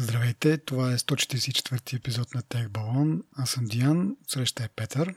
Здравейте, 0.00 0.58
това 0.58 0.92
е 0.92 0.98
144 0.98 1.96
епизод 1.96 2.34
на 2.34 2.42
Тех 2.42 2.68
Балон. 2.68 3.22
Аз 3.36 3.50
съм 3.50 3.64
Диан, 3.64 4.16
среща 4.28 4.64
е 4.64 4.68
Петър. 4.68 5.14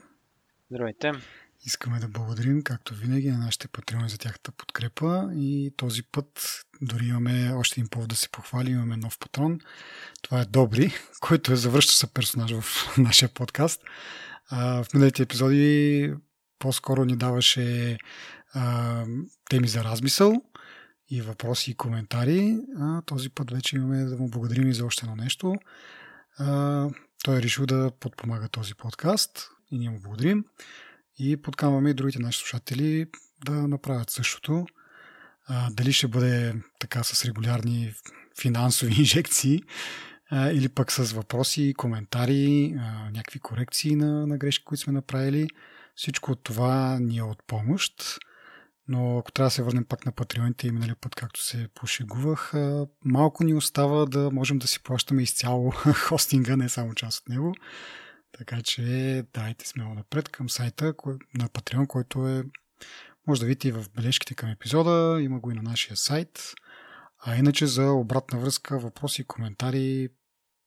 Здравейте. 0.70 1.12
Искаме 1.64 1.98
да 1.98 2.08
благодарим, 2.08 2.62
както 2.62 2.94
винаги, 2.94 3.30
на 3.30 3.38
нашите 3.38 3.68
патреони 3.68 4.08
за 4.08 4.18
тяхната 4.18 4.52
подкрепа 4.52 5.30
и 5.34 5.74
този 5.76 6.02
път 6.02 6.60
дори 6.80 7.04
имаме 7.04 7.52
още 7.52 7.80
един 7.80 7.88
повод 7.88 8.08
да 8.08 8.16
се 8.16 8.28
похвали, 8.28 8.70
имаме 8.70 8.96
нов 8.96 9.18
патрон. 9.18 9.60
Това 10.22 10.40
е 10.40 10.44
Добри, 10.44 10.92
който 11.20 11.52
е 11.52 11.56
завръща 11.56 11.92
се 11.92 12.06
персонаж 12.06 12.52
в 12.52 12.64
нашия 12.98 13.28
подкаст. 13.28 13.82
в 14.52 14.86
миналите 14.94 15.22
епизоди 15.22 16.14
по-скоро 16.58 17.04
ни 17.04 17.16
даваше 17.16 17.98
теми 19.50 19.68
за 19.68 19.84
размисъл 19.84 20.42
и 21.12 21.20
въпроси 21.20 21.70
и 21.70 21.74
коментари. 21.74 22.58
А, 22.80 23.02
този 23.02 23.30
път 23.30 23.50
вече 23.50 23.76
имаме 23.76 24.04
да 24.04 24.16
му 24.16 24.28
благодарим 24.28 24.68
и 24.68 24.74
за 24.74 24.86
още 24.86 25.06
едно 25.06 25.16
нещо. 25.16 25.54
А, 26.38 26.88
той 27.24 27.38
е 27.38 27.42
решил 27.42 27.66
да 27.66 27.90
подпомага 28.00 28.48
този 28.48 28.74
подкаст 28.74 29.50
и 29.70 29.78
ние 29.78 29.90
му 29.90 30.00
благодарим. 30.00 30.44
И 31.18 31.42
подкамваме 31.42 31.90
и 31.90 31.94
другите 31.94 32.18
наши 32.18 32.38
слушатели 32.38 33.06
да 33.44 33.52
направят 33.52 34.10
същото. 34.10 34.66
А, 35.46 35.70
дали 35.70 35.92
ще 35.92 36.08
бъде 36.08 36.54
така 36.78 37.02
с 37.02 37.24
регулярни 37.24 37.94
финансови 38.40 38.94
инжекции 38.98 39.62
а, 40.30 40.50
или 40.50 40.68
пък 40.68 40.92
с 40.92 41.12
въпроси, 41.12 41.74
коментари, 41.76 42.74
а, 42.78 43.10
някакви 43.10 43.40
корекции 43.40 43.96
на, 43.96 44.26
на 44.26 44.38
грешки, 44.38 44.64
които 44.64 44.82
сме 44.82 44.92
направили. 44.92 45.48
Всичко 45.96 46.34
това 46.34 46.98
ни 47.00 47.18
е 47.18 47.22
от 47.22 47.42
помощ. 47.46 48.18
Но 48.88 49.18
ако 49.18 49.32
трябва 49.32 49.46
да 49.46 49.50
се 49.50 49.62
върнем 49.62 49.84
пак 49.84 50.06
на 50.06 50.12
патреоните 50.12 50.66
и 50.66 50.70
минали 50.70 50.94
път, 50.94 51.14
както 51.14 51.42
се 51.44 51.68
пошегувах, 51.74 52.52
малко 53.04 53.44
ни 53.44 53.54
остава 53.54 54.06
да 54.06 54.30
можем 54.30 54.58
да 54.58 54.66
си 54.66 54.82
плащаме 54.82 55.22
изцяло 55.22 55.70
хостинга, 56.08 56.56
не 56.56 56.68
само 56.68 56.94
част 56.94 57.20
от 57.20 57.28
него. 57.28 57.54
Така 58.38 58.62
че 58.62 58.82
дайте 59.34 59.68
смело 59.68 59.94
напред 59.94 60.28
към 60.28 60.50
сайта 60.50 60.94
на 61.34 61.48
Patreon, 61.48 61.86
който 61.86 62.28
е 62.28 62.44
може 63.26 63.40
да 63.40 63.46
видите 63.46 63.68
и 63.68 63.72
в 63.72 63.84
бележките 63.96 64.34
към 64.34 64.50
епизода, 64.50 65.22
има 65.22 65.40
го 65.40 65.50
и 65.50 65.54
на 65.54 65.62
нашия 65.62 65.96
сайт. 65.96 66.54
А 67.18 67.36
иначе 67.36 67.66
за 67.66 67.92
обратна 67.92 68.38
връзка, 68.38 68.78
въпроси 68.78 69.22
и 69.22 69.24
коментари 69.24 70.08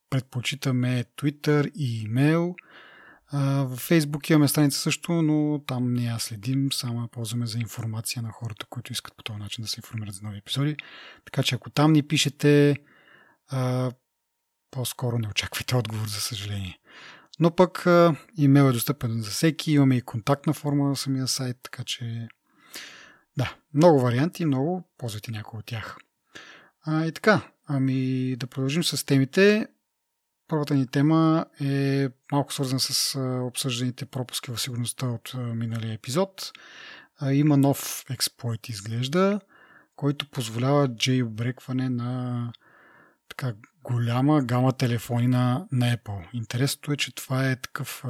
предпочитаме 0.09 1.05
Twitter 1.17 1.72
и 1.75 2.02
имейл. 2.02 2.55
В 3.34 3.78
Facebook 3.78 4.31
имаме 4.31 4.48
страница 4.48 4.80
също, 4.80 5.12
но 5.12 5.64
там 5.68 5.94
не 5.94 6.04
я 6.04 6.20
следим, 6.20 6.72
само 6.72 7.02
я 7.02 7.08
ползваме 7.08 7.45
за 7.45 7.59
информация 7.59 8.22
на 8.22 8.31
хората, 8.31 8.66
които 8.70 8.92
искат 8.92 9.16
по 9.18 9.23
този 9.23 9.40
начин 9.40 9.62
да 9.62 9.68
се 9.68 9.80
информират 9.80 10.16
за 10.16 10.22
нови 10.23 10.38
епизоди. 10.38 10.78
Така 11.26 11.44
че 11.44 11.56
ако 11.56 11.70
там 11.70 11.94
ни 11.94 12.03
пишете, 12.03 12.76
по-скоро 14.72 15.20
не 15.20 15.28
очаквайте 15.28 15.76
отговор, 15.76 16.08
за 16.08 16.22
съжаление. 16.22 16.80
Но 17.40 17.56
пък 17.56 17.86
имейл 18.38 18.64
е 18.64 18.72
достъпен 18.72 19.22
за 19.22 19.31
всеки, 19.31 19.72
имаме 19.72 19.96
и 19.96 20.02
контактна 20.02 20.53
форма 20.53 20.90
на 20.90 20.96
самия 20.96 21.28
сайт, 21.28 21.58
така 21.64 21.84
че 21.84 22.28
да, 23.38 23.56
много 23.73 24.00
варианти, 24.00 24.46
много, 24.46 24.90
ползвайте 24.98 25.31
някои 25.31 25.59
от 25.59 25.66
тях. 25.66 25.98
А, 26.81 27.06
и 27.06 27.12
така, 27.12 27.42
ами 27.68 28.36
да 28.36 28.48
продължим 28.48 28.84
с 28.84 29.06
темите. 29.06 29.68
Първата 30.47 30.75
ни 30.75 30.88
тема 30.88 31.45
е 31.61 32.07
малко 32.31 32.53
свързана 32.53 32.79
с 32.79 33.19
обсъжданите 33.43 34.05
пропуски 34.05 34.51
в 34.51 34.61
сигурността 34.61 35.07
от 35.07 35.33
миналия 35.33 35.93
епизод. 35.93 36.51
Има 37.31 37.57
нов 37.57 38.05
експлойт, 38.09 38.69
изглежда, 38.69 39.39
който 39.95 40.29
позволява 40.29 40.88
джейбрекване 40.88 41.89
на 41.89 42.53
така 43.29 43.53
голяма 43.83 44.43
гама 44.43 44.73
телефони 44.73 45.27
на, 45.27 45.67
на 45.71 45.97
Apple. 45.97 46.27
Интересното 46.33 46.91
е, 46.91 46.97
че 46.97 47.16
това 47.16 47.49
е 47.49 47.55
такъв 47.55 48.03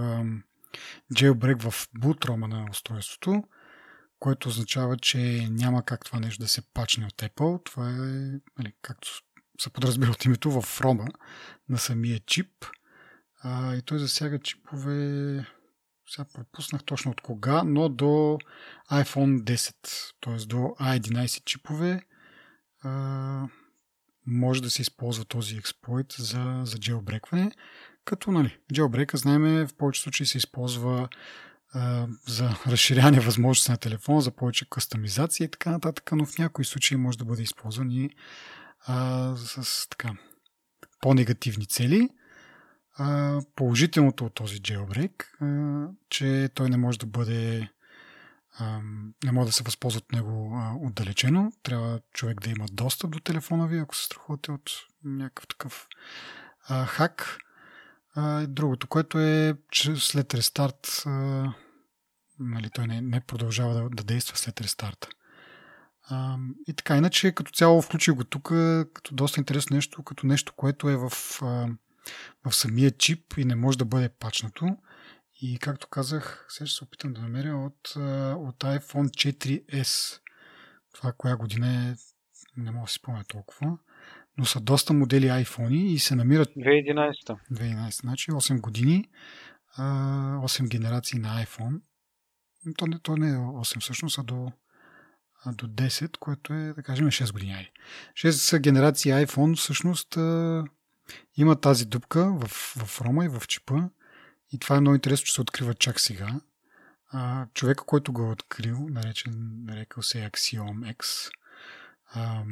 джейлбрек 1.14 1.62
в 1.62 1.88
бутрома 1.98 2.48
на 2.48 2.68
устройството, 2.72 3.44
което 4.20 4.50
означава, 4.50 4.98
че 4.98 5.48
няма 5.50 5.84
как 5.84 6.06
това 6.06 6.20
нещо 6.20 6.44
да 6.44 6.48
се 6.48 6.62
пачне 6.74 7.06
от 7.06 7.14
Apple. 7.14 7.66
Това 7.66 7.90
е, 7.90 7.94
нали, 8.58 8.74
както 8.82 9.08
се 9.62 9.70
подразбира 9.70 10.12
от 10.12 10.26
името, 10.26 10.62
в 10.62 10.82
рома 10.82 11.08
на 11.70 11.78
самия 11.78 12.20
чип. 12.20 12.66
А, 13.42 13.76
и 13.76 13.82
той 13.82 14.00
засяга 14.00 14.40
чипове, 14.40 15.46
сега 16.10 16.26
пропуснах 16.34 16.84
точно 16.84 17.12
от 17.12 17.22
кога, 17.22 17.64
но 17.64 17.90
до 17.90 18.38
iPhone 18.92 19.40
10, 19.40 19.76
т.е. 20.22 20.46
до 20.46 20.58
A11 20.58 21.44
чипове 21.44 22.02
а, 22.84 23.48
може 24.28 24.62
да 24.62 24.70
се 24.70 24.82
използва 24.82 25.26
този 25.26 25.58
експлойт 25.58 26.16
за, 26.18 26.62
за 26.64 26.80
джелбрекване. 26.80 27.52
Като, 28.06 28.32
нали, 28.32 28.58
джелбрека, 28.74 29.18
знаем, 29.18 29.68
в 29.68 29.76
повечето 29.78 30.04
случаи 30.04 30.26
се 30.26 30.38
използва 30.38 31.10
за 32.28 32.50
разширяване 32.68 33.20
възможности 33.20 33.72
на 33.72 33.78
телефона, 33.78 34.22
за 34.22 34.32
повече 34.32 34.70
кастомизация 34.70 35.46
и 35.46 35.52
така 35.52 35.72
нататък, 35.72 36.12
но 36.12 36.26
в 36.26 36.38
някои 36.38 36.66
случаи 36.66 36.98
може 36.98 37.18
да 37.18 37.26
бъде 37.26 37.44
използван 37.44 37.92
и 37.92 38.10
а, 38.88 39.36
с 39.36 39.90
така 39.90 40.14
по-негативни 41.02 41.66
цели. 41.66 42.10
А, 42.98 43.42
положителното 43.56 44.26
от 44.26 44.34
този 44.34 44.62
jailbreak, 44.62 45.26
че 46.10 46.50
той 46.56 46.70
не 46.70 46.78
може 46.78 47.00
да 47.00 47.06
бъде 47.06 47.70
не 49.24 49.32
може 49.32 49.48
да 49.48 49.52
се 49.52 49.64
възползва 49.64 49.98
от 49.98 50.12
него 50.12 50.62
отдалечено. 50.82 51.52
Трябва 51.64 52.00
човек 52.14 52.42
да 52.42 52.50
има 52.50 52.66
достъп 52.72 53.12
до 53.12 53.20
телефона 53.20 53.68
ви, 53.68 53.80
ако 53.80 53.96
се 53.96 54.06
страхувате 54.06 54.52
от 54.52 54.72
някакъв 55.04 55.48
такъв 55.48 55.88
а, 56.68 56.86
хак. 56.86 57.38
А, 58.14 58.48
другото, 58.48 58.88
което 58.88 59.20
е, 59.20 59.58
че 59.72 59.96
след 59.96 60.34
рестарт 60.34 61.04
а, 61.06 61.10
нали, 62.40 62.70
той 62.70 62.88
не, 62.88 63.02
не 63.02 63.22
продължава 63.22 63.74
да, 63.74 63.90
да 63.90 64.04
действа 64.04 64.38
след 64.38 64.62
рестарта. 64.62 65.08
А, 66.10 66.38
и 66.68 66.74
така, 66.74 66.98
иначе 66.98 67.32
като 67.32 67.52
цяло 67.52 67.82
включи 67.82 68.12
го 68.12 68.24
тук 68.24 68.44
като 68.94 69.16
доста 69.16 69.40
интересно 69.40 69.76
нещо, 69.76 70.04
като 70.04 70.28
нещо, 70.28 70.54
което 70.56 70.90
е 70.90 70.96
в, 70.96 71.10
в 72.46 72.52
самия 72.52 72.92
чип 72.92 73.34
и 73.38 73.46
не 73.46 73.56
може 73.56 73.78
да 73.78 73.86
бъде 73.86 74.10
пачнато. 74.10 74.78
И 75.42 75.60
както 75.60 75.88
казах, 75.88 76.46
сега 76.50 76.68
ще 76.68 76.78
се 76.78 76.84
опитам 76.84 77.14
да 77.14 77.22
намеря 77.22 77.58
от, 77.58 77.96
от 78.38 78.58
iPhone 78.60 79.34
4S. 79.34 80.20
Това 80.94 81.14
коя 81.18 81.36
година 81.36 81.68
е, 81.68 81.96
не 82.58 82.72
мога 82.72 82.86
да 82.86 82.92
си 82.92 82.96
спомня 82.96 83.24
толкова. 83.28 83.78
Но 84.38 84.46
са 84.46 84.60
доста 84.60 84.94
модели 84.94 85.26
iPhone 85.26 85.74
и 85.74 86.00
се 86.00 86.16
намират... 86.16 86.50
2011. 86.50 87.38
2011, 87.52 88.02
значи 88.02 88.32
8 88.32 88.62
години, 88.62 89.10
8 89.78 90.70
генерации 90.70 91.20
на 91.20 91.46
iPhone. 91.46 91.82
То 92.78 92.88
не, 92.88 93.00
то 93.00 93.18
не 93.18 93.30
е 93.30 93.36
8 93.36 93.80
всъщност, 93.80 94.20
а 94.20 94.24
до 94.24 94.52
до 95.54 95.68
10, 95.68 96.18
което 96.18 96.54
е, 96.54 96.74
да 96.74 96.84
кажем, 96.84 97.08
6 97.08 97.32
години. 97.32 97.72
6 98.14 98.60
генерации 98.60 99.12
iPhone 99.12 99.58
всъщност 99.58 100.18
има 101.38 101.56
тази 101.62 101.86
дупка 101.86 102.34
в, 102.34 102.48
в 102.86 103.02
рома 103.02 103.26
и 103.26 103.28
в 103.28 103.44
чипа. 103.48 103.76
И 104.52 104.60
това 104.60 104.76
е 104.76 104.80
много 104.80 104.96
интересно, 104.96 105.26
че 105.26 105.34
се 105.34 105.42
открива 105.42 105.74
чак 105.74 106.00
сега. 106.00 106.40
А, 107.12 107.48
човека, 107.54 107.86
който 107.86 108.14
го 108.14 108.22
е 108.22 108.32
открил, 108.32 108.88
наречен, 108.90 109.64
нарекал 109.66 110.04
се 110.04 110.30
Axiom 110.30 110.96
X, 110.96 111.32
а, 112.14 112.44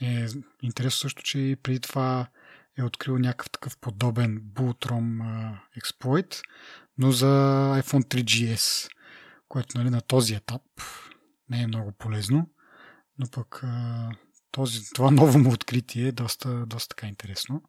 е 0.00 0.26
интересно 0.62 1.00
също, 1.00 1.22
че 1.22 1.38
и 1.38 1.56
преди 1.56 1.80
това 1.80 2.26
е 2.78 2.82
открил 2.82 3.18
някакъв 3.18 3.50
такъв 3.50 3.76
подобен 3.76 4.40
Bootrom 4.40 5.22
експлойт, 5.76 6.42
но 6.98 7.12
за 7.12 7.26
iPhone 7.82 8.04
3GS, 8.04 8.90
което 9.48 9.78
нали, 9.78 9.90
на 9.90 10.00
този 10.00 10.34
етап 10.34 10.62
не 11.52 11.62
е 11.62 11.66
много 11.66 11.92
полезно, 11.92 12.50
но 13.18 13.26
пък 13.30 13.62
този, 14.50 14.92
това 14.94 15.10
ново 15.20 15.38
му 15.38 15.52
откритие 15.52 16.08
е 16.08 16.12
доста, 16.12 16.66
доста 16.66 16.88
така 16.88 17.06
интересно. 17.06 17.62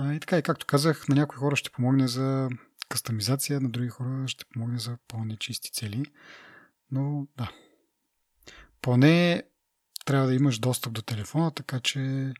И 0.00 0.20
така, 0.20 0.38
и 0.38 0.42
както 0.42 0.66
казах, 0.66 1.08
на 1.08 1.14
някои 1.14 1.38
хора 1.38 1.56
ще 1.56 1.70
помогне 1.70 2.08
за 2.08 2.48
кастомизация, 2.88 3.60
на 3.60 3.70
други 3.70 3.88
хора 3.88 4.28
ще 4.28 4.44
помогне 4.44 4.78
за 4.78 4.98
по-нечисти 5.08 5.72
цели. 5.72 6.04
Но 6.90 7.26
да, 7.36 7.50
поне 8.82 9.42
трябва 10.04 10.26
да 10.26 10.34
имаш 10.34 10.58
достъп 10.58 10.92
до 10.92 11.02
телефона, 11.02 11.50
така 11.50 11.80
че 11.80 12.32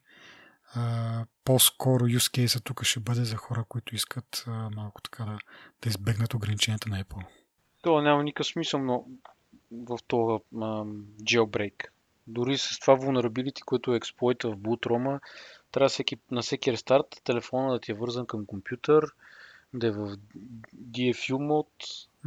а, 0.74 1.26
по-скоро 1.44 2.04
use 2.04 2.46
case 2.46 2.64
тук 2.64 2.84
ще 2.84 3.00
бъде 3.00 3.24
за 3.24 3.36
хора, 3.36 3.64
които 3.68 3.94
искат 3.94 4.44
а, 4.46 4.70
малко 4.70 5.02
така 5.02 5.24
да, 5.24 5.38
да 5.82 5.88
избегнат 5.88 6.34
ограниченията 6.34 6.88
на 6.88 7.04
Apple. 7.04 7.24
Това 7.82 8.02
няма 8.02 8.22
никакъв 8.22 8.46
смисъл, 8.46 8.80
но 8.80 9.04
в 9.88 9.98
този 10.06 10.44
jailbreak. 11.22 11.84
Дори 12.26 12.58
с 12.58 12.78
това 12.80 12.96
vulnerability, 12.98 13.64
което 13.64 13.94
е 13.94 13.96
експлойта 13.96 14.50
в 14.50 14.56
bootrom 14.56 15.20
трябва 15.74 15.88
всеки, 15.88 16.16
на 16.30 16.42
всеки 16.42 16.72
рестарт 16.72 17.06
телефона 17.24 17.72
да 17.72 17.80
ти 17.80 17.92
е 17.92 17.94
вързан 17.94 18.26
към 18.26 18.46
компютър, 18.46 19.06
да 19.74 19.86
е 19.86 19.90
в 19.90 20.16
DFU 20.90 21.38
мод. 21.38 21.68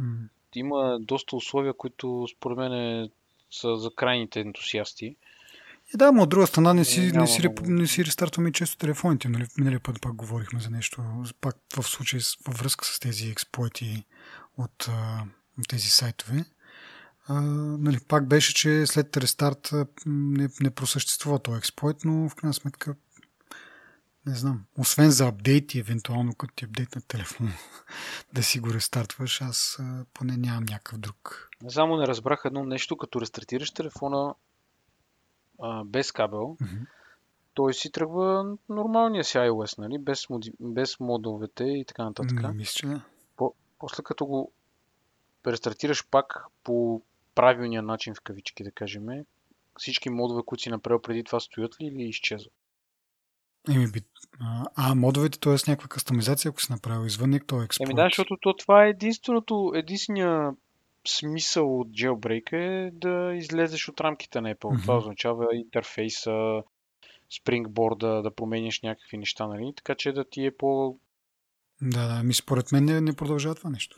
Mm. 0.00 0.28
Има 0.54 0.98
доста 1.00 1.36
условия, 1.36 1.72
които 1.72 2.26
според 2.36 2.58
мен 2.58 3.08
са 3.50 3.76
за 3.76 3.90
крайните 3.96 4.40
ентусиасти. 4.40 5.16
И 5.94 5.96
да, 5.96 6.12
но 6.12 6.22
от 6.22 6.28
друга 6.28 6.46
страна 6.46 6.74
не 6.74 6.84
си, 6.84 7.00
Няма 7.00 7.20
не 7.20 7.26
си, 7.26 7.40
много. 7.40 7.70
не 7.70 7.86
си 7.86 8.04
рестартваме 8.04 8.52
често 8.52 8.76
телефоните. 8.76 9.28
Нали? 9.28 9.46
Миналия 9.58 9.80
път 9.80 10.00
пак 10.00 10.14
говорихме 10.14 10.60
за 10.60 10.70
нещо, 10.70 11.02
пак 11.40 11.56
в 11.76 11.82
случай 11.82 12.20
във 12.46 12.56
връзка 12.56 12.84
с 12.84 13.00
тези 13.00 13.30
експлойти 13.30 14.04
от 14.58 14.88
а, 14.88 15.24
тези 15.68 15.88
сайтове. 15.88 16.44
А, 17.28 17.40
нали, 17.78 17.98
пак 18.08 18.28
беше, 18.28 18.54
че 18.54 18.86
след 18.86 19.16
рестарт 19.16 19.70
не, 20.06 20.48
не 20.60 20.70
просъществува 20.70 21.38
този 21.38 21.58
експлойт, 21.58 21.96
но 22.04 22.28
в 22.28 22.34
крайна 22.34 22.54
сметка 22.54 22.94
не 24.26 24.34
знам. 24.34 24.64
Освен 24.78 25.10
за 25.10 25.28
апдейти, 25.28 25.78
евентуално 25.78 26.34
като 26.34 26.54
ти 26.54 26.64
апдейтна 26.64 27.02
телефон, 27.02 27.52
да 28.32 28.42
си 28.42 28.60
го 28.60 28.74
рестартваш, 28.74 29.40
аз 29.42 29.78
поне 30.14 30.36
нямам 30.36 30.64
някакъв 30.64 30.98
друг. 30.98 31.48
Само 31.68 31.96
не 31.96 32.06
разбрах 32.06 32.42
едно 32.44 32.64
нещо, 32.64 32.96
като 32.96 33.20
рестартираш 33.20 33.70
телефона 33.70 34.34
а, 35.62 35.84
без 35.84 36.12
кабел, 36.12 36.56
Мгм. 36.60 36.76
той 37.54 37.74
си 37.74 37.92
тръгва 37.92 38.56
нормалния 38.68 39.24
си 39.24 39.36
iOS, 39.36 39.78
нали? 39.78 39.98
Без, 39.98 40.28
моди... 40.28 40.52
без 40.60 41.00
модовете 41.00 41.64
и 41.64 41.84
така 41.84 42.04
нататък. 42.04 42.54
Мисля, 42.54 42.72
че 42.72 42.86
да. 42.86 43.02
После 43.78 44.02
като 44.02 44.26
го 44.26 44.52
рестартираш 45.46 46.08
пак 46.10 46.44
по 46.64 47.02
правилния 47.38 47.82
начин 47.82 48.14
в 48.14 48.20
кавички, 48.20 48.64
да 48.64 48.70
кажем, 48.70 49.06
всички 49.78 50.10
модове, 50.10 50.42
които 50.46 50.62
си 50.62 50.70
направил 50.70 51.02
преди 51.02 51.24
това, 51.24 51.40
стоят 51.40 51.80
ли 51.80 51.86
или 51.86 52.08
изчезват? 52.08 52.52
Еми, 53.70 53.90
би, 53.92 54.00
а, 54.40 54.64
а, 54.76 54.94
модовете, 54.94 55.40
т.е. 55.40 55.52
някаква 55.52 55.88
кастомизация, 55.88 56.48
ако 56.48 56.62
си 56.62 56.72
направил 56.72 57.06
извън 57.06 57.34
е 57.34 57.36
експлойт. 57.36 57.80
Еми 57.80 57.94
да, 57.94 58.06
защото 58.06 58.36
то, 58.40 58.56
това 58.56 58.84
е 58.84 58.88
единственото, 58.88 59.72
единствения 59.74 60.50
смисъл 61.08 61.80
от 61.80 61.88
jailbreak 61.88 62.52
е 62.52 62.90
да 62.90 63.34
излезеш 63.34 63.88
от 63.88 64.00
рамките 64.00 64.40
на 64.40 64.54
Apple. 64.54 64.72
Мгм. 64.72 64.82
Това 64.82 64.96
означава 64.98 65.46
интерфейса, 65.52 66.62
спрингборда, 67.40 68.22
да 68.22 68.34
промениш 68.34 68.82
някакви 68.82 69.18
неща, 69.18 69.46
нали? 69.46 69.72
Така 69.76 69.94
че 69.94 70.12
да 70.12 70.24
ти 70.24 70.46
е 70.46 70.56
по... 70.56 70.98
Да, 71.82 72.08
да, 72.08 72.22
ми 72.22 72.34
според 72.34 72.72
мен 72.72 72.84
не, 72.84 73.00
не 73.00 73.16
продължава 73.16 73.54
това 73.54 73.70
нещо. 73.70 73.96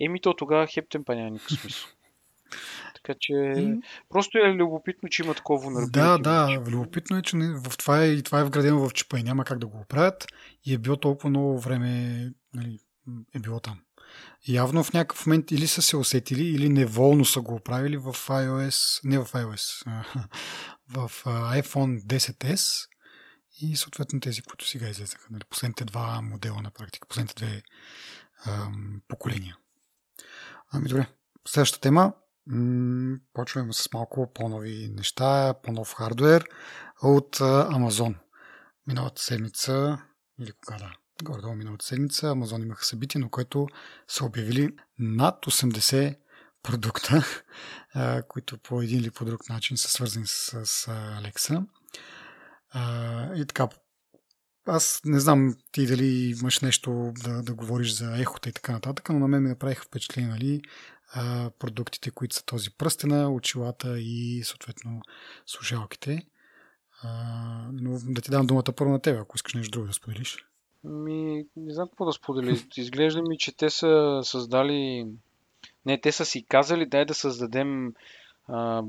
Еми 0.00 0.20
то 0.20 0.34
тогава 0.34 0.66
хептен 0.66 1.04
па 1.04 1.14
няма 1.16 1.30
никакъв 1.30 1.60
смисъл. 1.60 1.88
Така 2.94 3.14
че 3.20 3.32
И- 3.32 3.80
просто 4.08 4.38
е 4.38 4.54
любопитно, 4.54 5.08
че 5.08 5.22
има 5.22 5.34
такова 5.34 5.66
vulnerability. 5.66 5.90
Да, 5.90 6.18
да, 6.18 6.60
любопитно 6.70 7.16
е, 7.16 7.22
че 7.22 7.36
не- 7.36 7.60
в 7.68 7.78
това 7.78 8.02
е, 8.02 8.08
и 8.08 8.22
това 8.22 8.40
е 8.40 8.44
вградено 8.44 8.88
в 8.88 8.92
чипа 8.92 9.18
и 9.18 9.22
няма 9.22 9.44
как 9.44 9.58
да 9.58 9.66
го 9.66 9.78
оправят 9.78 10.26
и 10.64 10.74
е 10.74 10.78
било 10.78 10.96
толкова 10.96 11.30
много 11.30 11.60
време 11.60 12.20
нали, 12.54 12.78
е 13.34 13.38
било 13.38 13.60
там. 13.60 13.80
Явно 14.48 14.84
в 14.84 14.92
някакъв 14.92 15.26
момент 15.26 15.50
или 15.50 15.66
са 15.66 15.82
се 15.82 15.96
усетили, 15.96 16.44
или 16.44 16.68
неволно 16.68 17.24
са 17.24 17.40
го 17.40 17.54
оправили 17.54 17.96
в 17.96 18.12
iOS, 18.12 19.00
не 19.04 19.18
в 19.18 19.24
iOS, 19.24 19.86
в 20.88 21.10
iPhone 21.26 22.00
10s 22.00 22.88
и 23.60 23.76
съответно 23.76 24.20
тези, 24.20 24.42
които 24.42 24.68
сега 24.68 24.88
излезаха. 24.88 25.26
Нали, 25.30 25.42
последните 25.50 25.84
два 25.84 26.20
модела 26.22 26.62
на 26.62 26.70
практика, 26.70 27.08
последните 27.08 27.44
две 27.44 27.62
ам, 28.46 29.00
поколения. 29.08 29.56
Ами 30.70 30.88
добре, 30.88 31.06
следващата 31.48 31.80
тема. 31.80 32.12
Почваме 33.32 33.72
с 33.72 33.92
малко 33.92 34.32
по-нови 34.34 34.88
неща, 34.96 35.54
по-нов 35.62 35.94
хардвер 35.94 36.44
от 37.02 37.36
Amazon. 37.38 38.14
Миналата 38.86 39.22
седмица, 39.22 39.98
или 40.40 40.52
кога 40.52 40.78
да, 40.78 40.92
горе-долу 41.22 41.54
миналата 41.54 41.84
седмица, 41.84 42.26
Amazon 42.26 42.62
имаха 42.62 42.84
събитие, 42.84 43.20
на 43.20 43.30
което 43.30 43.66
са 44.08 44.24
обявили 44.24 44.76
над 44.98 45.46
80 45.46 46.18
продукта, 46.62 47.24
които 48.28 48.58
по 48.58 48.82
един 48.82 48.98
или 48.98 49.10
по 49.10 49.24
друг 49.24 49.48
начин 49.48 49.76
са 49.76 49.88
свързани 49.88 50.26
с, 50.26 50.66
с 50.66 50.86
Alexa. 51.22 51.66
И 53.36 53.46
така, 53.46 53.68
аз 54.68 55.00
не 55.04 55.20
знам 55.20 55.56
ти 55.72 55.86
дали 55.86 56.34
имаш 56.40 56.60
нещо 56.60 57.12
да, 57.24 57.42
да 57.42 57.54
говориш 57.54 57.92
за 57.92 58.20
ехота 58.20 58.48
и 58.48 58.52
така 58.52 58.72
нататък, 58.72 59.08
но 59.08 59.18
на 59.18 59.28
мен 59.28 59.42
ми 59.42 59.48
направиха 59.48 59.84
впечатление, 59.84 60.30
нали, 60.30 60.60
а, 61.12 61.50
продуктите, 61.58 62.10
които 62.10 62.34
са 62.34 62.44
този 62.44 62.70
пръстена, 62.70 63.32
очилата 63.32 64.00
и 64.00 64.42
съответно 64.44 65.00
слушалките. 65.46 66.26
А, 67.02 67.08
но 67.72 67.98
да 68.02 68.20
ти 68.20 68.30
дам 68.30 68.46
думата 68.46 68.72
първо 68.76 68.92
на 68.92 69.00
тебе, 69.00 69.18
ако 69.18 69.36
искаш 69.36 69.54
нещо 69.54 69.70
друго 69.70 69.86
да 69.86 69.92
споделиш. 69.92 70.36
Ми, 70.84 71.46
не 71.56 71.74
знам 71.74 71.88
какво 71.88 72.04
да 72.04 72.12
споделя. 72.12 72.56
Изглежда 72.76 73.22
ми, 73.22 73.38
че 73.38 73.56
те 73.56 73.70
са 73.70 74.20
създали... 74.24 75.06
Не, 75.86 76.00
те 76.00 76.12
са 76.12 76.24
си 76.24 76.46
казали, 76.48 76.86
дай 76.86 77.04
да 77.04 77.14
създадем 77.14 77.92
а, 78.46 78.82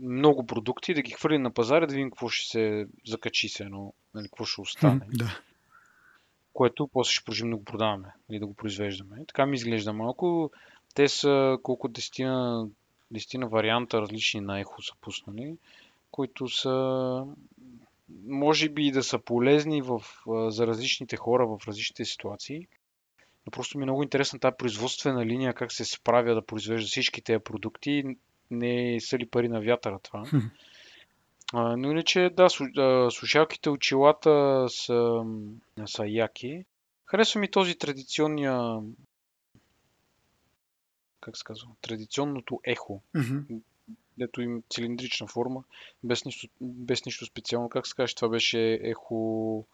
много 0.00 0.46
продукти, 0.46 0.94
да 0.94 1.02
ги 1.02 1.12
хвърлим 1.12 1.42
на 1.42 1.50
пазара, 1.50 1.86
да 1.86 1.94
видим 1.94 2.10
какво 2.10 2.28
ще 2.28 2.50
се 2.50 2.86
закачи 3.06 3.48
се, 3.48 3.64
но 3.64 3.92
нали, 4.14 4.26
какво 4.28 4.44
ще 4.44 4.60
остане. 4.60 5.06
Да. 5.12 5.40
което 6.52 6.88
после 6.92 7.12
ще 7.12 7.24
продължим 7.24 7.50
да 7.50 7.56
го 7.56 7.64
продаваме 7.64 8.12
или 8.30 8.38
да 8.38 8.46
го 8.46 8.54
произвеждаме. 8.54 9.24
Така 9.28 9.46
ми 9.46 9.56
изглежда 9.56 9.92
малко. 9.92 10.50
Те 10.94 11.08
са 11.08 11.58
колко 11.62 11.88
десетина, 11.88 12.68
десетина 13.10 13.48
варианта 13.48 14.00
различни 14.00 14.40
на 14.40 14.60
ехо 14.60 14.82
са 14.82 14.92
пуснали, 15.00 15.56
които 16.10 16.48
са 16.48 17.26
може 18.26 18.68
би 18.68 18.86
и 18.86 18.92
да 18.92 19.02
са 19.02 19.18
полезни 19.18 19.82
в, 19.82 20.02
за 20.48 20.66
различните 20.66 21.16
хора 21.16 21.46
в 21.46 21.58
различните 21.68 22.04
ситуации. 22.04 22.66
Но 23.46 23.50
просто 23.50 23.78
ми 23.78 23.82
е 23.82 23.86
много 23.86 24.02
интересна 24.02 24.38
тази 24.38 24.56
производствена 24.58 25.26
линия, 25.26 25.54
как 25.54 25.72
се 25.72 25.84
справя 25.84 26.34
да 26.34 26.46
произвежда 26.46 26.86
всички 26.86 27.22
тези 27.22 27.44
продукти. 27.44 28.04
Не 28.52 29.00
са 29.00 29.18
ли 29.18 29.26
пари 29.26 29.48
на 29.48 29.60
вятъра 29.60 29.98
това? 29.98 30.24
А, 31.54 31.76
но 31.76 31.90
иначе, 31.90 32.30
да, 32.36 32.48
слушалките, 33.10 33.70
очилата 33.70 34.66
са, 34.68 35.24
са 35.86 36.06
яки. 36.06 36.64
Харесва 37.04 37.40
ми 37.40 37.50
този 37.50 37.74
традиционния, 37.74 38.80
как 41.20 41.36
се 41.36 41.44
казва, 41.44 41.68
традиционното 41.82 42.60
ехо, 42.64 43.00
Мгм. 43.14 43.38
дето 44.18 44.42
им 44.42 44.62
цилиндрична 44.70 45.26
форма, 45.26 45.64
без 46.04 46.24
нищо, 46.24 46.48
без 46.60 47.06
нищо 47.06 47.26
специално. 47.26 47.68
Как 47.68 47.86
се 47.86 47.94
каже, 47.94 48.14
това 48.14 48.28
беше 48.28 48.80
ехо, 48.82 49.64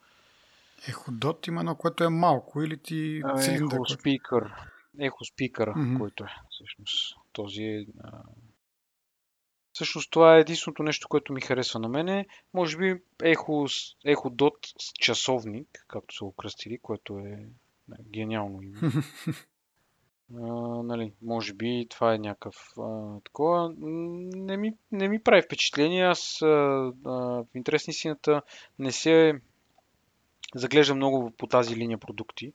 Еходот 0.88 1.46
има 1.46 1.60
едно, 1.60 1.74
което 1.74 2.04
е 2.04 2.08
малко 2.08 2.62
или 2.62 2.76
ти 2.76 3.22
цилиндър, 3.40 3.76
ехо 3.76 3.76
който... 3.76 3.92
спикър. 3.92 4.52
Ехо 4.98 5.24
спикъра, 5.24 5.74
който 5.98 6.24
е 6.24 6.28
всъщност. 6.50 7.16
Този 7.32 7.62
е. 7.62 7.86
Всъщност 9.78 10.10
това 10.10 10.36
е 10.36 10.40
единственото 10.40 10.82
нещо, 10.82 11.08
което 11.08 11.32
ми 11.32 11.40
харесва 11.40 11.80
на 11.80 11.88
мене. 11.88 12.26
Може 12.54 12.76
би 12.76 13.00
с- 13.68 13.96
ехо 14.04 14.30
дот 14.30 14.54
с 14.78 14.92
часовник, 14.92 15.84
както 15.88 16.14
са 16.14 16.24
го 16.24 16.32
кръстили, 16.32 16.78
което 16.78 17.18
е 17.18 17.46
а, 17.92 17.96
гениално 18.02 18.62
име. 18.62 18.78
А, 20.34 20.42
нали, 20.82 21.12
може 21.22 21.54
би 21.54 21.86
това 21.90 22.14
е 22.14 22.18
някакъв 22.18 22.54
а, 22.78 23.20
такова. 23.24 23.74
Не 23.78 24.56
ми, 24.56 24.72
не 24.92 25.08
ми 25.08 25.22
прави 25.22 25.42
впечатление. 25.42 26.04
Аз 26.04 26.42
а, 26.42 26.46
а, 26.46 27.10
в 27.10 27.46
интерес 27.54 27.86
на 27.86 27.90
истината 27.90 28.42
не 28.78 28.92
се 28.92 29.40
заглеждам 30.54 30.96
много 30.96 31.30
по 31.30 31.46
тази 31.46 31.76
линия 31.76 31.98
продукти. 31.98 32.52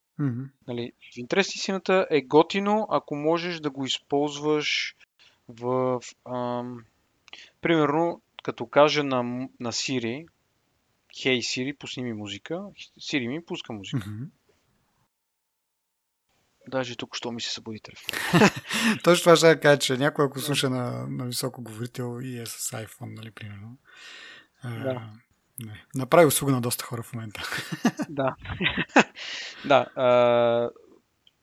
Нали, 0.67 0.91
в 1.13 1.17
интерес 1.17 1.47
на 1.47 1.51
истината 1.55 2.07
е 2.09 2.21
готино, 2.21 2.87
ако 2.89 3.15
можеш 3.15 3.59
да 3.59 3.69
го 3.69 3.85
използваш 3.85 4.95
в... 5.47 5.99
Ам, 6.25 6.85
примерно, 7.61 8.21
като 8.43 8.67
кажа 8.67 9.03
на, 9.03 9.23
на 9.59 9.71
Siri, 9.71 10.25
Хей, 11.21 11.41
Siri, 11.41 11.77
пусни 11.77 12.03
ми 12.03 12.13
музика. 12.13 12.53
Siri 12.99 13.27
ми 13.27 13.45
пуска 13.45 13.73
музика. 13.73 14.09
Мгм. 14.09 14.23
Даже 16.67 16.95
тук, 16.95 17.15
що 17.15 17.31
ми 17.31 17.41
се 17.41 17.53
събуди 17.53 17.79
телефон. 17.79 18.39
Точно 19.03 19.23
това 19.23 19.35
ще 19.35 19.59
кажа, 19.59 19.79
че 19.79 19.97
някой 19.97 20.25
ако 20.25 20.39
слуша 20.39 20.69
на, 20.69 21.07
на 21.07 21.25
високо 21.25 21.63
говорител 21.63 22.19
и 22.21 22.39
е 22.39 22.45
с 22.45 22.71
iPhone, 22.71 23.15
нали, 23.15 23.31
примерно. 23.31 23.77
Да. 24.63 25.11
не. 25.59 25.85
Направи 25.95 26.25
услуга 26.25 26.51
на 26.51 26.61
доста 26.61 26.85
хора 26.85 27.03
в 27.03 27.13
момента. 27.13 27.43
да. 28.09 28.35
да. 29.65 29.85
А, 29.95 30.69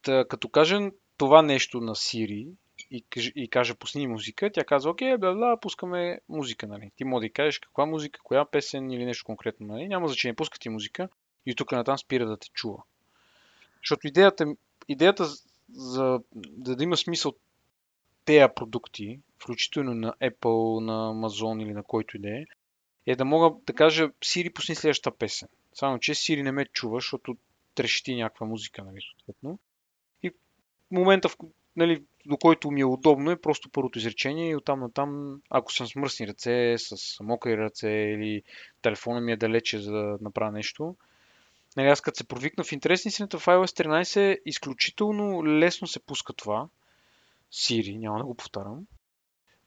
та, 0.03 0.25
като 0.29 0.49
кажа 0.49 0.91
това 1.17 1.43
нещо 1.43 1.81
на 1.81 1.95
Siri 1.95 2.53
и, 2.91 3.05
и 3.37 3.49
кажа 3.49 3.75
пусни 3.75 4.07
музика, 4.07 4.51
тя 4.53 4.65
казва, 4.65 4.91
окей, 4.91 5.17
бла, 5.17 5.35
бла, 5.35 5.61
пускаме 5.61 6.21
музика, 6.29 6.67
нали. 6.67 6.91
Ти 6.97 7.05
може 7.05 7.27
да 7.27 7.33
кажеш 7.33 7.59
каква 7.59 7.87
музика, 7.87 8.21
коя 8.23 8.45
песен 8.45 8.91
или 8.91 9.05
нещо 9.05 9.25
конкретно, 9.25 9.67
нали. 9.67 9.89
Няма 9.89 10.09
значение, 10.09 10.35
пуска 10.35 10.59
ти 10.59 10.69
музика 10.69 11.09
и 11.47 11.55
тук 11.55 11.73
натам 11.73 11.99
спира 11.99 12.27
да 12.27 12.37
те 12.37 12.49
чува. 12.55 12.83
Защото 13.83 14.07
идеята, 14.07 14.47
идеята 14.89 15.25
за 15.73 16.21
да, 16.35 16.77
да 16.77 16.85
има 16.85 16.97
смисъл 16.97 17.35
тези 18.25 18.53
продукти, 18.57 19.21
включително 19.39 19.95
на 19.95 20.15
Apple, 20.23 20.81
на 20.81 21.15
Amazon 21.15 21.63
или 21.63 21.73
на 21.73 21.83
който 21.83 22.17
и 22.17 22.21
да 22.21 22.29
е, 22.29 22.45
е 23.07 23.17
да 23.17 23.25
мога 23.25 23.57
да 23.67 23.73
кажа 23.73 24.09
Siri 24.09 24.53
пусни 24.53 24.75
следващата 24.75 25.17
песен. 25.17 25.49
Само, 25.75 25.99
че 25.99 26.15
Siri 26.15 26.43
не 26.43 26.53
ме 26.53 26.67
чува, 26.67 26.97
защото 26.97 27.37
трещи 27.75 28.15
някаква 28.15 28.47
музика, 28.47 28.85
нали, 28.85 29.01
съответно. 29.11 29.59
И 30.23 30.31
в 30.31 30.35
момента, 30.91 31.29
в, 31.29 31.37
нали, 31.81 32.05
до 32.27 32.37
който 32.37 32.71
ми 32.71 32.81
е 32.81 32.85
удобно 32.85 33.31
е 33.31 33.41
просто 33.41 33.71
първото 33.71 33.99
изречение 33.99 34.51
и 34.51 34.57
оттам 34.57 34.81
натам, 34.81 35.41
ако 35.51 35.73
съм 35.73 35.87
с 35.87 35.97
мръсни 35.97 36.29
ръце, 36.29 36.75
с 36.79 37.21
мокри 37.23 37.57
ръце 37.57 37.89
или 37.89 38.43
телефона 38.83 39.21
ми 39.21 39.33
е 39.33 39.37
далече 39.37 39.79
за 39.79 39.93
да 39.93 40.19
направя 40.21 40.53
нещо, 40.53 40.97
нали, 41.77 41.89
аз 41.89 42.01
като 42.01 42.17
се 42.17 42.29
провикна 42.29 42.65
в 42.65 42.73
интересни 42.73 43.09
истината 43.09 43.39
в 43.39 43.47
iOS 43.47 43.87
13 43.87 44.39
изключително 44.47 45.47
лесно 45.47 45.87
се 45.87 46.01
пуска 46.01 46.33
това. 46.33 46.69
Siri, 47.53 47.99
няма 47.99 48.19
да 48.19 48.25
го 48.25 48.35
повтарям. 48.35 48.87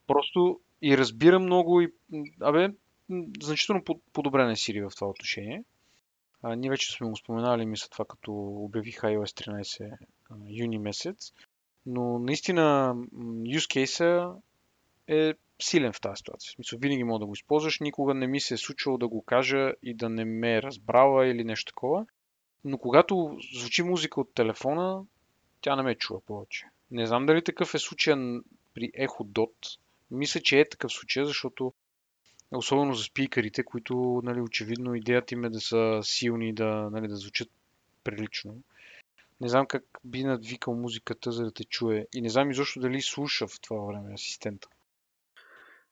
Просто 0.08 0.60
и 0.82 0.98
разбира 0.98 1.40
много 1.40 1.82
и... 1.82 1.94
Абе, 2.42 2.70
значително 3.44 3.84
подобрен 4.14 4.50
е 4.50 4.56
Siri 4.56 4.90
в 4.90 4.96
това 4.96 5.08
отношение. 5.08 5.64
А, 6.42 6.56
ние 6.56 6.70
вече 6.70 6.92
сме 6.92 7.10
го 7.10 7.16
споменали, 7.16 7.66
мисля 7.66 7.88
това, 7.92 8.06
като 8.06 8.32
обявих 8.34 8.96
iOS 8.96 9.50
13 9.50 9.98
а, 10.30 10.36
юни 10.48 10.78
месец. 10.78 11.34
Но 11.86 12.20
наистина 12.20 12.96
use 13.46 13.86
case 13.86 14.36
е 15.08 15.34
силен 15.62 15.94
в 15.94 16.02
тази 16.02 16.18
ситуация. 16.18 16.50
В 16.50 16.56
смисъл, 16.56 16.80
винаги 16.80 17.04
мога 17.04 17.20
да 17.20 17.26
го 17.26 17.34
използваш. 17.34 17.80
Никога 17.80 18.14
не 18.14 18.28
ми 18.28 18.40
се 18.40 18.54
е 18.54 18.58
случвало 18.58 18.98
да 18.98 19.08
го 19.08 19.22
кажа 19.22 19.74
и 19.84 19.94
да 19.94 20.10
не 20.10 20.26
ме 20.26 20.56
е 20.56 20.62
разбрала 20.62 21.28
или 21.28 21.44
нещо 21.44 21.72
такова. 21.72 22.06
Но 22.66 22.78
когато 22.78 23.38
звучи 23.54 23.84
музика 23.84 24.22
от 24.22 24.34
телефона, 24.34 25.04
тя 25.62 25.76
не 25.76 25.84
ме 25.84 25.96
чува 25.96 26.22
повече. 26.22 26.66
Не 26.92 27.08
знам 27.08 27.26
дали 27.26 27.44
такъв 27.44 27.74
е 27.74 27.80
случай 27.80 28.16
при 28.74 28.92
Echo 28.92 29.24
Dot. 29.24 29.78
Мисля, 30.12 30.40
че 30.40 30.60
е 30.60 30.70
такъв 30.70 30.92
случай, 30.92 31.26
защото 31.26 31.74
особено 32.52 32.94
за 32.94 33.04
спикърите, 33.04 33.64
които 33.64 34.22
нали, 34.24 34.42
очевидно 34.42 34.96
идеята 34.96 35.34
им 35.34 35.46
е 35.46 35.50
да 35.50 35.62
са 35.62 36.00
силни, 36.04 36.54
да, 36.54 36.90
нали, 36.92 37.08
да 37.08 37.16
звучат 37.16 37.50
прилично. 38.04 38.56
Не 39.44 39.50
знам 39.50 39.66
как 39.66 39.84
би 40.06 40.24
надвикал 40.24 40.76
музиката, 40.76 41.32
за 41.32 41.44
да 41.44 41.52
те 41.52 41.64
чуе. 41.64 42.08
И 42.14 42.22
не 42.22 42.30
знам 42.30 42.52
изобщо 42.52 42.80
дали 42.80 43.02
слуша 43.02 43.48
в 43.48 43.62
това 43.62 43.86
време 43.86 44.14
асистента. 44.14 44.68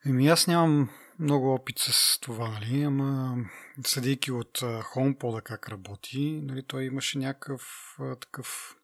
Еми 0.05 0.27
аз 0.27 0.47
нямам 0.47 0.89
много 1.19 1.53
опит 1.53 1.79
с 1.79 2.19
това, 2.19 2.49
нали, 2.49 2.83
ама 2.83 3.37
съдейки 3.85 4.31
от 4.31 4.59
HomePod 4.59 5.41
как 5.41 5.69
работи, 5.69 6.41
нали, 6.43 6.63
той 6.63 6.83
имаше 6.83 7.17
някакъв 7.17 7.97
такъв 8.21 8.75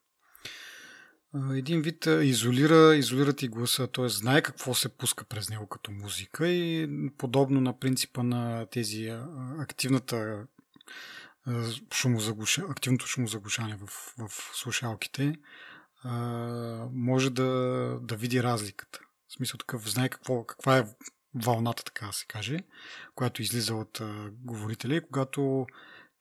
един 1.52 1.82
вид 1.82 2.06
изолира, 2.06 2.96
изолира 2.96 3.34
ти 3.34 3.48
гласа, 3.48 3.88
т.е. 3.88 4.10
знае 4.10 4.42
какво 4.42 4.74
се 4.74 4.98
пуска 4.98 5.26
през 5.26 5.50
него 5.50 5.68
като 5.68 5.92
музика 5.92 6.48
и 6.48 6.90
подобно 7.18 7.62
на 7.62 7.80
принципа 7.80 8.24
на 8.24 8.66
тези 8.66 9.18
активната 9.60 10.48
шумозаглуша, 11.94 12.66
активното 12.70 13.08
шумозаглушание 13.08 13.76
в, 13.76 13.88
в 14.18 14.30
слушалките, 14.54 15.36
може 16.92 17.30
да, 17.30 17.44
да 18.02 18.16
види 18.16 18.44
разликата. 18.44 19.00
В 19.28 19.34
смисъл 19.34 19.58
такъв, 19.58 19.90
знае 19.90 20.10
какво, 20.10 20.44
каква 20.44 20.78
е 20.78 20.84
вълната, 21.36 21.84
така 21.84 22.06
да 22.06 22.14
се 22.14 22.26
каже, 22.26 22.60
която 23.16 23.42
излиза 23.42 23.76
от 23.76 24.02
говорителя 24.32 24.96
и 24.96 25.02
когато 25.02 25.68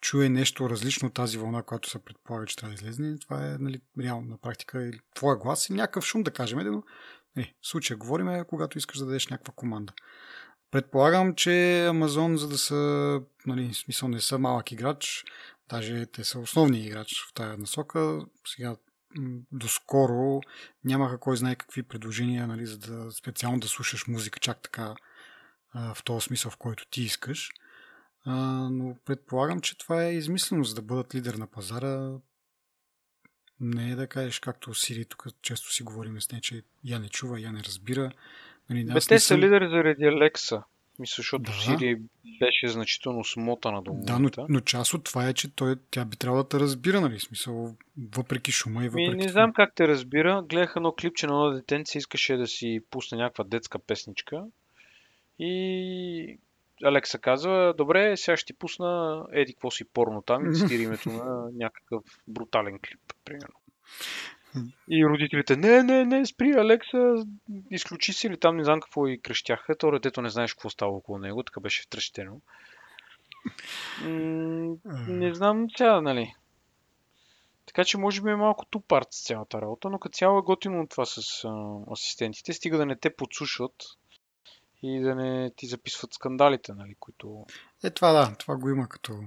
чуе 0.00 0.28
нещо 0.28 0.71
различно 0.71 1.09
от 1.09 1.14
тази 1.14 1.38
вълна, 1.38 1.62
която 1.62 1.90
се 1.90 2.04
предполага, 2.04 2.47
че 2.47 2.56
трябва 2.56 2.76
да 2.76 2.83
излезе, 2.83 3.18
това 3.21 3.47
е 3.47 3.56
нали, 3.59 3.80
реално 4.00 4.28
на 4.28 4.38
практика 4.38 4.85
или 4.85 5.00
твоя 5.14 5.37
глас 5.37 5.68
или 5.68 5.76
някакъв 5.76 6.04
шум, 6.04 6.23
да 6.23 6.30
кажем, 6.30 6.59
но 6.59 6.83
не, 7.37 7.54
в 7.62 7.68
случая 7.68 7.97
говорим, 7.97 8.45
когато 8.49 8.78
искаш 8.78 8.99
да 8.99 9.06
дадеш 9.06 9.28
някаква 9.28 9.52
команда. 9.56 9.92
Предполагам, 10.76 11.35
че 11.35 11.87
Амазон, 11.87 12.37
за 12.37 12.49
да 12.49 12.59
са, 12.59 13.23
нали, 13.47 13.73
в 13.73 13.76
смисъл 13.76 14.09
не 14.09 14.21
са 14.21 14.38
малък 14.38 14.73
играч, 14.73 15.25
даже 15.68 16.06
те 16.06 16.25
са 16.25 16.38
основни 16.38 16.87
играч 16.87 17.25
в 17.28 17.33
тази 17.35 17.61
насока, 17.61 18.26
сега 18.47 18.76
доскоро 19.52 20.40
нямаха 20.85 21.18
кой 21.18 21.37
знае 21.37 21.54
какви 21.54 21.83
предложения, 21.83 22.47
нали, 22.47 22.66
за 22.66 22.78
да 22.78 23.12
специално 23.12 23.61
да 23.61 23.68
слушаш 23.68 24.06
музика 24.06 24.40
чак 24.40 24.62
така 24.62 24.95
в 25.75 25.99
този 26.04 26.25
смисъл, 26.25 26.50
в 26.50 26.56
който 26.56 26.87
ти 26.90 27.02
искаш. 27.02 27.50
Но 28.26 28.97
предполагам, 29.04 29.61
че 29.61 29.78
това 29.78 30.04
е 30.04 30.14
измислено, 30.14 30.64
за 30.64 30.75
да 30.75 30.83
бъдат 30.83 31.14
лидер 31.14 31.35
на 31.35 31.47
пазара. 31.47 32.12
Не 33.61 33.90
е 33.90 33.97
да 33.97 34.06
кажеш, 34.06 34.38
както 34.38 34.75
Сири, 34.75 35.04
тук 35.04 35.26
често 35.42 35.73
си 35.73 35.83
говорим 35.83 36.21
с 36.21 36.30
нея, 36.30 36.42
че 36.42 36.62
я 36.85 36.99
не 36.99 37.09
чува, 37.09 37.40
я 37.40 37.52
не 37.52 37.64
разбира. 37.64 38.12
Нали, 38.70 38.85
Бе, 38.85 38.94
те 38.94 39.00
са 39.00 39.20
съм... 39.20 39.40
лидери 39.40 39.68
заради 39.68 40.04
Алекса. 40.04 40.62
Мисля, 40.99 41.14
защото 41.16 41.42
да. 41.42 41.52
Сири 41.52 42.00
беше 42.40 42.68
значително 42.68 43.25
смотана 43.25 43.82
до 43.82 43.90
момента. 43.90 44.12
Да, 44.12 44.18
но, 44.18 44.46
но 44.49 44.61
част 44.61 44.94
от 44.94 45.04
това 45.04 45.28
е, 45.28 45.35
че 45.35 45.54
той, 45.54 45.76
тя 45.90 46.04
би 46.04 46.16
трябвало 46.16 46.42
да 46.42 46.49
те 46.49 46.61
разбира, 46.61 47.00
нали? 47.00 47.20
Смисъл, 47.20 47.76
въпреки 48.16 48.52
шума 48.52 48.85
и 48.85 48.88
въпреки... 48.88 49.11
Ми, 49.11 49.16
не 49.16 49.28
знам 49.28 49.52
как 49.52 49.75
те 49.75 49.88
разбира. 49.88 50.42
Гледах 50.49 50.73
едно 50.76 50.92
клипче 50.92 51.26
на 51.26 51.32
едно 51.32 51.50
детенце, 51.50 51.99
искаше 51.99 52.37
да 52.37 52.46
си 52.46 52.80
пусне 52.90 53.18
някаква 53.18 53.44
детска 53.44 53.78
песничка. 53.78 54.44
И 55.38 56.38
Алекса 56.85 57.18
казва, 57.18 57.75
добре, 57.78 58.16
сега 58.16 58.37
ще 58.37 58.46
ти 58.46 58.52
пусна 58.52 59.23
еди 59.32 59.52
какво 59.52 59.70
си 59.70 59.85
порно 59.85 60.23
там 60.23 60.50
и 60.50 60.54
цитира 60.54 60.82
името 60.82 61.08
на 61.08 61.49
някакъв 61.52 62.02
брутален 62.28 62.78
клип, 62.78 63.00
примерно. 63.25 63.54
И 64.91 65.07
родителите, 65.07 65.57
не, 65.57 65.83
не, 65.83 66.05
не, 66.05 66.27
спри, 66.27 66.53
Алекса, 66.53 67.27
изключи 67.71 68.13
си 68.13 68.31
ли 68.31 68.41
там, 68.41 68.57
не 68.57 68.65
знам 68.65 68.81
какво 68.81 69.09
и 69.09 69.19
крещяха. 69.19 69.77
То 69.77 69.91
детето 69.91 70.23
не 70.23 70.31
знаеш 70.31 70.55
какво 70.55 70.71
става 70.71 70.93
около 70.93 71.19
него, 71.19 71.43
така 71.43 71.61
беше 71.61 71.83
втрещено. 71.83 72.41
не 75.09 75.35
знам 75.35 75.67
сега, 75.77 76.01
нали. 76.01 76.35
Така 77.67 77.85
че 77.85 77.99
може 77.99 78.23
би 78.23 78.31
е 78.31 78.37
малко 78.37 78.67
тупарт 78.67 79.09
с 79.11 79.25
цялата 79.25 79.61
работа, 79.61 79.91
но 79.91 79.99
като 79.99 80.17
цяло 80.17 80.39
е 80.39 80.43
готино 80.43 80.87
това 80.87 81.07
с 81.07 81.45
а, 81.45 81.79
асистентите, 81.93 82.53
стига 82.53 82.79
да 82.79 82.87
не 82.87 82.97
те 82.97 83.17
подслушват 83.17 83.75
и 84.83 85.01
да 85.01 85.15
не 85.15 85.51
ти 85.57 85.67
записват 85.67 86.15
скандалите, 86.15 86.73
нали, 86.73 86.95
които... 87.01 87.47
Е, 87.85 87.91
това 87.91 88.13
да, 88.13 88.35
това 88.39 88.57
го 88.57 88.69
има 88.71 88.89
като, 88.89 89.21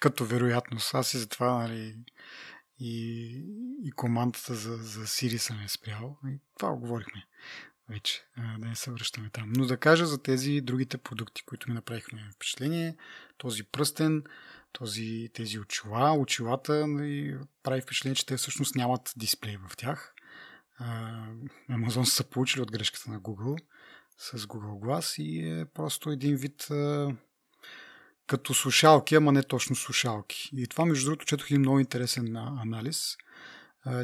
като 0.00 0.24
вероятност. 0.24 0.94
Аз 0.94 1.14
и 1.14 1.18
затова, 1.18 1.58
нали, 1.58 1.94
и, 2.78 3.26
и 3.84 3.90
командата 3.90 4.54
за, 4.54 4.76
за 4.76 5.06
Siri 5.06 5.36
съм 5.36 5.60
е 5.60 5.68
спрял. 5.68 6.18
И 6.26 6.38
това 6.58 6.72
го 6.72 6.80
говорихме 6.80 7.26
вече, 7.88 8.24
да 8.58 8.68
не 8.68 8.76
се 8.76 8.90
връщаме 8.90 9.30
там. 9.30 9.52
Но 9.56 9.66
да 9.66 9.76
кажа 9.76 10.06
за 10.06 10.22
тези 10.22 10.60
другите 10.60 10.98
продукти, 10.98 11.44
които 11.46 11.70
ми 11.70 11.74
направихме 11.74 12.30
впечатление, 12.34 12.96
този 13.38 13.64
пръстен, 13.64 14.24
този, 14.72 15.30
тези 15.32 15.58
очила, 15.58 16.12
очилата 16.18 16.86
нали, 16.86 17.38
прави 17.62 17.80
впечатление, 17.80 18.14
че 18.14 18.26
те 18.26 18.36
всъщност 18.36 18.74
нямат 18.74 19.12
дисплей 19.16 19.56
в 19.56 19.76
тях. 19.76 20.14
Амазон 21.68 22.06
са 22.06 22.24
получили 22.24 22.62
от 22.62 22.72
грешката 22.72 23.10
на 23.10 23.20
Google 23.20 23.58
с 24.18 24.38
Google 24.38 24.86
Glass 24.86 25.22
и 25.22 25.60
е 25.60 25.64
просто 25.64 26.10
един 26.10 26.36
вид 26.36 26.70
а, 26.70 27.16
като 28.26 28.54
слушалки, 28.54 29.14
ама 29.14 29.32
не 29.32 29.42
точно 29.42 29.76
слушалки. 29.76 30.50
И 30.56 30.66
това, 30.66 30.84
между 30.84 31.04
другото, 31.04 31.26
четох 31.26 31.50
един 31.50 31.60
много 31.60 31.80
интересен 31.80 32.36
анализ, 32.36 33.16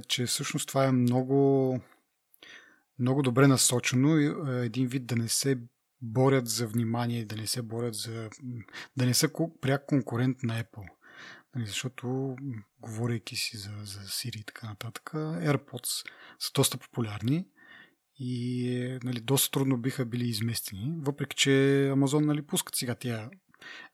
че 0.09 0.27
всъщност 0.27 0.69
това 0.69 0.85
е 0.85 0.93
много, 0.93 1.81
много 2.99 3.23
добре 3.23 3.47
насочено 3.47 4.19
и 4.19 4.35
един 4.65 4.87
вид 4.87 5.07
да 5.07 5.17
не 5.17 5.29
се 5.29 5.59
борят 6.03 6.49
за 6.49 6.67
внимание, 6.67 7.25
да 7.25 7.37
не 7.37 7.47
се 7.47 7.63
борят 7.63 7.95
за... 7.95 8.31
да 8.97 9.07
не 9.07 9.15
са 9.15 9.29
пряк 9.61 9.87
конкурент 9.87 10.43
на 10.43 10.65
Apple. 10.65 10.89
Нали, 11.55 11.67
защото, 11.67 12.37
говорейки 12.81 13.37
си 13.37 13.57
за, 13.57 13.71
за 13.83 14.01
Siri 14.01 14.37
и 14.37 14.45
така 14.45 14.69
нататък, 14.69 15.11
AirPods 15.15 16.07
са 16.39 16.51
доста 16.55 16.79
популярни 16.79 17.47
и 18.19 18.99
нали, 19.03 19.21
доста 19.21 19.51
трудно 19.51 19.77
биха 19.77 20.05
били 20.05 20.29
изместени, 20.29 20.95
въпреки 20.99 21.37
че 21.37 21.89
Амазон 21.89 22.27
нали, 22.27 22.43
пускат 22.43 22.75
сега 22.75 22.95
тия 22.95 23.31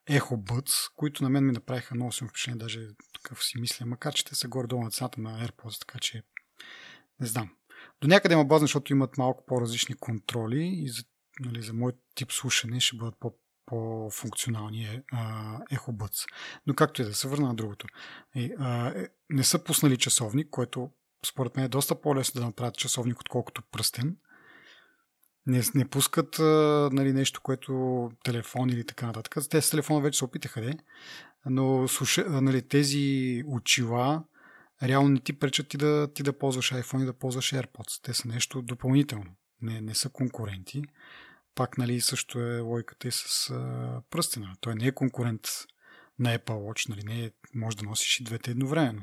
Echo 0.09 0.35
Buds, 0.35 0.91
които 0.95 1.23
на 1.23 1.29
мен 1.29 1.45
ми 1.45 1.51
направиха 1.51 1.95
много 1.95 2.11
силно 2.11 2.29
впечатление, 2.29 2.59
даже 2.59 2.87
такъв 3.13 3.43
си 3.43 3.59
мисля, 3.59 3.85
макар 3.85 4.13
че 4.13 4.25
те 4.25 4.35
са 4.35 4.47
горе-долу 4.47 4.83
на 4.83 4.91
цената 4.91 5.21
на 5.21 5.47
AirPods, 5.47 5.79
така 5.79 5.99
че 5.99 6.23
не 7.19 7.27
знам. 7.27 7.49
До 8.01 8.07
някъде 8.07 8.33
има 8.33 8.45
база, 8.45 8.63
защото 8.63 8.93
имат 8.93 9.17
малко 9.17 9.45
по-различни 9.45 9.95
контроли 9.95 10.69
и 10.73 10.89
за, 10.89 11.03
нали, 11.39 11.61
за 11.61 11.73
мой 11.73 11.91
тип 12.15 12.31
слушане 12.31 12.79
ще 12.79 12.97
бъдат 12.97 13.15
по- 13.19 13.37
по-функционални 13.65 14.83
е, 14.83 15.03
Echo 15.71 15.91
Buds. 15.91 16.27
Но 16.67 16.73
както 16.73 17.01
и 17.01 17.05
да 17.05 17.13
се 17.13 17.27
върна 17.27 17.47
на 17.47 17.55
другото. 17.55 17.87
И, 18.35 18.53
а, 18.59 18.87
е, 18.87 19.07
не 19.29 19.43
са 19.43 19.63
пуснали 19.63 19.97
часовник, 19.97 20.49
който 20.49 20.91
според 21.25 21.55
мен 21.55 21.65
е 21.65 21.69
доста 21.69 22.01
по-лесно 22.01 22.41
да 22.41 22.47
направят 22.47 22.77
часовник, 22.77 23.19
отколкото 23.19 23.63
пръстен. 23.71 24.17
Не, 25.49 25.61
не 25.75 25.85
пускат 25.85 26.39
а, 26.39 26.89
нали, 26.93 27.13
нещо, 27.13 27.41
което 27.41 28.11
телефон 28.23 28.69
или 28.69 28.83
така 28.83 29.05
нататък. 29.05 29.35
Те 29.49 29.61
с 29.61 29.69
телефона 29.69 30.01
вече 30.01 30.17
се 30.17 30.25
опитаха, 30.25 30.61
де. 30.61 30.77
но 31.45 31.87
слуша, 31.87 32.25
нали, 32.29 32.61
тези 32.61 33.43
очила 33.47 34.23
реално 34.83 35.09
не 35.09 35.19
ти 35.19 35.33
пречат 35.33 35.67
ти 35.67 35.77
да, 35.77 36.13
ти 36.13 36.23
да 36.23 36.37
ползваш 36.37 36.71
iPhone 36.71 37.01
и 37.01 37.05
да 37.05 37.13
ползваш 37.13 37.53
AirPods. 37.53 38.03
Те 38.03 38.13
са 38.13 38.27
нещо 38.27 38.61
допълнително. 38.61 39.35
Не, 39.61 39.81
не 39.81 39.95
са 39.95 40.09
конкуренти. 40.09 40.83
Пак 41.55 41.77
нали, 41.77 42.01
също 42.01 42.39
е 42.39 42.59
лойката 42.59 43.07
и 43.07 43.11
с 43.11 43.49
а, 43.49 44.01
пръстена. 44.09 44.55
Той 44.61 44.75
не 44.75 44.87
е 44.87 44.91
конкурент 44.91 45.47
на 46.19 46.37
Apple 46.37 46.45
Watch. 46.45 46.89
Нали, 46.89 47.03
не 47.03 47.25
е, 47.25 47.31
може 47.55 47.77
да 47.77 47.83
носиш 47.83 48.19
и 48.19 48.23
двете 48.23 48.51
едновременно. 48.51 49.01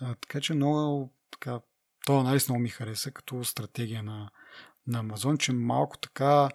А, 0.00 0.14
така 0.14 0.40
че 0.40 0.54
много 0.54 1.12
така, 1.30 1.60
То 2.06 2.20
анализ 2.20 2.48
много 2.48 2.62
ми 2.62 2.68
хареса 2.68 3.10
като 3.10 3.44
стратегия 3.44 4.02
на, 4.02 4.30
на 4.86 4.98
Амазон, 4.98 5.38
че 5.38 5.52
малко 5.52 5.98
така 5.98 6.48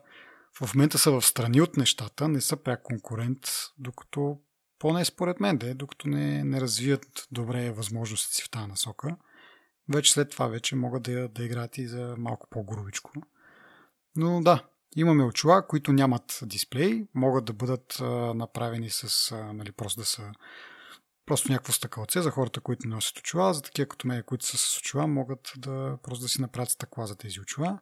в 0.61 0.75
момента 0.75 0.97
са 0.97 1.11
в 1.11 1.21
страни 1.21 1.61
от 1.61 1.77
нещата, 1.77 2.27
не 2.27 2.41
са 2.41 2.57
пряк 2.57 2.83
конкурент, 2.83 3.39
докато 3.77 4.39
поне 4.79 5.05
според 5.05 5.39
мен 5.39 5.57
да 5.57 5.69
е, 5.69 5.73
докато 5.73 6.07
не, 6.07 6.43
не 6.43 6.61
развият 6.61 7.27
добре 7.31 7.71
възможностите 7.71 8.35
си 8.35 8.43
в 8.43 8.49
тази 8.49 8.67
насока. 8.67 9.17
Вече 9.93 10.13
след 10.13 10.29
това 10.29 10.47
вече 10.47 10.75
могат 10.75 11.03
да, 11.03 11.27
да 11.29 11.43
играят 11.43 11.77
и 11.77 11.87
за 11.87 12.15
малко 12.17 12.47
по-грубичко. 12.49 13.11
Но 14.15 14.41
да, 14.41 14.63
имаме 14.95 15.23
очила, 15.23 15.67
които 15.67 15.93
нямат 15.93 16.39
дисплей, 16.43 17.07
могат 17.13 17.45
да 17.45 17.53
бъдат 17.53 17.99
а, 18.01 18.05
направени 18.33 18.89
с, 18.89 19.31
а, 19.31 19.53
нали, 19.53 19.71
просто 19.71 20.01
да 20.01 20.05
са 20.05 20.31
просто 21.25 21.51
някакво 21.51 21.73
стъкълце 21.73 22.21
за 22.21 22.31
хората, 22.31 22.61
които 22.61 22.87
носят 22.87 23.17
очила, 23.17 23.53
за 23.53 23.61
такива 23.61 23.87
като 23.87 24.07
мен, 24.07 24.23
които 24.25 24.45
са 24.45 24.57
с 24.57 24.77
очила, 24.77 25.07
могат 25.07 25.53
да 25.57 25.97
просто 26.03 26.21
да 26.21 26.29
си 26.29 26.41
направят 26.41 26.69
стъкла 26.69 27.07
за 27.07 27.15
тези 27.15 27.41
очила 27.41 27.79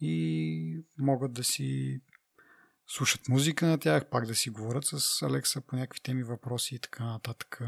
и 0.00 0.84
могат 0.98 1.32
да 1.32 1.44
си 1.44 2.00
слушат 2.86 3.28
музика 3.28 3.66
на 3.66 3.78
тях, 3.78 4.06
пак 4.10 4.26
да 4.26 4.34
си 4.34 4.50
говорят 4.50 4.84
с 4.84 5.22
Алекса 5.22 5.60
по 5.60 5.76
някакви 5.76 6.00
теми, 6.00 6.22
въпроси 6.22 6.74
и 6.74 6.78
така 6.78 7.04
нататък. 7.04 7.60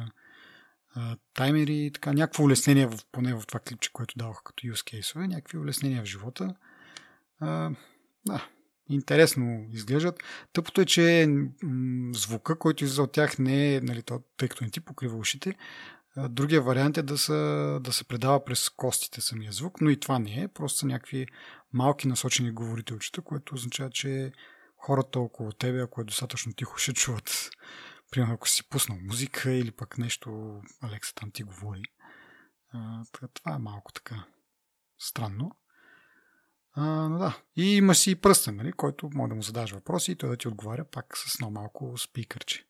таймери 1.35 1.87
и 1.87 1.91
така, 1.93 2.12
някакво 2.12 2.45
улеснение, 2.45 2.87
в, 2.87 2.99
поне 3.12 3.35
в 3.35 3.43
това 3.47 3.61
клипче, 3.61 3.93
което 3.93 4.19
давах 4.19 4.43
като 4.45 4.67
use 4.67 5.01
case 5.01 5.27
някакви 5.27 5.59
улеснения 5.59 6.03
в 6.03 6.07
живота. 6.07 6.55
Да, 8.27 8.49
интересно 8.89 9.67
изглеждат. 9.73 10.23
Тъпото 10.53 10.81
е, 10.81 10.87
че 10.87 11.29
звука, 12.15 12.59
който 12.59 12.85
излиза 12.85 13.03
от 13.03 13.12
тях 13.12 13.39
не 13.39 13.75
е, 13.75 13.81
нали, 13.81 14.03
тъй 14.37 14.49
като 14.49 14.65
не 14.65 14.71
ти 14.71 14.81
покрива 14.81 15.17
ушите, 15.17 15.55
Другия 16.16 16.62
вариант 16.62 16.97
е 16.97 17.02
да, 17.02 17.19
са, 17.19 17.78
да 17.83 17.92
се 17.92 18.04
предава 18.04 18.45
през 18.45 18.69
костите 18.69 19.21
самия 19.21 19.52
звук, 19.52 19.81
но 19.81 19.90
и 19.90 20.00
това 20.00 20.19
не 20.19 20.42
е. 20.42 20.49
Просто 20.49 20.78
са 20.78 20.87
някакви 20.87 21.26
малки 21.73 22.09
насочени 22.09 22.52
говорителчета, 22.52 23.23
което 23.23 23.54
означава, 23.54 23.90
че 23.90 24.33
хората 24.76 25.21
около 25.21 25.52
тебе, 25.52 25.81
ако 25.81 26.00
е 26.00 26.04
достатъчно 26.04 26.52
тихо, 26.52 26.78
ще 26.78 26.92
чуват. 26.92 27.50
Примерно, 28.11 28.35
ако 28.35 28.49
си 28.49 28.69
пуснал 28.69 28.99
музика 29.02 29.52
или 29.52 29.71
пък 29.71 29.99
нещо, 29.99 30.61
Алекса 30.81 31.14
там 31.14 31.31
ти 31.31 31.42
говори. 31.42 31.83
Това 33.35 33.54
е 33.54 33.59
малко 33.59 33.92
така 33.92 34.25
странно. 34.99 35.50
А, 36.73 36.85
но 36.85 37.19
да. 37.19 37.42
И 37.57 37.76
има 37.76 37.95
си 37.95 38.11
и 38.11 38.14
пръстен, 38.16 38.57
нали, 38.57 38.73
който 38.73 39.11
може 39.14 39.28
да 39.28 39.35
му 39.35 39.42
задаш 39.42 39.73
въпроси 39.73 40.12
и 40.12 40.16
той 40.16 40.31
да 40.31 40.37
ти 40.37 40.49
отговаря 40.49 40.85
пак 40.85 41.16
с 41.16 41.40
много 41.40 41.54
малко 41.54 41.99
спикърче. 41.99 42.66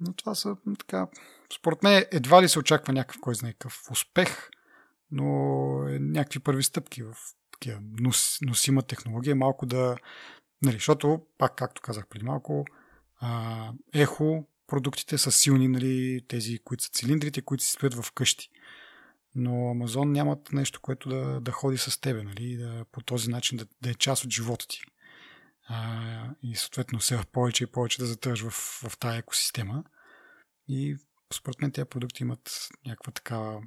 Но 0.00 0.12
това 0.12 0.34
са 0.34 0.56
така. 0.78 1.08
Според 1.54 1.82
мен 1.82 2.04
едва 2.12 2.42
ли 2.42 2.48
се 2.48 2.58
очаква 2.58 2.92
някакъв, 2.92 3.20
кой 3.20 3.34
знае 3.34 3.52
какъв 3.52 3.82
успех, 3.90 4.50
но 5.10 5.24
е 5.88 5.98
някакви 5.98 6.40
първи 6.40 6.62
стъпки 6.62 7.02
в 7.02 7.14
такива 7.52 7.80
нос, 8.00 8.38
носима 8.42 8.82
технология. 8.82 9.36
Малко 9.36 9.66
да. 9.66 9.96
Нали, 10.62 10.74
защото, 10.76 11.22
пак 11.38 11.56
както 11.56 11.82
казах 11.82 12.06
преди 12.06 12.24
малко, 12.24 12.64
а, 13.20 13.72
ехо 13.94 14.46
продуктите 14.66 15.18
са 15.18 15.32
силни, 15.32 15.68
нали, 15.68 16.20
тези, 16.28 16.58
които 16.58 16.84
са 16.84 16.90
цилиндрите, 16.90 17.42
които 17.42 17.64
си 17.64 17.72
стоят 17.72 17.94
в 17.94 18.12
къщи. 18.12 18.50
Но 19.34 19.70
Амазон 19.70 20.12
нямат 20.12 20.52
нещо, 20.52 20.80
което 20.80 21.08
да, 21.08 21.40
да 21.40 21.52
ходи 21.52 21.78
с 21.78 22.00
тебе, 22.00 22.22
нали, 22.22 22.56
да, 22.56 22.84
по 22.92 23.00
този 23.00 23.30
начин 23.30 23.58
да, 23.58 23.66
да 23.82 23.90
е 23.90 23.94
част 23.94 24.24
от 24.24 24.30
живота 24.30 24.66
ти 24.68 24.80
а, 25.68 26.34
и 26.42 26.56
съответно 26.56 26.98
все 26.98 27.20
повече 27.32 27.64
и 27.64 27.66
повече 27.66 27.98
да 27.98 28.06
затъж 28.06 28.42
в, 28.42 28.50
в 28.88 28.98
тази 28.98 29.18
екосистема. 29.18 29.84
И 30.68 30.96
според 31.34 31.60
мен 31.60 31.72
тези 31.72 31.88
продукти 31.88 32.22
имат 32.22 32.68
някаква 32.86 33.12
такава 33.12 33.62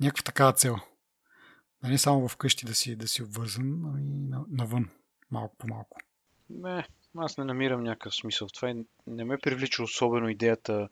някаква 0.00 0.22
такава 0.22 0.52
цел. 0.52 0.76
Да 1.82 1.88
не 1.88 1.98
само 1.98 2.28
вкъщи 2.28 2.66
да 2.66 2.74
си, 2.74 2.96
да 2.96 3.08
си 3.08 3.22
обвързан, 3.22 3.80
но 3.80 3.98
и 3.98 4.28
навън, 4.48 4.90
малко 5.30 5.56
по 5.56 5.66
малко. 5.66 5.98
Не, 6.50 6.88
аз 7.16 7.38
не 7.38 7.44
намирам 7.44 7.82
някакъв 7.82 8.14
смисъл 8.14 8.48
това. 8.48 8.74
Не 9.06 9.24
ме 9.24 9.38
привлича 9.38 9.82
особено 9.82 10.28
идеята 10.28 10.88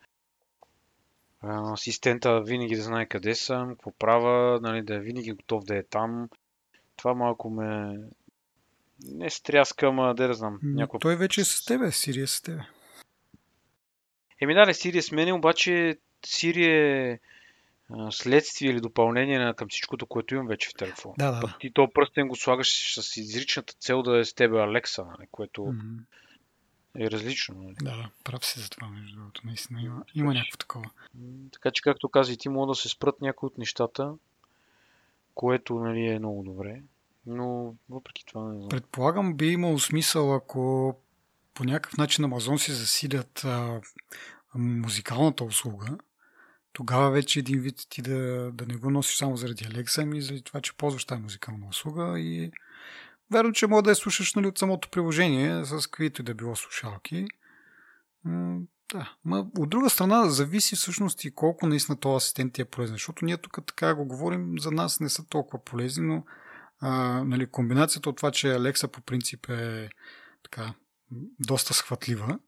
асистента 1.42 2.42
винаги 2.42 2.76
да 2.76 2.82
знае 2.82 3.06
къде 3.06 3.35
съм, 3.35 3.68
какво 3.68 3.92
правя, 3.92 4.61
нали, 4.62 4.82
да 4.82 4.94
е 4.94 5.00
винаги 5.00 5.32
готов 5.32 5.64
да 5.64 5.76
е 5.76 5.82
там. 5.82 6.28
Това 6.96 7.14
малко 7.14 7.50
ме 7.50 7.98
не 9.02 9.30
стряска, 9.30 9.87
ама 9.87 10.14
да 10.14 10.35
знам. 10.35 10.59
Някой... 10.62 11.00
Той 11.00 11.16
вече 11.16 11.40
е 11.40 11.44
с 11.44 11.64
тебе, 11.64 11.92
Сирия 11.92 12.24
е 12.24 12.26
с 12.26 12.42
тебе. 12.42 12.62
Еми 14.40 14.54
да, 14.54 14.74
Сирия 14.74 15.02
с 15.02 15.12
мен, 15.12 15.33
обаче 15.33 15.98
Сирия 16.26 17.12
е 17.12 17.18
следствие 18.11 18.70
или 18.70 18.80
допълнение 18.80 19.38
на 19.38 19.54
към 19.54 19.68
всичкото, 19.68 20.07
което 20.07 20.35
имам 20.35 20.46
вече 20.46 20.68
в 20.68 20.74
телефона. 20.74 21.14
Да, 21.18 21.33
да. 21.33 21.40
Пък 21.40 21.59
ти 21.61 21.72
то 21.72 21.92
пръстен 21.92 22.28
го 22.28 22.37
слагаш 22.37 23.00
с 23.00 23.16
изричната 23.16 23.74
цел 23.74 24.02
да 24.02 24.18
е 24.18 24.24
с 24.24 24.35
тебе 24.35 24.61
Алекса, 24.61 25.04
нали, 25.04 25.28
което 25.30 25.61
mm-hmm. 25.61 25.98
е 26.98 27.11
различно. 27.11 27.54
Нали. 27.62 27.74
Да, 27.83 27.96
да, 27.96 28.11
прав 28.24 28.46
си 28.46 28.61
за 28.61 28.70
това, 28.70 28.88
между 28.88 29.16
другото. 29.16 29.40
Наистина 29.44 29.83
има, 29.83 30.04
има 30.14 30.35
някакво 30.35 30.57
такова. 30.57 30.90
Така 31.52 31.70
че, 31.70 31.83
както 31.83 32.09
каза 32.09 32.33
и 32.33 32.37
ти, 32.37 32.48
мога 32.48 32.66
да 32.66 32.74
се 32.74 32.88
спрат 32.88 33.20
някои 33.20 33.46
от 33.46 33.59
нещата, 33.59 34.14
което 35.35 35.74
нали, 35.74 36.07
е 36.07 36.18
много 36.18 36.42
добре. 36.42 36.83
Но 37.26 37.74
въпреки 37.88 38.24
това 38.26 38.48
не 38.48 38.58
знам. 38.58 38.68
Предполагам 38.68 39.37
би 39.37 39.46
имало 39.46 39.78
смисъл, 39.78 40.34
ако 40.34 40.94
по 41.54 41.64
някакъв 41.64 41.96
начин 41.96 42.24
Амазон 42.24 42.58
си 42.58 42.72
засилят 42.72 43.44
а, 43.44 43.80
музикалната 44.54 45.44
услуга, 45.44 45.98
тогава 46.72 47.10
вече 47.10 47.38
един 47.38 47.60
вид 47.60 47.87
ти 47.88 48.02
да, 48.02 48.50
да 48.52 48.66
не 48.66 48.76
го 48.76 48.90
носиш 48.90 49.16
само 49.16 49.37
заради 49.37 49.64
Alexa, 49.64 50.02
ами 50.02 50.22
заради 50.22 50.42
това, 50.42 50.60
че 50.60 50.76
ползваш 50.76 51.04
тази 51.04 51.22
музикална 51.22 51.66
услуга 51.68 52.20
и 52.20 52.52
верно, 53.30 53.52
че 53.52 53.66
може 53.66 53.84
да 53.84 53.90
я 53.90 53.96
слушаш 53.96 54.34
нали, 54.34 54.46
от 54.46 54.58
самото 54.58 54.90
приложение 54.90 55.64
с 55.64 55.87
каквито 55.87 56.22
и 56.22 56.24
да 56.24 56.34
било 56.34 56.56
слушалки. 56.56 57.26
Да, 58.92 59.16
Ма, 59.24 59.46
от 59.58 59.70
друга 59.70 59.90
страна 59.90 60.28
зависи 60.28 60.76
всъщност 60.76 61.24
и 61.24 61.34
колко 61.34 61.66
наистина 61.66 62.00
този 62.00 62.16
асистент 62.16 62.52
ти 62.52 62.62
е 62.62 62.64
полезен, 62.64 62.94
защото 62.94 63.24
ние 63.24 63.37
тук 63.37 63.58
така 63.66 63.94
го 63.94 64.04
говорим, 64.04 64.58
за 64.58 64.70
нас 64.70 65.00
не 65.00 65.08
са 65.08 65.26
толкова 65.26 65.64
полезни, 65.64 66.06
но 66.06 66.24
а, 66.87 67.25
нали, 67.25 67.47
комбинацията 67.47 68.09
от 68.11 68.16
това, 68.16 68.31
че 68.31 68.55
Алекса 68.55 68.88
по 68.88 69.01
принцип 69.01 69.49
е 69.51 69.90
така, 70.42 70.75
доста 71.40 71.75
схватлива 71.75 72.38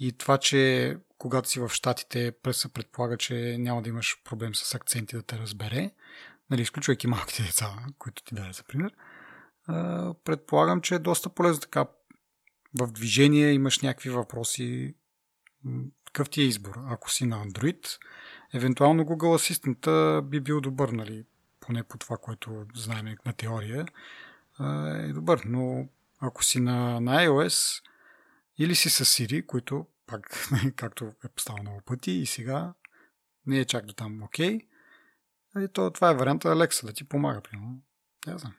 и 0.00 0.12
това, 0.12 0.38
че 0.38 0.96
когато 1.18 1.48
си 1.48 1.60
в 1.60 1.68
Штатите 1.68 2.32
се 2.52 2.72
предполага, 2.72 3.16
че 3.16 3.56
няма 3.58 3.82
да 3.82 3.88
имаш 3.88 4.22
проблем 4.24 4.54
с 4.54 4.74
акценти 4.74 5.16
да 5.16 5.22
те 5.22 5.38
разбере, 5.38 5.90
нали, 6.50 6.62
изключвайки 6.62 7.06
малките 7.06 7.42
деца, 7.42 7.76
които 7.98 8.22
ти 8.22 8.34
даде 8.34 8.52
за 8.52 8.62
пример, 8.62 8.94
а, 9.66 10.14
предполагам, 10.24 10.80
че 10.80 10.94
е 10.94 10.98
доста 10.98 11.28
полезно 11.28 11.60
така 11.60 11.86
в 12.80 12.86
движение 12.86 13.52
имаш 13.52 13.80
някакви 13.80 14.10
въпроси, 14.10 14.94
какъв 16.04 16.30
ти 16.30 16.40
е 16.42 16.44
избор? 16.44 16.74
Ако 16.88 17.10
си 17.10 17.26
на 17.26 17.46
Android, 17.46 17.98
евентуално 18.54 19.04
Google 19.04 19.38
Assistant 19.38 20.20
би 20.20 20.40
бил 20.40 20.60
добър, 20.60 20.88
нали? 20.88 21.24
Поне 21.62 21.82
по 21.82 21.98
това, 21.98 22.16
което 22.16 22.66
знаем 22.74 23.16
на 23.26 23.32
теория, 23.32 23.86
е 25.00 25.12
добър. 25.12 25.42
Но 25.46 25.88
ако 26.20 26.44
си 26.44 26.60
на, 26.60 27.00
на 27.00 27.26
iOS 27.26 27.82
или 28.58 28.74
си 28.74 28.90
с 28.90 29.04
Siri, 29.04 29.46
които 29.46 29.86
пак, 30.06 30.48
както 30.76 31.04
е 31.24 31.28
поставено 31.28 31.62
много 31.62 31.80
пъти 31.80 32.10
и 32.10 32.26
сега 32.26 32.74
не 33.46 33.58
е 33.58 33.64
чак 33.64 33.86
до 33.86 33.94
там 33.94 34.22
окей, 34.22 34.58
okay, 35.56 35.72
то, 35.72 35.90
това 35.90 36.10
е 36.10 36.14
варианта 36.14 36.48
Alexa 36.48 36.86
да 36.86 36.92
ти 36.92 37.04
помага, 37.04 37.40
примерно. 37.40 37.82
Не 38.26 38.38
знам. 38.38 38.54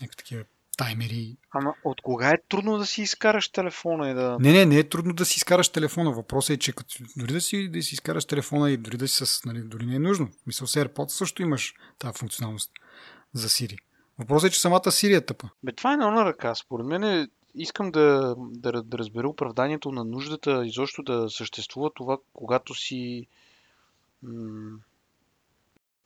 Някакви 0.00 0.16
такива 0.16 0.44
таймери. 0.78 1.36
Ама 1.50 1.74
от 1.84 2.00
кога 2.00 2.30
е 2.30 2.38
трудно 2.48 2.78
да 2.78 2.86
си 2.86 3.02
изкараш 3.02 3.48
телефона 3.48 4.10
и 4.10 4.14
да... 4.14 4.36
Не, 4.40 4.52
не, 4.52 4.66
не 4.66 4.78
е 4.78 4.88
трудно 4.88 5.14
да 5.14 5.24
си 5.24 5.36
изкараш 5.36 5.68
телефона. 5.68 6.12
Въпросът 6.12 6.50
е, 6.50 6.58
че 6.58 6.72
като, 6.72 6.94
дори 7.16 7.32
да 7.32 7.40
си, 7.40 7.68
да 7.68 7.82
си 7.82 7.94
изкараш 7.94 8.24
телефона 8.24 8.70
и 8.70 8.76
дори 8.76 8.96
да 8.96 9.08
си 9.08 9.26
с... 9.26 9.44
Нали, 9.44 9.62
дори 9.62 9.86
не 9.86 9.94
е 9.94 9.98
нужно. 9.98 10.28
Мисъл 10.46 10.66
с 10.66 10.74
AirPods 10.74 11.08
също 11.08 11.42
имаш 11.42 11.74
тази 11.98 12.18
функционалност 12.18 12.70
за 13.34 13.48
Siri. 13.48 13.76
Въпросът 14.18 14.50
е, 14.50 14.52
че 14.52 14.60
самата 14.60 14.80
Siri 14.80 15.16
е 15.16 15.24
тъпа. 15.24 15.48
Бе, 15.62 15.72
това 15.72 15.92
е 15.92 15.96
на 15.96 16.24
ръка. 16.24 16.54
Според 16.54 16.86
мен 16.86 17.04
е, 17.04 17.28
искам 17.54 17.90
да, 17.90 18.34
да, 18.38 18.82
да 18.82 18.98
разбера 18.98 19.28
оправданието 19.28 19.92
на 19.92 20.04
нуждата 20.04 20.66
изобщо 20.66 21.02
да 21.02 21.30
съществува 21.30 21.90
това, 21.94 22.18
когато 22.32 22.74
си 22.74 23.26
м- 24.22 24.78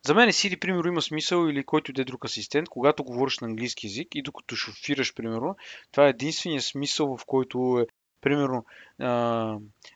за 0.06 0.14
мен 0.14 0.28
Siri, 0.28 0.58
примерно, 0.58 0.88
има 0.88 1.02
смисъл 1.02 1.48
или 1.48 1.64
който 1.64 1.92
да 1.92 2.02
е 2.02 2.04
друг 2.04 2.24
асистент, 2.24 2.68
когато 2.68 3.04
говориш 3.04 3.38
на 3.38 3.46
английски 3.46 3.86
язик 3.86 4.08
и 4.14 4.22
докато 4.22 4.56
шофираш, 4.56 5.14
примерно, 5.14 5.56
това 5.92 6.06
е 6.06 6.10
единствения 6.10 6.62
смисъл, 6.62 7.16
в 7.16 7.24
който 7.26 7.78
е, 7.82 7.86
примерно, 8.20 8.64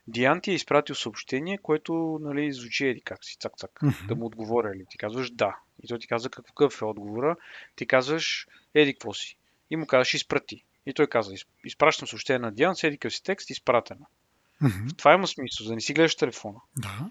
Диан 0.06 0.40
ти 0.40 0.50
е 0.50 0.54
изпратил 0.54 0.94
съобщение, 0.94 1.58
което 1.58 2.18
нали, 2.22 2.52
звучи 2.52 2.86
еди 2.86 3.00
как 3.00 3.24
си, 3.24 3.36
цак-цак, 3.36 3.70
mm-hmm. 3.82 4.06
да 4.06 4.14
му 4.14 4.26
отговоря 4.26 4.74
ли. 4.74 4.84
Ти 4.90 4.98
казваш 4.98 5.30
да. 5.30 5.56
И 5.82 5.88
той 5.88 5.98
ти 5.98 6.06
казва 6.06 6.30
какъв 6.30 6.82
е 6.82 6.84
отговора. 6.84 7.36
Ти 7.76 7.86
казваш 7.86 8.46
еди 8.74 8.94
какво 8.94 9.14
си. 9.14 9.36
И 9.70 9.76
му 9.76 9.86
казваш 9.86 10.14
изпрати. 10.14 10.64
И 10.86 10.94
той 10.94 11.06
казва, 11.06 11.34
изпращам 11.64 12.08
съобщение 12.08 12.38
на 12.38 12.52
Диан, 12.52 12.76
с 12.76 12.84
еди 12.84 12.98
си 13.10 13.22
текст, 13.22 13.50
изпратена. 13.50 14.06
Mm-hmm. 14.62 14.98
Това 14.98 15.14
има 15.14 15.26
смисъл, 15.26 15.64
за 15.64 15.68
да 15.68 15.74
не 15.74 15.80
си 15.80 15.94
гледаш 15.94 16.16
телефона. 16.16 16.58
Да. 16.76 17.10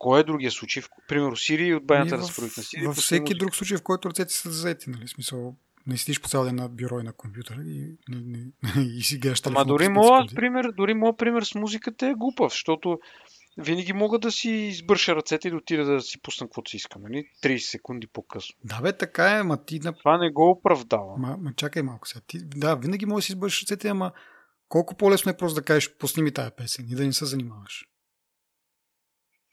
Кой 0.00 0.20
е 0.20 0.24
другия 0.24 0.50
случай? 0.50 0.82
Примерно 1.08 1.36
Сири 1.36 1.74
от 1.74 1.90
разпорък 1.90 2.56
на 2.56 2.62
Сири. 2.62 2.86
Във 2.86 2.96
всеки 2.96 3.34
друг 3.34 3.54
случай, 3.54 3.76
в 3.76 3.82
който 3.82 4.08
ръцете 4.08 4.34
са 4.34 4.50
заети, 4.50 4.90
нали? 4.90 5.08
Смисъл, 5.08 5.56
не 5.86 5.96
седиш 5.96 6.20
по 6.20 6.28
цял 6.28 6.44
ден 6.44 6.56
на 6.56 6.68
бюро 6.68 7.00
и 7.00 7.02
на 7.02 7.12
компютъра 7.12 7.62
и, 7.66 7.96
не, 8.08 8.20
не, 8.20 8.82
и 8.96 9.02
си 9.02 9.18
гледаш 9.18 9.40
Ама 9.46 9.64
дори 9.64 9.88
моят 9.88 10.08
5 10.08 10.14
секунди. 10.16 10.34
пример, 10.34 10.72
дори 10.76 10.94
моят 10.94 11.18
пример 11.18 11.42
с 11.42 11.54
музиката 11.54 12.06
е 12.06 12.14
глупав, 12.14 12.52
защото 12.52 12.98
винаги 13.58 13.92
мога 13.92 14.18
да 14.18 14.32
си 14.32 14.50
избърша 14.50 15.16
ръцете 15.16 15.48
и 15.48 15.50
да 15.50 15.56
отида 15.56 15.84
да 15.84 16.00
си 16.00 16.22
пусна 16.22 16.46
каквото 16.46 16.70
си 16.70 16.76
искам. 16.76 17.02
Нали? 17.02 17.24
30 17.42 17.58
секунди 17.58 18.06
по-късно. 18.06 18.54
Да, 18.64 18.80
бе, 18.82 18.96
така 18.96 19.38
е, 19.38 19.42
ма 19.42 19.64
ти 19.64 19.78
на... 19.78 19.92
Това 19.92 20.18
не 20.18 20.30
го 20.30 20.50
оправдава. 20.50 21.18
Ма, 21.18 21.36
ма 21.40 21.52
чакай 21.56 21.82
малко 21.82 22.08
сега. 22.08 22.20
Ти, 22.26 22.38
да, 22.44 22.74
винаги 22.74 23.06
можеш 23.06 23.24
да 23.24 23.26
си 23.26 23.32
избършиш 23.32 23.62
ръцете, 23.62 23.88
ама 23.88 24.12
колко 24.68 24.96
по-лесно 24.96 25.30
е 25.30 25.36
просто 25.36 25.54
да 25.54 25.64
кажеш, 25.64 25.96
пусни 25.98 26.22
ми 26.22 26.32
тая 26.32 26.56
песен 26.56 26.86
и 26.90 26.94
да 26.94 27.04
не 27.04 27.12
се 27.12 27.24
занимаваш. 27.24 27.89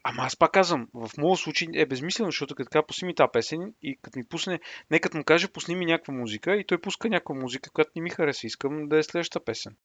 Ама 0.09 0.23
аз 0.23 0.35
пак 0.35 0.51
казвам, 0.51 0.87
в 0.93 1.09
моят 1.17 1.39
случай 1.39 1.67
е 1.73 1.85
безмислено, 1.85 2.31
защото 2.31 2.55
като 2.55 2.69
така 2.69 2.85
пусни 2.85 3.05
ми 3.05 3.15
тази 3.15 3.29
песен 3.33 3.73
и 3.81 3.97
като 4.01 4.19
ми 4.19 4.25
пусне, 4.25 4.59
не 4.91 4.99
като 4.99 5.17
му 5.17 5.23
каже 5.23 5.47
пусни 5.47 5.75
ми 5.75 5.85
някаква 5.85 6.13
музика 6.13 6.55
и 6.55 6.65
той 6.65 6.81
пуска 6.81 7.09
някаква 7.09 7.35
музика, 7.35 7.69
която 7.69 7.91
не 7.95 8.01
ми 8.01 8.09
хареса, 8.09 8.47
искам 8.47 8.87
да 8.87 8.97
е 8.97 9.03
следващата 9.03 9.45
песен. 9.45 9.75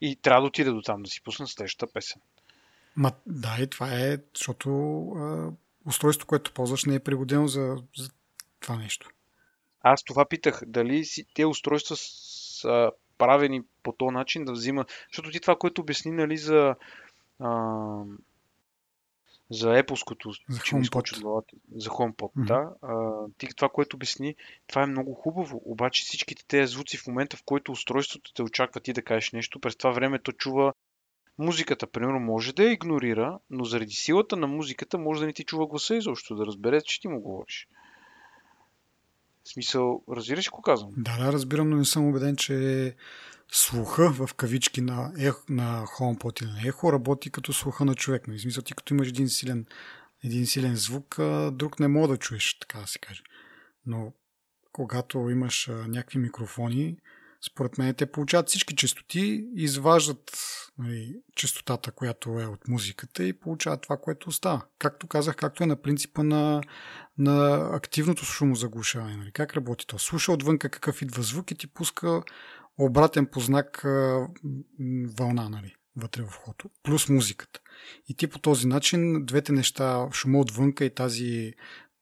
И 0.00 0.16
трябва 0.16 0.40
да 0.40 0.46
отида 0.46 0.72
до 0.72 0.82
там 0.82 1.02
да 1.02 1.10
си 1.10 1.22
пусна 1.22 1.46
следващата 1.46 1.92
песен. 1.92 2.22
Ма, 2.96 3.12
да, 3.26 3.56
и 3.60 3.66
това 3.66 3.88
е, 3.92 4.18
защото 4.36 4.70
а, 5.16 5.50
устройството, 5.86 6.26
което 6.26 6.52
ползваш, 6.52 6.84
не 6.84 6.94
е 6.94 7.00
пригодено 7.00 7.48
за, 7.48 7.76
за 7.96 8.10
това 8.60 8.76
нещо. 8.76 9.10
Аз 9.80 10.04
това 10.04 10.24
питах, 10.24 10.62
дали 10.66 11.04
си, 11.04 11.26
те 11.34 11.46
устройства 11.46 11.96
са 11.96 12.90
правени 13.18 13.62
по 13.82 13.92
този 13.92 14.14
начин 14.14 14.44
да 14.44 14.52
взима, 14.52 14.84
защото 15.12 15.30
ти 15.30 15.40
това, 15.40 15.56
което 15.56 15.80
обясни, 15.80 16.10
нали, 16.10 16.36
за 16.36 16.74
а, 17.38 17.48
за 19.52 19.68
Apple-ското, 19.68 20.30
За 20.48 20.60
че 20.64 20.76
ми 20.76 20.86
главата, 21.20 21.56
за 21.76 21.90
HomePod, 21.90 22.30
Мгм. 22.36 22.46
да. 22.46 22.70
А, 22.82 23.12
ти 23.38 23.46
това, 23.56 23.68
което 23.68 23.96
обясни, 23.96 24.34
това 24.66 24.82
е 24.82 24.86
много 24.86 25.14
хубаво. 25.14 25.62
Обаче 25.64 26.02
всичките 26.02 26.44
тези 26.48 26.72
звуци 26.72 26.96
в 26.96 27.06
момента, 27.06 27.36
в 27.36 27.42
който 27.44 27.72
устройството 27.72 28.32
те 28.32 28.42
очаква 28.42 28.80
ти 28.80 28.92
да 28.92 29.02
кажеш 29.02 29.32
нещо, 29.32 29.60
през 29.60 29.76
това 29.76 29.90
време 29.90 30.18
то 30.18 30.32
чува 30.32 30.72
музиката. 31.38 31.86
Примерно 31.86 32.20
може 32.20 32.52
да 32.52 32.64
я 32.64 32.72
игнорира, 32.72 33.38
но 33.50 33.64
заради 33.64 33.92
силата 33.94 34.36
на 34.36 34.46
музиката 34.46 34.98
може 34.98 35.20
да 35.20 35.26
не 35.26 35.32
ти 35.32 35.44
чува 35.44 35.66
гласа 35.66 35.96
изобщо, 35.96 36.34
да 36.34 36.46
разбере, 36.46 36.80
че 36.80 37.00
ти 37.00 37.08
му 37.08 37.20
говориш. 37.20 37.68
В 39.44 39.48
смисъл, 39.48 40.02
разбираш 40.10 40.48
какво 40.48 40.62
казвам? 40.62 40.90
Да, 40.96 41.18
да, 41.18 41.32
разбирам, 41.32 41.70
но 41.70 41.76
не 41.76 41.84
съм 41.84 42.08
убеден, 42.08 42.36
че 42.36 42.96
слуха 43.52 44.12
в 44.12 44.34
кавички 44.34 44.80
на, 44.80 45.12
ех, 45.18 45.34
на 45.48 45.84
HomePod 45.86 46.42
или 46.42 46.50
на 46.50 46.72
Echo 46.72 46.92
работи 46.92 47.30
като 47.30 47.52
слуха 47.52 47.84
на 47.84 47.94
човек. 47.94 48.28
Нали? 48.28 48.38
Смисъл, 48.38 48.62
ти 48.62 48.74
като 48.74 48.94
имаш 48.94 49.08
един 49.08 49.28
силен, 49.28 49.66
един 50.24 50.46
силен 50.46 50.76
звук, 50.76 51.16
друг 51.52 51.80
не 51.80 51.88
мога 51.88 52.08
да 52.08 52.16
чуеш, 52.16 52.58
така 52.58 52.78
да 52.78 52.86
се 52.86 52.98
каже. 52.98 53.22
Но 53.86 54.12
когато 54.72 55.30
имаш 55.30 55.70
някакви 55.86 56.18
микрофони, 56.18 56.96
според 57.50 57.78
мен 57.78 57.94
те 57.94 58.06
получават 58.06 58.48
всички 58.48 58.76
частоти, 58.76 59.44
изваждат 59.56 60.36
нали, 60.78 61.14
частотата, 61.36 61.92
която 61.92 62.40
е 62.40 62.46
от 62.46 62.68
музиката 62.68 63.24
и 63.24 63.32
получават 63.32 63.82
това, 63.82 63.96
което 63.96 64.28
остава. 64.28 64.66
Както 64.78 65.06
казах, 65.06 65.36
както 65.36 65.64
е 65.64 65.66
на 65.66 65.82
принципа 65.82 66.22
на, 66.22 66.62
на 67.18 67.68
активното 67.72 68.24
шумозаглушаване. 68.24 69.16
Нали? 69.16 69.32
Как 69.32 69.56
работи 69.56 69.86
то? 69.86 69.98
Слуша 69.98 70.32
отвънка 70.32 70.68
какъв 70.68 71.02
идва 71.02 71.22
звук 71.22 71.50
и 71.50 71.54
ти 71.54 71.66
пуска 71.66 72.22
обратен 72.78 73.26
по 73.26 73.40
знак 73.40 73.82
вълна 75.18 75.48
нали? 75.48 75.74
вътре 75.96 76.22
в 76.22 76.30
хото, 76.30 76.70
плюс 76.82 77.08
музиката. 77.08 77.60
И 78.08 78.16
ти 78.16 78.26
по 78.26 78.38
този 78.38 78.66
начин 78.66 79.26
двете 79.26 79.52
неща, 79.52 80.08
шума 80.12 80.40
отвънка 80.40 80.84
и 80.84 80.94
тази 80.94 81.54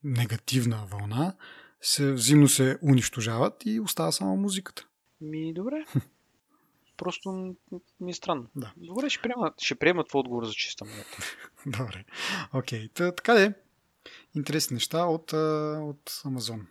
негативна 0.05 0.87
вълна, 0.91 1.37
се, 1.81 2.13
взаимно 2.13 2.49
се 2.49 2.79
унищожават 2.83 3.55
и 3.65 3.81
остава 3.81 4.13
само 4.13 4.37
музиката. 4.37 4.87
Ми, 5.21 5.55
добре. 5.55 5.85
Просто 7.01 7.55
ми 8.01 8.11
е 8.11 8.15
странно. 8.15 8.47
Да. 8.57 8.73
Добре, 8.77 9.11
ще 9.11 9.23
приема, 9.23 9.53
ще 9.59 9.75
приема 9.75 10.05
твой 10.05 10.21
отговор 10.21 10.45
за 10.45 10.53
чиста 10.53 10.85
монета. 10.85 11.19
Добре. 11.79 12.05
Окей. 12.55 12.89
Та, 12.89 13.15
така 13.15 13.35
де. 13.35 13.55
Интересни 14.37 14.75
неща 14.75 15.07
от, 15.07 15.33
от 15.83 16.23
Амазон. 16.25 16.67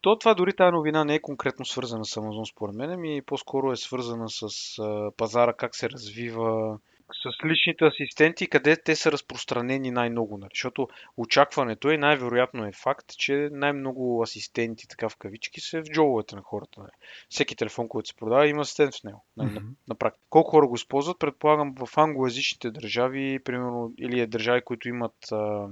То 0.00 0.18
това 0.18 0.34
дори 0.34 0.52
тази 0.52 0.72
новина 0.72 1.04
не 1.04 1.14
е 1.14 1.22
конкретно 1.22 1.64
свързана 1.64 2.04
с 2.04 2.14
Amazon 2.14 2.52
според 2.52 2.74
мен, 2.74 3.00
ми 3.00 3.22
по-скоро 3.26 3.72
е 3.72 3.76
свързана 3.76 4.28
с 4.28 4.48
а, 4.78 5.10
пазара, 5.16 5.52
как 5.52 5.76
се 5.76 5.90
развива, 5.90 6.78
с 7.14 7.46
личните 7.46 7.84
асистенти, 7.84 8.46
къде 8.46 8.76
те 8.76 8.96
са 8.96 9.12
разпространени 9.12 9.90
най-много. 9.90 10.38
Нали? 10.38 10.50
Защото 10.54 10.88
очакването 11.16 11.90
е, 11.90 11.96
най-вероятно 11.96 12.66
е 12.66 12.72
факт, 12.72 13.06
че 13.18 13.48
най-много 13.52 14.22
асистенти, 14.22 14.88
така 14.88 15.08
в 15.08 15.16
кавички, 15.16 15.60
са 15.60 15.80
в 15.80 15.84
джобовете 15.84 16.36
на 16.36 16.42
хората. 16.42 16.80
Нали? 16.80 16.90
Всеки 17.28 17.56
телефон, 17.56 17.88
който 17.88 18.08
се 18.08 18.16
продава, 18.16 18.48
има 18.48 18.62
асистент 18.62 18.94
в 18.94 19.04
него. 19.04 19.24
Нали? 19.36 19.50
Мгм. 19.50 19.54
на, 19.54 19.62
на 19.88 19.94
практика. 19.94 20.26
Колко 20.30 20.50
хора 20.50 20.66
го 20.66 20.74
използват, 20.74 21.18
предполагам 21.18 21.74
в 21.74 21.98
англоязичните 21.98 22.70
държави, 22.70 23.38
примерно, 23.44 23.94
или 23.98 24.26
държави, 24.26 24.62
които 24.62 24.88
имат 24.88 25.32
а, 25.32 25.68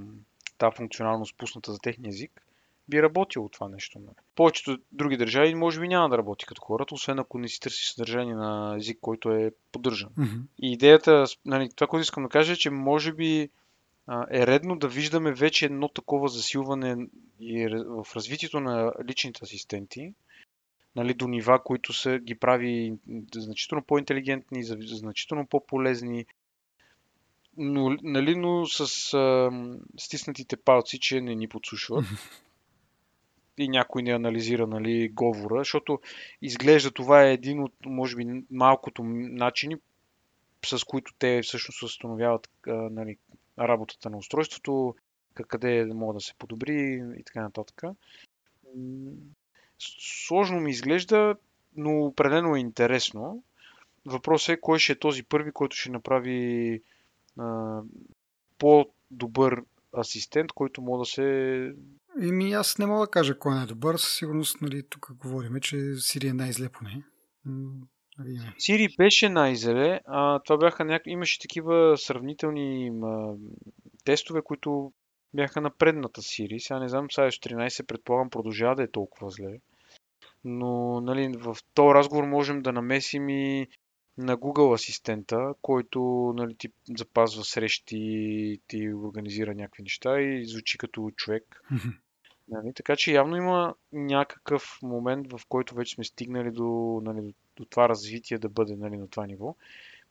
тази 0.58 0.76
функционалност 0.76 1.38
пусната 1.38 1.72
за 1.72 1.78
техния 1.78 2.08
език, 2.08 2.42
би 2.90 3.02
работило 3.02 3.48
това 3.48 3.68
нещо. 3.68 3.98
Нали. 3.98 4.14
Повечето 4.34 4.78
други 4.92 5.16
държави 5.16 5.54
може 5.54 5.80
би 5.80 5.88
няма 5.88 6.08
да 6.08 6.18
работи 6.18 6.46
като 6.46 6.62
хората, 6.62 6.94
освен 6.94 7.18
ако 7.18 7.38
не 7.38 7.48
си 7.48 7.60
търси 7.60 7.86
съдържание 7.86 8.34
на 8.34 8.74
език, 8.76 8.98
който 9.00 9.30
е 9.30 9.52
поддържан. 9.72 10.10
Мгм. 10.16 10.36
И 10.62 10.72
идеята, 10.72 11.24
нали, 11.44 11.70
това, 11.76 11.86
което 11.86 12.02
искам 12.02 12.22
да 12.22 12.28
кажа 12.28 12.52
е, 12.52 12.56
че 12.56 12.70
може 12.70 13.12
би 13.12 13.50
е 14.30 14.46
редно 14.46 14.76
да 14.76 14.88
виждаме 14.88 15.32
вече 15.32 15.66
едно 15.66 15.88
такова 15.88 16.28
засилване 16.28 17.06
и 17.40 17.68
в 17.86 18.06
развитието 18.16 18.60
на 18.60 18.92
личните 19.08 19.40
асистенти, 19.42 20.14
нали, 20.96 21.14
до 21.14 21.28
нива, 21.28 21.62
които 21.64 21.92
са, 21.92 22.18
ги 22.18 22.34
прави 22.34 22.92
значително 23.34 23.84
по-интелигентни, 23.84 24.64
значително 24.64 25.46
по-полезни, 25.46 26.26
но, 27.56 27.96
нали, 28.02 28.36
но 28.36 28.66
с 28.66 29.14
а, 29.14 29.50
стиснатите 29.98 30.56
палци, 30.56 31.00
че 31.00 31.20
не 31.20 31.34
ни 31.34 31.48
подслушват. 31.48 32.04
И 33.60 33.68
някой 33.68 34.02
не 34.02 34.10
анализира 34.10 34.66
нали, 34.66 35.08
говора, 35.08 35.60
защото 35.60 36.00
изглежда 36.42 36.90
това 36.90 37.24
е 37.24 37.32
един 37.32 37.62
от, 37.62 37.72
може 37.86 38.16
би, 38.16 38.44
малкото 38.50 39.02
начини, 39.04 39.76
с 40.66 40.84
които 40.84 41.12
те 41.18 41.40
всъщност 41.42 41.82
установяват 41.82 42.50
нали, 42.66 43.16
работата 43.58 44.10
на 44.10 44.16
устройството, 44.16 44.94
къ- 45.34 45.46
къде 45.46 45.84
могат 45.84 46.16
да 46.16 46.20
се 46.20 46.34
подобри 46.34 47.04
и 47.18 47.24
така 47.24 47.42
нататък. 47.42 47.82
Сложно 50.26 50.60
ми 50.60 50.70
изглежда, 50.70 51.36
но 51.76 52.04
определено 52.04 52.56
е 52.56 52.60
интересно. 52.60 53.42
Въпросът 54.06 54.48
е 54.48 54.60
кой 54.60 54.78
ще 54.78 54.92
е 54.92 54.98
този 54.98 55.22
първи, 55.22 55.52
който 55.52 55.76
ще 55.76 55.90
направи 55.90 56.82
а, 57.38 57.80
по-добър 58.58 59.62
асистент, 59.98 60.52
който 60.52 60.82
може 60.82 60.98
да 60.98 61.04
се 61.04 61.72
Еми, 62.22 62.52
аз 62.52 62.78
не 62.78 62.86
мога 62.86 63.06
да 63.06 63.10
кажа 63.10 63.38
кой 63.38 63.52
е 63.52 63.56
най-добър. 63.56 63.96
Със 63.96 64.16
сигурност, 64.16 64.60
нали, 64.60 64.82
тук 64.90 65.12
говорим, 65.16 65.60
че 65.60 65.94
Сири 65.94 66.28
е 66.28 66.32
най-зле 66.32 66.68
поне. 66.68 67.02
Видим. 68.18 68.42
Сири 68.58 68.88
беше 68.98 69.28
най-зеле, 69.28 70.00
а 70.06 70.38
това 70.38 70.58
бяха 70.58 70.84
няк... 70.84 71.02
имаше 71.06 71.38
такива 71.38 71.98
сравнителни 71.98 72.90
м, 72.90 73.34
тестове, 74.04 74.42
които 74.42 74.92
бяха 75.34 75.60
на 75.60 75.70
предната 75.70 76.22
Сири. 76.22 76.60
Сега 76.60 76.80
не 76.80 76.88
знам, 76.88 77.06
сега 77.10 77.26
13 77.26 77.86
предполагам 77.86 78.30
продължава 78.30 78.76
да 78.76 78.82
е 78.82 78.90
толкова 78.90 79.30
зле. 79.30 79.58
Но 80.44 81.00
нали, 81.00 81.34
в 81.38 81.56
този 81.74 81.94
разговор 81.94 82.24
можем 82.24 82.62
да 82.62 82.72
намесим 82.72 83.28
и 83.28 83.66
на 84.18 84.36
Google 84.38 84.74
асистента, 84.74 85.54
който 85.62 86.00
нали, 86.36 86.54
ти 86.54 86.68
запазва 86.98 87.44
срещи, 87.44 88.60
ти 88.66 88.92
организира 88.92 89.54
някакви 89.54 89.82
неща 89.82 90.20
и 90.20 90.46
звучи 90.46 90.78
като 90.78 91.10
човек. 91.16 91.62
Нали? 92.48 92.72
Така 92.74 92.96
че 92.96 93.12
явно 93.12 93.36
има 93.36 93.74
някакъв 93.92 94.78
момент, 94.82 95.32
в 95.32 95.40
който 95.48 95.74
вече 95.74 95.94
сме 95.94 96.04
стигнали 96.04 96.50
до, 96.50 97.00
нали, 97.04 97.22
до, 97.22 97.32
до 97.56 97.64
това 97.64 97.88
развитие 97.88 98.38
да 98.38 98.48
бъде 98.48 98.76
нали, 98.76 98.96
на 98.96 99.08
това 99.08 99.26
ниво. 99.26 99.56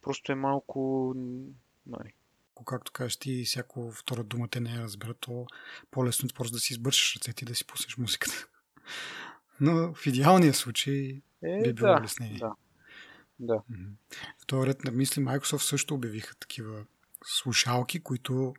Просто 0.02 0.32
е 0.32 0.36
малко... 0.36 1.14
Нали. 1.88 2.14
Както 2.66 2.92
кажеш 2.92 3.18
ти, 3.18 3.44
всяко 3.44 3.92
втора 3.92 4.24
дума 4.24 4.48
те 4.48 4.60
не 4.60 4.70
я 4.70 4.82
разбира, 4.82 5.14
то 5.14 5.46
по-лесно 5.92 6.28
е 6.32 6.36
просто 6.36 6.54
да 6.54 6.60
си 6.60 6.74
избършиш 6.74 7.16
ръцете 7.16 7.46
и 7.46 7.48
да 7.48 7.56
си 7.56 7.68
пуснеш 7.68 7.98
музиката. 7.98 8.48
Но 9.62 9.94
в 9.94 10.08
идеалния 10.08 10.54
случай 10.54 11.22
Е, 11.44 11.62
би 11.62 11.74
било 11.74 11.88
да, 11.88 12.00
улеснение. 12.00 12.40
да. 12.40 12.56
Да. 13.39 13.62
В 14.39 14.45
този 14.47 14.67
ред 14.67 14.84
на 14.84 14.91
мисли 14.91 15.21
Microsoft 15.21 15.69
също 15.69 15.95
обявиха 15.95 16.36
такива 16.36 16.86
слушалки, 17.25 18.04
които, 18.04 18.54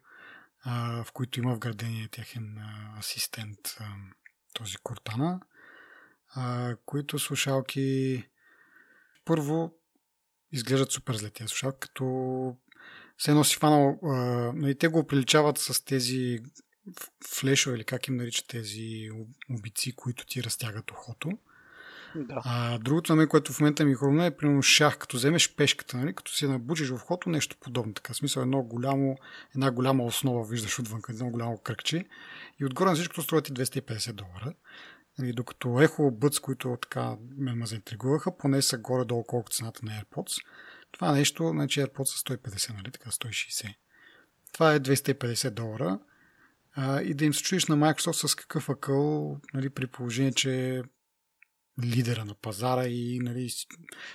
а, 0.63 1.05
в 1.05 1.13
които 1.13 1.41
има 1.41 1.55
вградение 1.55 2.09
техен 2.09 2.59
а, 2.59 2.99
асистент, 2.99 3.59
а, 3.81 3.85
този 4.53 4.77
Cortana, 4.77 5.41
а, 6.35 6.77
които 6.87 7.19
слушалки 7.19 8.25
първо 9.25 9.75
изглеждат 10.53 10.93
супер 10.93 11.15
зле 11.15 11.31
тези 11.31 11.49
слушалки, 11.49 11.81
като 11.81 12.57
все 13.17 13.31
едно 13.31 13.45
си 13.45 13.57
фанал, 13.57 13.99
а, 14.03 14.09
нали, 14.55 14.79
те 14.79 14.89
го 14.89 15.07
приличават 15.07 15.59
с 15.59 15.85
тези 15.85 16.39
флешове 17.29 17.77
или 17.77 17.85
как 17.85 18.09
им 18.09 18.17
наричат 18.17 18.49
тези 18.49 19.11
обици, 19.51 19.93
които 19.93 20.27
ти 20.27 20.43
разтягат 20.43 20.91
ухото. 20.91 21.39
Да. 22.15 22.43
А 22.45 22.79
другото 22.79 23.13
на 23.13 23.17
мен, 23.17 23.29
което 23.29 23.53
в 23.53 23.61
момента 23.61 23.85
ми 23.85 23.95
хрумна 23.95 24.27
е 24.27 24.37
примерно 24.37 24.63
шах, 24.63 24.99
като 24.99 25.17
вземеш 25.17 25.55
пешката, 25.55 25.97
нали, 25.97 26.15
като 26.15 26.33
си 26.33 26.47
набучиш 26.47 26.89
в 26.89 26.95
ухото, 26.95 27.31
нещо 27.31 27.57
подобно. 27.61 27.95
Така, 27.95 28.15
смисъл 28.15 28.43
едно 28.43 28.63
голямо, 28.63 29.17
една 29.55 29.71
голяма 29.71 30.05
основа 30.05 30.45
виждаш 30.45 30.79
отвън, 30.79 31.01
едно 31.09 31.31
голямо 31.31 31.59
кръгче 31.59 32.05
и 32.61 32.65
отгоре 32.65 32.89
на 32.89 32.95
всичкото 32.95 33.23
струва 33.23 33.43
ти 33.43 33.53
250 33.53 34.13
долара. 34.13 34.55
Нали, 35.19 35.33
докато 35.33 35.69
Echo 35.69 36.11
Buds, 36.11 36.41
които 36.41 36.79
така 36.83 37.17
ме 37.37 37.55
ме 37.55 37.67
заинтригуваха, 37.67 38.37
поне 38.37 38.63
са 38.63 38.79
горе-долу 38.79 39.25
колко 39.25 39.51
цената 39.51 39.81
на 39.85 39.93
AirPods. 39.93 40.45
Това 40.93 41.13
нещо, 41.13 41.49
значи 41.49 41.81
AirPods 41.81 42.05
са 42.05 42.37
150, 42.37 42.77
нали, 42.77 42.91
така 42.91 43.11
160. 43.11 43.75
Това 44.53 44.75
е 44.75 44.81
250 44.81 45.51
долара. 45.51 45.99
А, 46.75 47.03
и 47.03 47.15
да 47.15 47.25
им 47.25 47.35
се 47.35 47.43
чуеш 47.43 47.67
на 47.67 47.77
Microsoft 47.77 48.27
с 48.27 48.35
какъв 48.35 48.69
акъл, 48.69 49.37
нали, 49.55 49.71
при 49.71 49.87
положение, 49.87 50.33
че 50.33 50.83
лидера 51.85 52.25
на 52.25 52.35
пазара 52.35 52.87
и 52.87 53.19
нали, 53.23 53.51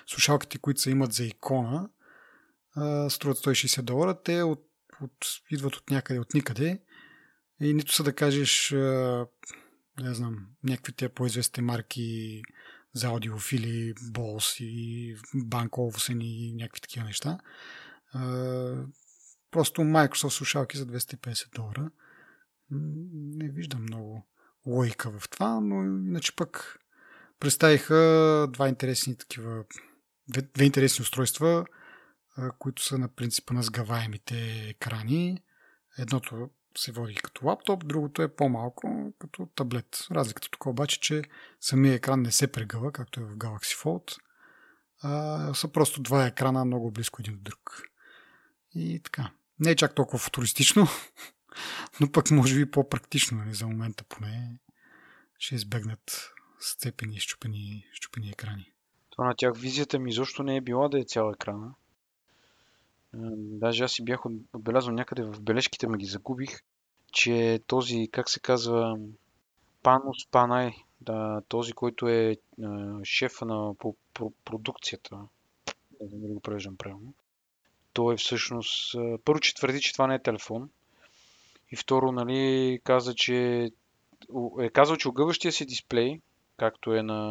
слушалките, 0.08 0.58
които 0.58 0.82
се 0.82 0.92
имат 0.92 1.14
за 1.14 1.24
икона, 1.24 1.90
струват 3.10 3.38
160 3.38 3.82
долара. 3.82 4.22
Те 4.24 4.44
от, 4.44 4.66
от, 5.02 5.26
идват 5.52 5.76
от 5.76 5.90
някъде, 5.90 6.20
от 6.20 6.34
никъде. 6.34 6.82
И 7.62 7.74
нито 7.74 7.94
са 7.94 8.04
да 8.04 8.16
кажеш, 8.16 8.72
не 10.00 10.14
знам, 10.14 10.48
някакви 10.64 10.94
те 10.94 11.10
по-известни 11.10 11.64
марки 11.64 12.42
за 12.94 13.08
аудиофили, 13.08 13.94
Bose 13.96 14.64
и 14.64 15.16
Bank 15.36 15.70
Olufsen 15.70 16.24
и 16.24 16.54
някакви 16.54 16.82
такива 16.82 17.06
неща. 17.06 17.40
Просто 19.52 19.82
Microsoft 19.82 20.30
слушалки 20.30 20.78
за 20.78 20.86
250 20.88 21.56
долара. 21.56 21.92
Не 22.72 23.50
виждам 23.50 23.82
много 23.82 24.28
логика 24.66 25.20
в 25.20 25.30
това, 25.30 25.60
но 25.62 25.84
иначе 25.84 26.36
пък 26.36 26.80
представиха 27.40 28.48
два 28.50 28.70
интересни 28.70 29.18
такива, 29.18 29.64
две 30.54 30.66
интересни 30.66 31.04
устройства, 31.04 31.66
които 32.60 32.84
са 32.84 32.98
на 32.98 33.08
принципа 33.08 33.54
на 33.54 33.64
сгаваемите 33.64 34.68
екрани. 34.70 35.44
Едното 35.98 36.50
се 36.78 36.92
води 36.92 37.16
като 37.16 37.46
лаптоп, 37.46 37.88
другото 37.88 38.22
е 38.22 38.36
по-малко 38.36 39.14
като 39.20 39.46
таблет. 39.56 40.08
Разликата 40.12 40.48
тук 40.52 40.66
обаче, 40.66 41.00
че 41.00 41.24
самия 41.62 41.94
екран 41.94 42.22
не 42.22 42.32
се 42.32 42.52
прегъва, 42.52 42.92
както 42.92 43.20
е 43.20 43.24
в 43.24 43.38
Galaxy 43.38 43.84
Fold, 43.84 44.18
а 45.04 45.54
са 45.54 45.72
просто 45.72 46.02
два 46.02 46.26
екрана 46.26 46.66
много 46.66 46.92
близко 46.92 47.22
един 47.22 47.36
до 47.36 47.42
друг. 47.42 47.82
И 48.76 49.02
така. 49.04 49.32
Не 49.60 49.72
е 49.72 49.76
чак 49.76 49.96
толкова 49.96 50.20
футуристично, 50.20 50.88
но 52.00 52.12
пък 52.12 52.32
може 52.32 52.56
би 52.56 52.72
по-практично, 52.72 53.38
нали, 53.38 53.54
за 53.54 53.68
момента 53.68 54.04
поне 54.04 54.60
ще 55.40 55.56
избегнат 55.56 56.35
сцепени, 56.66 57.20
щупени, 57.20 57.86
щупени 57.92 58.30
екрани. 58.30 58.72
Това 59.10 59.28
на 59.28 59.36
тях 59.36 59.58
визията 59.58 60.00
ми 60.00 60.10
изобщо 60.10 60.44
не 60.44 60.56
е 60.56 60.62
била 60.62 60.90
да 60.90 61.00
е 61.00 61.04
цял 61.04 61.32
екрана. 61.32 61.74
Даже 63.38 63.84
аз 63.84 63.92
си 63.92 64.06
бях 64.06 64.26
отбелязал 64.54 64.94
някъде 64.94 65.24
в 65.24 65.42
бележките, 65.42 65.88
ма 65.88 65.98
ги 65.98 66.06
загубих, 66.06 66.62
че 67.12 67.60
този, 67.68 68.10
как 68.12 68.30
се 68.30 68.40
казва, 68.40 68.98
Панос 69.84 70.28
Панай, 70.32 70.72
да, 71.02 71.42
този, 71.48 71.74
който 71.74 72.08
е 72.08 72.38
шефа 73.04 73.46
на 73.46 73.76
по, 73.76 73.96
по, 74.14 74.34
продукцията, 74.46 75.16
не 76.02 76.08
знам 76.08 76.22
дали 76.22 76.34
го 76.34 76.40
превеждам 76.40 76.78
правилно, 76.78 77.14
той 77.94 78.14
е 78.14 78.18
всъщност, 78.18 78.96
първо, 79.26 79.40
че 79.40 79.56
твърди, 79.56 79.82
че 79.82 79.94
това 79.94 80.08
не 80.08 80.16
е 80.16 80.24
телефон, 80.24 80.70
и 81.72 81.76
второ, 81.76 82.12
нали, 82.12 82.80
каза, 82.84 83.16
че 83.16 83.70
е 84.60 84.70
казал, 84.70 84.96
че 84.96 85.08
огъващия 85.08 85.52
си 85.52 85.66
дисплей, 85.66 86.22
както 86.58 86.94
е 86.94 87.04
на 87.04 87.22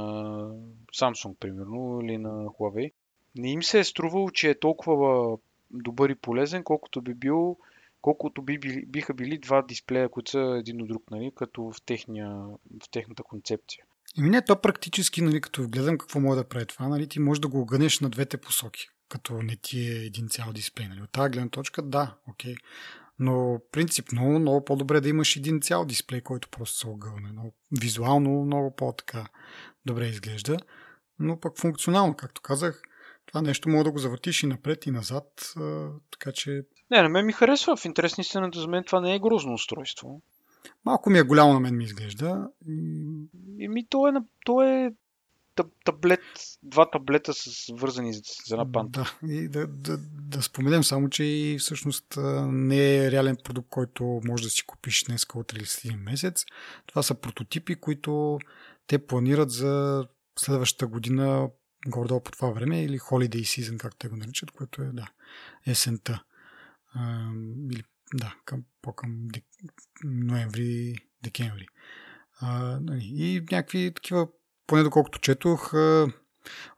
Samsung, 0.95 1.37
примерно, 1.41 2.01
или 2.03 2.19
на 2.19 2.47
Huawei, 2.47 2.93
не 3.37 3.51
им 3.51 3.63
се 3.63 3.79
е 3.79 3.85
струвало, 3.85 4.31
че 4.31 4.51
е 4.51 4.59
толкова 4.59 5.37
добър 5.71 6.11
и 6.11 6.15
полезен, 6.15 6.65
колкото 6.65 7.03
би 7.03 7.15
бил 7.15 7.57
колкото 8.05 8.43
би 8.43 8.59
биха 8.87 9.15
били 9.15 9.39
два 9.39 9.63
дисплея, 9.63 10.09
които 10.09 10.31
са 10.31 10.57
един 10.61 10.83
от 10.83 10.89
друг, 10.89 11.03
нали, 11.11 11.33
като 11.37 11.63
в, 11.63 11.83
техния, 11.87 12.31
в 12.83 12.91
техната 12.91 13.23
концепция. 13.23 13.85
Ими 14.17 14.31
не, 14.31 14.45
то 14.45 14.61
практически, 14.61 15.23
нали, 15.23 15.41
като 15.41 15.69
гледам 15.69 15.99
какво 15.99 16.21
може 16.21 16.37
да 16.37 16.49
прави 16.49 16.67
това, 16.67 16.89
нали, 16.89 17.09
ти 17.09 17.21
можеш 17.21 17.41
да 17.41 17.49
го 17.49 17.61
огънеш 17.61 18.01
на 18.01 18.11
двете 18.11 18.37
посоки, 18.37 18.89
като 19.09 19.43
не 19.43 19.57
ти 19.57 19.79
е 19.81 20.05
един 20.07 20.29
цял 20.29 20.53
дисплей. 20.53 20.89
Нали. 20.89 21.03
От 21.03 21.11
тази 21.11 21.31
гледна 21.31 21.49
точка, 21.49 21.83
да, 21.83 22.15
окей. 22.29 22.55
Но 23.19 23.61
принципно 23.73 24.39
много 24.39 24.65
по-добре 24.65 25.01
да 25.01 25.09
имаш 25.09 25.37
един 25.37 25.61
цял 25.61 25.85
дисплей, 25.85 26.21
който 26.21 26.49
просто 26.49 26.79
се 26.79 26.89
огълне. 26.89 27.31
Но 27.35 27.53
визуално 27.81 28.45
много 28.45 28.77
по-така 28.77 29.27
добре 29.87 30.07
изглежда. 30.07 30.57
Но 31.19 31.41
пък 31.41 31.61
функционално, 31.61 32.15
както 32.15 32.43
казах, 32.43 32.83
това 33.27 33.43
нещо 33.43 33.69
може 33.69 33.85
да 33.85 33.91
го 33.91 33.99
завъртиш 33.99 34.43
и 34.43 34.47
напред 34.47 34.87
и 34.87 34.91
назад, 34.91 35.55
така 36.11 36.33
че... 36.33 36.63
Не, 36.91 37.03
на 37.03 37.09
мен 37.09 37.27
ми 37.27 37.33
харесва. 37.33 37.77
В 37.77 37.85
интерес 37.85 38.19
истината 38.19 38.61
за 38.61 38.69
мен 38.69 38.85
това 38.85 39.01
не 39.01 39.15
е 39.15 39.19
грозно 39.19 39.55
устройство. 39.55 40.23
Малко 40.85 41.11
ми 41.11 41.19
е 41.19 41.23
голямо 41.23 41.53
на 41.53 41.61
мен 41.61 41.77
ми 41.77 41.85
изглежда. 41.85 42.49
И 43.59 43.69
ми 43.69 43.87
то 43.87 44.09
е, 44.09 44.13
то 44.45 44.63
е 44.63 44.93
таблет, 45.85 46.21
два 46.63 46.91
таблета 46.91 47.35
с 47.35 47.73
вързани 47.73 48.13
за 48.13 48.55
една 48.55 48.73
панта. 48.73 49.17
Да, 49.23 49.33
и 49.33 49.49
да, 49.49 49.67
да, 49.67 49.99
да 50.13 50.43
споменем 50.43 50.85
само, 50.85 51.11
че 51.11 51.25
и 51.25 51.59
всъщност 51.59 52.19
не 52.47 52.97
е 52.97 53.11
реален 53.11 53.37
продукт, 53.45 53.69
който 53.71 54.21
може 54.25 54.45
да 54.45 54.51
си 54.51 54.67
купиш 54.67 55.05
днес 55.05 55.27
от 55.35 55.53
31 55.53 55.97
месец. 55.97 56.45
Това 56.87 57.03
са 57.03 57.15
прототипи, 57.15 57.75
които 57.75 58.39
те 58.87 59.07
планират 59.07 59.51
за 59.51 60.07
следващата 60.39 60.87
година 60.87 61.49
гордо 61.87 62.21
по 62.21 62.33
това 62.33 62.51
време 62.51 62.85
или 62.85 62.99
Holiday 62.99 63.43
Season, 63.43 63.77
както 63.77 63.99
те 63.99 64.09
го 64.09 64.17
наричат, 64.17 64.51
което 64.51 64.83
е, 64.83 64.87
да, 64.93 65.09
есента. 65.67 66.25
А, 66.95 67.31
или, 67.73 67.83
да, 68.15 68.35
към, 68.45 68.65
по-към 68.83 69.29
дек... 69.29 69.45
ноември, 70.05 70.95
декември. 71.23 71.67
А, 72.41 72.79
нали, 72.81 73.05
и 73.05 73.41
някакви 73.41 73.93
такива 73.95 74.29
поне 74.67 74.83
доколкото 74.83 75.19
четох, 75.19 75.73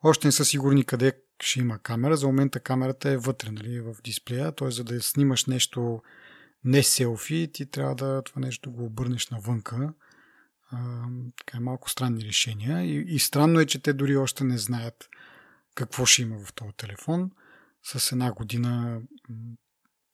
още 0.02 0.28
не 0.28 0.32
са 0.32 0.44
сигурни 0.44 0.84
къде 0.84 1.12
ще 1.42 1.60
има 1.60 1.78
камера. 1.78 2.16
За 2.16 2.26
момента 2.26 2.60
камерата 2.60 3.10
е 3.10 3.16
вътре 3.16 3.50
нали, 3.50 3.80
в 3.80 3.94
дисплея, 4.04 4.52
т.е. 4.52 4.70
за 4.70 4.84
да 4.84 5.02
снимаш 5.02 5.44
нещо 5.44 6.02
не 6.64 6.82
селфи, 6.82 7.50
ти 7.52 7.66
трябва 7.70 7.94
да 7.94 8.22
това 8.22 8.40
нещо 8.40 8.72
го 8.72 8.84
обърнеш 8.84 9.28
навънка. 9.28 9.92
А, 10.70 11.04
така 11.38 11.58
е 11.58 11.60
малко 11.60 11.90
странни 11.90 12.24
решения. 12.24 12.84
И, 12.84 13.14
и 13.14 13.18
странно 13.18 13.60
е, 13.60 13.66
че 13.66 13.82
те 13.82 13.92
дори 13.92 14.16
още 14.16 14.44
не 14.44 14.58
знаят 14.58 15.08
какво 15.74 16.06
ще 16.06 16.22
има 16.22 16.38
в 16.38 16.52
този 16.52 16.72
телефон. 16.76 17.30
С 17.82 18.12
една 18.12 18.32
година 18.32 19.00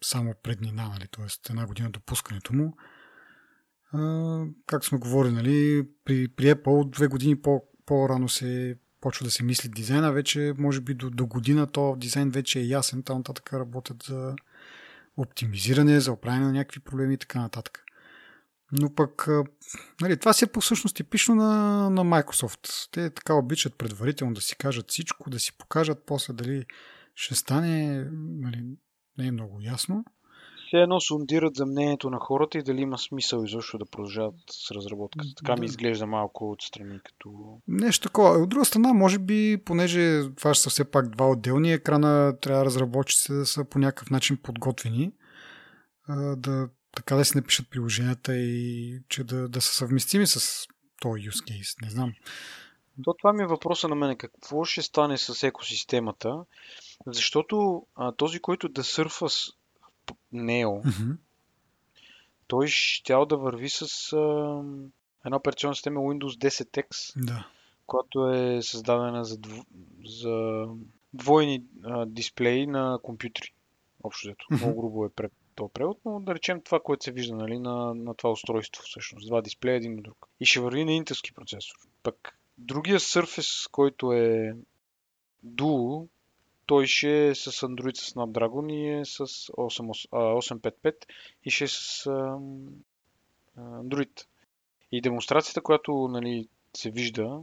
само 0.05 0.35
преднина, 0.43 0.89
нали, 0.89 1.09
т.е. 1.11 1.51
една 1.51 1.67
година 1.67 1.91
допускането 1.91 2.53
му 2.53 2.77
както 4.67 4.87
сме 4.87 4.99
говорили, 4.99 5.33
нали, 5.33 5.89
при, 6.05 6.29
при 6.29 6.45
Apple 6.45 6.91
две 6.91 7.07
години 7.07 7.37
по, 7.37 7.63
по-рано 7.87 8.29
се 8.29 8.79
почва 9.01 9.25
да 9.25 9.31
се 9.31 9.43
мисли 9.43 9.69
дизайна, 9.69 10.13
вече 10.13 10.55
може 10.59 10.81
би 10.81 10.95
до, 10.95 11.11
до 11.11 11.27
година 11.27 11.67
то 11.67 11.97
дизайн 11.99 12.31
вече 12.31 12.61
е 12.61 12.65
ясен, 12.65 13.03
там 13.03 13.17
нататък 13.17 13.53
работят 13.53 14.03
за 14.03 14.35
оптимизиране, 15.17 16.01
за 16.01 16.13
оправяне 16.13 16.45
на 16.45 16.53
някакви 16.53 16.81
проблеми 16.81 17.15
и 17.15 17.19
така 17.19 17.41
нататък. 17.41 17.85
Но 18.73 18.95
пък, 18.95 19.29
нали, 20.01 20.17
това 20.17 20.33
си 20.33 20.45
е 20.45 20.49
по 20.49 20.61
всъщност 20.61 20.97
типично 20.97 21.35
на, 21.35 21.91
на 21.91 22.05
Microsoft. 22.05 22.89
Те 22.93 23.11
така 23.11 23.35
обичат 23.35 23.79
предварително 23.79 24.35
да 24.35 24.41
си 24.41 24.57
кажат 24.57 24.91
всичко, 24.91 25.31
да 25.31 25.41
си 25.41 25.59
покажат 25.59 26.03
после 26.07 26.33
дали 26.33 26.65
ще 27.15 27.35
стане, 27.35 28.05
нали, 28.13 28.65
не 29.19 29.27
е 29.27 29.33
много 29.33 29.61
ясно 29.61 30.05
все 30.73 30.79
едно 30.79 31.01
сундират 31.01 31.55
за 31.57 31.67
мнението 31.67 32.11
на 32.11 32.19
хората 32.19 32.59
и 32.59 32.63
дали 32.63 32.81
има 32.81 32.99
смисъл 32.99 33.45
изобщо 33.45 33.79
да 33.79 33.87
продължават 33.87 34.35
с 34.51 34.71
разработката. 34.71 35.29
Така 35.37 35.55
да. 35.55 35.61
ми 35.61 35.67
изглежда 35.67 36.07
малко 36.07 36.51
отстрани 36.51 37.01
като... 37.05 37.59
Нещо 37.69 38.09
такова. 38.09 38.31
От 38.31 38.49
друга 38.49 38.65
страна, 38.65 38.93
може 38.93 39.19
би, 39.19 39.59
понеже 39.65 40.23
това 40.37 40.55
ще 40.55 40.63
са 40.63 40.71
все 40.71 40.91
пак 40.91 41.09
два 41.09 41.29
отделни 41.29 41.73
екрана, 41.73 42.39
трябва 42.41 42.65
разработчиците 42.65 43.33
да 43.33 43.47
са 43.47 43.65
по 43.65 43.79
някакъв 43.79 44.11
начин 44.11 44.39
подготвени, 44.43 45.13
да, 46.37 46.69
така 46.97 47.17
да 47.17 47.25
си 47.25 47.37
напишат 47.37 47.71
приложенията 47.71 48.37
и 48.37 48.99
че 49.09 49.25
да, 49.25 49.49
да 49.49 49.61
са 49.61 49.75
съвместими 49.75 50.27
с 50.27 50.67
този 51.01 51.23
use 51.23 51.51
case. 51.51 51.83
Не 51.83 51.91
знам. 51.91 52.13
То 53.05 53.15
това 53.15 53.33
ми 53.33 53.43
е 53.43 53.47
въпроса 53.47 53.89
на 53.89 53.95
мен. 53.95 54.17
Какво 54.17 54.65
ще 54.65 54.83
стане 54.83 55.19
с 55.19 55.43
екосистемата? 55.43 56.45
Защото 57.07 57.83
а, 57.95 58.13
този, 58.13 58.41
който 58.41 58.69
да 58.69 58.85
сърфа 58.85 59.29
с 59.29 59.53
Neo, 60.35 60.83
mm-hmm. 60.83 61.17
той 62.47 62.67
ще 62.69 63.13
да 63.29 63.37
върви 63.37 63.69
с 63.69 64.13
а, 64.13 64.63
една 65.25 65.37
операционна 65.37 65.75
система 65.75 66.01
Windows 66.01 66.51
10X, 66.51 67.13
да. 67.27 67.47
която 67.87 68.29
е 68.29 68.63
създадена 68.63 69.25
за, 69.25 69.39
дв... 69.39 69.65
за 70.05 70.67
двойни 71.15 71.65
а, 71.85 72.07
дисплеи 72.07 72.67
на 72.67 72.99
компютри. 73.03 73.55
Общо 74.03 74.29
взето. 74.29 74.47
Много 74.51 74.81
грубо 74.81 75.05
е 75.05 75.11
пред 75.11 75.33
този 75.55 75.73
превод, 75.73 75.99
но 76.05 76.21
да 76.21 76.35
речем 76.35 76.61
това, 76.61 76.81
което 76.81 77.05
се 77.05 77.13
вижда 77.13 77.37
нали, 77.37 77.59
на, 77.59 77.95
на 77.95 78.15
това 78.15 78.31
устройство 78.31 78.83
всъщност. 78.83 79.29
Два 79.29 79.43
дисплея 79.43 79.77
един 79.77 79.95
на 79.95 80.03
друг. 80.03 80.29
И 80.41 80.47
ще 80.47 80.61
върви 80.61 80.85
на 80.85 80.93
интелски 80.93 81.35
процесор. 81.35 81.77
Пък 82.03 82.39
другия 82.59 83.01
Surface, 83.01 83.71
който 83.71 84.13
е 84.13 84.57
Duo, 85.47 86.09
той 86.73 86.87
ще 86.87 87.29
е 87.29 87.35
с 87.35 87.53
Android 87.53 87.97
с 87.97 88.15
Snapdragon 88.15 88.73
и 88.73 89.01
е 89.01 89.05
с 89.05 89.27
8, 89.27 90.09
855 90.11 90.95
и 91.45 91.51
ще 91.51 91.65
е 91.65 91.69
с 91.69 92.05
Android. 93.59 94.27
И 94.93 95.01
демонстрацията, 95.01 95.61
която 95.61 96.09
нали, 96.11 96.49
се 96.77 96.91
вижда, 96.91 97.41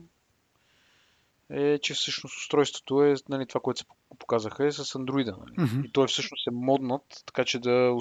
е, 1.50 1.80
че 1.80 1.94
всъщност 1.94 2.38
устройството 2.38 3.04
е 3.04 3.16
нали, 3.30 3.46
това, 3.46 3.62
което 3.62 3.80
се 3.80 3.86
показаха 4.20 4.66
е 4.66 4.72
с 4.72 4.86
Android. 4.86 5.38
Нали? 5.38 5.68
Mm-hmm. 5.68 5.86
И 5.86 5.92
той 5.92 6.08
всъщност 6.08 6.48
е 6.48 6.52
моднат, 6.52 7.24
така 7.26 7.46
че 7.46 7.60
да... 7.60 7.98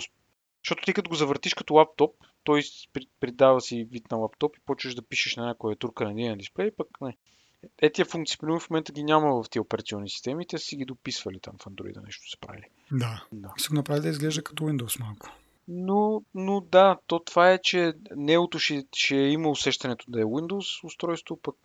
Защото 0.64 0.84
ти 0.84 0.92
като 0.92 1.10
го 1.10 1.16
завъртиш 1.16 1.54
като 1.54 1.74
лаптоп, 1.74 2.14
той 2.44 2.62
придава 3.20 3.60
си 3.60 3.84
вид 3.84 4.10
на 4.10 4.16
лаптоп 4.16 4.56
и 4.56 4.60
почваш 4.60 4.94
да 4.94 5.02
пишеш 5.02 5.36
на 5.36 5.46
някоя 5.46 5.76
турка 5.76 6.04
на 6.04 6.10
един 6.10 6.38
дисплей, 6.38 6.70
пък 6.70 6.88
не. 7.00 7.16
Е, 7.82 7.92
тия 7.92 8.04
функции, 8.04 8.38
в 8.40 8.70
момента 8.70 8.92
ги 8.92 9.02
няма 9.02 9.42
в 9.42 9.50
тези 9.50 9.60
операционни 9.60 10.10
системи, 10.10 10.46
те 10.46 10.58
си 10.58 10.76
ги 10.76 10.84
дописвали 10.84 11.40
там 11.40 11.54
в 11.58 11.64
Android, 11.64 12.04
нещо 12.04 12.30
се 12.30 12.36
правили. 12.40 12.64
Да. 12.92 13.24
да. 13.32 13.52
Си 13.58 13.68
го 13.68 13.74
направили 13.74 14.02
да 14.02 14.08
изглежда 14.08 14.44
като 14.44 14.64
Windows 14.64 15.00
малко. 15.00 15.30
Но, 15.68 16.22
но 16.34 16.60
да, 16.60 16.98
то 17.06 17.18
това 17.18 17.52
е, 17.52 17.58
че 17.58 17.92
неото 18.16 18.58
ще, 18.58 18.86
ще 18.96 19.16
има 19.16 19.50
усещането 19.50 20.04
да 20.08 20.20
е 20.20 20.24
Windows 20.24 20.84
устройство, 20.84 21.36
пък 21.36 21.56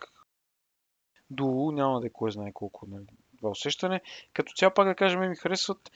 Duo 1.33 1.75
няма 1.75 2.01
да 2.01 2.07
е 2.07 2.09
кой 2.09 2.31
знае 2.31 2.51
колко 2.53 2.87
нали, 2.87 3.05
това 3.37 3.49
усещане. 3.49 4.01
Като 4.33 4.53
цяло 4.53 4.73
пак 4.73 4.87
да 4.87 4.95
кажем, 4.95 5.29
ми 5.29 5.35
харесват. 5.35 5.91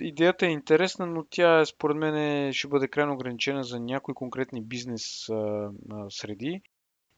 Идеята 0.00 0.46
е 0.46 0.50
интересна, 0.50 1.06
но 1.06 1.24
тя 1.30 1.64
според 1.64 1.96
мен 1.96 2.52
ще 2.52 2.68
бъде 2.68 2.88
крайно 2.88 3.14
ограничена 3.14 3.64
за 3.64 3.80
някои 3.80 4.14
конкретни 4.14 4.62
бизнес 4.62 5.28
а, 5.28 5.70
а, 5.90 6.10
среди. 6.10 6.62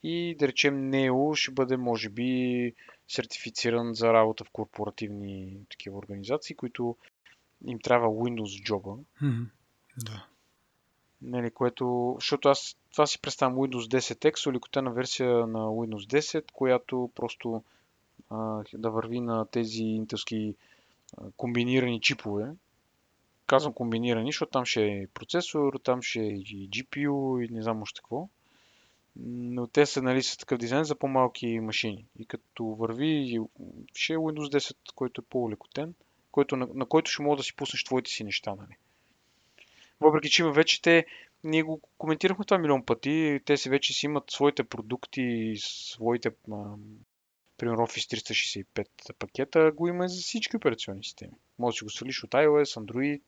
И 0.03 0.37
да 0.39 0.49
речем 0.49 0.91
Neo 0.91 1.35
ще 1.35 1.51
бъде 1.51 1.77
може 1.77 2.09
би 2.09 2.73
сертифициран 3.09 3.95
за 3.95 4.13
работа 4.13 4.45
в 4.45 4.51
корпоративни 4.51 5.59
такива 5.71 5.99
организации, 5.99 6.57
които 6.57 6.97
им 7.67 7.79
трябва 7.79 8.09
Windows 8.09 8.65
джоба. 8.65 8.91
Mm-hmm. 8.91 9.47
Да. 10.05 10.27
Нали, 11.23 11.51
което, 11.51 12.17
защото 12.21 12.49
аз 12.49 12.77
това 12.93 13.07
си 13.07 13.21
представям 13.21 13.57
Windows 13.57 13.99
10X, 13.99 14.49
улекотена 14.49 14.93
версия 14.93 15.29
на 15.29 15.59
Windows 15.59 16.21
10, 16.21 16.45
която 16.53 17.11
просто 17.15 17.65
а, 18.31 18.65
да 18.75 18.91
върви 18.91 19.21
на 19.21 19.47
тези 19.47 19.83
интелски 19.83 20.55
комбинирани 21.37 22.01
чипове. 22.01 22.53
Казвам 23.47 23.73
комбинирани, 23.73 24.29
защото 24.29 24.51
там 24.51 24.65
ще 24.65 24.87
е 24.87 25.07
процесор, 25.07 25.81
там 25.85 26.03
ще 26.03 26.21
е 26.21 26.27
и 26.27 26.71
GPU 26.71 27.45
и 27.45 27.53
не 27.53 27.63
знам 27.63 27.83
още 27.83 28.01
какво. 28.01 28.29
Но 29.21 29.67
те 29.67 29.87
са 29.87 30.03
нали, 30.03 30.23
с 30.23 30.37
такъв 30.37 30.59
дизайн 30.59 30.85
за 30.85 30.95
по-малки 30.95 31.61
машини. 31.61 32.07
И 32.19 32.27
като 32.27 32.65
върви, 32.65 33.39
ще 33.95 34.13
е 34.13 34.17
Windows 34.17 34.59
10, 34.59 34.77
който 34.95 35.21
е 35.21 35.25
по-улекотен, 35.31 35.95
който, 36.31 36.57
на, 36.57 36.69
на 36.75 36.87
който 36.87 37.11
ще 37.11 37.23
мога 37.23 37.37
да 37.37 37.43
си 37.43 37.57
пуснеш 37.57 37.85
твоите 37.85 38.11
си 38.11 38.25
неща. 38.25 38.55
Нали. 38.55 38.77
Въпреки, 40.01 40.31
че 40.31 40.43
има 40.43 40.53
вече 40.53 40.83
те, 40.83 41.07
ние 41.45 41.63
го 41.63 41.81
коментирахме 41.99 42.45
това 42.45 42.59
милион 42.59 42.85
пъти, 42.85 43.41
те 43.45 43.57
си 43.57 43.71
вече 43.71 43.93
си 43.93 44.07
имат 44.07 44.31
своите 44.31 44.65
продукти, 44.65 45.55
своите, 45.59 46.31
примерно 47.57 47.87
Office 47.87 48.65
365 48.75 48.87
пакета, 49.19 49.73
го 49.75 49.89
има 49.89 50.09
за 50.09 50.21
всички 50.21 50.57
операционни 50.57 51.05
системи. 51.05 51.33
Може 51.59 51.75
да 51.75 51.79
си 51.79 51.85
го 51.85 51.91
свалиш 51.91 52.25
от 52.25 52.31
iOS, 52.31 52.81
Android, 52.81 53.23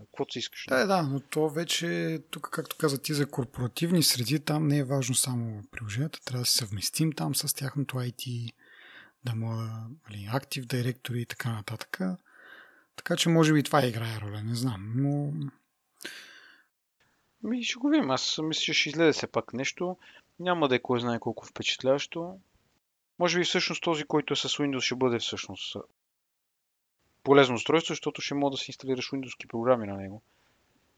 каквото 0.00 0.32
си 0.32 0.38
искаш. 0.38 0.66
Да, 0.68 0.86
да, 0.86 1.02
но 1.02 1.20
то 1.20 1.48
вече, 1.48 2.18
тук, 2.30 2.48
както 2.52 2.76
каза 2.76 3.02
ти, 3.02 3.14
за 3.14 3.26
корпоративни 3.26 4.02
среди, 4.02 4.40
там 4.40 4.68
не 4.68 4.78
е 4.78 4.84
важно 4.84 5.14
само 5.14 5.62
приложението, 5.70 6.20
трябва 6.24 6.42
да 6.42 6.46
се 6.46 6.56
съвместим 6.56 7.12
там 7.12 7.34
с 7.34 7.54
тяхното 7.54 7.96
IT, 7.96 8.52
да 9.24 9.34
мога, 9.34 9.86
нали, 10.10 10.28
Active 10.32 10.66
Directory 10.66 11.16
и 11.16 11.26
така 11.26 11.52
нататък. 11.52 12.00
Така 12.96 13.16
че 13.16 13.28
може 13.28 13.52
би 13.52 13.62
това 13.62 13.86
играе 13.86 14.20
роля, 14.20 14.42
не 14.42 14.54
знам, 14.54 14.92
но 14.96 15.32
ми 17.42 17.64
ще 17.64 17.78
го 17.78 17.88
видим. 17.88 18.10
Аз 18.10 18.38
мисля, 18.42 18.60
че 18.60 18.72
ще 18.72 18.88
излезе 18.88 19.12
все 19.12 19.26
пак 19.26 19.52
нещо. 19.52 19.96
Няма 20.38 20.68
да 20.68 20.74
е 20.74 20.82
кой 20.82 21.00
знае 21.00 21.18
колко 21.18 21.46
впечатляващо. 21.46 22.38
Може 23.18 23.38
би 23.38 23.44
всъщност 23.44 23.82
този, 23.82 24.04
който 24.04 24.32
е 24.32 24.36
с 24.36 24.48
Windows, 24.48 24.80
ще 24.80 24.94
бъде 24.94 25.18
всъщност 25.18 25.76
полезно 27.22 27.54
устройство, 27.54 27.92
защото 27.92 28.20
ще 28.20 28.34
мога 28.34 28.50
да 28.50 28.56
си 28.56 28.64
инсталираш 28.68 29.10
Windows 29.10 29.48
програми 29.48 29.86
на 29.86 29.96
него. 29.96 30.22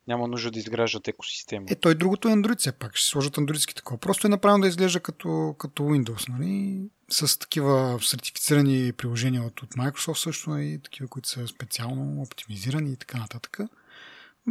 Няма 0.09 0.29
нужда 0.29 0.51
да 0.51 0.59
изграждат 0.59 1.09
екосистема. 1.09 1.67
Е, 1.71 1.75
той 1.75 1.95
другото 1.95 2.29
е 2.29 2.33
Android 2.33 2.59
все 2.59 2.73
пак. 2.73 2.97
Ще 2.97 3.09
сложат 3.09 3.39
андроидски 3.39 3.75
такова. 3.75 3.99
Просто 3.99 4.27
е 4.27 4.31
направено 4.31 4.63
да 4.63 4.69
изглежда 4.69 5.01
като, 5.01 5.55
като 5.59 5.83
Windows, 5.83 6.29
нали? 6.29 6.81
С 7.11 7.39
такива 7.39 7.99
сертифицирани 8.03 8.93
приложения 8.93 9.43
от, 9.43 9.63
от 9.63 9.71
Microsoft 9.71 10.15
също 10.15 10.51
и 10.51 10.53
нали? 10.53 10.81
такива, 10.83 11.09
които 11.09 11.29
са 11.29 11.47
специално 11.47 12.23
оптимизирани 12.23 12.93
и 12.93 12.97
така 12.97 13.19
нататък. 13.19 13.59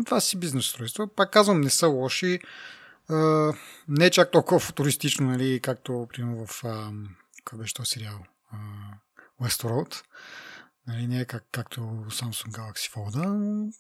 Това 0.05 0.19
си 0.19 0.39
бизнес 0.39 0.65
устройства. 0.65 1.07
Пак 1.07 1.31
казвам, 1.31 1.61
не 1.61 1.69
са 1.69 1.87
лоши. 1.87 2.39
Uh, 3.09 3.57
не 3.87 4.05
е 4.05 4.09
чак 4.09 4.31
толкова 4.31 4.59
футуристично, 4.59 5.27
нали, 5.27 5.59
както 5.59 6.07
примерно 6.09 6.45
в 6.45 6.61
uh, 6.61 7.07
как 7.45 7.59
беше 7.59 7.73
този 7.73 7.89
сериал 7.89 8.25
uh, 8.53 8.93
Westworld. 9.41 10.03
Нали, 10.87 11.07
не 11.07 11.19
е 11.19 11.25
как, 11.25 11.45
както 11.51 11.81
Samsung 12.09 12.51
Galaxy 12.51 12.93
Fold, 12.93 13.73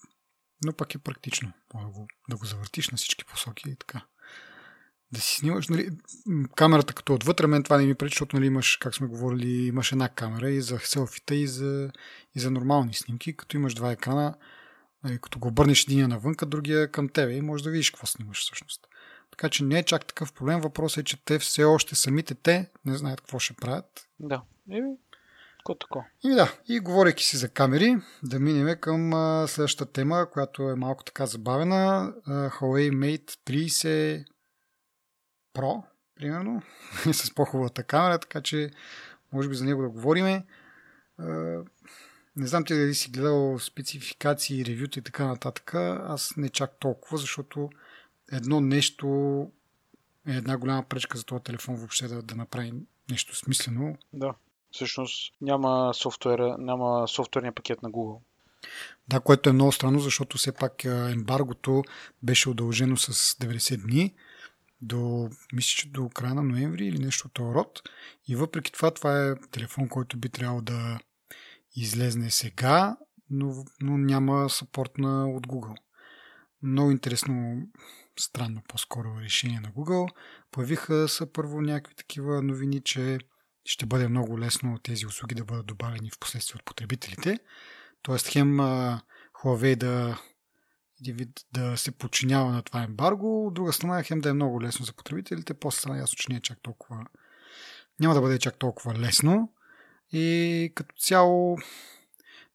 но 0.65 0.73
пък 0.73 0.95
е 0.95 0.97
практично. 0.97 1.53
Може 1.73 1.85
да 1.85 1.91
го, 1.91 2.07
да 2.29 2.37
го 2.37 2.45
завъртиш 2.45 2.89
на 2.89 2.97
всички 2.97 3.25
посоки 3.25 3.69
и 3.69 3.75
така. 3.75 4.05
Да 5.11 5.21
си 5.21 5.35
снимаш, 5.35 5.67
нали, 5.67 5.89
камерата 6.55 6.93
като 6.93 7.13
отвътре, 7.13 7.47
мен 7.47 7.63
това 7.63 7.77
не 7.77 7.85
ми 7.85 7.95
пречи, 7.95 8.13
защото 8.13 8.35
нали, 8.35 8.45
имаш, 8.45 8.77
как 8.77 8.95
сме 8.95 9.07
говорили, 9.07 9.67
имаш 9.67 9.91
една 9.91 10.09
камера 10.09 10.49
и 10.49 10.61
за 10.61 10.79
селфита 10.79 11.35
и 11.35 11.47
за, 11.47 11.91
и 12.35 12.39
за 12.39 12.51
нормални 12.51 12.93
снимки, 12.93 13.37
като 13.37 13.57
имаш 13.57 13.73
два 13.73 13.91
екрана, 13.91 14.35
Нали, 15.03 15.19
като 15.19 15.39
го 15.39 15.47
обърнеш 15.47 15.83
един 15.83 16.07
навънка, 16.07 16.45
другия 16.45 16.91
към 16.91 17.09
тебе 17.09 17.33
и 17.33 17.41
можеш 17.41 17.63
да 17.63 17.69
видиш 17.69 17.91
какво 17.91 18.07
снимаш 18.07 18.41
всъщност. 18.41 18.87
Така 19.33 19.49
че 19.49 19.63
не 19.63 19.79
е 19.79 19.83
чак 19.83 20.05
такъв 20.05 20.33
проблем. 20.33 20.61
Въпросът 20.61 21.01
е, 21.01 21.03
че 21.03 21.25
те 21.25 21.39
все 21.39 21.63
още 21.63 21.95
самите 21.95 22.35
те 22.35 22.69
не 22.85 22.95
знаят 22.95 23.21
какво 23.21 23.39
ще 23.39 23.53
правят. 23.53 24.07
Да. 24.19 24.41
Еми, 24.71 24.95
какво 25.57 25.75
тако. 25.75 26.05
И 26.23 26.29
да, 26.29 26.53
и 26.67 26.79
говорейки 26.79 27.23
си 27.23 27.37
за 27.37 27.49
камери, 27.49 27.97
да 28.23 28.39
минем 28.39 28.77
към 28.79 29.13
а, 29.13 29.47
следващата 29.47 29.91
тема, 29.91 30.27
която 30.33 30.69
е 30.69 30.75
малко 30.75 31.03
така 31.03 31.25
забавена. 31.25 32.13
А, 32.25 32.49
Huawei 32.49 32.91
Mate 32.91 33.31
30 33.31 34.25
Pro, 35.55 35.83
примерно, 36.15 36.61
с 37.13 37.35
по-хубавата 37.35 37.83
камера, 37.83 38.19
така 38.19 38.41
че 38.41 38.69
може 39.31 39.49
би 39.49 39.55
за 39.55 39.65
него 39.65 39.81
да 39.81 39.89
говориме. 39.89 40.45
Не 42.35 42.47
знам 42.47 42.65
ти 42.65 42.73
дали 42.73 42.95
си 42.95 43.11
гледал 43.11 43.59
спецификации, 43.59 44.65
ревюта 44.65 44.99
и 44.99 45.03
така 45.03 45.27
нататък. 45.27 45.75
Аз 45.75 46.33
не 46.37 46.49
чак 46.49 46.79
толкова, 46.79 47.17
защото 47.17 47.69
едно 48.33 48.61
нещо 48.61 49.07
е 50.27 50.31
една 50.31 50.57
голяма 50.57 50.83
пречка 50.83 51.17
за 51.17 51.23
този 51.23 51.43
телефон 51.43 51.75
въобще 51.75 52.07
да, 52.07 52.21
да 52.21 52.35
направи 52.35 52.73
нещо 53.11 53.35
смислено. 53.35 53.97
Да, 54.13 54.33
всъщност 54.71 55.33
няма, 55.41 55.91
софтуера, 55.93 56.55
няма 56.59 57.07
софтуерния 57.07 57.55
пакет 57.55 57.83
на 57.83 57.91
Google. 57.91 58.19
Да, 59.07 59.19
което 59.19 59.49
е 59.49 59.53
много 59.53 59.71
странно, 59.71 59.99
защото 59.99 60.37
все 60.37 60.51
пак 60.51 60.85
ембаргото 60.85 61.83
беше 62.23 62.49
удължено 62.49 62.97
с 62.97 63.35
90 63.35 63.77
дни 63.77 64.13
до, 64.81 65.29
мисля, 65.53 65.75
че 65.77 65.89
до 65.89 66.09
края 66.09 66.35
на 66.35 66.43
ноември 66.43 66.85
или 66.85 66.99
нещо 66.99 67.27
от 67.27 67.33
този 67.33 67.55
род. 67.55 67.81
И 68.27 68.35
въпреки 68.35 68.71
това, 68.71 68.91
това 68.91 69.27
е 69.27 69.35
телефон, 69.51 69.89
който 69.89 70.17
би 70.17 70.29
трябвало 70.29 70.61
да 70.61 70.99
излезне 71.75 72.31
сега, 72.31 72.97
но, 73.29 73.65
но 73.81 73.97
няма 73.97 74.49
сапорт 74.49 74.97
на, 74.97 75.29
от 75.29 75.47
Google. 75.47 75.75
Много 76.63 76.91
интересно, 76.91 77.61
странно 78.19 78.61
по-скоро 78.67 79.21
решение 79.21 79.59
на 79.59 79.71
Google. 79.71 80.13
Появиха 80.51 81.07
са 81.07 81.33
първо 81.33 81.61
някакви 81.61 81.95
такива 81.95 82.41
новини, 82.41 82.81
че 82.81 83.19
ще 83.65 83.85
бъде 83.85 84.07
много 84.07 84.39
лесно 84.39 84.79
тези 84.83 85.05
услуги 85.05 85.35
да 85.35 85.45
бъдат 85.45 85.65
добавени 85.65 86.11
в 86.11 86.19
последствие 86.19 86.59
от 86.59 86.65
потребителите. 86.65 87.39
Тоест 88.01 88.27
хем 88.27 88.57
Huawei 89.43 89.75
да, 89.75 90.21
да 91.53 91.77
се 91.77 91.91
подчинява 91.91 92.51
на 92.51 92.61
това 92.61 92.83
ембарго, 92.83 93.47
от 93.47 93.53
друга 93.53 93.73
страна 93.73 94.03
хем 94.03 94.19
да 94.19 94.29
е 94.29 94.33
много 94.33 94.61
лесно 94.61 94.85
за 94.85 94.93
потребителите, 94.93 95.53
после 95.53 95.79
стана 95.79 95.97
ясно, 95.97 96.15
че 96.15 96.31
не 96.31 96.37
е 96.37 96.41
чак 96.41 96.59
толкова 96.61 97.05
няма 97.99 98.13
да 98.13 98.21
бъде 98.21 98.39
чак 98.39 98.59
толкова 98.59 98.95
лесно. 98.95 99.53
И 100.11 100.71
като 100.75 100.95
цяло, 100.95 101.57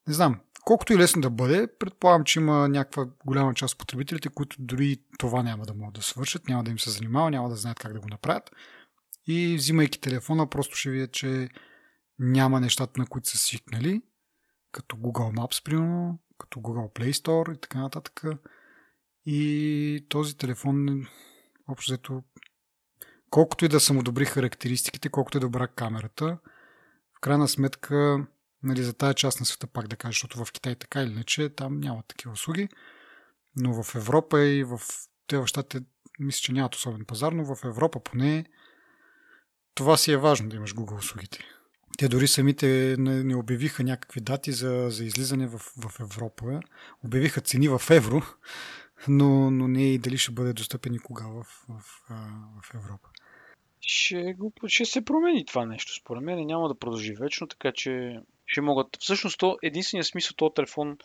не 0.08 0.14
знам, 0.14 0.40
колкото 0.64 0.92
и 0.92 0.96
лесно 0.96 1.22
да 1.22 1.30
бъде, 1.30 1.68
предполагам, 1.78 2.24
че 2.24 2.38
има 2.38 2.68
някаква 2.68 3.06
голяма 3.26 3.54
част 3.54 3.74
от 3.74 3.78
потребителите, 3.78 4.28
които 4.28 4.56
дори 4.58 4.96
това 5.18 5.42
няма 5.42 5.66
да 5.66 5.74
могат 5.74 5.94
да 5.94 6.02
свършат, 6.02 6.48
няма 6.48 6.64
да 6.64 6.70
им 6.70 6.78
се 6.78 6.90
занимава, 6.90 7.30
няма 7.30 7.48
да 7.48 7.56
знаят 7.56 7.78
как 7.78 7.92
да 7.92 8.00
го 8.00 8.08
направят. 8.08 8.50
И 9.26 9.56
взимайки 9.56 10.00
телефона, 10.00 10.50
просто 10.50 10.76
ще 10.76 10.90
видят, 10.90 11.12
че 11.12 11.48
няма 12.18 12.60
нещата, 12.60 13.00
на 13.00 13.06
които 13.06 13.28
са 13.28 13.38
свикнали, 13.38 14.02
като 14.72 14.96
Google 14.96 15.36
Maps, 15.36 15.64
примерно, 15.64 16.18
като 16.38 16.60
Google 16.60 16.92
Play 16.92 17.12
Store 17.12 17.54
и 17.54 17.60
така 17.60 17.78
нататък. 17.78 18.22
И 19.26 20.06
този 20.08 20.36
телефон, 20.36 21.06
общо 21.68 21.92
взето, 21.92 22.22
колкото 23.30 23.64
и 23.64 23.68
да 23.68 23.80
са 23.80 23.92
му 23.92 24.02
добри 24.02 24.24
характеристиките, 24.24 25.08
колкото 25.08 25.38
е 25.38 25.40
добра 25.40 25.66
камерата, 25.66 26.38
в 27.16 27.20
крайна 27.20 27.48
сметка, 27.48 28.26
нали, 28.62 28.82
за 28.82 28.92
тази 28.92 29.14
част 29.14 29.40
на 29.40 29.46
света 29.46 29.66
пак 29.66 29.88
да 29.88 29.96
кажа, 29.96 30.10
защото 30.10 30.44
в 30.44 30.52
Китай 30.52 30.74
така 30.74 31.02
или 31.02 31.10
иначе, 31.10 31.48
там 31.48 31.80
няма 31.80 32.02
такива 32.08 32.32
услуги, 32.32 32.68
но 33.56 33.82
в 33.82 33.94
Европа 33.94 34.40
и 34.40 34.64
в 34.64 34.80
те 35.26 35.36
в 35.36 35.46
мисля, 36.18 36.40
че 36.40 36.52
нямат 36.52 36.74
особен 36.74 37.04
пазар, 37.04 37.32
но 37.32 37.54
в 37.54 37.64
Европа 37.64 38.00
поне 38.00 38.44
това 39.74 39.96
си 39.96 40.12
е 40.12 40.16
важно 40.16 40.48
да 40.48 40.56
имаш 40.56 40.74
Google 40.74 40.98
услугите. 40.98 41.38
Те 41.98 42.08
дори 42.08 42.28
самите 42.28 42.96
не, 42.98 43.24
не 43.24 43.36
обявиха 43.36 43.84
някакви 43.84 44.20
дати 44.20 44.52
за, 44.52 44.86
за 44.90 45.04
излизане 45.04 45.46
в, 45.46 45.58
в 45.58 46.00
Европа. 46.00 46.60
Обявиха 47.04 47.40
цени 47.40 47.68
в 47.68 47.82
евро, 47.90 48.22
но, 49.08 49.50
но 49.50 49.68
не 49.68 49.94
и 49.94 49.98
дали 49.98 50.18
ще 50.18 50.32
бъде 50.32 50.52
достъпен 50.52 50.94
и 50.94 50.98
кога 50.98 51.26
в, 51.26 51.44
в, 51.68 51.80
в 52.62 52.74
Европа. 52.74 53.08
Ще, 53.80 54.36
ще 54.66 54.84
се 54.84 55.04
промени 55.04 55.46
това 55.46 55.66
нещо. 55.66 55.94
Според 55.94 56.22
мен 56.22 56.46
няма 56.46 56.68
да 56.68 56.78
продължи 56.78 57.14
вечно, 57.14 57.46
така 57.46 57.72
че 57.72 58.20
ще 58.48 58.60
могат. 58.60 58.86
Всъщност, 59.00 59.38
то, 59.38 59.58
единственият 59.62 60.06
смисъл 60.06 60.34
този 60.36 60.54
телефон 60.54 60.98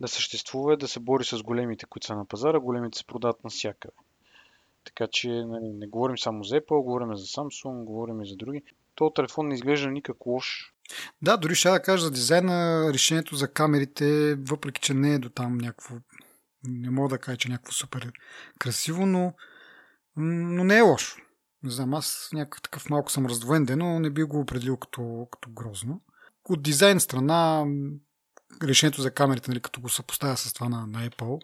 да 0.00 0.08
съществува 0.08 0.72
е 0.72 0.76
да 0.76 0.88
се 0.88 1.00
бори 1.00 1.24
с 1.24 1.42
големите, 1.42 1.86
които 1.86 2.06
са 2.06 2.16
на 2.16 2.26
пазара. 2.26 2.58
Големите 2.58 2.98
се 2.98 3.04
продават 3.04 3.44
навсякъде. 3.44 3.94
Така 4.84 5.06
че 5.12 5.28
нали, 5.28 5.68
не 5.68 5.86
говорим 5.86 6.18
само 6.18 6.44
за 6.44 6.56
Apple, 6.56 6.82
говорим 6.82 7.16
за 7.16 7.26
Samsung, 7.26 7.84
говорим 7.84 8.22
и 8.22 8.28
за 8.28 8.36
други. 8.36 8.62
То 8.94 9.10
телефон 9.10 9.48
не 9.48 9.54
изглежда 9.54 9.90
никак 9.90 10.26
лош. 10.26 10.74
Да, 11.22 11.36
дори 11.36 11.54
ще 11.54 11.70
да 11.70 11.82
кажа 11.82 12.04
за 12.04 12.10
дизайна, 12.10 12.90
решението 12.92 13.36
за 13.36 13.52
камерите, 13.52 14.34
въпреки 14.34 14.80
че 14.80 14.94
не 14.94 15.14
е 15.14 15.18
до 15.18 15.28
там 15.28 15.58
някакво, 15.58 15.94
не 16.64 16.90
мога 16.90 17.08
да 17.08 17.18
кажа, 17.18 17.38
че 17.38 17.48
е 17.48 17.50
някакво 17.50 17.72
супер 17.72 18.12
красиво, 18.58 19.06
но, 19.06 19.32
но 20.16 20.64
не 20.64 20.78
е 20.78 20.80
лошо. 20.80 21.16
Не 21.62 21.70
знам, 21.70 21.94
аз 21.94 22.30
някакъв 22.32 22.62
такъв 22.62 22.90
малко 22.90 23.10
съм 23.10 23.26
раздвоен 23.26 23.64
ден, 23.64 23.78
но 23.78 24.00
не 24.00 24.10
би 24.10 24.22
го 24.22 24.40
определил 24.40 24.76
като, 24.76 25.28
като 25.30 25.50
грозно. 25.50 26.00
От 26.50 26.62
дизайн 26.62 27.00
страна, 27.00 27.64
решението 28.62 29.02
за 29.02 29.10
камерите, 29.10 29.50
нали, 29.50 29.60
като 29.60 29.80
го 29.80 29.88
съпоставя 29.88 30.36
с 30.36 30.52
това 30.52 30.68
на, 30.68 30.86
на 30.86 31.10
Apple, 31.10 31.40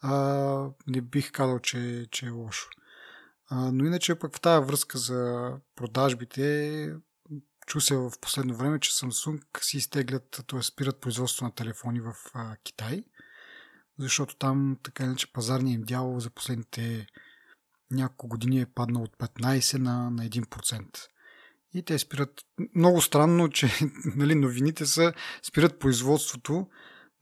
а, 0.00 0.70
не 0.86 1.00
бих 1.00 1.32
казал, 1.32 1.58
че, 1.58 2.06
че 2.10 2.26
е 2.26 2.30
лошо. 2.30 2.68
А, 3.48 3.72
но 3.72 3.84
иначе 3.84 4.14
пък 4.14 4.36
в 4.36 4.40
тази 4.40 4.66
връзка 4.66 4.98
за 4.98 5.52
продажбите, 5.76 6.94
чу 7.66 7.80
се 7.80 7.96
в 7.96 8.12
последно 8.20 8.56
време, 8.56 8.80
че 8.80 8.92
Samsung 8.92 9.40
си 9.60 9.76
изтеглят, 9.76 10.44
т.е. 10.46 10.62
спират 10.62 11.00
производство 11.00 11.44
на 11.44 11.54
телефони 11.54 12.00
в 12.00 12.14
а, 12.34 12.56
Китай, 12.56 13.04
защото 13.98 14.36
там 14.36 14.76
така 14.82 15.04
иначе 15.04 15.32
пазарният 15.32 15.78
им 15.78 15.82
дял 15.82 16.20
за 16.20 16.30
последните 16.30 17.06
няколко 17.90 18.28
години 18.28 18.60
е 18.60 18.66
паднал 18.66 19.02
от 19.02 19.16
15 19.16 19.78
на, 19.78 20.10
на 20.10 20.22
1%. 20.22 21.06
И 21.76 21.82
те 21.82 21.98
спират. 21.98 22.30
Много 22.74 23.00
странно, 23.00 23.48
че 23.48 23.70
нали, 24.16 24.34
новините 24.34 24.86
са 24.86 25.12
спират 25.42 25.78
производството, 25.78 26.66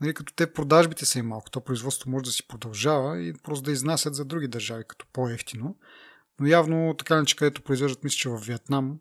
нали, 0.01 0.15
като 0.15 0.35
те 0.35 0.53
продажбите 0.53 1.05
са 1.05 1.19
и 1.19 1.23
малко. 1.23 1.51
То 1.51 1.61
производство 1.61 2.11
може 2.11 2.25
да 2.25 2.31
си 2.31 2.49
продължава 2.49 3.23
и 3.23 3.33
просто 3.43 3.65
да 3.65 3.73
изнасят 3.73 4.15
за 4.15 4.25
други 4.25 4.49
държави, 4.49 4.85
като 4.89 5.07
по-ефтино. 5.13 5.77
Но 6.41 6.47
явно 6.47 6.95
така 6.99 7.21
не 7.21 7.27
че 7.27 7.37
където 7.37 7.63
произвеждат, 7.63 8.05
мисля, 8.05 8.17
че 8.17 8.29
в 8.29 8.37
Виетнам 8.37 8.99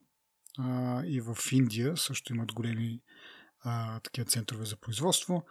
а, 0.60 1.02
и 1.06 1.22
в 1.22 1.38
Индия 1.52 1.98
също 1.98 2.34
имат 2.34 2.54
големи 2.54 3.02
а, 3.60 4.00
такива 4.00 4.26
центрове 4.26 4.66
за 4.66 4.76
производство. 4.76 5.46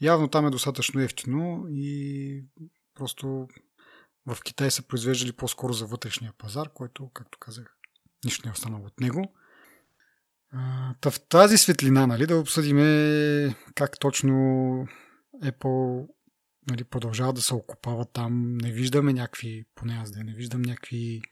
Явно 0.00 0.28
там 0.28 0.46
е 0.46 0.50
достатъчно 0.50 1.00
ефтино 1.00 1.66
и 1.70 2.44
просто 2.94 3.48
в 4.26 4.42
Китай 4.44 4.70
са 4.70 4.82
произвеждали 4.82 5.32
по-скоро 5.32 5.72
за 5.72 5.86
вътрешния 5.86 6.32
пазар, 6.38 6.68
който, 6.74 7.10
както 7.14 7.38
казах, 7.38 7.76
нищо 8.24 8.42
не 8.46 8.48
е 8.48 8.52
останало 8.52 8.86
от 8.86 9.00
него. 9.00 9.34
Та 11.00 11.10
в 11.10 11.20
тази 11.20 11.58
светлина, 11.58 12.06
нали, 12.06 12.26
да 12.26 12.36
обсъдим 12.36 12.76
как 13.74 13.98
точно 14.00 14.32
Apple 15.44 16.08
нали, 16.70 16.84
продължава 16.84 17.32
да 17.32 17.42
се 17.42 17.54
окупава 17.54 18.04
там. 18.04 18.56
Не 18.56 18.72
виждаме 18.72 19.12
някакви, 19.12 19.64
поне 19.74 19.94
аз 20.02 20.10
да 20.10 20.24
не 20.24 20.32
виждам 20.32 20.62
някакви 20.62 21.22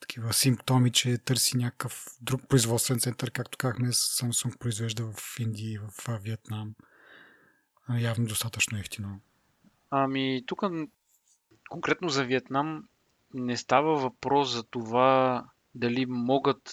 такива 0.00 0.32
симптоми, 0.32 0.92
че 0.92 1.18
търси 1.18 1.56
някакъв 1.56 2.06
друг 2.20 2.48
производствен 2.48 2.98
център, 2.98 3.30
както 3.30 3.58
казахме, 3.58 3.88
Samsung 3.88 4.58
произвежда 4.58 5.12
в 5.12 5.40
Индия 5.40 5.72
и 5.72 5.78
в 5.78 6.18
Виетнам. 6.22 6.74
Явно 7.98 8.26
достатъчно 8.26 8.78
ефтино. 8.78 9.20
Ами, 9.90 10.44
тук 10.46 10.62
конкретно 11.68 12.08
за 12.08 12.24
Виетнам 12.24 12.88
не 13.34 13.56
става 13.56 13.96
въпрос 13.96 14.52
за 14.52 14.62
това 14.62 15.44
дали 15.74 16.06
могат 16.06 16.72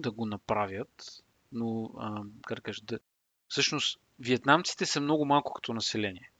да 0.00 0.10
го 0.10 0.26
направят, 0.26 1.22
но, 1.52 1.90
а, 1.98 2.22
как 2.46 2.62
кажа, 2.62 2.82
да... 2.84 2.98
всъщност, 3.48 4.00
вьетнамците 4.18 4.86
са 4.86 5.00
много 5.00 5.24
малко 5.24 5.52
като 5.52 5.74
население. 5.74 6.30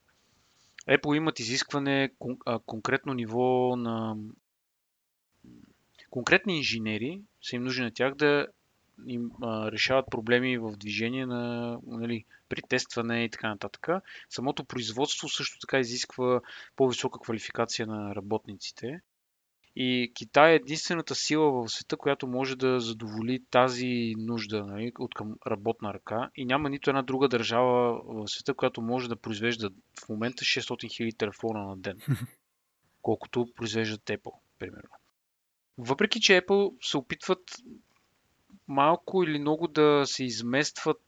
Apple 0.89 1.17
имат 1.17 1.41
изискване 1.41 2.11
кон, 2.19 2.39
а, 2.47 2.59
конкретно 2.59 3.15
ниво 3.15 3.77
на 3.77 4.17
конкретни 6.11 6.57
инженери 6.57 7.23
са 7.43 7.57
им 7.57 7.65
нужни 7.65 7.85
на 7.85 7.91
тях 7.91 8.15
да 8.15 8.47
им 9.07 9.31
а, 9.43 9.73
решават 9.73 10.07
проблеми 10.11 10.59
в 10.59 10.77
движение 10.77 11.27
на 11.27 11.79
нали, 11.87 12.25
при 12.49 12.63
тестване 12.63 13.25
и 13.25 13.31
така 13.31 13.49
нататък. 13.49 13.89
Самото 14.31 14.65
производство 14.65 15.29
също 15.29 15.59
така 15.59 15.79
изисква 15.79 16.41
по-висока 16.77 17.21
квалификация 17.21 17.87
на 17.87 18.15
работниците. 18.15 19.01
И 19.79 20.13
Китай 20.15 20.53
е 20.53 20.57
единствената 20.57 21.15
сила 21.15 21.53
в 21.53 21.69
света, 21.69 21.97
която 21.97 22.27
може 22.27 22.57
да 22.57 22.81
задоволи 22.81 23.45
тази 23.51 24.15
нужда 24.19 24.67
нали, 24.67 24.93
от 24.99 25.15
към 25.15 25.35
работна 25.47 25.95
ръка. 25.95 26.31
И 26.37 26.45
няма 26.45 26.71
нито 26.71 26.91
една 26.91 27.03
друга 27.03 27.29
държава 27.29 28.01
в 28.05 28.29
света, 28.29 28.55
която 28.55 28.83
може 28.83 29.09
да 29.09 29.17
произвежда 29.17 29.71
в 30.05 30.09
момента 30.09 30.45
600 30.45 30.61
000 30.61 31.19
телефона 31.19 31.67
на 31.67 31.77
ден. 31.77 31.99
Колкото 33.03 33.49
произвеждат 33.57 34.05
Apple, 34.05 34.33
примерно. 34.59 34.91
Въпреки, 35.79 36.21
че 36.21 36.41
Apple 36.41 36.75
се 36.81 36.97
опитват 36.97 37.41
малко 38.69 39.23
или 39.23 39.39
много 39.39 39.69
да 39.69 40.03
се 40.07 40.25
изместват 40.25 41.03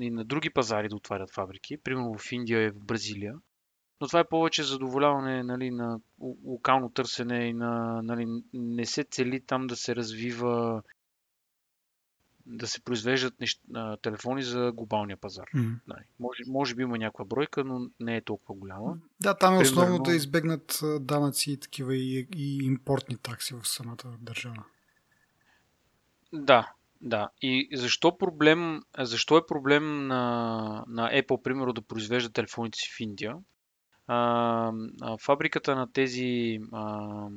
и 0.00 0.10
на 0.10 0.24
други 0.24 0.50
пазари 0.50 0.88
да 0.88 0.96
отварят 0.96 1.32
фабрики, 1.32 1.76
примерно 1.76 2.18
в 2.18 2.32
Индия 2.32 2.62
и 2.62 2.70
в 2.70 2.84
Бразилия, 2.84 3.34
но 4.02 4.08
това 4.08 4.20
е 4.20 4.28
повече 4.28 4.62
задоволяване 4.62 5.42
нали, 5.42 5.70
на 5.70 6.00
локално 6.44 6.90
търсене 6.90 7.44
и 7.44 7.52
на, 7.52 8.02
нали, 8.02 8.42
не 8.52 8.86
се 8.86 9.04
цели 9.04 9.40
там 9.40 9.66
да 9.66 9.76
се 9.76 9.96
развива 9.96 10.82
да 12.46 12.66
се 12.66 12.80
произвеждат 12.80 13.40
неща, 13.40 13.96
телефони 13.96 14.42
за 14.42 14.72
глобалния 14.74 15.16
пазар. 15.16 15.44
Mm-hmm. 15.54 15.78
Нали, 15.86 16.04
може, 16.20 16.42
може 16.46 16.74
би 16.74 16.82
има 16.82 16.98
някаква 16.98 17.24
бройка, 17.24 17.64
но 17.64 17.90
не 18.00 18.16
е 18.16 18.20
толкова 18.20 18.54
голяма. 18.54 18.96
Да, 19.20 19.34
там 19.34 19.54
е 19.54 19.58
основно 19.58 19.98
да 19.98 20.14
избегнат 20.14 20.80
данъци 21.00 21.52
и 21.52 21.60
такива 21.60 21.96
и, 21.96 22.28
и 22.36 22.58
импортни 22.64 23.16
такси 23.16 23.54
в 23.54 23.68
самата 23.68 24.16
държава. 24.20 24.64
Да, 26.32 26.72
да. 27.00 27.28
И 27.42 27.68
защо 27.74 28.18
проблем, 28.18 28.82
защо 28.98 29.36
е 29.36 29.46
проблем 29.46 30.06
на, 30.06 30.84
на 30.88 31.10
Apple, 31.10 31.42
примерно, 31.42 31.72
да 31.72 31.82
произвежда 31.82 32.32
телефоните 32.32 32.78
си 32.78 32.90
в 32.96 33.00
Индия? 33.00 33.36
А, 34.06 34.72
а, 35.02 35.16
фабриката 35.18 35.76
на 35.76 35.92
тези. 35.92 36.60
А... 36.72 37.28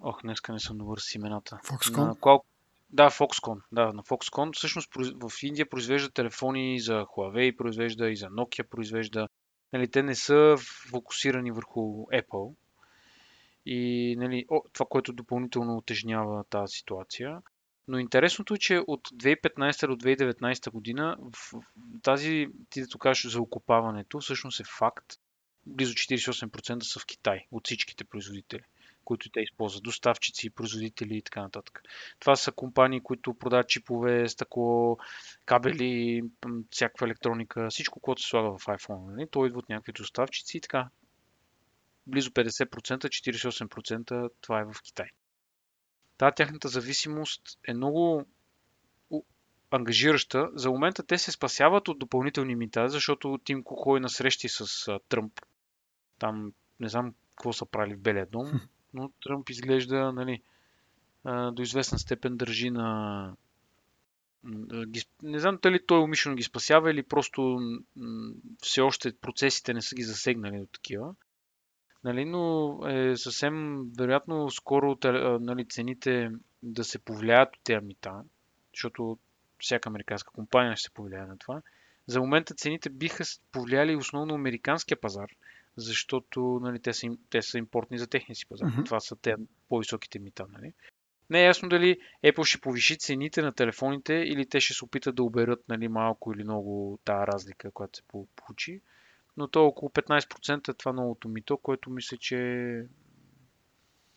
Ох, 0.00 0.22
днеска 0.22 0.52
не 0.52 0.60
съм 0.60 0.78
добър 0.78 0.98
с 0.98 1.14
имената. 1.14 1.60
Foxconn? 1.64 2.06
На 2.06 2.14
Qual... 2.14 2.42
Да, 2.90 3.10
Foxconn. 3.10 3.60
Да, 3.72 3.92
на 3.92 4.02
Foxconn. 4.02 4.56
Всъщност 4.56 4.94
в 4.96 5.32
Индия 5.42 5.68
произвежда 5.68 6.10
телефони 6.10 6.80
за 6.80 7.04
Huawei, 7.04 7.56
произвежда 7.56 8.10
и 8.10 8.16
за 8.16 8.26
Nokia, 8.26 8.62
произвежда. 8.62 9.28
Нали, 9.72 9.90
те 9.90 10.02
не 10.02 10.14
са 10.14 10.56
фокусирани 10.90 11.50
върху 11.50 11.80
Apple. 12.06 12.54
И 13.66 14.14
нали, 14.18 14.44
о, 14.50 14.62
това, 14.72 14.86
което 14.86 15.12
допълнително 15.12 15.76
отежнява 15.76 16.44
тази 16.44 16.72
ситуация. 16.72 17.42
Но 17.88 17.98
интересното 17.98 18.54
е, 18.54 18.58
че 18.58 18.82
от 18.86 19.08
2015 19.08 19.86
до 19.86 19.96
2019 19.96 20.70
година 20.70 21.16
в 21.20 21.52
тази, 22.02 22.48
ти 22.70 22.82
да 22.82 22.98
кажеш 22.98 23.32
за 23.32 23.40
окупаването, 23.40 24.20
всъщност 24.20 24.60
е 24.60 24.64
факт. 24.78 25.06
Близо 25.66 25.94
48% 25.94 26.82
са 26.82 27.00
в 27.00 27.06
Китай 27.06 27.46
от 27.50 27.66
всичките 27.66 28.04
производители, 28.04 28.62
които 29.04 29.30
те 29.30 29.40
използват. 29.40 29.82
Доставчици, 29.82 30.50
производители 30.50 31.16
и 31.16 31.22
така 31.22 31.42
нататък. 31.42 31.82
Това 32.18 32.36
са 32.36 32.52
компании, 32.52 33.00
които 33.00 33.34
продават 33.34 33.68
чипове, 33.68 34.28
стъкло, 34.28 34.98
кабели, 35.44 36.22
всякаква 36.70 37.06
електроника, 37.06 37.70
всичко, 37.70 38.00
което 38.00 38.22
се 38.22 38.28
слага 38.28 38.58
в 38.58 38.64
iPhone. 38.64 39.10
Нали? 39.10 39.28
То 39.30 39.46
идва 39.46 39.58
от 39.58 39.68
някакви 39.68 39.92
доставчици 39.92 40.56
и 40.56 40.60
така. 40.60 40.88
Близо 42.06 42.30
50%, 42.30 43.06
48% 43.06 44.30
това 44.40 44.60
е 44.60 44.64
в 44.64 44.74
Китай. 44.84 45.06
Та 46.22 46.30
тяхната 46.30 46.68
зависимост 46.68 47.58
е 47.68 47.74
много 47.74 48.26
ангажираща. 49.70 50.50
За 50.54 50.70
момента 50.70 51.02
те 51.02 51.18
се 51.18 51.32
спасяват 51.32 51.88
от 51.88 51.98
допълнителни 51.98 52.54
мита, 52.54 52.88
защото 52.88 53.38
Тим 53.44 53.62
Кук 53.62 53.78
ходи 53.78 54.00
на 54.00 54.08
срещи 54.08 54.48
с 54.48 54.88
а, 54.88 54.98
Тръмп. 55.08 55.40
Там 56.18 56.52
не 56.80 56.88
знам 56.88 57.14
какво 57.36 57.52
са 57.52 57.66
правили 57.66 57.94
в 57.94 58.00
Белия 58.00 58.26
дом, 58.26 58.60
но 58.94 59.10
Тръмп 59.22 59.50
изглежда 59.50 60.12
нали, 60.12 60.42
а, 61.24 61.50
до 61.50 61.62
известна 61.62 61.98
степен 61.98 62.36
държи 62.36 62.70
на... 62.70 63.36
Ги, 64.86 65.04
не 65.22 65.40
знам 65.40 65.58
дали 65.62 65.86
той 65.86 65.98
умишлено 65.98 66.36
ги 66.36 66.42
спасява 66.42 66.90
или 66.90 67.02
просто 67.02 67.60
все 68.62 68.80
още 68.80 69.16
процесите 69.16 69.74
не 69.74 69.82
са 69.82 69.94
ги 69.94 70.02
засегнали 70.02 70.58
до 70.58 70.66
такива. 70.66 71.14
Нали, 72.04 72.24
но 72.24 72.78
е 72.88 73.16
съвсем 73.16 73.82
вероятно 73.98 74.50
скоро 74.50 74.98
нали, 75.40 75.68
цените 75.68 76.30
да 76.62 76.84
се 76.84 76.98
повлияят 76.98 77.56
от 77.56 77.62
тези 77.64 77.86
мита, 77.86 78.24
защото 78.74 79.18
всяка 79.58 79.88
американска 79.88 80.32
компания 80.32 80.76
ще 80.76 80.88
се 80.88 80.94
повлияе 80.94 81.26
на 81.26 81.38
това. 81.38 81.62
За 82.06 82.20
момента 82.20 82.54
цените 82.54 82.90
биха 82.90 83.24
повлияли 83.52 83.96
основно 83.96 84.34
американския 84.34 85.00
пазар, 85.00 85.28
защото 85.76 86.60
нали, 86.62 86.78
те, 86.78 86.92
са, 86.92 87.06
те 87.30 87.42
са 87.42 87.58
импортни 87.58 87.98
за 87.98 88.06
техния 88.06 88.36
си 88.36 88.46
пазар. 88.46 88.66
Mm-hmm. 88.66 88.84
Това 88.84 89.00
са 89.00 89.16
те 89.16 89.34
по-високите 89.68 90.18
мита. 90.18 90.46
Нали. 90.52 90.72
Не 91.30 91.40
е 91.40 91.46
ясно 91.46 91.68
дали 91.68 91.98
Apple 92.24 92.44
ще 92.44 92.60
повиши 92.60 92.98
цените 92.98 93.42
на 93.42 93.52
телефоните 93.52 94.14
или 94.14 94.46
те 94.46 94.60
ще 94.60 94.74
се 94.74 94.84
опитат 94.84 95.14
да 95.14 95.22
оберат 95.22 95.68
нали, 95.68 95.88
малко 95.88 96.32
или 96.32 96.44
много 96.44 96.98
тази 97.04 97.26
разлика, 97.26 97.70
която 97.70 97.96
се 97.96 98.02
получи. 98.36 98.80
Но 99.36 99.48
то 99.48 99.66
около 99.66 99.90
15% 99.90 100.68
е 100.68 100.74
това 100.74 100.92
новото 100.92 101.28
мито, 101.28 101.56
което 101.56 101.90
мисля, 101.90 102.16
че 102.16 102.36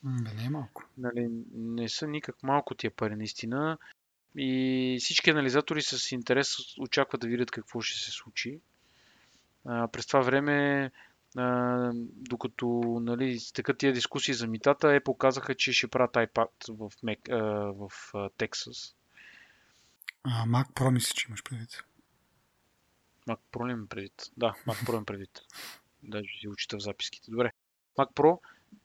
Бе, 0.02 0.34
не 0.34 0.44
е 0.44 0.50
малко. 0.50 0.84
Нали, 0.98 1.28
не 1.54 1.88
са 1.88 2.06
никак 2.06 2.42
малко 2.42 2.74
тия 2.74 2.90
пари, 2.90 3.16
наистина. 3.16 3.78
И 4.36 4.96
всички 5.00 5.30
анализатори 5.30 5.82
с 5.82 6.12
интерес 6.12 6.56
очакват 6.78 7.20
да 7.20 7.28
видят 7.28 7.50
какво 7.50 7.80
ще 7.80 7.98
се 7.98 8.10
случи. 8.10 8.60
А, 9.64 9.88
през 9.88 10.06
това 10.06 10.20
време, 10.20 10.90
а, 11.36 11.90
докато 12.12 12.66
нали, 13.02 13.38
стекат 13.38 13.78
тия 13.78 13.92
дискусии 13.92 14.34
за 14.34 14.46
митата, 14.46 14.94
е 14.94 15.04
показаха, 15.04 15.54
че 15.54 15.72
ще 15.72 15.88
правят 15.88 16.14
iPad 16.14 16.48
в, 16.68 16.90
Mac, 17.04 17.30
а, 17.30 17.72
в 17.72 17.90
а, 18.14 18.28
Texas. 18.28 18.94
А, 20.24 20.46
Mac 20.46 20.72
Pro 20.72 20.90
мисля, 20.90 21.14
че 21.14 21.26
имаш 21.28 21.42
предвид. 21.42 21.84
Mac 23.28 23.38
Pro 23.52 23.72
имам 23.72 23.86
предвид. 23.86 24.30
Да, 24.36 24.54
Mac 24.66 24.86
Pro 24.86 25.04
предвид. 25.04 25.40
Даже 26.02 26.28
си 26.40 26.48
учита 26.48 26.76
в 26.76 26.80
записките. 26.80 27.30
Добре. 27.30 27.52
Mac 27.98 28.12
Pro 28.12 28.38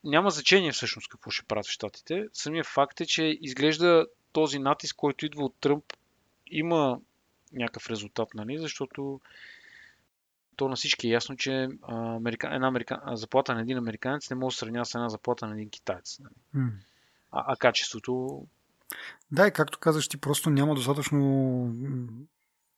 няма 0.03 0.31
значение 0.31 0.71
всъщност 0.71 1.09
какво 1.09 1.31
ще 1.31 1.45
правят 1.45 1.67
в 1.67 1.71
щатите. 1.71 2.27
Самия 2.33 2.63
факт 2.63 3.01
е, 3.01 3.05
че 3.05 3.37
изглежда 3.41 4.07
този 4.31 4.59
натиск, 4.59 4.95
който 4.95 5.25
идва 5.25 5.43
от 5.43 5.55
Тръмп, 5.59 5.83
има 6.47 6.99
някакъв 7.53 7.89
резултат, 7.89 8.33
нали? 8.33 8.57
защото 8.59 9.19
то 10.55 10.69
на 10.69 10.75
всички 10.75 11.07
е 11.07 11.11
ясно, 11.11 11.37
че 11.37 11.69
америка... 11.87 12.49
една 12.53 12.67
америка... 12.67 13.01
заплата 13.13 13.55
на 13.55 13.61
един 13.61 13.77
американец 13.77 14.29
не 14.29 14.35
може 14.35 14.55
да 14.55 14.57
сравнява 14.57 14.85
с 14.85 14.95
една 14.95 15.09
заплата 15.09 15.47
на 15.47 15.53
един 15.53 15.69
китаец. 15.69 16.19
Нали? 16.19 16.33
Mm. 16.55 16.71
А, 17.31 17.43
а 17.47 17.55
качеството. 17.55 18.43
Да, 19.31 19.47
и 19.47 19.51
както 19.51 19.79
казаш, 19.79 20.07
ти 20.07 20.17
просто 20.17 20.49
няма 20.49 20.75
достатъчно 20.75 21.19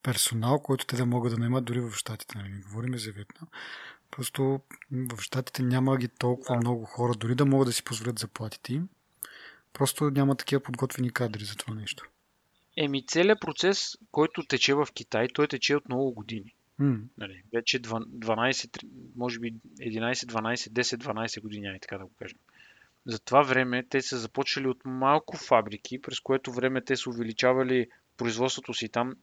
персонал, 0.04 0.60
който 0.60 0.86
те 0.86 0.96
да 0.96 1.06
могат 1.06 1.34
да 1.34 1.40
наемат 1.40 1.66
дори 1.66 1.80
в 1.80 1.92
щатите. 1.96 2.38
Нали? 2.38 2.62
Говорим 2.64 2.98
за 2.98 3.12
Вьетнам. 3.12 3.48
Просто 4.12 4.62
в 4.92 5.22
щатите 5.22 5.64
няма 5.64 5.98
ги 5.98 6.08
толкова 6.08 6.56
да. 6.56 6.60
много 6.60 6.86
хора, 6.86 7.14
дори 7.14 7.36
да 7.36 7.46
могат 7.46 7.68
да 7.68 7.74
си 7.74 7.84
позволят 7.84 8.20
заплатите 8.20 8.74
им. 8.74 8.90
Просто 9.74 10.12
няма 10.12 10.36
такива 10.36 10.62
подготвени 10.62 11.12
кадри 11.12 11.44
за 11.44 11.56
това 11.56 11.76
нещо. 11.76 12.10
Еми, 12.78 13.06
целият 13.06 13.42
процес, 13.42 13.98
който 14.12 14.44
тече 14.44 14.74
в 14.74 14.88
Китай, 14.94 15.28
той 15.34 15.48
тече 15.48 15.76
от 15.76 15.90
много 15.90 16.12
години. 16.12 16.56
Mm. 16.82 17.02
Нали, 17.18 17.44
вече 17.54 17.82
12, 17.82 18.86
може 19.16 19.40
би 19.40 19.54
11, 19.80 20.14
12, 20.14 20.56
10, 20.56 20.82
12 20.82 21.42
години, 21.42 21.68
ай 21.68 21.80
така 21.80 21.98
да 21.98 22.06
го 22.06 22.12
кажем. 22.20 22.38
За 23.06 23.20
това 23.20 23.42
време 23.42 23.86
те 23.90 24.02
са 24.02 24.18
започнали 24.18 24.68
от 24.68 24.86
малко 24.86 25.38
фабрики, 25.38 26.02
през 26.02 26.20
което 26.20 26.52
време 26.52 26.84
те 26.84 26.96
са 26.96 27.10
увеличавали 27.10 27.88
производството 28.18 28.74
си 28.74 28.90
там, 28.90 29.14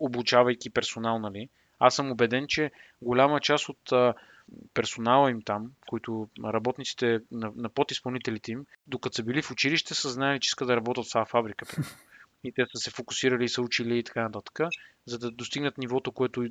обучавайки 0.00 0.70
персонал, 0.70 1.18
нали? 1.18 1.48
Аз 1.78 1.94
съм 1.94 2.10
убеден, 2.10 2.46
че 2.48 2.70
голяма 3.02 3.40
част 3.40 3.68
от 3.68 3.92
персонала 4.74 5.30
им 5.30 5.42
там, 5.42 5.72
които 5.86 6.28
работниците 6.44 7.20
на, 7.30 7.52
на 7.56 7.68
подизпълнителите 7.68 8.52
им, 8.52 8.66
докато 8.86 9.16
са 9.16 9.22
били 9.22 9.42
в 9.42 9.50
училище, 9.50 9.94
са 9.94 10.10
знаели, 10.10 10.40
че 10.40 10.48
искат 10.48 10.68
да 10.68 10.76
работят 10.76 11.06
в 11.06 11.12
тази 11.12 11.30
фабрика. 11.30 11.66
И 12.44 12.52
те 12.52 12.66
са 12.72 12.78
се 12.78 12.90
фокусирали 12.90 13.44
и 13.44 13.48
са 13.48 13.62
учили 13.62 13.98
и 13.98 14.04
така 14.04 14.22
нататък, 14.22 14.58
за 15.06 15.18
да 15.18 15.30
достигнат 15.30 15.78
нивото, 15.78 16.12
което 16.12 16.46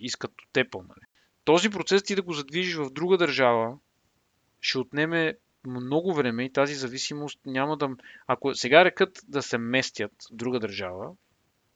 искат 0.00 0.30
от 0.30 0.54
Apple. 0.54 0.88
Нали. 0.88 1.06
Този 1.44 1.70
процес 1.70 2.02
ти 2.02 2.14
да 2.14 2.22
го 2.22 2.32
задвижиш 2.32 2.74
в 2.74 2.90
друга 2.90 3.18
държава, 3.18 3.78
ще 4.60 4.78
отнеме 4.78 5.36
много 5.66 6.14
време 6.14 6.44
и 6.44 6.52
тази 6.52 6.74
зависимост 6.74 7.40
няма 7.46 7.76
да... 7.76 7.88
Ако 8.26 8.54
сега 8.54 8.84
рекат 8.84 9.20
да 9.28 9.42
се 9.42 9.58
местят 9.58 10.12
в 10.30 10.34
друга 10.34 10.60
държава, 10.60 11.12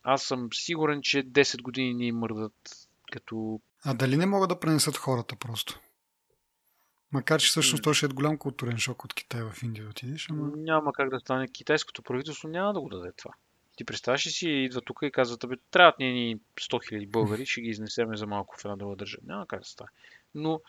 аз 0.09 0.23
съм 0.23 0.49
сигурен, 0.53 1.03
че 1.03 1.19
10 1.19 1.63
години 1.63 1.95
ни 1.95 2.13
мърдат 2.13 2.89
като... 3.13 3.61
А 3.85 3.95
дали 3.95 4.17
не 4.17 4.27
могат 4.27 4.49
да 4.49 4.61
пренесат 4.61 4.97
хората 4.97 5.37
просто? 5.37 5.81
Макар, 7.13 7.41
че 7.41 7.49
всъщност 7.49 7.85
той 7.85 7.95
ще 7.95 8.07
е 8.07 8.09
голям 8.09 8.39
културен 8.39 8.79
шок 8.79 9.05
от 9.05 9.15
Китай 9.15 9.43
в 9.43 9.63
Индия 9.63 9.89
отидеш, 9.89 10.31
ама... 10.31 10.51
Няма 10.57 10.93
как 10.93 11.11
да 11.11 11.21
стане. 11.21 11.49
Китайското 11.49 12.03
правителство 12.03 12.49
няма 12.49 12.73
да 12.73 12.81
го 12.81 12.89
даде 12.89 13.13
това. 13.17 13.35
Ти 13.77 13.85
представяш 13.85 14.27
ли 14.27 14.31
си, 14.31 14.49
идва 14.49 14.81
тук 14.81 14.99
и 15.03 15.11
казват, 15.11 15.45
бе, 15.49 15.57
трябват 15.71 15.99
ни 15.99 16.37
100 16.37 16.41
000 16.61 17.09
българи, 17.09 17.47
ще 17.47 17.61
ги 17.61 17.69
изнесеме 17.69 18.17
за 18.17 18.27
малко 18.27 18.57
в 18.59 18.65
една 18.65 18.77
друга 18.77 18.97
държава. 18.97 19.23
Няма 19.27 19.47
как 19.47 19.61
да 19.61 19.67
стане. 19.67 19.91
Но, 20.35 20.61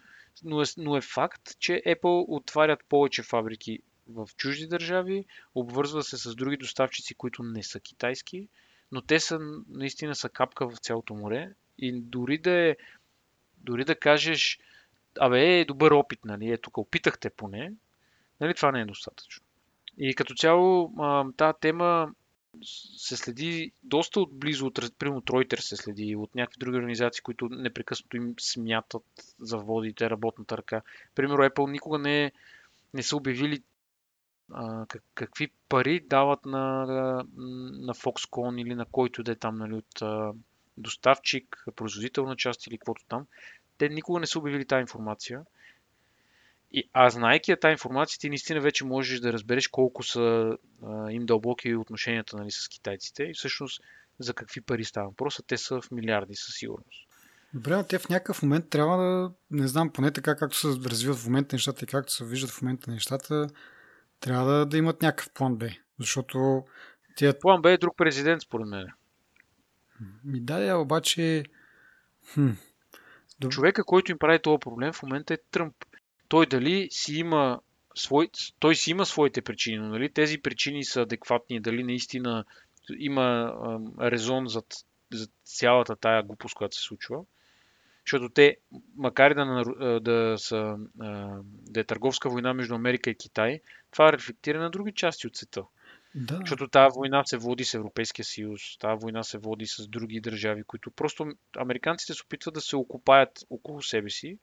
но, 0.44 0.62
е, 0.62 0.66
но 0.78 0.98
е 0.98 1.02
факт, 1.02 1.42
че 1.60 1.82
Apple 1.88 2.26
отварят 2.28 2.80
повече 2.90 3.24
фабрики 3.24 3.80
в 4.08 4.30
чужди 4.38 4.68
държави, 4.68 5.26
обвързва 5.56 6.04
се 6.04 6.18
с 6.18 6.36
други 6.36 6.58
доставчици, 6.58 7.16
които 7.16 7.44
не 7.44 7.64
са 7.64 7.80
китайски, 7.80 8.48
но 8.92 9.02
те 9.02 9.20
са 9.20 9.40
наистина 9.70 10.16
са 10.16 10.30
капка 10.30 10.70
в 10.70 10.78
цялото 10.78 11.14
море 11.14 11.52
и 11.78 12.02
дори 12.02 12.38
да 12.38 12.52
е, 12.52 12.76
дори 13.58 13.86
да 13.86 13.96
кажеш, 13.96 14.60
абе, 15.20 15.60
е 15.60 15.66
добър 15.66 15.92
опит, 15.92 16.26
нали, 16.26 16.52
е 16.52 16.58
тук 16.58 16.78
опитахте 16.78 17.30
поне, 17.30 17.74
нали, 18.40 18.54
това 18.54 18.72
не 18.72 18.82
е 18.82 18.86
достатъчно. 18.86 19.46
И 19.98 20.16
като 20.16 20.34
цяло 20.34 20.94
тази 21.38 21.58
тема 21.62 22.14
се 22.98 23.18
следи 23.18 23.72
доста 23.84 24.20
отблизо 24.22 24.66
от, 24.66 24.80
примерно 25.00 25.22
Reuters 25.22 25.60
се 25.60 25.76
следи, 25.76 26.16
от 26.16 26.36
някакви 26.36 26.60
други 26.60 26.78
организации, 26.78 27.22
които 27.22 27.50
непрекъснато 27.50 28.18
им 28.18 28.36
смятат 28.40 29.06
за 29.40 29.58
водите 29.58 30.10
работната 30.10 30.58
ръка. 30.58 30.82
Примерно 31.16 31.44
Apple 31.44 31.72
никога 31.72 32.00
не, 32.00 32.26
е, 32.26 32.32
не 32.94 33.04
са 33.04 33.18
обявили 33.18 33.64
какви 35.16 35.52
пари 35.70 36.00
дават 36.00 36.46
на, 36.46 36.86
на 37.36 37.94
Foxconn 37.94 38.62
или 38.62 38.76
на 38.76 38.86
който 38.86 39.24
да 39.24 39.32
е 39.32 39.36
там 39.36 39.58
нали, 39.58 39.74
от 39.74 40.04
доставчик, 40.78 41.66
производител 41.76 42.26
на 42.26 42.36
части 42.36 42.70
или 42.70 42.78
каквото 42.78 43.06
там. 43.10 43.28
Те 43.78 43.90
никога 43.90 44.20
не 44.20 44.28
са 44.28 44.40
обявили 44.40 44.66
тази 44.66 44.82
информация. 44.82 45.42
И, 46.72 46.90
а 46.94 47.10
знаеки 47.10 47.56
тази 47.62 47.72
информация, 47.72 48.20
ти 48.20 48.30
наистина 48.30 48.62
вече 48.62 48.86
можеш 48.86 49.20
да 49.20 49.34
разбереш 49.34 49.68
колко 49.68 50.04
са 50.04 50.58
а, 50.84 51.12
им 51.12 51.26
дълбоки 51.26 51.76
отношенията 51.76 52.38
нали, 52.38 52.52
с 52.52 52.68
китайците 52.68 53.24
и 53.24 53.34
всъщност 53.34 53.82
за 54.20 54.34
какви 54.34 54.62
пари 54.62 54.86
става 54.86 55.08
въпрос. 55.10 55.40
Те 55.48 55.58
са 55.58 55.82
в 55.82 55.92
милиарди 55.92 56.36
със 56.36 56.56
сигурност. 56.56 57.08
Добре, 57.54 57.76
но 57.76 57.84
те 57.84 58.00
в 58.00 58.10
някакъв 58.10 58.44
момент 58.44 58.70
трябва 58.70 58.98
да, 58.98 59.32
не 59.52 59.68
знам, 59.68 59.90
поне 59.90 60.12
така 60.12 60.36
както 60.36 60.58
се 60.58 60.68
развиват 60.68 61.18
в 61.18 61.26
момента 61.26 61.56
нещата 61.56 61.86
и 61.86 61.88
както 61.88 62.14
се 62.14 62.26
виждат 62.26 62.52
в 62.52 62.62
момента 62.62 62.92
нещата, 62.92 63.48
трябва 64.20 64.52
да, 64.52 64.66
да 64.66 64.78
имат 64.78 65.02
някакъв 65.02 65.34
план 65.34 65.56
Б. 65.56 65.70
Защото 66.00 66.64
тия... 67.16 67.40
План 67.40 67.62
Б 67.62 67.72
е 67.72 67.78
друг 67.78 67.98
президент, 67.98 68.42
според 68.42 68.68
мен. 68.68 68.88
Ми 70.24 70.42
да, 70.42 70.60
я, 70.60 70.78
обаче... 70.78 71.44
Хм. 72.34 72.50
Човека, 73.50 73.84
който 73.84 74.12
им 74.12 74.18
прави 74.18 74.40
този 74.40 74.60
проблем 74.60 74.94
в 74.94 75.04
момента 75.04 75.34
е 75.34 75.38
Тръмп. 75.52 75.76
Той 76.28 76.46
дали 76.46 76.88
си 76.92 77.16
има 77.16 77.60
свой... 77.96 78.30
той 78.60 78.76
си 78.76 78.92
има 78.92 79.06
своите 79.06 79.42
причини, 79.42 79.78
но 79.78 79.88
нали 79.88 80.14
тези 80.14 80.38
причини 80.38 80.84
са 80.84 81.02
адекватни, 81.02 81.60
дали 81.60 81.84
наистина 81.84 82.46
има 82.98 83.54
резон 84.02 84.48
за, 84.48 84.64
за 85.14 85.28
цялата 85.46 85.96
тая 85.96 86.24
глупост, 86.24 86.56
която 86.56 86.76
се 86.76 86.84
случва. 86.84 87.24
Защото 88.10 88.30
те, 88.30 88.58
макар 88.96 89.32
и 89.32 89.36
да, 89.36 89.64
да, 90.00 90.38
са, 90.38 90.76
да 91.70 91.80
е 91.80 91.84
търговска 91.84 92.30
война 92.30 92.54
между 92.54 92.76
Америка 92.76 93.10
и 93.10 93.16
Китай, 93.16 93.60
това 93.92 94.14
рефлектира 94.14 94.60
на 94.60 94.70
други 94.70 94.92
части 94.92 95.28
от 95.28 95.36
света. 95.36 95.64
Да. 96.16 96.38
Защото 96.40 96.68
тази 96.68 96.96
война 96.96 97.24
се 97.26 97.38
води 97.38 97.66
с 97.66 97.74
Европейския 97.74 98.26
съюз, 98.26 98.78
тази 98.80 99.02
война 99.02 99.24
се 99.24 99.38
води 99.38 99.68
с 99.68 99.88
други 99.88 100.22
държави, 100.22 100.64
които 100.64 100.92
просто 100.92 101.34
американците 101.58 102.14
се 102.14 102.24
опитват 102.24 102.54
да 102.54 102.62
се 102.62 102.76
окупаят 102.76 103.46
около 103.50 103.82
себе 103.82 104.10
си, 104.10 104.38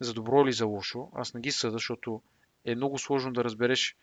за 0.00 0.14
добро 0.14 0.42
или 0.42 0.52
за 0.52 0.66
лошо. 0.66 1.08
Аз 1.14 1.34
не 1.34 1.40
ги 1.40 1.52
съда, 1.52 1.72
защото 1.72 2.22
е 2.64 2.74
много 2.74 2.98
сложно 2.98 3.32
да 3.32 3.44
разбереш 3.44 3.96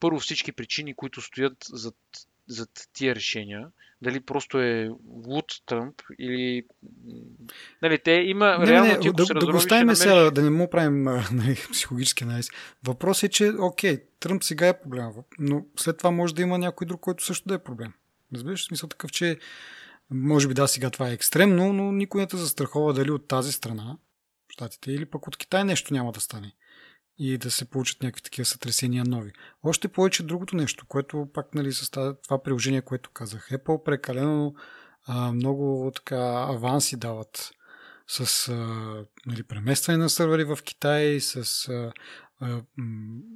първо 0.00 0.18
всички 0.18 0.52
причини, 0.52 0.94
които 0.94 1.20
стоят 1.20 1.56
за 1.68 1.92
зад 2.46 2.88
тия 2.92 3.14
решения. 3.14 3.68
Дали 4.02 4.20
просто 4.20 4.60
е 4.60 4.90
луд 5.08 5.62
Тръмп 5.66 6.02
или... 6.18 6.64
Нали, 7.82 7.98
те 8.04 8.10
има... 8.10 8.58
Не, 8.58 8.66
реално, 8.66 8.92
не, 8.92 9.00
ти, 9.00 9.12
да, 9.12 9.26
се 9.26 9.34
да 9.34 9.46
го 9.46 9.56
оставим 9.56 9.80
намериш... 9.80 9.98
сега, 9.98 10.30
да 10.30 10.42
не 10.42 10.50
му 10.50 10.70
правим 10.70 11.02
нали, 11.32 11.58
психологически 11.72 12.24
анализ. 12.24 12.48
Въпрос 12.84 13.22
е, 13.22 13.28
че 13.28 13.52
окей, 13.58 14.02
Тръмп 14.20 14.44
сега 14.44 14.68
е 14.68 14.80
проблем, 14.80 15.10
но 15.38 15.64
след 15.76 15.98
това 15.98 16.10
може 16.10 16.34
да 16.34 16.42
има 16.42 16.58
някой 16.58 16.86
друг, 16.86 17.00
който 17.00 17.24
също 17.24 17.48
да 17.48 17.54
е 17.54 17.58
проблем. 17.58 17.92
Разбираш? 18.34 18.64
Смисъл 18.64 18.88
такъв, 18.88 19.10
че 19.10 19.38
може 20.10 20.48
би 20.48 20.54
да, 20.54 20.68
сега 20.68 20.90
това 20.90 21.08
е 21.08 21.12
екстремно, 21.12 21.72
но 21.72 21.92
никой 21.92 22.20
не 22.20 22.26
те 22.26 22.36
застрахова 22.36 22.92
дали 22.92 23.10
от 23.10 23.28
тази 23.28 23.52
страна, 23.52 23.96
щатите, 24.48 24.92
или 24.92 25.06
пък 25.06 25.26
от 25.26 25.36
Китай 25.36 25.64
нещо 25.64 25.94
няма 25.94 26.12
да 26.12 26.20
стане 26.20 26.52
и 27.18 27.38
да 27.38 27.50
се 27.50 27.64
получат 27.64 28.02
някакви 28.02 28.22
такива 28.22 28.44
сътресения 28.44 29.04
нови. 29.06 29.32
Още 29.62 29.88
повече 29.88 30.22
другото 30.22 30.56
нещо, 30.56 30.86
което 30.86 31.28
пак 31.34 31.54
нали, 31.54 31.72
с 31.72 31.90
това 31.90 32.42
приложение, 32.44 32.82
което 32.82 33.10
казах. 33.10 33.48
Apple 33.48 33.84
прекалено 33.84 34.54
много 35.08 35.92
така 35.94 36.46
аванси 36.48 36.96
дават 36.96 37.54
с 38.06 38.48
а, 38.48 38.54
нали, 39.26 39.42
преместване 39.42 39.98
на 39.98 40.10
сървъри 40.10 40.44
в 40.44 40.58
Китай, 40.64 41.20
с 41.20 41.68
а, 41.68 41.92
а, 42.40 42.62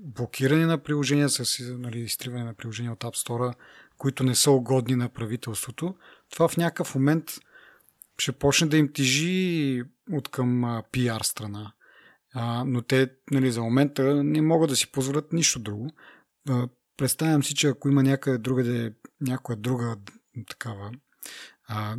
блокиране 0.03 0.67
на 0.67 0.79
приложения, 0.79 1.29
с 1.29 1.65
нали, 1.79 2.01
изтриване 2.01 2.45
на 2.45 2.55
приложения 2.55 2.93
от 2.93 3.05
App 3.05 3.27
Store, 3.27 3.55
които 3.99 4.25
не 4.25 4.35
са 4.35 4.51
угодни 4.51 4.97
на 4.97 5.09
правителството. 5.09 5.95
Това 6.31 6.49
в 6.49 6.57
някакъв 6.57 6.95
момент 6.95 7.25
ще 8.19 8.33
почне 8.33 8.67
да 8.67 8.77
им 8.77 8.93
тежи 8.93 9.83
от 10.13 10.29
към 10.29 10.65
а, 10.65 10.83
PR 10.93 11.23
страна. 11.23 11.73
А, 12.35 12.65
но 12.65 12.83
те 12.83 13.11
нали, 13.31 13.51
за 13.51 13.63
момента 13.63 14.25
не 14.25 14.43
могат 14.43 14.71
да 14.71 14.77
си 14.77 14.93
позволят 14.93 15.33
нищо 15.33 15.59
друго. 15.59 15.91
А, 16.49 16.69
представям 16.97 17.43
си, 17.43 17.55
че 17.55 17.69
ако 17.69 17.89
има 17.89 18.03
някъде 18.03 18.39
другаде, 18.39 18.95
някоя 19.21 19.57
друга 19.57 19.97
такава 20.49 20.93
а, 21.69 21.97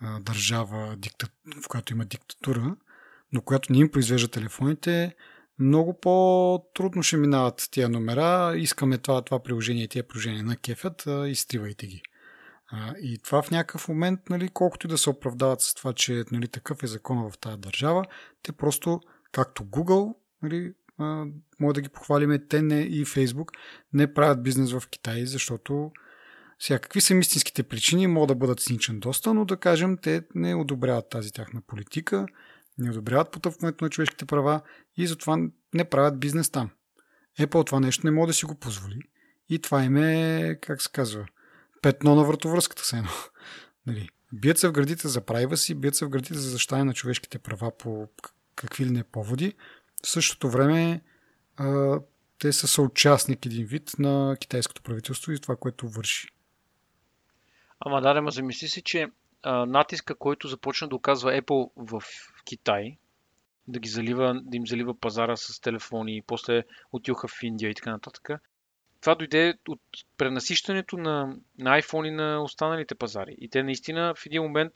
а, 0.00 0.20
държава, 0.20 0.96
дикта, 0.96 1.28
в 1.62 1.68
която 1.68 1.92
има 1.92 2.04
диктатура, 2.04 2.76
но 3.32 3.42
която 3.42 3.72
не 3.72 3.78
им 3.78 3.90
произвежда 3.90 4.28
телефоните, 4.28 5.14
много 5.58 6.00
по-трудно 6.00 7.02
ще 7.02 7.16
минават 7.16 7.68
тия 7.70 7.88
номера. 7.88 8.56
Искаме 8.56 8.98
това, 8.98 9.22
това 9.22 9.42
приложение 9.42 9.84
и 9.84 9.88
тия 9.88 10.08
приложения 10.08 10.44
на 10.44 10.56
кефят, 10.56 11.04
изтривайте 11.26 11.86
ги. 11.86 12.02
А, 12.66 12.94
и 13.02 13.18
това 13.18 13.42
в 13.42 13.50
някакъв 13.50 13.88
момент, 13.88 14.20
нали, 14.30 14.48
колкото 14.48 14.86
и 14.86 14.90
да 14.90 14.98
се 14.98 15.10
оправдават 15.10 15.60
с 15.60 15.74
това, 15.74 15.92
че 15.92 16.24
нали, 16.32 16.48
такъв 16.48 16.82
е 16.82 16.86
закон 16.86 17.30
в 17.30 17.38
тази 17.38 17.56
държава, 17.56 18.04
те 18.42 18.52
просто 18.52 19.00
както 19.32 19.64
Google, 19.64 20.14
нали, 20.42 20.72
а, 20.98 21.24
може 21.60 21.74
да 21.74 21.80
ги 21.80 21.88
похвалиме, 21.88 22.46
те 22.46 22.62
не 22.62 22.80
и 22.80 23.06
Facebook 23.06 23.48
не 23.92 24.14
правят 24.14 24.42
бизнес 24.42 24.72
в 24.72 24.82
Китай, 24.90 25.26
защото 25.26 25.92
сега, 26.58 26.78
какви 26.78 27.00
са 27.00 27.14
истинските 27.14 27.62
причини, 27.62 28.06
могат 28.06 28.28
да 28.28 28.34
бъдат 28.34 28.60
циничен 28.60 29.00
доста, 29.00 29.34
но 29.34 29.44
да 29.44 29.56
кажем, 29.56 29.98
те 30.02 30.22
не 30.34 30.54
одобряват 30.54 31.10
тази 31.10 31.32
тяхна 31.32 31.60
политика, 31.66 32.26
не 32.78 32.90
одобряват 32.90 33.30
потъпването 33.30 33.84
на 33.84 33.90
човешките 33.90 34.24
права 34.24 34.60
и 34.96 35.06
затова 35.06 35.38
не 35.74 35.84
правят 35.84 36.20
бизнес 36.20 36.50
там. 36.50 36.70
Apple 37.40 37.66
това 37.66 37.80
нещо 37.80 38.06
не 38.06 38.10
може 38.10 38.26
да 38.26 38.32
си 38.32 38.44
го 38.44 38.54
позволи. 38.54 39.00
И 39.48 39.58
това 39.58 39.84
им 39.84 39.96
е, 39.96 40.58
как 40.62 40.82
се 40.82 40.90
казва, 40.92 41.26
петно 41.82 42.14
на 42.14 42.24
вратовръзката 42.24 42.84
се 42.84 42.96
едно. 42.96 43.10
Нали. 43.86 44.08
Бият 44.32 44.58
се 44.58 44.68
в 44.68 44.72
градите 44.72 45.08
за 45.08 45.22
си, 45.54 45.74
бият 45.74 45.94
се 45.94 46.04
в 46.04 46.08
градите 46.08 46.34
за 46.34 46.50
защитане 46.50 46.84
на 46.84 46.94
човешките 46.94 47.38
права 47.38 47.78
по 47.78 48.08
какви 48.56 48.86
ли 48.86 48.90
не 48.90 49.04
поводи. 49.04 49.54
В 50.04 50.08
същото 50.08 50.50
време 50.50 51.00
а, 51.56 52.00
те 52.38 52.52
са 52.52 52.68
съучастник 52.68 53.46
един 53.46 53.66
вид 53.66 53.90
на 53.98 54.36
китайското 54.40 54.82
правителство 54.82 55.32
и 55.32 55.40
това, 55.40 55.56
което 55.56 55.88
върши. 55.88 56.28
Ама 57.86 58.00
да, 58.00 58.22
ма 58.22 58.30
замисли 58.30 58.68
си, 58.68 58.82
че 58.82 59.06
а, 59.42 59.66
натиска, 59.66 60.14
който 60.14 60.48
започна 60.48 60.88
да 60.88 60.96
оказва 60.96 61.32
Apple 61.32 61.70
в 61.76 62.02
Китай, 62.44 62.96
да, 63.68 63.80
ги 63.80 63.88
залива, 63.88 64.40
да 64.42 64.56
им 64.56 64.66
залива 64.66 65.00
пазара 65.00 65.36
с 65.36 65.60
телефони 65.60 66.16
и 66.16 66.22
после 66.22 66.62
отиха 66.92 67.28
в 67.28 67.42
Индия 67.42 67.70
и 67.70 67.74
така 67.74 67.90
нататък. 67.90 68.28
Това 69.00 69.14
дойде 69.14 69.54
от 69.68 69.80
пренасищането 70.16 70.96
на, 70.96 71.36
на 71.58 71.80
iPhone 71.80 72.08
и 72.08 72.10
на 72.10 72.42
останалите 72.42 72.94
пазари. 72.94 73.36
И 73.38 73.48
те 73.48 73.62
наистина 73.62 74.14
в 74.16 74.26
един 74.26 74.42
момент 74.42 74.72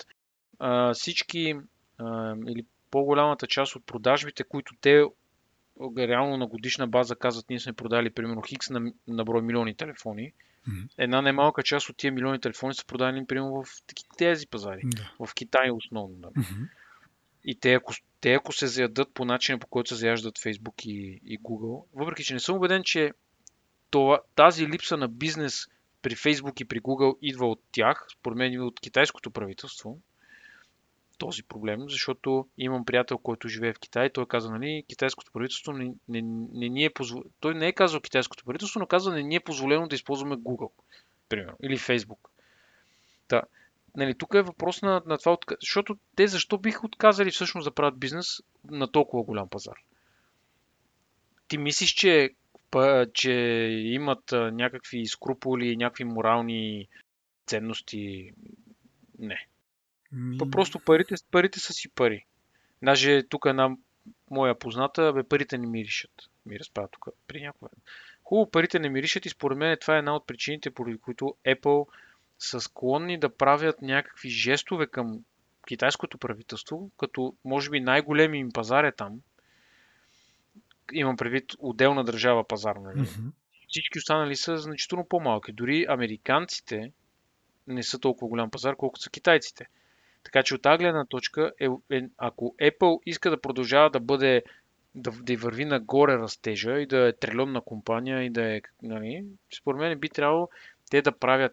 а, 0.58 0.94
всички 0.94 1.54
а, 1.98 2.34
или 2.48 2.64
по-голямата 2.90 3.46
част 3.46 3.76
от 3.76 3.86
продажбите, 3.86 4.44
които 4.44 4.74
те 4.80 5.04
реално 5.98 6.36
на 6.36 6.46
годишна 6.46 6.86
база 6.86 7.16
казват, 7.16 7.50
ние 7.50 7.60
сме 7.60 7.72
продали 7.72 8.10
примерно 8.10 8.42
хикс 8.42 8.70
на, 8.70 8.92
на 9.08 9.24
брой 9.24 9.42
милиони 9.42 9.74
телефони, 9.74 10.32
mm-hmm. 10.68 10.88
една 10.98 11.22
немалка 11.22 11.62
част 11.62 11.88
от 11.88 11.96
тия 11.96 12.12
милиони 12.12 12.40
телефони 12.40 12.74
са 12.74 12.86
продадени 12.86 13.26
примерно 13.26 13.64
в 13.64 13.68
тези 14.18 14.46
пазари. 14.46 14.82
Да. 14.84 15.26
В 15.26 15.34
Китай 15.34 15.70
основно. 15.70 16.16
Да. 16.16 16.28
Mm-hmm. 16.28 16.68
И 17.44 17.60
те 17.60 17.74
ако, 17.74 17.94
те 18.20 18.32
ако 18.32 18.52
се 18.52 18.66
заядат 18.66 19.14
по 19.14 19.24
начина 19.24 19.58
по 19.58 19.66
който 19.66 19.88
се 19.88 19.94
заяждат 19.94 20.38
Facebook 20.38 20.86
и, 20.86 21.20
и 21.24 21.38
Google, 21.38 21.84
въпреки 21.94 22.24
че 22.24 22.34
не 22.34 22.40
съм 22.40 22.56
убеден, 22.56 22.82
че 22.84 23.12
това, 23.90 24.20
тази 24.34 24.68
липса 24.68 24.96
на 24.96 25.08
бизнес 25.08 25.66
при 26.02 26.16
Facebook 26.16 26.62
и 26.62 26.64
при 26.64 26.80
Google 26.80 27.18
идва 27.22 27.46
от 27.46 27.62
тях, 27.72 28.06
според 28.18 28.38
мен 28.38 28.52
идва 28.52 28.66
от 28.66 28.80
китайското 28.80 29.30
правителство, 29.30 29.98
този 31.18 31.42
проблем, 31.42 31.80
защото 31.88 32.48
имам 32.58 32.84
приятел, 32.84 33.18
който 33.18 33.48
живее 33.48 33.72
в 33.72 33.78
Китай. 33.78 34.10
Той 34.10 34.26
каза, 34.26 34.50
нали, 34.50 34.84
китайското 34.88 35.32
правителство 35.32 35.72
не, 35.72 35.92
не, 36.08 36.22
не 36.52 36.68
ни 36.68 36.84
е 36.84 36.90
позволено. 36.90 37.30
Той 37.40 37.54
не 37.54 37.68
е 37.68 37.72
казал 37.72 38.00
китайското 38.00 38.44
правителство, 38.44 38.80
но 38.80 38.86
каза, 38.86 39.12
не 39.12 39.22
ни 39.22 39.36
е 39.36 39.40
позволено 39.40 39.88
да 39.88 39.94
използваме 39.94 40.36
Google, 40.36 40.70
примерно, 41.28 41.56
или 41.62 41.78
Facebook. 41.78 42.28
Та, 43.28 43.42
нали, 43.96 44.14
тук 44.18 44.34
е 44.34 44.42
въпрос 44.42 44.82
на, 44.82 45.02
на 45.06 45.18
това, 45.18 45.36
защото 45.60 45.96
те 46.16 46.26
защо 46.26 46.58
биха 46.58 46.86
отказали 46.86 47.30
всъщност 47.30 47.64
да 47.64 47.74
правят 47.74 47.98
бизнес 47.98 48.42
на 48.70 48.92
толкова 48.92 49.22
голям 49.22 49.48
пазар? 49.48 49.76
Ти 51.48 51.58
мислиш, 51.58 51.90
че, 51.90 52.30
че 53.12 53.32
имат 53.84 54.32
някакви 54.32 55.06
скруполи, 55.06 55.76
някакви 55.76 56.04
морални 56.04 56.88
ценности? 57.46 58.32
Не. 59.18 59.46
Ми... 60.12 60.50
Просто 60.50 60.78
парите, 60.78 61.14
парите 61.30 61.60
са 61.60 61.72
си 61.72 61.88
пари. 61.88 62.24
Даже 62.82 63.22
тук 63.28 63.46
една 63.46 63.76
моя 64.30 64.58
позната, 64.58 65.12
бе, 65.12 65.22
парите 65.22 65.58
не 65.58 65.66
миришат. 65.66 66.12
Ми 66.46 66.58
разправя 66.58 66.88
тук 66.88 67.08
при 67.26 67.40
някой. 67.40 67.68
Хубаво, 68.24 68.50
парите 68.50 68.78
не 68.78 68.88
миришат 68.88 69.26
и 69.26 69.28
според 69.28 69.58
мен 69.58 69.76
това 69.80 69.94
е 69.94 69.98
една 69.98 70.16
от 70.16 70.26
причините, 70.26 70.70
поради 70.70 70.98
които 70.98 71.34
Apple 71.46 71.86
са 72.38 72.60
склонни 72.60 73.18
да 73.18 73.36
правят 73.36 73.82
някакви 73.82 74.28
жестове 74.28 74.86
към 74.86 75.24
китайското 75.66 76.18
правителство, 76.18 76.90
като 76.98 77.36
може 77.44 77.70
би 77.70 77.80
най-големи 77.80 78.38
им 78.38 78.52
пазар 78.52 78.84
е 78.84 78.92
там. 78.92 79.20
Имам 80.92 81.16
предвид 81.16 81.52
отделна 81.58 82.04
държава 82.04 82.48
пазар, 82.48 82.76
нали? 82.76 82.98
Mm-hmm. 82.98 83.30
Всички 83.68 83.98
останали 83.98 84.36
са 84.36 84.56
значително 84.56 85.06
по-малки. 85.08 85.52
Дори 85.52 85.86
американците 85.88 86.92
не 87.66 87.82
са 87.82 87.98
толкова 87.98 88.28
голям 88.28 88.50
пазар, 88.50 88.76
колкото 88.76 89.02
са 89.02 89.10
китайците. 89.10 89.66
Така 90.26 90.42
че 90.42 90.54
от 90.54 90.62
тази 90.62 90.78
гледна 90.78 91.04
точка, 91.04 91.52
е, 91.60 91.68
е, 91.90 92.08
ако 92.18 92.54
Apple 92.62 93.00
иска 93.06 93.30
да 93.30 93.40
продължава 93.40 93.90
да 93.90 94.00
бъде 94.00 94.42
да, 94.94 95.10
да 95.10 95.36
върви 95.36 95.64
нагоре 95.64 96.18
растежа 96.18 96.78
и 96.80 96.86
да 96.86 97.08
е 97.08 97.12
трилионна 97.12 97.60
компания 97.60 98.22
и 98.22 98.30
да 98.30 98.56
е, 98.56 98.60
нали, 98.82 99.24
според 99.58 99.80
мен 99.80 99.98
би 99.98 100.08
трябвало 100.08 100.48
те 100.90 101.02
да 101.02 101.12
правят, 101.12 101.52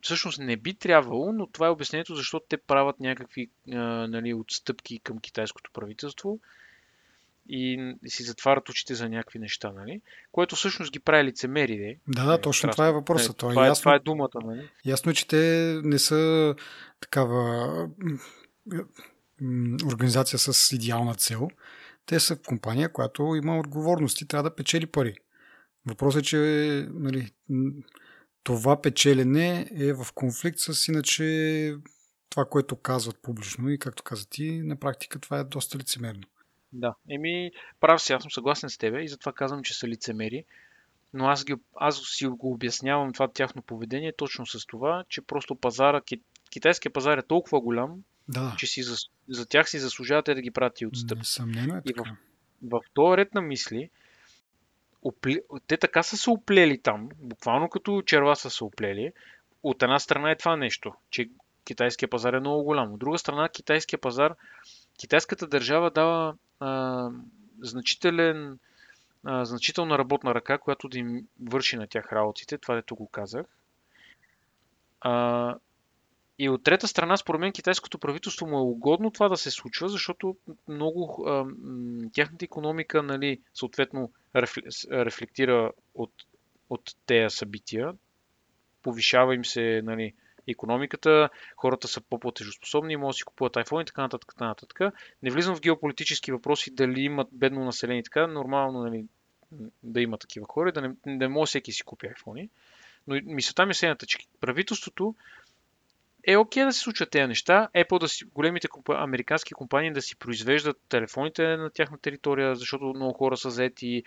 всъщност 0.00 0.38
не 0.38 0.56
би 0.56 0.74
трябвало, 0.74 1.32
но 1.32 1.46
това 1.46 1.66
е 1.66 1.70
обяснението, 1.70 2.14
защото 2.14 2.46
те 2.48 2.56
правят 2.56 3.00
някакви 3.00 3.50
нали, 3.66 4.34
отстъпки 4.34 4.98
към 4.98 5.18
китайското 5.18 5.70
правителство 5.72 6.38
и 7.48 7.94
си 8.06 8.22
затварят 8.22 8.68
очите 8.68 8.94
за 8.94 9.08
някакви 9.08 9.38
неща, 9.38 9.72
нали? 9.72 10.00
Което 10.32 10.56
всъщност 10.56 10.92
ги 10.92 11.00
прави 11.00 11.24
лицемери, 11.24 11.76
де. 11.76 11.98
Да, 12.08 12.24
да, 12.24 12.40
точно 12.40 12.70
това 12.70 12.88
е 12.88 12.92
въпросът. 12.92 13.34
Е, 13.34 13.38
това, 13.38 13.50
това, 13.50 13.64
е, 13.64 13.68
ясно, 13.68 13.82
това 13.82 13.94
е 13.94 13.98
думата, 13.98 14.40
нали? 14.44 14.70
Ясно 14.84 15.10
е, 15.10 15.14
че 15.14 15.28
те 15.28 15.80
не 15.84 15.98
са 15.98 16.54
такава 17.00 17.88
организация 19.86 20.38
с 20.38 20.72
идеална 20.72 21.14
цел. 21.14 21.48
Те 22.06 22.20
са 22.20 22.36
компания, 22.36 22.92
която 22.92 23.34
има 23.34 23.58
отговорности, 23.58 24.28
трябва 24.28 24.50
да 24.50 24.54
печели 24.54 24.86
пари. 24.86 25.14
Въпросът 25.86 26.22
е, 26.22 26.24
че 26.24 26.38
нали, 26.90 27.30
това 28.42 28.82
печелене 28.82 29.66
е 29.76 29.92
в 29.92 30.06
конфликт 30.14 30.58
с 30.58 30.88
иначе 30.88 31.76
това, 32.30 32.44
което 32.44 32.76
казват 32.76 33.22
публично 33.22 33.70
и 33.70 33.78
както 33.78 34.02
каза 34.02 34.28
ти, 34.28 34.62
на 34.62 34.76
практика 34.76 35.18
това 35.18 35.38
е 35.38 35.44
доста 35.44 35.78
лицемерно. 35.78 36.22
Да, 36.74 36.94
еми, 37.08 37.52
прав 37.80 38.02
си, 38.02 38.12
аз 38.12 38.22
съм 38.22 38.30
съгласен 38.30 38.70
с 38.70 38.78
тебе 38.78 39.02
и 39.02 39.08
затова 39.08 39.32
казвам, 39.32 39.62
че 39.62 39.74
са 39.74 39.88
лицемери. 39.88 40.44
Но 41.12 41.26
аз, 41.26 41.44
ги, 41.44 41.54
аз 41.76 42.00
си 42.04 42.26
го 42.26 42.52
обяснявам 42.52 43.12
това 43.12 43.28
тяхно 43.28 43.62
поведение 43.62 44.12
точно 44.12 44.46
с 44.46 44.66
това, 44.66 45.04
че 45.08 45.20
просто 45.20 45.54
пазара, 45.54 46.00
китайския 46.50 46.92
пазар 46.92 47.18
е 47.18 47.22
толкова 47.22 47.60
голям, 47.60 48.02
да. 48.28 48.54
че 48.58 48.66
си 48.66 48.82
за, 48.82 48.96
за 49.28 49.46
тях 49.46 49.70
си 49.70 49.78
заслужават 49.78 50.24
да 50.24 50.42
ги 50.42 50.50
правят 50.50 50.80
и 50.80 50.86
отстъпки. 50.86 51.18
Несъмнено 51.18 51.76
е 51.76 51.82
и 51.84 51.92
в, 51.92 52.04
в 52.62 52.80
този 52.94 53.16
ред 53.16 53.34
на 53.34 53.40
мисли, 53.40 53.90
опле... 55.02 55.36
те 55.66 55.76
така 55.76 56.02
са 56.02 56.16
се 56.16 56.30
оплели 56.30 56.78
там, 56.78 57.08
буквално 57.18 57.68
като 57.68 58.02
черва 58.02 58.36
са 58.36 58.50
се 58.50 58.64
оплели. 58.64 59.12
От 59.62 59.82
една 59.82 59.98
страна 59.98 60.30
е 60.30 60.36
това 60.36 60.56
нещо, 60.56 60.94
че 61.10 61.28
китайския 61.64 62.10
пазар 62.10 62.32
е 62.32 62.40
много 62.40 62.64
голям. 62.64 62.92
От 62.92 62.98
друга 62.98 63.18
страна, 63.18 63.48
китайския 63.48 63.98
пазар, 63.98 64.34
китайската 64.98 65.46
държава 65.46 65.90
дава 65.90 66.34
значителен, 67.62 68.58
а, 69.24 69.44
значителна 69.44 69.98
работна 69.98 70.34
ръка, 70.34 70.58
която 70.58 70.88
да 70.88 70.98
им 70.98 71.26
върши 71.42 71.76
на 71.76 71.86
тях 71.86 72.12
работите. 72.12 72.58
Това 72.58 72.74
дето 72.74 72.96
го 72.96 73.08
казах. 73.08 73.46
А, 75.00 75.54
и 76.38 76.48
от 76.48 76.64
трета 76.64 76.88
страна, 76.88 77.16
според 77.16 77.40
мен, 77.40 77.52
китайското 77.52 77.98
правителство 77.98 78.46
му 78.46 78.58
е 78.58 78.62
угодно 78.62 79.10
това 79.10 79.28
да 79.28 79.36
се 79.36 79.50
случва, 79.50 79.88
защото 79.88 80.36
много 80.68 81.24
а, 81.26 81.46
тяхната 82.12 82.44
економика, 82.44 83.02
нали, 83.02 83.40
съответно, 83.54 84.12
рефлектира 84.90 85.72
от, 85.94 86.12
от 86.70 86.96
тези 87.06 87.36
събития. 87.36 87.92
Повишава 88.82 89.34
им 89.34 89.44
се 89.44 89.82
нали, 89.84 90.14
економиката, 90.48 91.28
хората 91.56 91.88
са 91.88 92.00
по-платежоспособни, 92.00 92.96
могат 92.96 93.10
да 93.10 93.16
си 93.16 93.24
купуват 93.24 93.54
iPhone 93.54 93.82
и 93.82 93.86
така 93.86 94.02
нататък, 94.02 94.32
така 94.34 94.46
нататък. 94.46 94.94
Не 95.22 95.30
влизам 95.30 95.56
в 95.56 95.60
геополитически 95.60 96.32
въпроси 96.32 96.74
дали 96.74 97.00
имат 97.00 97.28
бедно 97.32 97.64
население 97.64 98.00
и 98.00 98.04
така, 98.04 98.26
нормално 98.26 98.82
нали, 98.82 99.04
да 99.82 100.00
има 100.00 100.18
такива 100.18 100.46
хора, 100.48 100.72
да 100.72 100.80
не, 100.80 100.94
не 101.06 101.28
може 101.28 101.48
всеки 101.48 101.72
си 101.72 101.82
купи 101.82 102.06
iPhone. 102.06 102.48
Но 103.06 103.20
мисълта 103.24 103.66
ми 103.66 103.70
е 103.70 103.74
следната, 103.74 104.06
че 104.06 104.18
правителството 104.40 105.14
е 106.26 106.36
окей 106.36 106.62
okay 106.62 106.66
да 106.66 106.72
се 106.72 106.80
случват 106.80 107.10
тези 107.10 107.26
неща. 107.26 107.68
Apple 107.74 108.00
да 108.00 108.08
си, 108.08 108.24
големите 108.24 108.68
компа, 108.68 108.96
американски 108.98 109.54
компании 109.54 109.92
да 109.92 110.02
си 110.02 110.16
произвеждат 110.16 110.76
телефоните 110.88 111.56
на 111.56 111.70
тяхна 111.70 111.98
територия, 111.98 112.54
защото 112.54 112.84
много 112.84 113.12
хора 113.12 113.36
са 113.36 113.50
заети. 113.50 114.02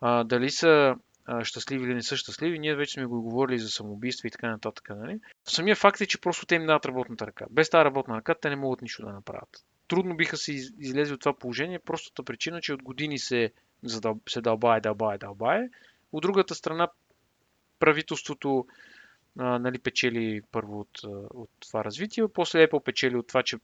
А, 0.00 0.24
дали 0.24 0.50
са 0.50 0.94
щастливи 1.42 1.84
или 1.84 1.94
не 1.94 2.02
са 2.02 2.16
щастливи, 2.16 2.58
ние 2.58 2.74
вече 2.74 2.92
сме 2.92 3.06
го 3.06 3.22
говорили 3.22 3.58
за 3.58 3.68
самоубийства 3.68 4.28
и 4.28 4.30
така 4.30 4.50
нататък. 4.50 4.88
Нали? 4.90 5.20
Самия 5.44 5.76
факт 5.76 6.00
е, 6.00 6.06
че 6.06 6.20
просто 6.20 6.46
те 6.46 6.54
им 6.54 6.66
дадат 6.66 6.86
работната 6.86 7.26
ръка. 7.26 7.46
Без 7.50 7.70
тази 7.70 7.84
работна 7.84 8.16
ръка 8.16 8.34
те 8.34 8.50
не 8.50 8.56
могат 8.56 8.82
нищо 8.82 9.06
да 9.06 9.12
направят. 9.12 9.64
Трудно 9.88 10.16
биха 10.16 10.36
се 10.36 10.52
излезли 10.78 11.14
от 11.14 11.20
това 11.20 11.38
положение, 11.38 11.78
простата 11.78 12.22
причина, 12.22 12.60
че 12.60 12.74
от 12.74 12.82
години 12.82 13.18
се, 13.18 13.52
задъл... 13.82 14.20
се 14.28 14.40
дълбае, 14.40 14.80
дълбае, 14.80 15.18
дълбае. 15.18 15.68
От 16.12 16.22
другата 16.22 16.54
страна, 16.54 16.88
правителството 17.78 18.66
а, 19.38 19.58
нали, 19.58 19.78
печели 19.78 20.42
първо 20.52 20.80
от, 20.80 21.00
от 21.34 21.50
това 21.60 21.84
развитие, 21.84 22.28
после 22.28 22.66
Apple 22.66 22.84
печели 22.84 23.16
от 23.16 23.26
това, 23.26 23.42
че 23.42 23.56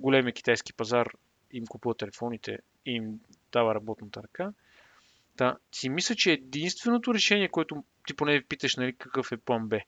големия 0.00 0.32
китайски 0.32 0.72
пазар 0.72 1.08
им 1.52 1.66
купува 1.66 1.94
телефоните 1.94 2.58
и 2.86 2.92
им 2.92 3.20
дава 3.52 3.74
работната 3.74 4.22
ръка. 4.22 4.52
Та, 5.36 5.56
си 5.72 5.88
мисля, 5.88 6.14
че 6.14 6.32
единственото 6.32 7.14
решение, 7.14 7.48
което 7.48 7.84
ти 8.06 8.14
поне 8.14 8.44
питаш, 8.48 8.76
нали, 8.76 8.96
какъв 8.96 9.32
е 9.32 9.36
план 9.36 9.68
Б. 9.68 9.80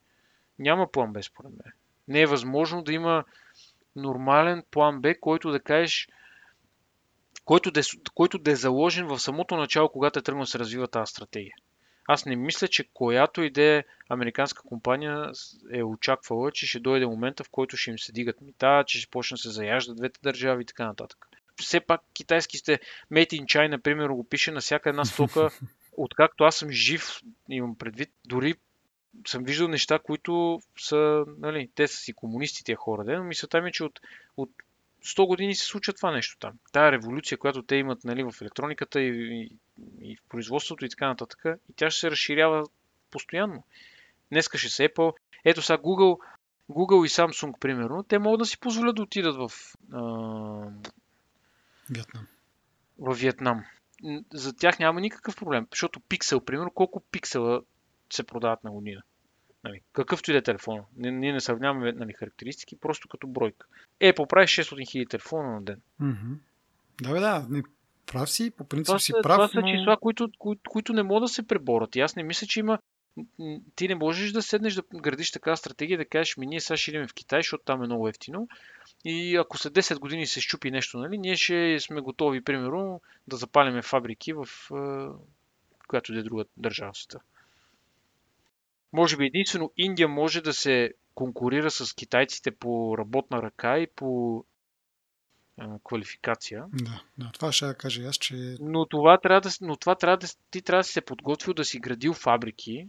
Няма 0.59 0.91
план 0.91 1.13
Б, 1.13 1.23
според 1.23 1.51
мен. 1.51 1.73
Не 2.09 2.21
е 2.21 2.27
възможно 2.27 2.83
да 2.83 2.93
има 2.93 3.25
нормален 3.97 4.63
план 4.71 5.01
Б, 5.01 5.15
който 5.21 5.51
да 5.51 5.61
кажеш, 5.61 6.09
който 7.45 7.71
да, 7.71 7.81
е, 7.81 7.83
който 8.15 8.39
да 8.39 8.51
е 8.51 8.57
заложен 8.57 9.07
в 9.07 9.19
самото 9.19 9.57
начало, 9.57 9.89
когато 9.89 10.19
е 10.19 10.23
тръгнал 10.23 10.43
да 10.43 10.47
се 10.47 10.59
развива 10.59 10.89
тази 10.89 11.11
стратегия. 11.11 11.55
Аз 12.11 12.27
не 12.27 12.37
мисля, 12.37 12.69
че 12.69 12.89
която 12.95 13.43
идея 13.43 13.85
американска 14.09 14.63
компания 14.63 15.33
е 15.73 15.83
очаквала, 15.83 16.53
че 16.53 16.67
ще 16.67 16.81
дойде 16.81 17.07
момента, 17.07 17.45
в 17.45 17.51
който 17.51 17.77
ще 17.77 17.91
им 17.91 17.99
се 17.99 18.13
дигат 18.13 18.41
мита, 18.41 18.85
че 18.87 18.99
ще 18.99 19.11
почне 19.11 19.35
да 19.35 19.39
се 19.39 19.51
заяждат 19.51 19.97
двете 19.97 20.21
държави 20.23 20.63
и 20.63 20.67
така 20.67 20.87
нататък. 20.87 21.28
Все 21.61 21.81
пак 21.81 22.01
китайски 22.13 22.59
сте 22.59 22.81
Made 23.13 23.41
in 23.41 23.45
China, 23.45 23.71
например, 23.71 24.09
го 24.09 24.29
пише 24.29 24.51
на 24.51 24.61
всяка 24.61 24.89
една 24.89 25.05
стока, 25.05 25.51
откакто 25.97 26.45
аз 26.45 26.57
съм 26.57 26.71
жив, 26.71 27.21
имам 27.49 27.77
предвид, 27.79 28.11
дори 28.27 28.55
съм 29.27 29.45
виждал 29.45 29.69
неща, 29.69 29.99
които 29.99 30.61
са, 30.79 31.25
нали, 31.39 31.71
те 31.75 31.89
са 31.89 31.97
си 31.97 32.13
комунисти, 32.13 32.65
тия 32.65 32.77
хора, 32.77 33.05
де, 33.05 33.17
но 33.17 33.25
мисълта 33.25 33.63
ми 33.63 33.69
е, 33.69 33.73
че 33.73 33.85
от, 33.85 34.01
от 34.37 34.51
100 35.05 35.27
години 35.27 35.55
се 35.55 35.67
случва 35.67 35.93
това 35.93 36.11
нещо 36.11 36.39
там. 36.41 36.53
Тая 36.73 36.93
революция, 36.93 37.39
която 37.39 37.63
те 37.63 37.77
имат 37.77 38.05
нали, 38.05 38.23
в 38.23 38.35
електрониката 38.41 39.01
и, 39.01 39.09
и, 39.09 39.51
и 40.01 40.17
в 40.17 40.23
производството 40.29 40.85
и 40.85 40.89
така 40.89 41.09
нататък, 41.09 41.45
и 41.71 41.73
тя 41.77 41.91
ще 41.91 42.01
се 42.01 42.11
разширява 42.11 42.67
постоянно. 43.11 43.65
Днеска 44.33 44.59
ще 44.59 44.69
се 44.69 44.89
Apple. 44.89 45.13
Ето 45.45 45.63
сега 45.63 45.79
Google, 45.79 46.19
Google 46.71 47.07
и 47.07 47.09
Samsung, 47.09 47.59
примерно, 47.59 48.03
те 48.03 48.19
могат 48.19 48.39
да 48.39 48.47
си 48.47 48.61
позволят 48.61 48.97
да 48.97 49.03
отидат 49.03 49.37
в 49.37 49.51
а... 49.93 50.71
Вьетнам. 51.91 52.27
В 52.99 53.15
Виетнам. 53.15 53.65
За 54.33 54.57
тях 54.57 54.79
няма 54.79 55.01
никакъв 55.01 55.37
проблем, 55.37 55.67
защото 55.71 56.01
пиксел, 56.01 56.41
примерно, 56.41 56.71
колко 56.71 57.01
пиксела 57.01 57.63
се 58.13 58.23
продават 58.23 58.65
на 58.65 58.71
година? 58.71 59.03
Нали, 59.65 59.81
какъвто 59.93 60.31
и 60.31 60.35
да 60.35 60.39
е 60.39 60.43
телефон. 60.43 60.81
Ние 60.97 61.33
не 61.33 61.41
сравняваме 61.41 61.93
нали, 61.93 62.13
характеристики, 62.13 62.81
просто 62.81 63.09
като 63.09 63.27
бройка. 63.27 63.67
Е, 64.01 64.13
поправи 64.13 64.47
600 64.47 64.63
000 64.63 65.11
телефона 65.11 65.53
на 65.53 65.63
ден. 65.63 65.81
Mm-hmm. 66.03 66.37
Да, 67.03 67.13
бе, 67.13 67.21
да. 67.21 67.47
Не, 67.51 67.63
прав 68.07 68.31
си, 68.31 68.51
по 68.51 68.65
принцип 68.65 68.87
това 68.87 68.99
си 68.99 69.13
прав. 69.23 69.37
Това 69.37 69.49
са 69.49 69.61
но... 69.61 69.67
числа, 69.67 69.97
които, 69.97 70.31
които, 70.39 70.71
които 70.71 70.93
не 70.93 71.03
могат 71.03 71.25
да 71.25 71.29
се 71.29 71.47
преборят. 71.47 71.97
И 71.97 72.01
аз 72.01 72.17
не 72.17 72.23
мисля, 72.23 72.47
че 72.47 72.61
има 72.61 72.79
ти 73.77 73.89
не 73.89 73.95
можеш 73.95 74.33
да 74.33 74.43
седнеш 74.43 74.75
да 74.75 74.83
градиш 74.95 75.31
така 75.31 75.57
стратегия, 75.57 75.99
да 75.99 76.05
кажеш, 76.05 76.37
ми 76.37 76.47
ние 76.47 76.61
сега 76.61 76.77
ще 76.77 76.91
идем 76.91 77.09
в 77.09 77.15
Китай, 77.15 77.39
защото 77.39 77.65
там 77.65 77.83
е 77.83 77.87
много 77.87 78.09
ефтино. 78.09 78.49
И 79.05 79.37
ако 79.37 79.59
след 79.59 79.73
10 79.73 79.99
години 79.99 80.27
се 80.27 80.41
щупи 80.41 80.71
нещо, 80.71 80.99
нали, 80.99 81.19
ние 81.19 81.37
ще 81.37 81.81
сме 81.81 82.01
готови, 82.01 82.45
примерно, 82.45 83.01
да 83.27 83.37
запалиме 83.37 83.83
фабрики 83.83 84.33
в 84.33 84.49
която 85.89 86.13
да 86.13 86.19
е 86.19 86.23
друга 86.23 86.45
държава 86.57 86.93
в 86.93 86.99
света. 86.99 87.21
Може 88.93 89.17
би 89.17 89.27
единствено 89.27 89.73
Индия 89.77 90.09
може 90.09 90.41
да 90.41 90.53
се 90.53 90.95
конкурира 91.15 91.71
с 91.71 91.95
китайците 91.95 92.51
по 92.51 92.99
работна 92.99 93.43
ръка 93.43 93.79
и 93.79 93.87
по 93.87 94.45
а, 95.59 95.79
квалификация. 95.85 96.65
Да, 96.73 97.03
да, 97.19 97.31
това 97.33 97.53
ще 97.53 97.75
кажа 97.75 98.03
аз, 98.03 98.17
че... 98.17 98.57
Но 98.61 98.87
това 98.87 99.19
трябва 99.21 99.41
да, 99.41 99.51
но 99.61 99.77
това 99.77 99.95
трябва 99.95 100.17
да, 100.17 100.27
ти 100.51 100.63
трябва 100.63 100.81
да 100.81 100.85
си 100.85 100.93
се 100.93 101.01
подготвил 101.01 101.55
да 101.55 101.65
си 101.65 101.79
градил 101.79 102.15
фабрики. 102.15 102.89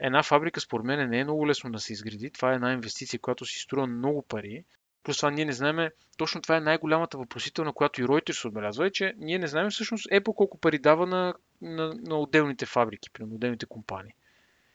Една 0.00 0.22
фабрика, 0.22 0.60
според 0.60 0.86
мен, 0.86 1.10
не 1.10 1.18
е 1.18 1.24
много 1.24 1.48
лесно 1.48 1.72
да 1.72 1.78
се 1.78 1.92
изгради. 1.92 2.30
Това 2.30 2.52
е 2.52 2.54
една 2.54 2.72
инвестиция, 2.72 3.20
която 3.20 3.46
си 3.46 3.58
струва 3.58 3.86
много 3.86 4.22
пари. 4.22 4.64
Плюс 5.06 5.16
това 5.16 5.30
ние 5.30 5.44
не 5.44 5.52
знаем, 5.52 5.90
точно 6.18 6.42
това 6.42 6.56
е 6.56 6.60
най-голямата 6.60 7.18
въпросителна, 7.18 7.72
която 7.72 8.00
и 8.00 8.04
Reuters 8.04 8.48
отбелязва, 8.48 8.86
е, 8.86 8.90
че 8.90 9.14
ние 9.18 9.38
не 9.38 9.46
знаем 9.46 9.70
всъщност 9.70 10.06
Apple 10.06 10.34
колко 10.34 10.58
пари 10.58 10.78
дава 10.78 11.06
на, 11.06 11.34
на, 11.62 11.94
на 11.94 12.16
отделните 12.16 12.66
фабрики, 12.66 13.10
при 13.12 13.24
отделните 13.24 13.66
компании. 13.66 14.12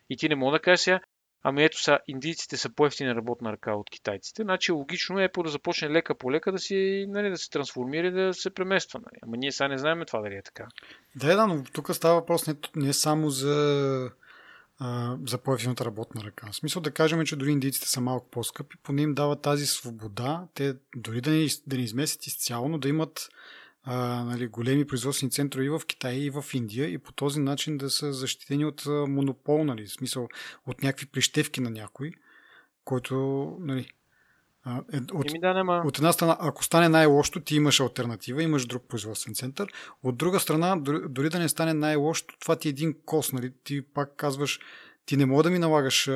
И 0.09 0.17
ти 0.17 0.29
не 0.29 0.35
мога 0.35 0.57
да 0.57 0.61
кажеш 0.61 0.79
сега, 0.79 0.99
ами 1.43 1.63
ето 1.63 1.81
са, 1.81 1.99
индийците 2.07 2.57
са 2.57 2.69
по-ефтина 2.69 3.15
работна 3.15 3.51
ръка 3.51 3.73
от 3.73 3.89
китайците, 3.89 4.43
значи 4.43 4.71
логично 4.71 5.19
е 5.19 5.31
по 5.31 5.43
да 5.43 5.49
започне 5.49 5.89
лека 5.89 6.15
по 6.15 6.31
лека 6.31 6.51
да, 6.51 6.59
си, 6.59 7.05
нали, 7.07 7.29
да 7.29 7.37
се 7.37 7.49
трансформира 7.49 8.07
и 8.07 8.11
да 8.11 8.33
се 8.33 8.49
премества. 8.49 8.99
Нали. 8.99 9.19
Ама 9.21 9.37
ние 9.37 9.51
сега 9.51 9.67
не 9.67 9.77
знаем 9.77 10.03
това 10.07 10.21
дали 10.21 10.35
е 10.35 10.41
така. 10.41 10.67
Да, 11.15 11.35
да, 11.35 11.47
но 11.47 11.63
тук 11.63 11.95
става 11.95 12.15
въпрос 12.15 12.47
не, 12.47 12.55
не 12.75 12.93
само 12.93 13.29
за, 13.29 14.11
за 15.27 15.37
по-ефтината 15.37 15.85
работна 15.85 16.23
ръка. 16.23 16.51
В 16.51 16.55
смисъл 16.55 16.81
да 16.81 16.91
кажем, 16.91 17.25
че 17.25 17.35
дори 17.35 17.51
индийците 17.51 17.89
са 17.89 18.01
малко 18.01 18.27
по-скъпи, 18.31 18.77
поне 18.83 19.01
им 19.01 19.13
дават 19.13 19.41
тази 19.41 19.65
свобода, 19.65 20.47
те 20.53 20.75
дори 20.95 21.21
да 21.21 21.31
не, 21.31 21.47
да 21.67 21.77
не 21.77 21.83
изместят 21.83 22.27
изцяло, 22.27 22.69
но 22.69 22.77
да 22.77 22.89
имат 22.89 23.29
а, 23.83 24.23
нали, 24.23 24.47
големи 24.47 24.87
производствени 24.87 25.31
центрове 25.31 25.65
и 25.65 25.69
в 25.69 25.81
Китай 25.87 26.15
и 26.15 26.29
в 26.29 26.45
Индия 26.53 26.89
и 26.89 26.97
по 26.97 27.11
този 27.13 27.39
начин 27.39 27.77
да 27.77 27.89
са 27.89 28.13
защитени 28.13 28.65
от 28.65 28.85
монопол, 28.85 29.63
нали, 29.63 29.85
в 29.85 29.91
смисъл 29.91 30.27
от 30.67 30.83
някакви 30.83 31.05
прищевки 31.05 31.61
на 31.61 31.69
някой, 31.69 32.11
който 32.83 33.17
нали, 33.59 33.87
е, 34.67 34.97
от, 35.13 35.27
да, 35.41 35.53
нема. 35.53 35.83
от 35.85 35.97
една 35.97 36.11
страна, 36.11 36.37
ако 36.39 36.63
стане 36.63 36.89
най-лошото, 36.89 37.41
ти 37.41 37.55
имаш 37.55 37.79
альтернатива, 37.79 38.43
имаш 38.43 38.65
друг 38.65 38.83
производствен 38.87 39.35
център. 39.35 39.73
От 40.03 40.17
друга 40.17 40.39
страна, 40.39 40.75
дори, 40.75 40.99
дори 41.09 41.29
да 41.29 41.39
не 41.39 41.49
стане 41.49 41.73
най-лошото, 41.73 42.35
това 42.39 42.55
ти 42.55 42.67
е 42.67 42.69
един 42.69 42.95
кос. 43.05 43.33
Нали? 43.33 43.53
Ти 43.63 43.81
пак 43.81 44.15
казваш, 44.15 44.59
ти 45.05 45.17
не 45.17 45.25
мога 45.25 45.43
да 45.43 45.49
ми 45.49 45.59
налагаш 45.59 46.09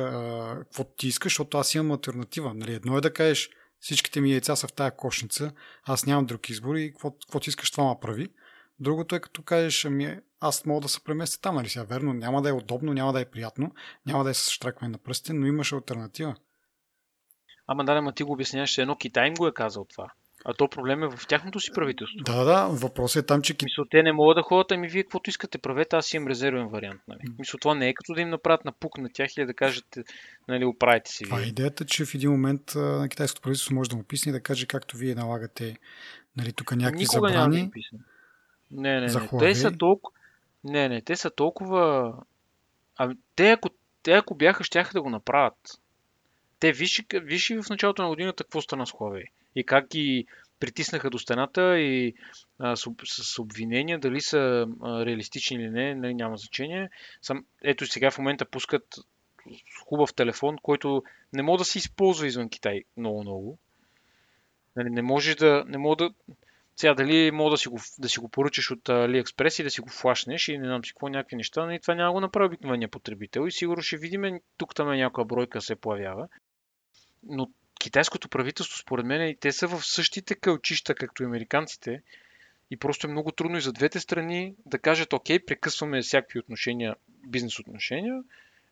какво 0.58 0.84
ти 0.84 1.08
искаш, 1.08 1.32
защото 1.32 1.58
аз 1.58 1.74
имам 1.74 1.90
альтернатива. 1.90 2.54
Нали? 2.54 2.74
Едно 2.74 2.98
е 2.98 3.00
да 3.00 3.12
кажеш, 3.12 3.50
всичките 3.80 4.20
ми 4.20 4.32
яйца 4.32 4.56
са 4.56 4.68
в 4.68 4.72
тая 4.72 4.96
кошница, 4.96 5.52
аз 5.84 6.06
нямам 6.06 6.26
друг 6.26 6.50
избор 6.50 6.74
и 6.74 6.92
какво 6.92 7.40
ти 7.40 7.50
искаш, 7.50 7.70
това 7.70 7.84
ма 7.84 8.00
прави. 8.00 8.28
Другото 8.80 9.14
е 9.14 9.20
като 9.20 9.42
кажеш, 9.42 9.84
ами 9.84 10.18
аз 10.40 10.64
мога 10.64 10.80
да 10.80 10.88
се 10.88 11.04
преместя 11.04 11.40
там, 11.40 11.54
нали 11.54 11.68
сега, 11.68 11.84
верно, 11.84 12.12
няма 12.12 12.42
да 12.42 12.48
е 12.48 12.52
удобно, 12.52 12.92
няма 12.92 13.12
да 13.12 13.20
е 13.20 13.30
приятно, 13.30 13.72
няма 14.06 14.24
да 14.24 14.30
е 14.30 14.34
с 14.34 14.50
штракване 14.50 14.92
на 14.92 14.98
пръстите, 14.98 15.32
но 15.32 15.46
имаш 15.46 15.72
альтернатива. 15.72 16.34
Ама 17.66 17.84
да, 17.84 17.92
ама 17.92 18.12
ти 18.12 18.22
го 18.22 18.32
обясняваш, 18.32 18.70
че 18.70 18.82
едно 18.82 18.96
Китай 18.96 19.28
им 19.28 19.34
го 19.34 19.46
е 19.46 19.54
казал 19.54 19.84
това. 19.84 20.12
А 20.44 20.54
то 20.54 20.68
проблем 20.68 21.02
е 21.02 21.08
в 21.08 21.26
тяхното 21.28 21.60
си 21.60 21.70
правителство. 21.74 22.24
Да, 22.24 22.44
да, 22.44 22.66
въпросът 22.66 23.22
е 23.22 23.26
там, 23.26 23.42
че... 23.42 23.54
Мисля, 23.62 23.84
те 23.90 24.02
не 24.02 24.12
могат 24.12 24.36
да 24.36 24.42
ходят, 24.42 24.72
ами 24.72 24.88
вие 24.88 25.02
каквото 25.02 25.30
искате 25.30 25.58
правете, 25.58 25.96
аз 25.96 26.14
имам 26.14 26.28
резервен 26.28 26.68
вариант. 26.68 27.00
Нали? 27.08 27.20
Мисля, 27.38 27.58
това 27.58 27.74
не 27.74 27.88
е 27.88 27.94
като 27.94 28.14
да 28.14 28.20
им 28.20 28.28
направят 28.28 28.64
напук 28.64 28.98
на 28.98 29.08
тях 29.12 29.36
или 29.36 29.46
да 29.46 29.54
кажете, 29.54 30.04
нали, 30.48 30.64
оправите 30.64 31.10
си. 31.10 31.24
Това 31.24 31.40
е 31.40 31.44
идеята, 31.44 31.84
че 31.84 32.04
в 32.04 32.14
един 32.14 32.30
момент 32.30 32.72
на 32.74 33.08
китайското 33.08 33.42
правителство 33.42 33.74
може 33.74 33.90
да 33.90 33.96
му 33.96 34.02
писне 34.02 34.30
и 34.30 34.32
да 34.32 34.40
каже 34.40 34.66
както 34.66 34.96
вие 34.96 35.14
налагате 35.14 35.76
нали, 36.36 36.52
тук 36.52 36.76
някакви 36.76 37.02
Никога 37.02 37.28
забрани. 37.28 37.58
Няма 37.58 37.70
да 37.70 37.70
не, 38.70 39.00
не, 39.00 39.06
не. 39.06 39.38
Те 39.38 39.54
са 39.54 39.76
толкова, 39.76 40.18
Не, 40.64 40.88
не, 40.88 41.00
те 41.00 41.16
са 41.16 41.30
толкова... 41.30 42.12
А, 42.96 43.14
те, 43.36 43.50
ако, 43.50 43.70
те 44.02 44.12
ако 44.12 44.34
бяха, 44.34 44.64
щяха 44.64 44.92
да 44.92 45.02
го 45.02 45.10
направят. 45.10 45.80
Те 46.60 46.72
виж, 46.72 47.04
виж 47.14 47.50
и 47.50 47.56
в 47.56 47.70
началото 47.70 48.02
на 48.02 48.08
годината 48.08 48.44
какво 48.44 48.60
стана 48.60 48.86
с 48.86 48.92
Huawei. 48.92 49.24
И 49.54 49.64
как 49.64 49.88
ги 49.88 50.26
притиснаха 50.60 51.10
до 51.10 51.18
стената 51.18 51.78
и 51.78 52.14
а, 52.58 52.76
с, 52.76 52.90
с 53.04 53.38
обвинения, 53.38 53.98
дали 53.98 54.20
са 54.20 54.66
а, 54.82 55.06
реалистични 55.06 55.56
или 55.56 55.70
не, 55.70 55.94
нали, 55.94 56.14
няма 56.14 56.36
значение. 56.36 56.90
Сам, 57.22 57.44
ето 57.62 57.86
сега 57.86 58.10
в 58.10 58.18
момента 58.18 58.44
пускат 58.44 58.84
хубав 59.86 60.14
телефон, 60.14 60.56
който 60.62 61.02
не 61.32 61.42
може 61.42 61.58
да 61.58 61.64
се 61.64 61.78
използва 61.78 62.26
извън 62.26 62.48
Китай 62.48 62.82
много-много. 62.96 63.58
Нали, 64.76 64.90
не 64.90 65.02
може 65.02 65.34
да, 65.34 65.64
не 65.66 65.78
може 65.78 65.96
да, 65.96 66.10
сега 66.76 66.94
дали 66.94 67.30
мога 67.30 67.50
да 67.50 67.56
си 67.56 67.68
го, 67.68 67.80
да 67.98 68.08
си 68.08 68.18
го 68.18 68.28
поръчаш 68.28 68.70
от 68.70 68.84
AliExpress 68.84 69.60
и 69.60 69.64
да 69.64 69.70
си 69.70 69.80
го 69.80 69.88
флашнеш 69.88 70.48
и 70.48 70.58
не 70.58 70.66
знам 70.66 70.84
си 70.84 70.92
какво 70.92 71.08
някакви 71.08 71.36
неща, 71.36 71.66
но 71.66 71.72
и 71.72 71.80
това 71.80 71.94
няма 71.94 72.12
го 72.12 72.20
направи 72.20 72.46
обикновения 72.46 72.88
потребител 72.88 73.46
и 73.46 73.52
сигурно 73.52 73.82
ще 73.82 73.96
видим 73.96 74.40
тук 74.56 74.74
там 74.74 74.92
е 74.92 74.96
някоя 74.96 75.24
бройка 75.24 75.60
се 75.60 75.76
появява. 75.76 76.28
Но 77.28 77.50
китайското 77.80 78.28
правителство, 78.28 78.78
според 78.78 79.06
мен, 79.06 79.28
и 79.28 79.36
те 79.36 79.52
са 79.52 79.68
в 79.68 79.86
същите 79.86 80.34
кълчища, 80.34 80.94
както 80.94 81.22
и 81.22 81.26
американците. 81.26 82.02
И 82.70 82.76
просто 82.76 83.06
е 83.06 83.10
много 83.10 83.32
трудно 83.32 83.58
и 83.58 83.60
за 83.60 83.72
двете 83.72 84.00
страни 84.00 84.54
да 84.66 84.78
кажат, 84.78 85.12
окей, 85.12 85.44
прекъсваме 85.44 86.02
всякакви 86.02 86.38
отношения, 86.38 86.96
бизнес 87.26 87.58
отношения, 87.58 88.22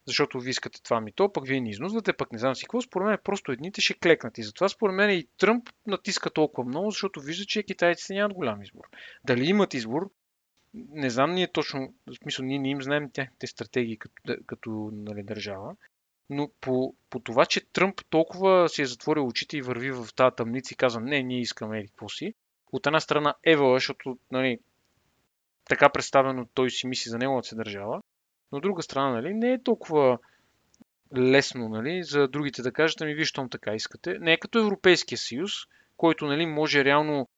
защото 0.06 0.40
ви 0.40 0.50
искате 0.50 0.82
това 0.82 1.00
ми 1.00 1.12
то, 1.12 1.32
пък 1.32 1.46
вие 1.46 1.60
ни 1.60 1.70
изнудвате, 1.70 2.12
пък 2.12 2.32
не 2.32 2.38
знам 2.38 2.54
си 2.54 2.64
какво. 2.64 2.82
Според 2.82 3.06
мен 3.06 3.18
просто 3.24 3.52
едните 3.52 3.80
ще 3.80 3.94
клекнат. 3.94 4.38
И 4.38 4.42
затова 4.42 4.68
според 4.68 4.94
мен 4.94 5.10
и 5.10 5.26
Тръмп 5.38 5.70
натиска 5.86 6.30
толкова 6.30 6.68
много, 6.68 6.90
защото 6.90 7.20
вижда, 7.20 7.44
че 7.44 7.62
китайците 7.62 8.14
нямат 8.14 8.34
голям 8.34 8.62
избор. 8.62 8.84
Дали 9.24 9.44
имат 9.44 9.74
избор, 9.74 10.10
не 10.74 11.10
знам 11.10 11.34
ние 11.34 11.52
точно, 11.52 11.94
в 12.06 12.14
смисъл 12.22 12.44
ние 12.44 12.58
не 12.58 12.70
им 12.70 12.82
знаем 12.82 13.10
тяхните 13.10 13.46
стратегии 13.46 13.96
като, 13.96 14.36
като 14.46 14.90
нали, 14.92 15.22
държава, 15.22 15.76
но 16.30 16.50
по, 16.60 16.94
по 17.10 17.20
това, 17.20 17.46
че 17.46 17.66
Тръмп 17.72 18.00
толкова 18.10 18.68
си 18.68 18.82
е 18.82 18.86
затворил 18.86 19.26
очите 19.26 19.56
и 19.56 19.62
върви 19.62 19.90
в 19.90 20.08
тази 20.16 20.36
тъмница 20.36 20.74
и 20.74 20.76
казва, 20.76 21.00
не, 21.00 21.22
ние 21.22 21.40
искаме 21.40 21.78
еди 21.78 21.88
какво 21.88 22.06
от 22.72 22.86
една 22.86 23.00
страна 23.00 23.34
Евала, 23.44 23.76
защото 23.76 24.18
нали, 24.30 24.58
така 25.64 25.88
представено 25.88 26.46
той 26.54 26.70
си 26.70 26.86
мисли 26.86 27.08
за 27.08 27.18
неговата 27.18 27.48
се 27.48 27.54
държава, 27.54 28.00
но 28.52 28.58
от 28.58 28.62
друга 28.62 28.82
страна, 28.82 29.10
нали, 29.10 29.34
не 29.34 29.52
е 29.52 29.62
толкова 29.62 30.18
лесно 31.16 31.68
нали, 31.68 32.02
за 32.02 32.28
другите 32.28 32.62
да 32.62 32.72
кажат, 32.72 33.00
ами 33.00 33.14
виж, 33.14 33.28
щом 33.28 33.50
така 33.50 33.74
искате. 33.74 34.18
Не 34.18 34.32
е 34.32 34.38
като 34.38 34.58
Европейския 34.58 35.18
съюз, 35.18 35.52
който 35.96 36.26
нали, 36.26 36.46
може 36.46 36.84
реално 36.84 37.28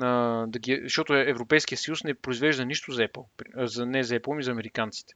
а, 0.00 0.08
да 0.46 0.58
ги... 0.58 0.80
Защото 0.82 1.14
Европейския 1.14 1.78
съюз 1.78 2.04
не 2.04 2.14
произвежда 2.14 2.64
нищо 2.64 2.92
за 2.92 3.02
Apple. 3.02 3.24
За, 3.66 3.86
не 3.86 4.02
за 4.02 4.20
Apple, 4.20 4.36
ми 4.36 4.42
за 4.42 4.50
американците. 4.50 5.14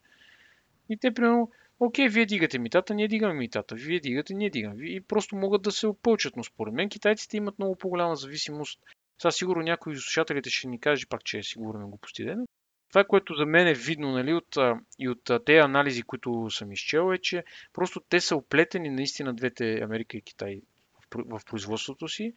И 0.88 0.96
те, 0.96 1.14
примерно, 1.14 1.50
окей, 1.80 2.08
вие 2.08 2.26
дигате 2.26 2.58
митата, 2.58 2.94
ние 2.94 3.08
дигаме 3.08 3.34
митата. 3.34 3.74
Вие 3.74 4.00
дигате, 4.00 4.34
ние 4.34 4.50
дигаме. 4.50 4.84
И 4.84 5.00
просто 5.00 5.36
могат 5.36 5.62
да 5.62 5.72
се 5.72 5.86
опълчат. 5.86 6.36
Но 6.36 6.44
според 6.44 6.74
мен 6.74 6.88
китайците 6.88 7.36
имат 7.36 7.58
много 7.58 7.76
по-голяма 7.76 8.16
зависимост. 8.16 8.80
Сега 9.22 9.30
сигурно 9.30 9.62
някой 9.62 9.92
от 9.92 9.98
слушателите 9.98 10.50
ще 10.50 10.68
ни 10.68 10.80
каже 10.80 11.06
пак, 11.06 11.24
че 11.24 11.38
е 11.38 11.42
сигурно 11.42 11.88
го 11.88 11.98
постидено. 11.98 12.46
Това, 12.88 13.04
което 13.04 13.34
за 13.34 13.46
мен 13.46 13.66
е 13.66 13.74
видно 13.74 14.12
нали, 14.12 14.32
от, 14.32 14.56
и 14.98 15.08
от 15.08 15.30
тези 15.46 15.58
анализи, 15.58 16.02
които 16.02 16.50
съм 16.50 16.72
изчел, 16.72 17.12
е, 17.12 17.18
че 17.18 17.44
просто 17.72 18.00
те 18.08 18.20
са 18.20 18.36
оплетени 18.36 18.90
наистина 18.90 19.34
двете 19.34 19.80
Америка 19.82 20.16
и 20.16 20.22
Китай 20.22 20.60
в, 20.94 21.38
в 21.40 21.44
производството 21.44 22.08
си. 22.08 22.34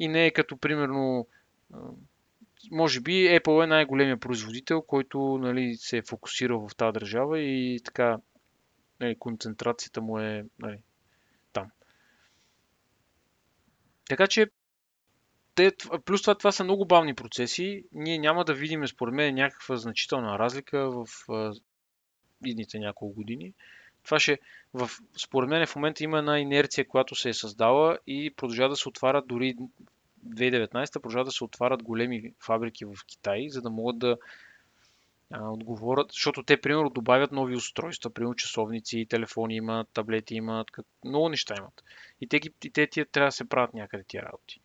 И 0.00 0.08
не 0.08 0.26
е 0.26 0.30
като, 0.30 0.56
примерно, 0.56 1.26
може 2.70 3.00
би 3.00 3.12
Apple 3.12 3.64
е 3.64 3.66
най-големия 3.66 4.16
производител, 4.16 4.82
който 4.82 5.38
нали, 5.42 5.74
се 5.74 5.96
е 5.96 6.02
фокусирал 6.02 6.68
в 6.68 6.76
тази 6.76 6.92
държава 6.92 7.40
и 7.40 7.80
така 7.84 8.18
нали, 9.02 9.18
концентрацията 9.18 10.00
му 10.00 10.18
е 10.18 10.44
нали, 10.58 10.78
там. 11.52 11.70
Така 14.08 14.26
че 14.26 14.46
те, 15.54 15.72
плюс 16.04 16.22
това, 16.22 16.34
това 16.34 16.52
са 16.52 16.64
много 16.64 16.84
бавни 16.84 17.14
процеси. 17.14 17.84
Ние 17.92 18.18
няма 18.18 18.44
да 18.44 18.54
видим, 18.54 18.88
според 18.88 19.14
мен, 19.14 19.34
някаква 19.34 19.76
значителна 19.76 20.38
разлика 20.38 20.90
в 20.90 21.06
идните 22.44 22.78
няколко 22.78 23.14
години. 23.14 23.54
Това 24.04 24.20
ще, 24.20 24.38
в, 24.74 24.90
според 25.24 25.48
мен, 25.48 25.66
в 25.66 25.76
момента 25.76 26.04
има 26.04 26.18
една 26.18 26.38
инерция, 26.38 26.88
която 26.88 27.14
се 27.14 27.28
е 27.28 27.34
създала 27.34 27.98
и 28.06 28.34
продължава 28.36 28.68
да 28.68 28.76
се 28.76 28.88
отварят 28.88 29.26
дори 29.26 29.56
2019 30.28 30.92
продължава 30.92 31.24
да 31.24 31.30
се 31.30 31.44
отварят 31.44 31.82
големи 31.82 32.32
фабрики 32.40 32.84
в 32.84 32.94
Китай, 33.06 33.48
за 33.48 33.62
да 33.62 33.70
могат 33.70 33.98
да 33.98 34.16
отговорят, 35.40 36.12
защото 36.12 36.42
те, 36.42 36.60
примерно, 36.60 36.90
добавят 36.90 37.32
нови 37.32 37.56
устройства, 37.56 38.10
примерно 38.10 38.34
часовници, 38.34 39.06
телефони 39.10 39.56
имат, 39.56 39.88
таблети 39.94 40.34
имат, 40.34 40.66
много 41.04 41.28
неща 41.28 41.54
имат. 41.58 41.84
И 42.20 42.26
те, 42.26 42.36
и 42.64 42.70
те, 42.70 42.86
те 42.86 43.04
трябва 43.04 43.28
да 43.28 43.32
се 43.32 43.48
правят 43.48 43.74
някъде 43.74 44.04
тия 44.04 44.22
работи. 44.22 44.60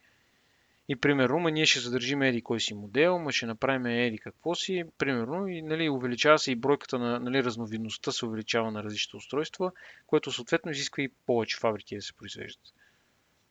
И 0.90 0.96
примерно, 0.96 1.50
ние 1.50 1.66
ще 1.66 1.80
задържим 1.80 2.22
еди 2.22 2.42
кой 2.42 2.60
си 2.60 2.74
модел, 2.74 3.20
ма 3.20 3.32
ще 3.32 3.46
направим 3.46 3.86
еди 3.86 4.18
какво 4.18 4.56
си, 4.56 4.84
примерно, 4.98 5.48
и 5.48 5.62
нали, 5.62 5.90
увеличава 5.90 6.40
се 6.40 6.52
и 6.52 6.56
бройката 6.56 7.00
на 7.00 7.20
нали, 7.20 7.44
разновидността 7.44 8.12
се 8.12 8.26
увеличава 8.26 8.72
на 8.72 8.84
различните 8.84 9.18
устройства, 9.18 9.72
което 10.08 10.32
съответно 10.32 10.72
изисква 10.72 11.04
и 11.04 11.10
повече 11.26 11.58
фабрики 11.58 11.96
да 11.96 12.02
се 12.02 12.14
произвеждат 12.14 12.74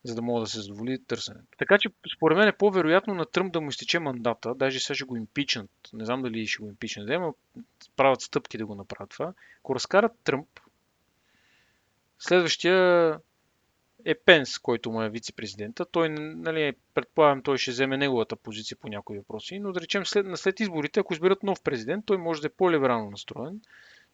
за 0.06 0.14
да 0.14 0.22
мога 0.22 0.40
да 0.40 0.46
се 0.46 0.60
задоволи 0.60 1.04
търсенето. 1.06 1.46
Така 1.58 1.78
че, 1.78 1.88
според 2.16 2.38
мен 2.38 2.48
е 2.48 2.56
по-вероятно 2.56 3.14
на 3.14 3.26
Тръмп 3.26 3.52
да 3.52 3.60
му 3.60 3.68
изтече 3.68 3.98
мандата, 3.98 4.54
даже 4.54 4.80
сега 4.80 4.94
ще 4.94 5.04
го 5.04 5.16
импичнат, 5.16 5.70
не 5.92 6.04
знам 6.04 6.22
дали 6.22 6.46
ще 6.46 6.62
го 6.62 6.68
импичнат, 6.68 7.08
но 7.08 7.34
правят 7.96 8.20
стъпки 8.20 8.58
да 8.58 8.66
го 8.66 8.74
направят 8.74 9.10
това. 9.10 9.32
Ако 9.58 9.74
разкарат 9.74 10.12
Тръмп, 10.24 10.48
следващия 12.18 13.18
е 14.04 14.14
Пенс, 14.14 14.58
който 14.58 14.90
му 14.90 15.02
е 15.02 15.10
вице-президента. 15.10 15.86
Той, 15.92 16.08
нали, 16.08 16.72
предполагам, 16.94 17.42
той 17.42 17.58
ще 17.58 17.70
вземе 17.70 17.96
неговата 17.96 18.36
позиция 18.36 18.76
по 18.80 18.88
някои 18.88 19.18
въпроси, 19.18 19.58
но 19.58 19.72
да 19.72 19.80
речем 19.80 20.06
след, 20.06 20.26
след 20.34 20.60
изборите, 20.60 21.00
ако 21.00 21.14
изберат 21.14 21.42
нов 21.42 21.62
президент, 21.62 22.06
той 22.06 22.18
може 22.18 22.40
да 22.40 22.46
е 22.46 22.50
по-либерално 22.56 23.10
настроен 23.10 23.60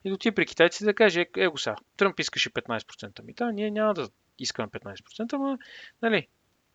и 0.04 0.08
да 0.08 0.14
отиде 0.14 0.34
при 0.34 0.46
китайците 0.46 0.84
да 0.84 0.94
каже, 0.94 1.26
е, 1.36 1.46
го 1.46 1.58
сега, 1.58 1.76
Тръмп 1.96 2.20
искаше 2.20 2.50
15% 2.50 3.24
мита, 3.24 3.52
ние 3.52 3.70
няма 3.70 3.94
да 3.94 4.08
искаме 4.38 4.68
15%, 4.68 5.32
но, 5.32 5.58
нали, 6.02 6.26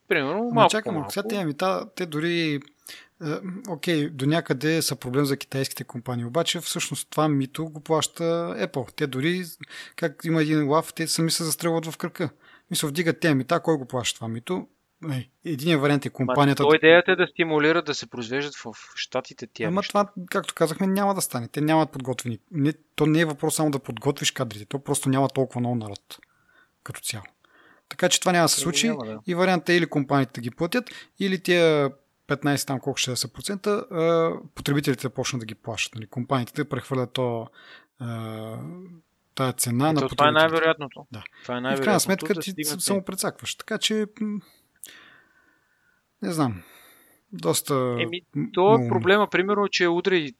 примерно, 0.08 0.52
малко 0.54 0.72
чакам, 0.72 0.96
малко. 0.96 1.12
Сега 1.12 1.28
те, 1.28 1.46
мита, 1.46 1.90
те 1.96 2.06
дори 2.06 2.60
е, 3.24 3.40
окей, 3.70 4.10
до 4.10 4.26
някъде 4.26 4.82
са 4.82 4.96
проблем 4.96 5.26
за 5.26 5.38
китайските 5.38 5.84
компании, 5.84 6.26
обаче 6.26 6.60
всъщност 6.60 7.10
това 7.10 7.30
мито 7.30 7.66
го 7.66 7.80
плаща 7.80 8.24
Apple. 8.68 8.94
Те 8.96 9.08
дори, 9.08 9.44
как 9.96 10.22
има 10.26 10.42
един 10.42 10.68
лав, 10.68 10.94
те 10.94 11.08
сами 11.08 11.32
се 11.32 11.44
застрелват 11.44 11.86
в 11.86 11.98
кръка. 11.98 12.30
Мисля, 12.72 12.88
вдигат 12.88 13.20
те 13.20 13.36
мита, 13.36 13.60
кой 13.60 13.78
го 13.78 13.86
плаща 13.86 14.16
това 14.16 14.28
мито? 14.28 14.68
Единият 15.46 15.82
вариант 15.82 16.06
е 16.06 16.10
компанията. 16.10 16.64
Ма, 16.64 16.76
идеята 16.76 17.12
е 17.12 17.16
да 17.16 17.28
стимулират 17.28 17.86
да 17.86 17.94
се 17.94 18.10
произвеждат 18.10 18.56
в 18.56 18.74
щатите 18.96 19.48
тия. 19.48 19.68
Ама 19.68 19.82
това, 19.82 20.12
както 20.30 20.54
казахме, 20.54 20.88
няма 20.88 21.16
да 21.16 21.22
стане. 21.22 21.48
Те 21.48 21.62
нямат 21.62 21.92
подготвени. 21.92 22.40
Не, 22.52 22.74
то 22.96 23.06
не 23.06 23.20
е 23.20 23.26
въпрос 23.26 23.56
само 23.56 23.72
да 23.72 23.80
подготвиш 23.80 24.32
кадрите. 24.32 24.66
То 24.66 24.84
просто 24.84 25.10
няма 25.10 25.30
толкова 25.30 25.60
много 25.60 25.76
народ 25.76 26.18
като 26.84 27.02
цяло. 27.02 27.24
Така 27.90 28.10
че 28.10 28.20
това 28.20 28.32
няма 28.32 28.46
да 28.46 28.50
се 28.50 28.60
случи. 28.60 28.88
Няма, 28.88 29.06
да. 29.06 29.20
И 29.28 29.36
вариантът 29.36 29.70
е 29.70 29.74
или 29.74 29.86
компаниите 29.86 30.34
да 30.34 30.42
ги 30.42 30.52
платят, 30.52 30.90
или 31.20 31.44
тия 31.44 31.92
15 32.28 32.68
там 32.68 32.80
колко 32.80 32.98
ще 32.98 33.16
са 33.16 33.34
процента, 33.34 33.86
потребителите 34.56 35.10
почнат 35.10 35.40
да 35.40 35.46
ги 35.46 35.56
плащат. 35.56 35.96
Нали? 35.96 36.08
Компаниите 36.08 36.54
да 36.54 36.70
прехвърлят 36.70 37.14
то 37.14 37.48
тая 39.36 39.54
цена 39.54 39.90
Ето, 39.90 40.02
на 40.02 40.08
Това 40.10 40.28
е 40.28 40.32
най-вероятното. 40.32 41.08
Да. 41.12 41.24
Това 41.44 41.58
е 41.58 41.62
най-вероятното. 41.62 41.82
И 41.82 41.84
в 41.84 41.86
крайна 41.86 42.00
сметка 42.00 42.34
да 42.34 42.42
ти 42.42 42.64
само 42.64 43.04
прецакваш. 43.04 43.56
Така 43.56 43.78
че 43.78 44.06
не 46.22 46.32
знам. 46.32 46.64
Доста... 47.34 47.98
Еми, 48.00 48.22
то 48.54 48.76
е 48.76 48.88
проблема, 48.88 49.30
примерно, 49.30 49.68
че 49.68 49.88
утре 49.88 50.16
и, 50.16 50.34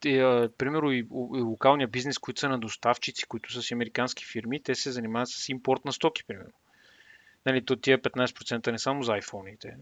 примерно, 0.58 0.92
и, 0.92 0.98
и 1.34 1.40
локалния 1.40 1.88
бизнес, 1.88 2.18
които 2.18 2.40
са 2.40 2.48
на 2.48 2.58
доставчици, 2.58 3.26
които 3.26 3.52
са 3.52 3.62
си 3.62 3.74
американски 3.74 4.24
фирми, 4.32 4.62
те 4.62 4.74
се 4.74 4.92
занимават 4.92 5.28
с 5.28 5.48
импорт 5.48 5.84
на 5.84 5.92
стоки, 5.92 6.24
примерно. 6.26 6.50
Нали, 7.48 7.64
то 7.64 7.76
тия 7.76 7.98
15% 7.98 8.70
не 8.72 8.78
само 8.78 9.02
за 9.02 9.12
iPhone-ите. 9.12 9.74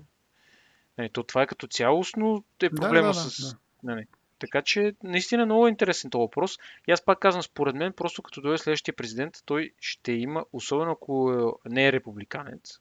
Нали, 0.98 1.10
то 1.10 1.22
това 1.22 1.42
е 1.42 1.46
като 1.46 1.66
цялостно 1.66 2.44
е 2.62 2.70
проблема 2.70 3.08
да, 3.08 3.14
да, 3.14 3.14
с... 3.14 3.50
Да. 3.50 3.58
Нали, 3.82 4.06
така 4.38 4.62
че 4.62 4.94
наистина 5.02 5.42
е 5.42 5.46
много 5.46 5.68
интересен 5.68 6.10
този 6.10 6.20
въпрос. 6.20 6.58
И 6.88 6.92
аз 6.92 7.04
пак 7.04 7.18
казвам, 7.18 7.42
според 7.42 7.74
мен, 7.74 7.92
просто 7.92 8.22
като 8.22 8.40
дойде 8.40 8.58
следващия 8.58 8.96
президент, 8.96 9.34
той 9.44 9.72
ще 9.80 10.12
има, 10.12 10.44
особено 10.52 10.92
ако 10.92 11.60
не 11.64 11.86
е 11.86 11.92
републиканец, 11.92 12.80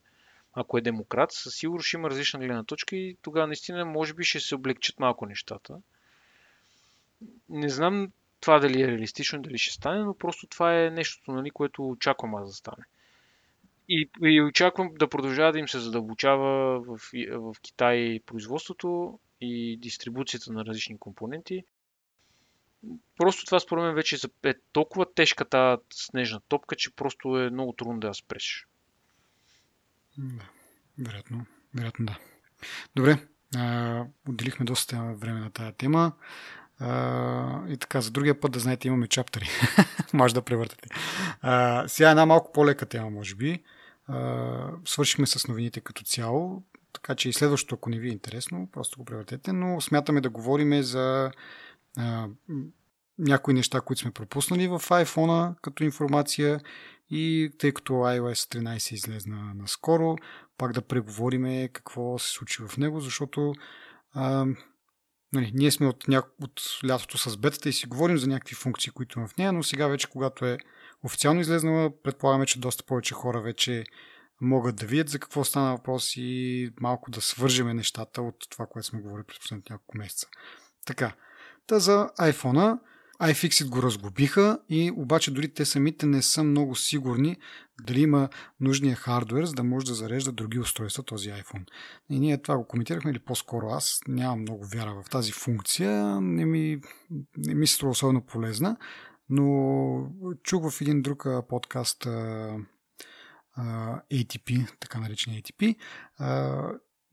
ако 0.53 0.77
е 0.77 0.81
демократ, 0.81 1.31
със 1.31 1.55
сигурност 1.55 1.87
ще 1.87 1.97
има 1.97 2.09
различна 2.09 2.39
гледна 2.39 2.63
точка 2.63 2.95
и 2.95 3.17
тогава 3.21 3.47
наистина 3.47 3.85
може 3.85 4.13
би 4.13 4.23
ще 4.23 4.39
се 4.39 4.55
облегчат 4.55 4.99
малко 4.99 5.25
нещата. 5.25 5.77
Не 7.49 7.69
знам 7.69 8.11
това 8.39 8.59
дали 8.59 8.81
е 8.81 8.87
реалистично, 8.87 9.41
дали 9.41 9.57
ще 9.57 9.73
стане, 9.73 10.03
но 10.03 10.13
просто 10.13 10.47
това 10.47 10.81
е 10.81 10.89
нещото, 10.89 11.31
нали, 11.31 11.51
което 11.51 11.89
очаквам 11.89 12.35
аз 12.35 12.49
да 12.49 12.53
стане. 12.53 12.83
И, 13.89 14.09
и 14.21 14.41
очаквам 14.41 14.91
да 14.99 15.09
продължава 15.09 15.51
да 15.51 15.59
им 15.59 15.67
се 15.67 15.79
задълбочава 15.79 16.79
в, 16.79 16.99
в 17.31 17.55
Китай 17.61 18.19
производството 18.25 19.19
и 19.41 19.77
дистрибуцията 19.77 20.53
на 20.53 20.65
различни 20.65 20.97
компоненти. 20.97 21.63
просто 23.17 23.45
това 23.45 23.59
според 23.59 23.83
мен 23.83 23.95
вече 23.95 24.17
е 24.43 24.53
толкова 24.71 25.13
тежка 25.13 25.45
тази 25.45 25.81
снежна 25.93 26.41
топка, 26.47 26.75
че 26.75 26.95
просто 26.95 27.39
е 27.39 27.49
много 27.49 27.73
трудно 27.73 27.99
да 27.99 28.07
я 28.07 28.13
спреш. 28.13 28.67
Да, 30.17 30.49
вероятно. 30.97 31.45
Вероятно 31.75 32.05
да. 32.05 32.17
Добре, 32.95 33.17
а, 33.55 34.05
отделихме 34.29 34.65
доста 34.65 35.13
време 35.15 35.39
на 35.39 35.51
тази 35.51 35.73
тема. 35.73 36.11
А, 36.79 37.67
и 37.69 37.77
така, 37.77 38.01
за 38.01 38.11
другия 38.11 38.39
път 38.39 38.51
да 38.51 38.59
знаете, 38.59 38.87
имаме 38.87 39.07
чаптери. 39.07 39.49
може 40.13 40.33
да 40.33 40.41
превъртате. 40.41 40.89
А, 41.41 41.87
сега 41.87 42.09
една 42.09 42.25
малко 42.25 42.51
по-лека 42.51 42.85
тема, 42.85 43.09
може 43.09 43.35
би. 43.35 43.63
А, 44.07 44.71
свършихме 44.85 45.27
с 45.27 45.47
новините 45.47 45.81
като 45.81 46.03
цяло, 46.03 46.63
така 46.93 47.15
че 47.15 47.29
и 47.29 47.33
следващото, 47.33 47.75
ако 47.75 47.89
не 47.89 47.99
ви 47.99 48.09
е 48.09 48.11
интересно, 48.11 48.69
просто 48.71 48.99
го 48.99 49.05
превъртете, 49.05 49.53
но 49.53 49.81
смятаме 49.81 50.21
да 50.21 50.29
говорим 50.29 50.81
за 50.83 51.31
а, 51.97 52.27
някои 53.17 53.53
неща, 53.53 53.81
които 53.81 54.01
сме 54.01 54.11
пропуснали 54.11 54.67
в 54.67 54.79
iPhone 54.79 55.55
като 55.61 55.83
информация 55.83 56.59
и 57.09 57.51
тъй 57.57 57.71
като 57.71 57.93
iOS 57.93 58.59
13 58.59 58.93
излезна 58.93 59.53
наскоро, 59.55 60.15
пак 60.57 60.73
да 60.73 60.81
преговориме 60.81 61.69
какво 61.73 62.19
се 62.19 62.31
случи 62.31 62.63
в 62.67 62.77
него, 62.77 62.99
защото 62.99 63.53
а, 64.13 64.45
нали, 65.33 65.51
ние 65.53 65.71
сме 65.71 65.87
от, 65.87 66.07
ня... 66.07 66.23
от 66.41 66.61
лятото 66.87 67.17
с 67.17 67.37
бетата 67.37 67.69
и 67.69 67.73
си 67.73 67.87
говорим 67.87 68.17
за 68.17 68.27
някакви 68.27 68.55
функции, 68.55 68.91
които 68.91 69.19
има 69.19 69.27
в 69.27 69.37
нея, 69.37 69.53
но 69.53 69.63
сега 69.63 69.87
вече, 69.87 70.09
когато 70.09 70.45
е 70.45 70.57
официално 71.05 71.41
излезнала, 71.41 72.01
предполагаме, 72.03 72.45
че 72.45 72.59
доста 72.59 72.83
повече 72.83 73.13
хора 73.13 73.41
вече 73.41 73.83
могат 74.41 74.75
да 74.75 74.85
видят 74.85 75.09
за 75.09 75.19
какво 75.19 75.43
стана 75.43 75.71
въпрос 75.71 76.13
и 76.15 76.71
малко 76.81 77.11
да 77.11 77.21
свържеме 77.21 77.73
нещата 77.73 78.21
от 78.21 78.35
това, 78.49 78.65
което 78.65 78.87
сме 78.87 79.01
говорили 79.01 79.25
през 79.27 79.39
последните 79.39 79.73
няколко 79.73 79.97
месеца. 79.97 80.27
Така, 80.85 81.11
та 81.67 81.79
за 81.79 82.09
iPhone 82.19 82.79
iFixit 83.21 83.69
го 83.69 83.83
разгубиха 83.83 84.59
и 84.69 84.91
обаче 84.95 85.31
дори 85.31 85.53
те 85.53 85.65
самите 85.65 86.05
не 86.05 86.21
са 86.21 86.43
много 86.43 86.75
сигурни 86.75 87.37
дали 87.83 88.01
има 88.01 88.29
нужния 88.59 88.95
хардвер, 88.95 89.45
за 89.45 89.53
да 89.53 89.63
може 89.63 89.85
да 89.85 89.93
зарежда 89.93 90.31
други 90.31 90.59
устройства 90.59 91.03
този 91.03 91.29
iPhone. 91.29 91.65
И 92.09 92.19
ние 92.19 92.41
това 92.41 92.57
го 92.57 92.67
коментирахме 92.67 93.11
или 93.11 93.19
по-скоро 93.19 93.67
аз 93.67 94.01
нямам 94.07 94.41
много 94.41 94.65
вяра 94.65 95.01
в 95.03 95.09
тази 95.09 95.31
функция, 95.31 96.21
не 96.21 96.45
ми, 96.45 96.81
не 97.37 97.53
ми 97.53 97.67
се 97.67 97.75
струва 97.75 97.91
особено 97.91 98.21
полезна, 98.21 98.77
но 99.29 100.11
чух 100.43 100.71
в 100.71 100.81
един 100.81 101.01
друг 101.01 101.25
подкаст 101.49 102.07
ATP, 104.11 104.79
така 104.79 104.99
наречен 104.99 105.33
ATP, 105.33 105.75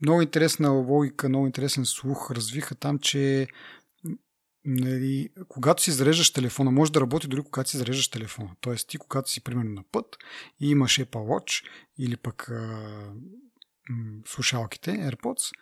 много 0.02 0.22
интересна 0.22 0.70
логика, 0.70 1.28
много 1.28 1.46
интересен 1.46 1.84
слух 1.84 2.30
развиха 2.30 2.74
там, 2.74 2.98
че 2.98 3.48
нали, 4.64 5.28
когато 5.48 5.82
си 5.82 5.90
зареждаш 5.90 6.32
телефона, 6.32 6.70
може 6.70 6.92
да 6.92 7.00
работи 7.00 7.28
дори 7.28 7.42
когато 7.42 7.70
си 7.70 7.76
зареждаш 7.76 8.08
телефона. 8.08 8.50
Тоест 8.60 8.88
ти, 8.88 8.98
когато 8.98 9.30
си 9.30 9.44
примерно 9.44 9.70
на 9.70 9.82
път 9.92 10.16
и 10.60 10.70
имаш 10.70 11.00
Apple 11.00 11.06
Watch 11.06 11.64
или 11.98 12.16
пък 12.16 12.50
слушалките, 14.26 14.90
AirPods, 14.90 15.52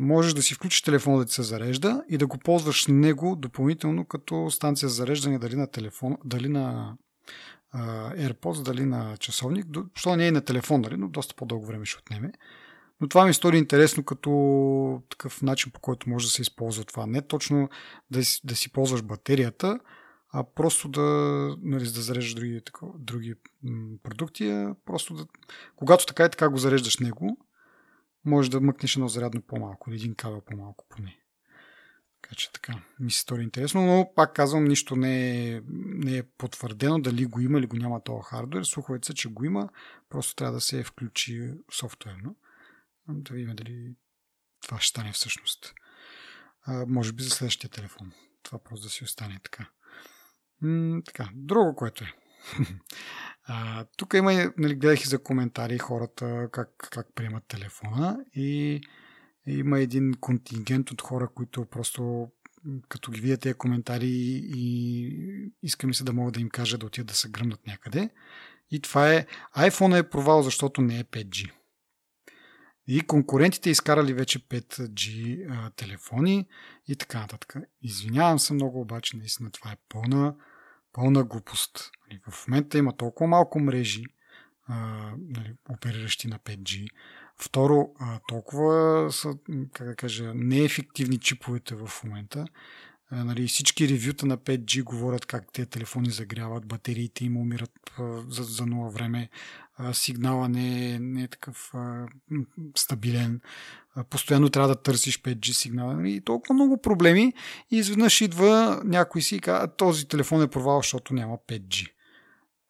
можеш 0.00 0.34
да 0.34 0.42
си 0.42 0.54
включиш 0.54 0.82
телефона 0.82 1.18
да 1.18 1.24
ти 1.24 1.32
се 1.32 1.42
зарежда 1.42 2.02
и 2.08 2.18
да 2.18 2.26
го 2.26 2.38
ползваш 2.38 2.86
него 2.86 3.36
допълнително 3.36 4.04
като 4.04 4.50
станция 4.50 4.88
за 4.88 4.94
зареждане 4.94 5.38
дали 5.38 5.56
на 5.56 5.66
телефон, 5.66 6.16
дали 6.24 6.48
на 6.48 6.96
AirPods, 7.74 8.62
дали 8.62 8.84
на 8.84 9.16
часовник, 9.16 9.66
защото 9.94 10.16
не 10.16 10.28
е 10.28 10.32
на 10.32 10.40
телефон, 10.40 10.82
дали, 10.82 10.96
но 10.96 11.08
доста 11.08 11.34
по-дълго 11.34 11.66
време 11.66 11.84
ще 11.84 11.98
отнеме. 11.98 12.32
Но 13.00 13.08
това 13.08 13.26
ми 13.26 13.34
стори 13.34 13.58
интересно 13.58 14.04
като 14.04 15.02
такъв 15.10 15.42
начин, 15.42 15.72
по 15.72 15.80
който 15.80 16.10
може 16.10 16.26
да 16.26 16.30
се 16.30 16.42
използва 16.42 16.84
това. 16.84 17.06
Не 17.06 17.22
точно 17.22 17.68
да 18.10 18.24
си, 18.24 18.40
да 18.44 18.56
си 18.56 18.72
ползваш 18.72 19.02
батерията, 19.02 19.78
а 20.32 20.44
просто 20.54 20.88
да, 20.88 21.02
нали, 21.62 21.84
да 21.84 22.00
зареждаш 22.00 22.34
други, 22.34 22.60
други 22.98 23.34
продукти, 24.02 24.48
а 24.50 24.74
просто 24.84 25.14
да, 25.14 25.26
когато 25.76 26.06
така 26.06 26.24
и 26.24 26.30
така 26.30 26.48
го 26.48 26.58
зареждаш 26.58 26.98
него, 26.98 27.38
може 28.28 28.50
да 28.50 28.60
мъкнеш 28.60 28.96
едно 28.96 29.08
зарядно 29.08 29.42
по-малко 29.42 29.90
или 29.90 29.96
един 29.96 30.14
кабел 30.14 30.40
по-малко 30.40 30.86
поне. 30.88 31.18
Така 32.22 32.34
че 32.34 32.52
така, 32.52 32.82
ми 33.00 33.10
се 33.10 33.20
стори 33.20 33.42
интересно, 33.42 33.86
но 33.86 34.12
пак 34.16 34.34
казвам, 34.34 34.64
нищо 34.64 34.96
не 34.96 35.48
е, 35.48 35.60
не 35.68 36.16
е 36.16 36.22
потвърдено 36.22 36.98
дали 36.98 37.26
го 37.26 37.40
има 37.40 37.58
или 37.58 37.66
го 37.66 37.76
няма 37.76 38.02
този 38.02 38.22
хардвер. 38.24 38.64
Слуховете 38.64 39.06
се, 39.06 39.14
че 39.14 39.28
го 39.28 39.44
има, 39.44 39.68
просто 40.08 40.34
трябва 40.34 40.54
да 40.54 40.60
се 40.60 40.84
включи 40.84 41.54
софтуерно. 41.72 42.36
Да 43.08 43.34
видим 43.34 43.56
дали 43.56 43.94
това 44.60 44.80
ще 44.80 44.88
стане 44.88 45.12
всъщност. 45.12 45.74
А, 46.62 46.86
може 46.88 47.12
би 47.12 47.22
за 47.22 47.30
следващия 47.30 47.70
телефон. 47.70 48.12
Това 48.42 48.58
просто 48.58 48.86
да 48.86 48.90
си 48.90 49.04
остане 49.04 49.40
така. 49.42 49.70
М- 50.60 51.02
така, 51.04 51.28
друго, 51.34 51.76
което 51.76 52.04
е. 52.04 52.12
а, 53.48 53.84
тук 53.96 54.14
има, 54.14 54.52
нали, 54.58 54.74
гледах 54.74 55.04
и 55.04 55.08
за 55.08 55.22
коментари 55.22 55.78
хората 55.78 56.48
как, 56.52 56.88
как 56.90 57.06
приемат 57.14 57.44
телефона 57.48 58.24
и 58.34 58.80
има 59.46 59.80
един 59.80 60.14
контингент 60.20 60.90
от 60.90 61.02
хора, 61.02 61.28
които 61.34 61.64
просто 61.64 62.28
като 62.88 63.10
ги 63.10 63.20
видят 63.20 63.40
тези 63.40 63.54
коментари 63.54 64.08
и 64.54 65.52
искаме 65.62 65.94
се 65.94 66.04
да 66.04 66.12
мога 66.12 66.32
да 66.32 66.40
им 66.40 66.48
кажа 66.48 66.78
да 66.78 66.86
отидат 66.86 67.06
да 67.06 67.14
се 67.14 67.28
гръмнат 67.28 67.66
някъде. 67.66 68.10
И 68.70 68.80
това 68.80 69.14
е 69.14 69.26
iPhone 69.56 69.98
е 69.98 70.08
провал, 70.08 70.42
защото 70.42 70.80
не 70.80 70.98
е 70.98 71.04
5G. 71.04 71.50
И 72.86 73.00
конкурентите 73.00 73.70
изкарали 73.70 74.14
вече 74.14 74.38
5G 74.38 75.46
а, 75.50 75.70
телефони 75.70 76.46
и 76.88 76.96
така 76.96 77.20
нататък. 77.20 77.54
Извинявам 77.82 78.38
се 78.38 78.54
много, 78.54 78.80
обаче 78.80 79.16
наистина 79.16 79.50
това 79.50 79.72
е 79.72 79.76
пълна, 79.88 80.34
пълна 80.98 81.24
глупост. 81.24 81.90
Нали, 82.08 82.20
в 82.30 82.48
момента 82.48 82.78
има 82.78 82.96
толкова 82.96 83.28
малко 83.28 83.60
мрежи, 83.60 84.04
нали, 85.18 85.54
опериращи 85.68 86.28
на 86.28 86.38
5G. 86.38 86.88
Второ, 87.36 87.88
толкова 88.28 89.08
са, 89.12 89.34
как 89.72 89.86
да 89.86 89.96
кажа, 89.96 90.32
неефективни 90.34 91.18
чиповете 91.18 91.74
в 91.74 91.90
момента. 92.04 92.46
Нали, 93.10 93.46
всички 93.46 93.88
ревюта 93.88 94.26
на 94.26 94.38
5G 94.38 94.82
говорят 94.82 95.26
как 95.26 95.52
те 95.52 95.66
телефони 95.66 96.10
загряват, 96.10 96.66
батериите 96.66 97.24
им 97.24 97.36
умират 97.36 97.90
за, 98.28 98.42
за 98.42 98.66
нова 98.66 98.90
време, 98.90 99.28
сигнала 99.92 100.48
не 100.48 100.94
е, 100.94 100.98
не 100.98 101.22
е 101.22 101.28
такъв 101.28 101.70
а, 101.74 102.06
стабилен, 102.76 103.40
постоянно 104.04 104.48
трябва 104.48 104.68
да 104.68 104.82
търсиш 104.82 105.22
5G 105.22 105.52
сигнала 105.52 105.94
нали, 105.94 106.14
и 106.14 106.20
толкова 106.20 106.54
много 106.54 106.80
проблеми 106.82 107.32
и 107.70 107.76
изведнъж 107.76 108.20
идва 108.20 108.80
някой 108.84 109.22
си 109.22 109.36
и 109.36 109.40
казва, 109.40 109.76
този 109.76 110.08
телефон 110.08 110.42
е 110.42 110.48
провал, 110.48 110.78
защото 110.78 111.14
няма 111.14 111.38
5G. 111.48 111.92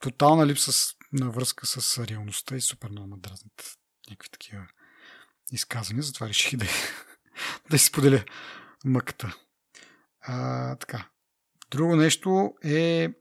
Тотална 0.01 0.47
липса 0.47 0.95
на 1.13 1.31
връзка 1.31 1.67
с 1.67 2.07
реалността 2.07 2.57
и 2.57 2.61
супер 2.61 2.89
много 2.91 3.09
надразнят 3.09 3.77
някакви 4.11 4.31
такива 4.31 4.67
изказвания, 5.53 6.03
затова 6.03 6.29
реших 6.29 6.57
да, 6.57 6.67
да 7.71 7.79
си 7.79 7.93
мъката. 8.85 9.37
А, 10.21 10.77
така. 10.77 11.09
Друго 11.71 11.97
нещо 11.97 12.55
е, 12.65 13.09
м- 13.09 13.15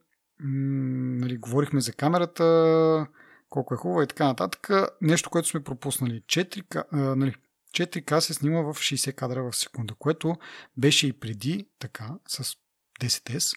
нали, 1.20 1.36
говорихме 1.36 1.80
за 1.80 1.92
камерата, 1.92 3.06
колко 3.48 3.74
е 3.74 3.76
хубава 3.76 4.02
и 4.02 4.06
така 4.06 4.24
нататък. 4.24 4.70
Нещо, 5.00 5.30
което 5.30 5.48
сме 5.48 5.64
пропуснали. 5.64 6.22
4K, 6.22 6.84
а, 6.92 6.96
нали, 6.96 7.34
4K 7.74 8.18
се 8.18 8.34
снима 8.34 8.60
в 8.60 8.74
60 8.74 9.14
кадра 9.14 9.42
в 9.42 9.56
секунда, 9.56 9.94
което 9.94 10.36
беше 10.76 11.06
и 11.06 11.12
преди 11.12 11.68
така 11.78 12.10
с 12.28 12.56
10S. 13.00 13.56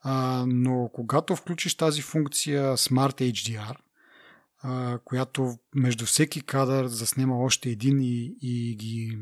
А, 0.00 0.44
но 0.48 0.90
когато 0.92 1.36
включиш 1.36 1.74
тази 1.74 2.02
функция 2.02 2.76
Smart 2.76 3.32
HDR, 3.32 3.76
а, 4.62 4.98
която 5.04 5.58
между 5.74 6.06
всеки 6.06 6.42
кадър 6.42 6.86
заснема 6.86 7.38
още 7.38 7.68
един 7.68 8.00
и, 8.00 8.36
и, 8.42 8.76
ги, 8.76 9.18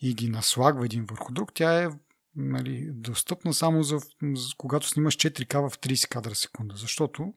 и 0.00 0.14
ги 0.14 0.28
наслагва 0.28 0.84
един 0.84 1.04
върху 1.04 1.32
друг, 1.32 1.52
тя 1.54 1.82
е 1.82 1.88
нали, 2.36 2.90
достъпна 2.92 3.54
само 3.54 3.82
за, 3.82 3.98
за 4.22 4.48
когато 4.56 4.88
снимаш 4.88 5.16
4К 5.16 5.68
в 5.68 5.78
30 5.78 6.08
кадра 6.08 6.34
секунда, 6.34 6.74
защото 6.76 7.34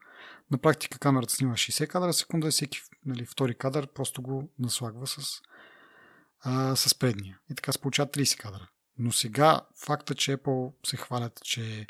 на 0.51 0.57
практика 0.57 0.99
камерата 0.99 1.33
снима 1.33 1.53
60 1.53 1.87
кадра 1.87 2.13
секунда 2.13 2.47
и 2.47 2.51
всеки 2.51 2.81
нали, 3.05 3.25
втори 3.25 3.55
кадър 3.55 3.87
просто 3.87 4.21
го 4.21 4.49
наслагва 4.59 5.07
с, 5.07 5.41
а, 6.41 6.75
с 6.75 6.95
предния. 6.95 7.39
И 7.51 7.55
така 7.55 7.71
се 7.71 7.81
получава 7.81 8.09
30 8.09 8.37
кадра. 8.37 8.67
Но 8.97 9.11
сега 9.11 9.61
факта, 9.85 10.15
че 10.15 10.37
Apple 10.37 10.73
се 10.87 10.97
хвалят, 10.97 11.41
че 11.43 11.87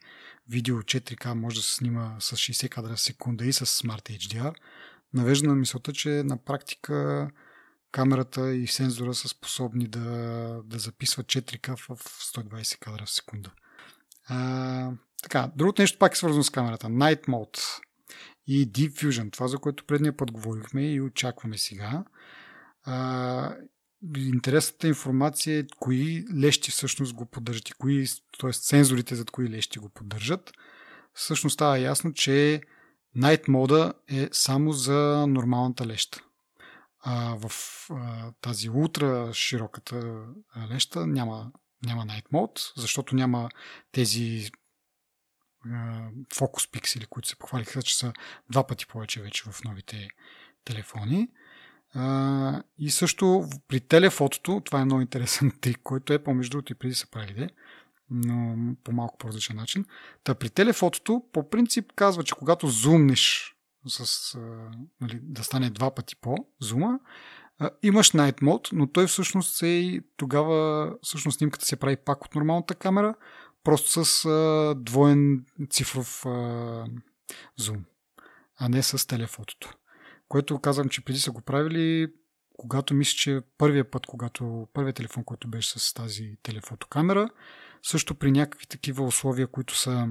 видео 0.50 0.78
4K 0.78 1.34
може 1.34 1.56
да 1.56 1.62
се 1.62 1.76
снима 1.76 2.16
с 2.20 2.36
60 2.36 2.70
кадра 2.70 2.96
в 2.96 3.02
секунда 3.02 3.46
и 3.46 3.54
с 3.54 3.66
Smart 3.66 4.18
HDR, 4.18 4.54
навежда 5.14 5.48
на 5.48 5.56
мисълта, 5.56 5.94
че 5.94 6.10
на 6.10 6.38
практика 6.38 7.30
камерата 7.92 8.54
и 8.54 8.68
сензора 8.68 9.14
са 9.14 9.28
способни 9.28 9.88
да, 9.88 10.02
да 10.66 10.80
записват 10.80 11.28
4К 11.28 11.76
в 11.76 11.96
120 11.96 12.80
кадра 12.80 13.06
в 13.06 13.12
секунда. 13.12 13.52
А, 14.28 14.92
така, 15.24 15.52
другото 15.56 15.82
нещо 15.82 15.98
пак 16.00 16.14
е 16.14 16.18
свързано 16.18 16.44
с 16.44 16.50
камерата. 16.50 16.88
Night 16.88 17.28
Mode 17.28 17.82
и 18.48 18.72
Deep 18.72 18.92
Fusion. 18.92 19.32
Това, 19.32 19.48
за 19.48 19.58
което 19.58 19.86
предния 19.86 20.18
път 20.18 20.32
говорихме 20.32 20.94
и 20.94 21.02
очакваме 21.02 21.58
сега. 21.58 22.04
А, 22.84 23.56
интересната 24.18 24.88
информация 24.88 25.60
е 25.60 25.68
кои 25.80 26.26
лещи 26.36 26.72
всъщност 26.72 27.14
го 27.14 27.26
поддържат 27.26 27.70
и 27.70 27.74
кои, 27.74 28.06
т.е. 28.40 28.54
сензорите 28.54 29.16
зад 29.16 29.32
кои 29.32 29.50
лещи 29.50 29.80
го 29.80 29.90
поддържат. 29.90 30.52
Всъщност 31.14 31.54
става 31.54 31.80
ясно, 31.80 32.14
че 32.14 32.62
Night 33.18 33.50
мода 33.50 33.94
е 34.08 34.30
само 34.32 34.74
за 34.74 35.26
нормалната 35.28 35.88
леща. 35.88 36.24
А 37.04 37.36
в 37.36 37.52
а, 37.90 38.32
тази 38.42 38.70
ултра 38.70 39.34
широката 39.34 40.26
леща 40.70 41.08
няма, 41.08 41.52
няма 41.86 42.06
Night 42.06 42.30
Mode, 42.34 42.82
защото 42.82 43.16
няма 43.16 43.50
тези 43.92 44.52
фокус 46.34 46.72
пиксели, 46.72 47.06
които 47.06 47.28
се 47.28 47.36
похвалиха, 47.36 47.82
че 47.82 47.98
са 47.98 48.14
два 48.50 48.68
пъти 48.68 48.88
повече 48.88 49.22
вече 49.22 49.44
в 49.52 49.64
новите 49.64 50.10
телефони. 50.66 51.28
А, 51.94 52.64
и 52.78 52.90
също 52.90 53.46
при 53.68 53.80
телефотото, 53.80 54.62
това 54.66 54.82
е 54.82 54.86
много 54.86 55.02
интересен 55.02 55.52
трик, 55.62 55.80
който 55.84 56.14
е 56.14 56.24
по-между 56.24 56.52
другото 56.52 56.72
и 56.72 56.76
преди 56.76 56.96
са 56.96 57.08
правили, 57.08 57.50
но 58.10 58.56
по 58.84 58.92
малко 58.92 59.18
по-различен 59.18 59.56
начин. 59.56 59.86
Та 60.24 60.36
при 60.36 60.50
телефотото 60.50 61.24
по 61.34 61.50
принцип 61.50 61.92
казва, 61.96 62.24
че 62.24 62.36
когато 62.36 62.68
зумнеш 62.68 63.56
с, 63.88 64.36
а, 64.36 64.40
нали, 65.02 65.20
да 65.24 65.44
стане 65.44 65.70
два 65.70 65.96
пъти 65.96 66.16
по 66.16 66.36
зума, 66.60 67.00
имаш 67.84 68.12
Night 68.12 68.42
Mode, 68.42 68.74
но 68.74 68.88
той 68.88 69.08
всъщност 69.08 69.64
е 69.64 69.68
и 69.68 70.02
тогава 70.18 70.92
всъщност 71.02 71.38
снимката 71.38 71.66
се 71.66 71.76
прави 71.76 71.96
пак 71.96 72.26
от 72.26 72.36
нормалната 72.36 72.76
камера, 72.76 73.16
просто 73.64 74.06
с 74.06 74.26
а, 74.26 74.76
двоен 74.78 75.46
цифров 75.70 76.26
а, 76.26 76.86
зум, 77.58 77.86
а 78.60 78.70
не 78.70 78.84
с 78.84 79.08
телефотото. 79.08 79.74
Което 80.32 80.60
казвам, 80.60 80.90
че 80.90 81.06
преди 81.06 81.20
са 81.20 81.32
го 81.32 81.42
правили, 81.42 82.08
когато 82.58 82.94
мисля, 82.94 83.16
че 83.16 83.42
първия 83.58 83.92
път, 83.92 84.06
когато 84.06 84.68
първият 84.74 84.96
телефон, 84.96 85.24
който 85.24 85.48
беше 85.48 85.80
с 85.80 85.94
тази 85.94 86.36
телефотокамера, 86.44 87.30
също 87.84 88.16
при 88.16 88.32
някакви 88.32 88.66
такива 88.66 89.06
условия, 89.06 89.48
които 89.48 89.78
са 89.78 90.08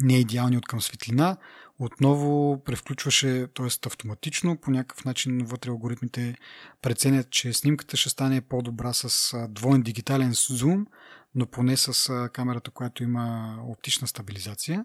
не 0.00 0.18
идеални 0.18 0.56
от 0.56 0.66
към 0.66 0.80
светлина, 0.80 1.36
отново 1.78 2.62
превключваше, 2.64 3.46
т.е. 3.54 3.86
автоматично, 3.86 4.56
по 4.56 4.70
някакъв 4.70 5.04
начин 5.04 5.38
вътре 5.44 5.70
алгоритмите 5.70 6.34
преценят, 6.82 7.30
че 7.30 7.52
снимката 7.52 7.96
ще 7.96 8.08
стане 8.08 8.40
по-добра 8.40 8.92
с 8.92 9.34
двоен 9.48 9.82
дигитален 9.82 10.32
зум, 10.32 10.86
но 11.34 11.46
поне 11.46 11.76
с 11.76 12.28
камерата, 12.32 12.70
която 12.70 13.02
има 13.02 13.56
оптична 13.62 14.06
стабилизация, 14.06 14.84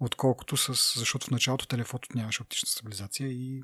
отколкото 0.00 0.56
с... 0.56 0.98
защото 0.98 1.26
в 1.26 1.30
началото 1.30 1.66
телефото 1.66 2.08
нямаше 2.14 2.42
оптична 2.42 2.66
стабилизация 2.66 3.28
и 3.28 3.62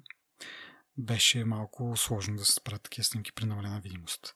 беше 0.98 1.44
малко 1.44 1.96
сложно 1.96 2.36
да 2.36 2.44
се 2.44 2.60
правят 2.64 2.82
такива 2.82 3.04
снимки 3.04 3.32
при 3.32 3.44
намалена 3.44 3.80
видимост. 3.80 4.34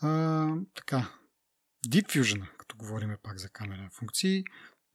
А, 0.00 0.48
така, 0.74 1.12
Deep 1.88 2.06
Fusion, 2.06 2.56
като 2.56 2.76
говорим 2.76 3.16
пак 3.22 3.38
за 3.38 3.48
камера 3.48 3.88
функции, 3.92 4.44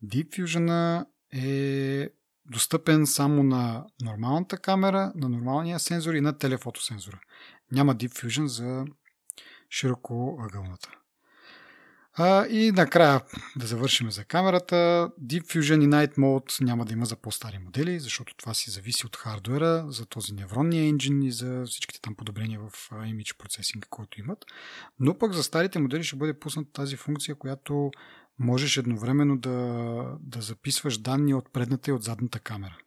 Deep 0.05 0.29
Fusion 0.29 1.05
е 1.33 2.09
достъпен 2.45 3.07
само 3.07 3.43
на 3.43 3.85
нормалната 4.01 4.57
камера, 4.57 5.11
на 5.15 5.29
нормалния 5.29 5.79
сензор 5.79 6.13
и 6.13 6.21
на 6.21 6.37
телефотосензора. 6.37 7.19
Няма 7.71 7.95
Deep 7.95 8.25
Fusion 8.25 8.45
за 8.45 8.85
широко 9.69 10.39
ъгълната. 10.41 10.91
А, 12.19 12.47
и 12.47 12.71
накрая 12.71 13.21
да 13.55 13.67
завършим 13.67 14.11
за 14.11 14.23
камерата. 14.23 14.75
Deep 15.21 15.43
Fusion 15.43 15.83
и 15.83 15.87
Night 15.87 16.17
Mode 16.17 16.65
няма 16.65 16.85
да 16.85 16.93
има 16.93 17.05
за 17.05 17.15
по-стари 17.15 17.57
модели, 17.57 17.99
защото 17.99 18.35
това 18.37 18.53
си 18.53 18.71
зависи 18.71 19.05
от 19.05 19.15
хардуера, 19.15 19.85
за 19.87 20.05
този 20.05 20.33
невронния 20.33 20.89
енджин 20.89 21.23
и 21.23 21.31
за 21.31 21.63
всичките 21.65 22.01
там 22.01 22.15
подобрения 22.15 22.59
в 22.59 22.89
image 22.91 23.37
процесинг, 23.37 23.87
който 23.89 24.19
имат. 24.19 24.45
Но 24.99 25.17
пък 25.17 25.33
за 25.33 25.43
старите 25.43 25.79
модели 25.79 26.03
ще 26.03 26.15
бъде 26.15 26.39
пусната 26.39 26.71
тази 26.71 26.95
функция, 26.95 27.35
която 27.35 27.91
можеш 28.39 28.77
едновременно 28.77 29.37
да, 29.37 29.59
да 30.19 30.41
записваш 30.41 30.97
данни 30.97 31.33
от 31.33 31.53
предната 31.53 31.91
и 31.91 31.93
от 31.93 32.03
задната 32.03 32.39
камера. 32.39 32.77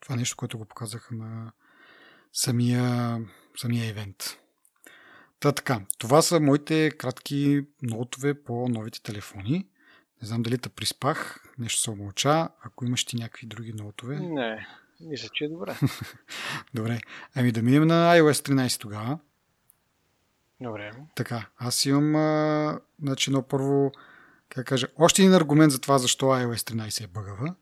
Това 0.00 0.14
е 0.14 0.18
нещо, 0.18 0.36
което 0.36 0.58
го 0.58 0.64
показаха 0.64 1.14
на 1.14 1.52
самия, 2.32 3.18
самия 3.56 3.88
ивент. 3.88 4.38
Та 5.40 5.52
така, 5.52 5.80
това 5.98 6.22
са 6.22 6.40
моите 6.40 6.90
кратки 6.90 7.66
нотове 7.82 8.34
по 8.34 8.68
новите 8.68 9.02
телефони. 9.02 9.66
Не 10.22 10.28
знам 10.28 10.42
дали 10.42 10.58
те 10.58 10.68
приспах, 10.68 11.44
нещо 11.58 11.80
се 11.80 11.90
омълча. 11.90 12.48
Ако 12.62 12.84
имаш 12.84 13.04
ти 13.04 13.16
някакви 13.16 13.46
други 13.46 13.72
нотове. 13.72 14.20
Не, 14.20 14.66
мисля, 15.00 15.28
че 15.32 15.44
е 15.44 15.48
добре. 15.48 15.78
добре. 16.74 17.00
Ами 17.34 17.52
да 17.52 17.62
минем 17.62 17.86
на 17.86 18.14
iOS 18.16 18.52
13 18.52 18.80
тогава. 18.80 19.18
Добре. 20.60 20.92
Така, 21.14 21.46
аз 21.56 21.86
имам, 21.86 22.16
а, 22.16 22.80
значи, 23.02 23.30
но 23.30 23.42
първо, 23.42 23.92
как 24.48 24.66
кажа, 24.66 24.86
още 24.96 25.22
един 25.22 25.34
аргумент 25.34 25.72
за 25.72 25.80
това, 25.80 25.98
защо 25.98 26.26
iOS 26.26 26.74
13 26.74 27.04
е 27.04 27.06
бъгава. 27.06 27.54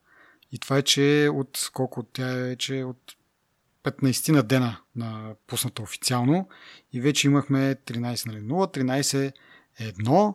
И 0.53 0.59
това 0.59 0.79
е, 0.79 0.83
че 0.83 1.29
от 1.33 1.70
колко 1.72 2.03
тя 2.03 2.49
е, 2.49 2.57
че 2.57 2.85
от 2.85 3.16
15 3.87 4.32
на 4.32 4.43
дена 4.43 4.80
на 4.97 5.34
пусната 5.47 5.82
официално 5.82 6.49
и 6.93 7.01
вече 7.01 7.26
имахме 7.26 7.76
13 7.87 8.26
нали, 8.26 8.41
0, 8.41 8.78
13 8.78 9.32
1, 9.80 10.34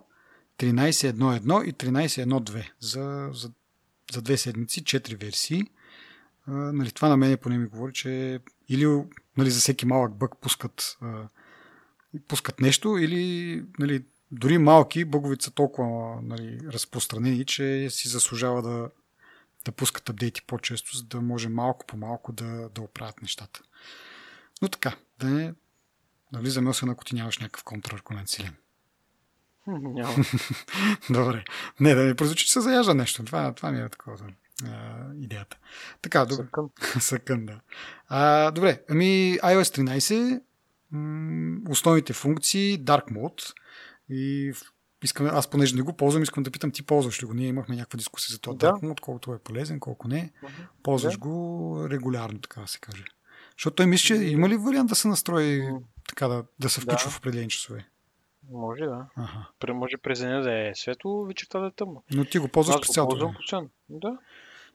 13 0.58 1.14
1 1.14 1.64
и 1.66 1.74
13 1.74 2.26
1 2.26 2.66
за, 2.80 3.30
за, 3.34 3.52
за 4.14 4.22
две 4.22 4.38
седмици, 4.38 4.84
4 4.84 5.22
версии. 5.22 5.64
А, 6.48 6.52
нали, 6.52 6.92
това 6.92 7.10
на 7.10 7.18
мен 7.18 7.38
поне 7.38 7.58
ми 7.58 7.68
говори, 7.68 7.94
че 7.94 8.40
или 8.70 9.04
нали, 9.38 9.50
за 9.50 9.60
всеки 9.60 9.86
малък 9.86 10.16
бък 10.16 10.32
пускат, 10.42 10.98
а, 11.02 11.28
пускат 12.28 12.60
нещо, 12.60 12.98
или 12.98 13.64
нали, 13.80 14.04
дори 14.32 14.58
малки 14.58 15.06
бъговици 15.06 15.46
са 15.46 15.52
толкова 15.52 16.22
нали, 16.22 16.60
разпространени, 16.68 17.46
че 17.46 17.88
си 17.90 18.08
заслужава 18.08 18.62
да, 18.62 18.90
да 19.66 19.72
пускат 19.72 20.10
апдейти 20.10 20.42
по-често, 20.42 20.98
за 20.98 21.04
да 21.04 21.22
може 21.22 21.50
малко 21.50 21.86
по 21.86 21.98
малко 21.98 22.32
да, 22.32 22.70
да 22.70 22.82
оправят 22.82 23.22
нещата. 23.22 23.62
Но 24.62 24.68
така, 24.70 24.96
да 25.20 25.28
не 25.28 25.54
навлизаме, 26.32 26.70
освен 26.70 26.90
ако 26.90 27.06
ти 27.06 27.16
нямаш 27.16 27.38
някакъв 27.38 27.64
контраргумент 27.64 28.30
силен. 28.30 28.56
Няма. 29.68 30.16
добре. 31.10 31.44
Не, 31.80 31.96
да 31.96 32.04
ми 32.04 32.16
прозвучи, 32.16 32.46
че 32.46 32.52
се 32.52 32.62
заяжда 32.62 32.94
нещо. 32.94 33.24
Това, 33.24 33.54
това 33.54 33.72
ми 33.72 33.82
е 33.82 33.90
такова 33.90 34.18
а, 34.66 35.06
идеята. 35.20 35.58
Така, 36.02 36.26
добре. 36.26 36.44
Съкън. 36.44 36.70
Съкън, 37.00 37.46
да. 37.46 37.60
А, 38.08 38.52
добре, 38.52 38.82
ами 38.90 39.38
iOS 39.44 39.84
13 39.84 40.42
м- 40.92 41.62
основните 41.70 42.14
функции 42.14 42.80
Dark 42.80 43.06
Mode 43.12 43.54
и 44.10 44.54
искам, 45.04 45.26
аз 45.28 45.48
понеже 45.50 45.76
не 45.76 45.82
го 45.82 45.94
ползвам, 45.94 46.24
искам 46.24 46.44
да 46.44 46.52
питам 46.52 46.72
ти 46.72 46.84
ползваш 46.84 47.24
ли 47.24 47.28
го. 47.28 47.34
Ние 47.34 47.48
имахме 47.48 47.76
някаква 47.76 47.98
дискусия 47.98 48.34
за 48.34 48.40
това 48.40 48.56
Да. 48.56 48.72
Dark 48.72 48.82
Mode, 48.84 49.36
е 49.36 49.40
полезен, 49.40 49.80
колко 49.80 50.08
не. 50.08 50.32
Ползваш 50.84 51.14
Да. 51.14 51.20
го 51.20 51.88
регулярно, 51.90 52.40
така 52.40 52.62
да 52.62 52.68
се 52.68 52.80
каже. 52.80 53.04
Защото 53.58 53.76
той 53.76 53.86
мисля, 53.86 54.04
че 54.06 54.16
има 54.16 54.50
ли 54.50 54.58
вариант 54.58 54.90
да 54.90 54.96
се 54.96 55.08
настрои 55.08 55.70
така 56.10 56.28
да, 56.28 56.44
да 56.60 56.70
се 56.70 56.82
включва 56.82 57.06
Да. 57.08 57.12
в 57.12 57.18
определени 57.18 57.50
часове? 57.50 57.88
Може 58.52 58.84
да. 58.84 59.08
Ага. 59.16 59.50
Пре- 59.60 59.72
Може 59.72 59.98
през 59.98 60.20
деня 60.20 60.42
да 60.42 60.68
е 60.70 60.72
светло, 60.76 61.26
вечерта 61.26 61.60
да 61.60 61.68
е 61.68 61.72
тъмно. 61.72 62.04
Но 62.12 62.26
ти 62.26 62.40
го 62.40 62.48
ползваш 62.48 62.76
през 62.82 62.94
цялото 62.94 63.16
време. 63.16 63.70
Да. 63.90 64.18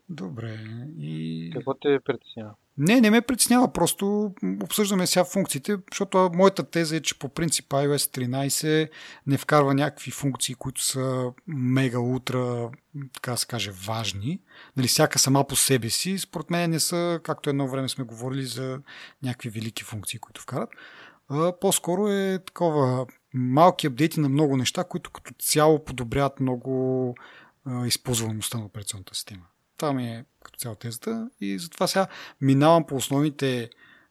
Добре. 0.09 0.59
И... 0.99 1.51
Какво 1.55 1.75
те 1.75 2.01
притеснява? 2.05 2.55
Не, 2.79 3.01
не 3.01 3.11
ме 3.11 3.21
притеснява, 3.21 3.73
просто 3.73 4.35
обсъждаме 4.63 5.07
сега 5.07 5.25
функциите, 5.25 5.77
защото 5.93 6.31
моята 6.35 6.71
теза 6.71 6.97
е, 6.97 7.01
че 7.01 7.19
по 7.19 7.29
принцип 7.29 7.69
iOS 7.69 7.97
13 7.97 8.89
не 9.27 9.39
вкарва 9.39 9.75
някакви 9.75 10.11
функции, 10.11 10.55
които 10.55 10.85
са 10.85 11.33
мега, 11.47 11.99
ултра, 11.99 12.71
така 13.13 13.31
да 13.31 13.37
се 13.37 13.47
каже, 13.47 13.71
важни. 13.71 14.41
Нали, 14.77 14.89
всяка 14.89 15.19
сама 15.19 15.47
по 15.47 15.57
себе 15.57 15.91
си, 15.91 16.19
според 16.19 16.51
мен 16.51 16.71
не 16.71 16.81
са, 16.81 17.21
както 17.23 17.51
едно 17.51 17.69
време 17.69 17.89
сме 17.89 18.05
говорили 18.05 18.45
за 18.45 18.81
някакви 19.23 19.51
велики 19.51 19.85
функции, 19.85 20.19
които 20.19 20.41
вкарат. 20.41 20.71
А, 21.29 21.53
по-скоро 21.61 22.09
е 22.09 22.39
такова 22.47 23.07
малки 23.35 23.87
апдейти 23.87 24.21
на 24.21 24.29
много 24.29 24.57
неща, 24.57 24.85
които 24.85 25.11
като 25.11 25.35
цяло 25.39 25.85
подобряват 25.85 26.41
много 26.41 27.15
а, 27.65 27.87
използваемостта 27.87 28.59
на 28.59 28.65
операционната 28.65 29.15
система. 29.15 29.43
Това 29.77 29.93
ми 29.93 30.09
е 30.09 30.25
като 30.43 30.59
цяло 30.59 30.77
тезата 30.77 31.31
и 31.41 31.59
затова 31.59 31.87
сега 31.87 32.07
минавам 32.41 32.87
по 32.87 32.97
основните 32.97 33.71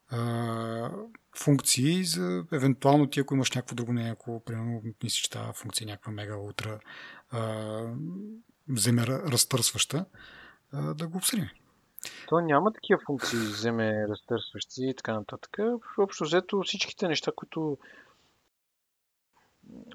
а, 0.09 0.91
функции 1.37 2.03
за 2.03 2.45
евентуално 2.51 3.09
ти, 3.09 3.19
ако 3.19 3.35
имаш 3.35 3.51
някакво 3.51 3.75
друго 3.75 3.91
мнение, 3.91 4.11
ако 4.11 4.39
примерно 4.45 4.81
мислиш, 5.03 5.21
че 5.21 5.29
тази 5.29 5.53
функция 5.53 5.85
е 5.85 5.87
някаква 5.87 6.11
мега 6.11 6.37
утра 6.37 6.79
а, 7.31 7.81
вземе 8.67 9.07
разтърсваща, 9.07 10.05
а, 10.73 10.93
да 10.93 11.07
го 11.07 11.17
обсъдим. 11.17 11.49
То 12.27 12.39
няма 12.39 12.73
такива 12.73 13.01
функции, 13.05 13.39
вземе 13.39 14.07
разтърсващи 14.07 14.89
и 14.89 14.93
така 14.95 15.13
нататък. 15.13 15.57
Общо 15.97 16.23
взето 16.23 16.61
всичките 16.65 17.07
неща, 17.07 17.31
които 17.35 17.77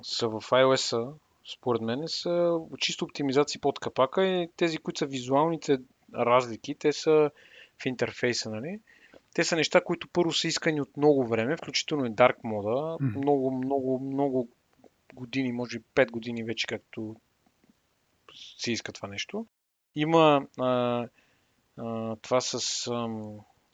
са 0.03 0.29
в 0.29 0.41
iOS, 0.41 1.15
според 1.59 1.83
мен, 1.83 2.03
са 2.07 2.59
чисто 2.79 3.05
оптимизации 3.05 3.61
под 3.61 3.79
капака 3.79 4.27
и 4.27 4.49
тези, 4.57 4.79
които 4.79 4.99
са 4.99 5.07
визуалните 5.07 5.79
разлики, 6.15 6.75
те 6.75 6.93
са 6.93 7.31
в 7.83 7.87
интерфейса, 7.87 8.51
нали? 8.51 8.81
те 9.35 9.45
са 9.45 9.57
неща, 9.57 9.81
които 9.81 10.09
първо 10.09 10.33
са 10.33 10.49
искани 10.49 10.81
от 10.81 10.97
много 10.97 11.27
време, 11.27 11.57
включително 11.57 12.07
и 12.07 12.11
Dark 12.11 12.35
мода. 12.45 12.69
Mm. 12.69 13.17
Много, 13.17 13.51
много, 13.51 14.01
много 14.01 14.49
години, 15.15 15.53
може 15.53 15.79
би 15.79 15.85
5 15.95 16.11
години 16.11 16.45
вече, 16.45 16.67
както 16.67 17.17
се 18.59 18.73
иска 18.73 18.93
това 18.93 19.09
нещо. 19.09 19.47
Има 19.95 20.47
а, 20.59 21.07
а, 21.77 22.17
това 22.17 22.41
с, 22.41 22.87
а, 22.87 23.09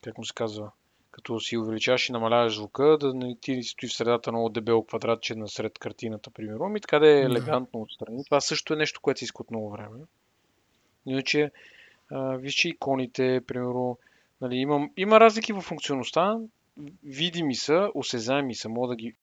как 0.05 0.19
му 0.19 0.25
се 0.25 0.35
казва, 0.35 0.71
като 1.17 1.41
си 1.41 1.57
увеличаваш 1.57 2.09
и 2.09 2.13
намаляваш 2.13 2.57
звука, 2.57 2.99
да 3.01 3.15
не 3.15 3.37
ти 3.41 3.63
стои 3.63 3.89
в 3.89 3.93
средата 3.93 4.33
много 4.33 4.49
дебело 4.49 4.85
квадратче 4.85 5.35
насред 5.35 5.79
картината, 5.79 6.31
примерно, 6.31 6.77
и 6.77 6.81
така 6.81 6.99
да 6.99 7.09
е 7.09 7.21
елегантно 7.21 7.81
отстрани. 7.81 8.25
Това 8.25 8.41
също 8.41 8.73
е 8.73 8.77
нещо, 8.77 9.01
което 9.01 9.19
се 9.19 9.25
иска 9.25 9.43
от 9.43 9.51
много 9.51 9.71
време. 9.71 9.99
Иначе, 11.07 11.51
виж, 12.13 12.55
че 12.55 12.69
иконите, 12.69 13.41
примерно, 13.47 13.99
нали, 14.41 14.57
има, 14.57 14.89
има 14.97 15.21
разлики 15.21 15.53
в 15.53 15.61
функционалността, 15.61 16.39
видими 17.05 17.55
са, 17.55 17.91
осезаеми 17.95 18.55
са, 18.55 18.69
мога 18.69 18.89
да 18.89 18.97
ги 18.97 19.15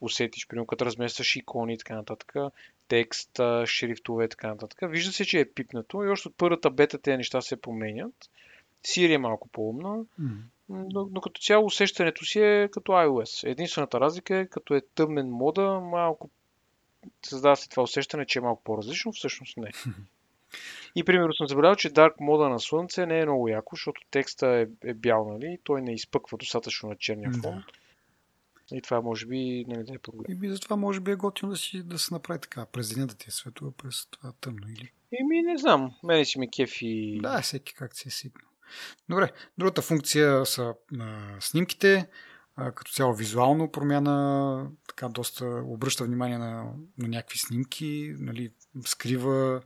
усетиш, 0.00 0.46
примерно 0.46 0.66
като 0.66 0.86
разместваш 0.86 1.36
икони 1.36 1.74
и 1.74 1.78
така 1.78 1.94
нататък, 1.94 2.34
текст, 2.88 3.40
шрифтове 3.66 4.24
и 4.24 4.28
така 4.28 4.48
нататък. 4.48 4.78
Вижда 4.82 5.12
се, 5.12 5.24
че 5.24 5.40
е 5.40 5.50
пипнато 5.50 6.04
и 6.04 6.08
още 6.08 6.28
от 6.28 6.34
първата 6.36 6.70
бета 6.70 6.98
тези 6.98 7.16
неща 7.16 7.40
се 7.40 7.60
променят. 7.60 8.30
Siri 8.84 9.14
е 9.14 9.18
малко 9.18 9.48
по-умна, 9.48 10.04
но, 10.68 11.08
но 11.12 11.20
като 11.20 11.40
цяло 11.40 11.66
усещането 11.66 12.24
си 12.24 12.40
е 12.40 12.68
като 12.72 12.92
iOS. 12.92 13.50
Единствената 13.50 14.00
разлика 14.00 14.36
е, 14.36 14.46
като 14.46 14.74
е 14.74 14.80
тъмен 14.94 15.30
мода, 15.30 15.80
малко 15.80 16.30
създава 17.22 17.56
се 17.56 17.68
това 17.68 17.82
усещане, 17.82 18.26
че 18.26 18.38
е 18.38 18.42
малко 18.42 18.62
по-различно, 18.62 19.12
всъщност 19.12 19.56
не. 19.56 19.70
И 20.96 21.04
примерно 21.04 21.34
съм 21.34 21.48
забелязал, 21.48 21.74
че 21.74 21.90
Dark 21.90 22.12
мода 22.20 22.48
на 22.48 22.60
Слънце 22.60 23.06
не 23.06 23.20
е 23.20 23.24
много 23.24 23.48
яко, 23.48 23.76
защото 23.76 24.00
текста 24.10 24.46
е, 24.46 24.66
е 24.88 24.94
бял, 24.94 25.32
нали? 25.32 25.58
Той 25.64 25.82
не 25.82 25.94
изпъква 25.94 26.38
достатъчно 26.38 26.88
на 26.88 26.96
черния 26.96 27.32
фон. 27.32 27.40
Да. 27.40 27.64
И 28.76 28.82
това 28.82 29.00
може 29.00 29.26
би 29.26 29.64
нали, 29.68 29.84
да 29.84 29.94
е 29.94 29.98
проблем. 29.98 30.44
И 30.44 30.48
затова 30.50 30.76
може 30.76 31.00
би 31.00 31.10
е 31.10 31.14
готино 31.16 31.50
да, 31.50 31.56
си, 31.56 31.82
да 31.82 31.98
се 31.98 32.14
направи 32.14 32.40
така, 32.40 32.66
през 32.66 32.94
деня 32.94 33.06
да 33.06 33.14
ти 33.14 33.24
е 33.28 33.30
светло, 33.30 33.70
през 33.70 34.06
това 34.06 34.32
тъмно 34.40 34.68
или... 34.68 34.92
Еми, 35.20 35.42
не 35.42 35.58
знам. 35.58 35.94
Мене 36.02 36.24
си 36.24 36.38
ме 36.38 36.48
кефи. 36.50 37.18
Да, 37.22 37.42
всеки 37.42 37.74
как 37.74 37.96
си 37.96 38.08
е 38.08 38.10
сигнал. 38.10 38.49
Добре, 39.08 39.32
другата 39.58 39.82
функция 39.82 40.46
са 40.46 40.74
а, 41.00 41.16
снимките. 41.40 42.08
А, 42.56 42.72
като 42.72 42.92
цяло 42.92 43.14
визуално 43.14 43.72
промяна, 43.72 44.66
така 44.88 45.08
доста 45.08 45.46
обръща 45.46 46.04
внимание 46.04 46.38
на, 46.38 46.64
на 46.98 47.08
някакви 47.08 47.38
снимки, 47.38 48.14
нали, 48.18 48.52
скрива 48.86 49.62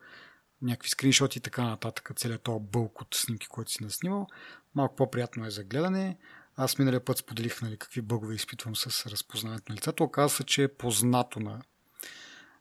някакви 0.63 0.89
скриншоти 0.89 1.39
и 1.39 1.43
така 1.43 1.65
нататък, 1.65 2.11
целият 2.17 2.43
този 2.43 2.65
бълк 2.65 3.01
от 3.01 3.15
снимки, 3.15 3.47
който 3.47 3.71
си 3.71 3.85
наснимал. 3.85 4.27
Малко 4.75 4.97
по-приятно 4.97 5.47
е 5.47 5.51
за 5.51 5.65
гледане. 5.65 6.17
Аз 6.57 6.79
миналия 6.79 7.05
път 7.05 7.19
споделих 7.19 7.63
нали, 7.63 7.77
какви 7.77 8.01
бъгове 8.01 8.35
изпитвам 8.35 8.77
с 8.77 9.07
разпознаването 9.07 9.73
на 9.73 9.77
лицата. 9.77 10.05
Оказва 10.05 10.37
се, 10.37 10.45
че 10.45 10.63
е 10.63 10.69
познато 10.69 11.41
на, 11.41 11.63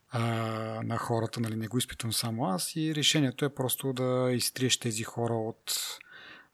а, 0.10 0.22
на 0.84 0.98
хората, 0.98 1.40
нали, 1.40 1.56
не 1.56 1.68
го 1.68 1.78
изпитвам 1.78 2.14
само 2.14 2.46
аз 2.46 2.76
и 2.76 2.96
решението 2.96 3.46
е 3.46 3.56
просто 3.56 3.94
да 3.94 4.32
изтриеш 4.32 4.78
тези 4.78 5.04
хора 5.04 5.34
от 5.34 5.74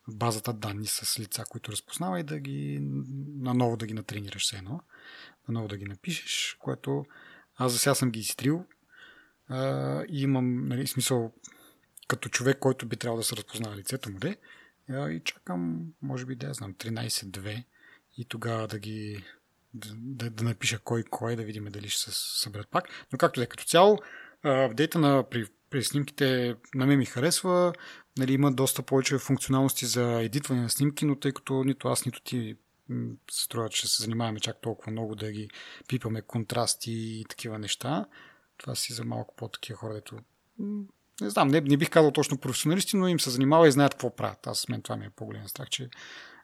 базата 0.09 0.53
данни 0.53 0.87
с 0.87 1.19
лица, 1.19 1.43
които 1.49 1.71
разпознава 1.71 2.19
и 2.19 2.23
да 2.23 2.39
ги 2.39 2.79
наново 3.37 3.77
да 3.77 3.85
ги 3.85 3.93
натренираш 3.93 4.43
все 4.43 4.55
едно, 4.55 4.79
наново 5.47 5.67
да 5.67 5.77
ги 5.77 5.85
напишеш, 5.85 6.57
което 6.59 7.05
аз 7.55 7.71
за 7.71 7.79
сега 7.79 7.95
съм 7.95 8.11
ги 8.11 8.19
изтрил 8.19 8.65
и 10.09 10.21
имам 10.21 10.67
нали, 10.67 10.87
смисъл 10.87 11.33
като 12.07 12.29
човек, 12.29 12.59
който 12.59 12.85
би 12.85 12.95
трябвало 12.95 13.19
да 13.19 13.23
се 13.23 13.35
разпознава 13.35 13.75
лицето 13.75 14.11
му, 14.11 14.19
де, 14.19 14.37
и 14.89 15.21
чакам, 15.25 15.85
може 16.01 16.25
би, 16.25 16.35
да 16.35 16.53
знам, 16.53 16.73
13-2 16.73 17.63
и 18.17 18.25
тогава 18.25 18.67
да 18.67 18.79
ги 18.79 19.23
да, 19.73 19.89
да, 19.95 20.29
да 20.29 20.43
напиша 20.43 20.79
кой 20.79 21.03
кой, 21.03 21.35
да 21.35 21.43
видим 21.43 21.65
дали 21.65 21.89
ще 21.89 22.11
се 22.11 22.41
съберат 22.41 22.67
пак. 22.69 22.89
Но 23.11 23.17
както 23.17 23.39
да 23.39 23.43
е 23.43 23.47
като 23.47 23.63
цяло, 23.63 23.99
апдейта 24.43 24.99
на 24.99 25.29
при, 25.29 25.47
при 25.69 25.83
снимките 25.83 26.55
на 26.75 26.85
мен 26.85 26.97
ми 26.97 27.05
харесва. 27.05 27.73
Нали, 28.19 28.33
има 28.33 28.51
доста 28.51 28.81
повече 28.81 29.17
функционалности 29.17 29.85
за 29.85 30.21
едитване 30.21 30.61
на 30.61 30.69
снимки, 30.69 31.05
но 31.05 31.15
тъй 31.15 31.31
като 31.31 31.63
нито 31.63 31.87
аз, 31.87 32.05
нито 32.05 32.21
ти 32.21 32.55
се 33.31 33.43
струва, 33.43 33.69
че 33.69 33.87
се 33.87 34.03
занимаваме 34.03 34.39
чак 34.39 34.61
толкова 34.61 34.91
много 34.91 35.15
да 35.15 35.31
ги 35.31 35.49
пипаме 35.87 36.21
контрасти 36.21 36.91
и 36.91 37.25
такива 37.29 37.59
неща. 37.59 38.05
Това 38.57 38.75
си 38.75 38.93
за 38.93 39.05
малко 39.05 39.35
по-такива 39.35 39.77
хора, 39.77 39.93
дето 39.93 40.19
не 41.21 41.29
знам, 41.29 41.47
не, 41.47 41.61
не 41.61 41.77
бих 41.77 41.89
казал 41.89 42.11
точно 42.11 42.37
професионалисти, 42.37 42.97
но 42.97 43.07
им 43.07 43.19
се 43.19 43.29
занимава 43.29 43.67
и 43.67 43.71
знаят 43.71 43.93
какво 43.93 44.15
правят. 44.15 44.47
Аз 44.47 44.69
мен 44.69 44.81
това 44.81 44.95
ми 44.97 45.05
е 45.05 45.09
по-голям 45.09 45.47
страх, 45.47 45.69
че 45.69 45.89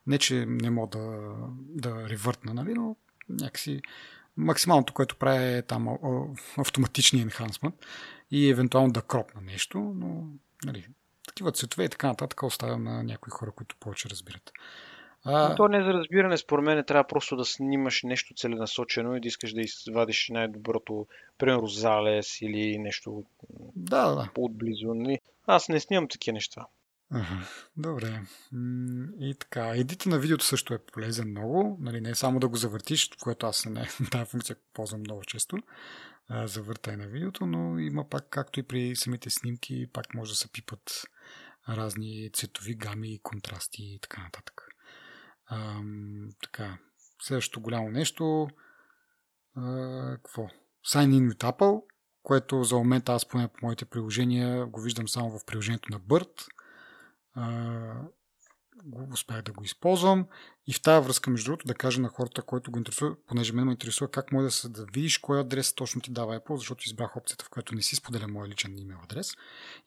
не, 0.07 0.17
че 0.17 0.45
не 0.45 0.69
мога 0.69 0.97
да, 0.97 1.33
да 1.59 2.09
ревъртна, 2.09 2.53
нали, 2.53 2.73
но 2.73 2.95
някакси 3.29 3.81
максималното, 4.37 4.93
което 4.93 5.15
прави 5.15 5.57
е 5.57 5.61
там 5.61 5.87
автоматичния 6.57 7.21
енхансмент 7.21 7.75
и 8.31 8.49
евентуално 8.49 8.93
да 8.93 9.01
кропна 9.01 9.41
нещо, 9.41 9.93
но 9.95 10.27
нали, 10.65 10.87
такива 11.35 11.51
цветове 11.51 11.83
и 11.83 11.89
така 11.89 12.07
нататък 12.07 12.43
оставям 12.43 12.83
на 12.83 13.03
някои 13.03 13.31
хора, 13.31 13.51
които 13.51 13.75
повече 13.79 14.09
разбират. 14.09 14.51
А... 15.25 15.55
То 15.55 15.67
не 15.67 15.77
е 15.77 15.83
за 15.83 15.93
разбиране, 15.93 16.37
според 16.37 16.65
мен 16.65 16.83
трябва 16.83 17.07
просто 17.07 17.35
да 17.35 17.45
снимаш 17.45 18.03
нещо 18.03 18.33
целенасочено 18.33 19.15
и 19.15 19.19
да 19.19 19.27
искаш 19.27 19.53
да 19.53 19.61
извадиш 19.61 20.29
най-доброто, 20.29 21.07
примерно 21.37 21.67
залез 21.67 22.41
или 22.41 22.77
нещо 22.77 23.23
да, 23.75 24.15
да. 24.15 24.29
по-отблизо. 24.33 24.93
Нали? 24.93 25.19
Аз 25.47 25.69
не 25.69 25.79
снимам 25.79 26.07
такива 26.07 26.33
неща. 26.33 26.65
Ага, 27.11 27.47
добре. 27.77 28.21
И 29.19 29.35
така, 29.39 29.67
едита 29.75 30.09
на 30.09 30.19
видеото 30.19 30.45
също 30.45 30.73
е 30.73 30.77
полезен 30.77 31.29
много. 31.29 31.77
Нали, 31.81 32.01
не 32.01 32.09
е 32.09 32.15
само 32.15 32.39
да 32.39 32.47
го 32.47 32.55
завъртиш, 32.55 33.09
което 33.21 33.47
аз 33.47 33.65
не 33.65 33.87
тази 34.11 34.25
функция 34.25 34.55
ползвам 34.73 34.99
много 34.99 35.23
често. 35.23 35.57
Завъртай 36.29 36.97
на 36.97 37.07
видеото, 37.07 37.45
но 37.45 37.79
има 37.79 38.09
пак, 38.09 38.27
както 38.29 38.59
и 38.59 38.63
при 38.63 38.95
самите 38.95 39.29
снимки, 39.29 39.87
пак 39.93 40.13
може 40.13 40.31
да 40.31 40.35
се 40.35 40.47
пипат 40.47 41.07
разни 41.69 42.29
цветови 42.33 42.75
гами, 42.75 43.19
контрасти 43.23 43.83
и 43.83 43.99
така 43.99 44.21
нататък. 44.21 44.67
Ам, 45.49 46.29
така, 46.43 46.77
следващото 47.21 47.61
голямо 47.61 47.91
нещо. 47.91 48.47
А, 49.55 49.61
какво? 50.15 50.49
Sign 50.87 51.09
in 51.09 51.33
with 51.33 51.51
Apple, 51.51 51.83
което 52.23 52.63
за 52.63 52.75
момента 52.75 53.13
аз 53.13 53.25
поне 53.25 53.47
по 53.47 53.65
моите 53.65 53.85
приложения 53.85 54.65
го 54.65 54.81
виждам 54.81 55.07
само 55.07 55.39
в 55.39 55.45
приложението 55.45 55.91
на 55.91 55.99
Bird. 55.99 56.47
А, 57.33 58.01
го 58.83 59.07
успях 59.13 59.41
да 59.41 59.51
го 59.51 59.63
използвам. 59.63 60.27
И 60.67 60.73
в 60.73 60.81
тази 60.81 61.05
връзка, 61.05 61.29
между 61.29 61.45
другото, 61.45 61.67
да 61.67 61.73
кажа 61.73 62.01
на 62.01 62.09
хората, 62.09 62.41
които 62.41 62.71
го 62.71 62.77
интересува, 62.77 63.15
понеже 63.27 63.53
мен 63.53 63.65
ме 63.65 63.71
интересува 63.71 64.11
как 64.11 64.31
може 64.31 64.43
да, 64.43 64.51
се, 64.51 64.69
да 64.69 64.85
видиш 64.93 65.17
кой 65.17 65.39
адрес 65.39 65.73
точно 65.73 66.01
ти 66.01 66.11
дава 66.11 66.39
Apple, 66.39 66.55
защото 66.55 66.83
избрах 66.85 67.17
опцията, 67.17 67.45
в 67.45 67.49
която 67.49 67.75
не 67.75 67.81
си 67.81 67.95
споделя 67.95 68.27
моя 68.27 68.49
личен 68.49 68.77
имейл 68.77 68.99
адрес. 69.03 69.31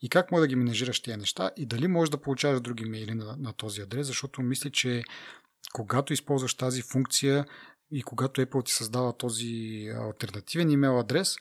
И 0.02 0.09
как 0.09 0.32
може 0.32 0.40
да 0.40 0.47
ги 0.47 0.56
менежираш 0.56 1.01
тези 1.01 1.16
неща 1.16 1.51
и 1.56 1.66
дали 1.66 1.89
можеш 1.89 2.10
да 2.10 2.20
получаваш 2.20 2.60
други 2.60 2.85
мейли 2.85 3.15
на, 3.15 3.36
на 3.39 3.52
този 3.52 3.81
адрес, 3.81 4.06
защото 4.06 4.43
мисля, 4.43 4.70
че 4.70 5.02
когато 5.73 6.12
използваш 6.12 6.55
тази 6.55 6.82
функция 6.82 7.47
и 7.90 8.02
когато 8.02 8.40
Apple 8.40 8.65
ти 8.65 8.73
създава 8.73 9.16
този 9.16 9.85
альтернативен 9.97 10.70
имейл 10.70 11.01
адрес, 11.01 11.36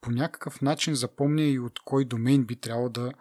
по 0.00 0.10
някакъв 0.10 0.62
начин 0.62 0.94
запомня 0.94 1.42
и 1.42 1.58
от 1.58 1.80
кой 1.84 2.04
домен 2.04 2.44
би 2.44 2.56
трябвало 2.56 2.88
да, 2.88 3.12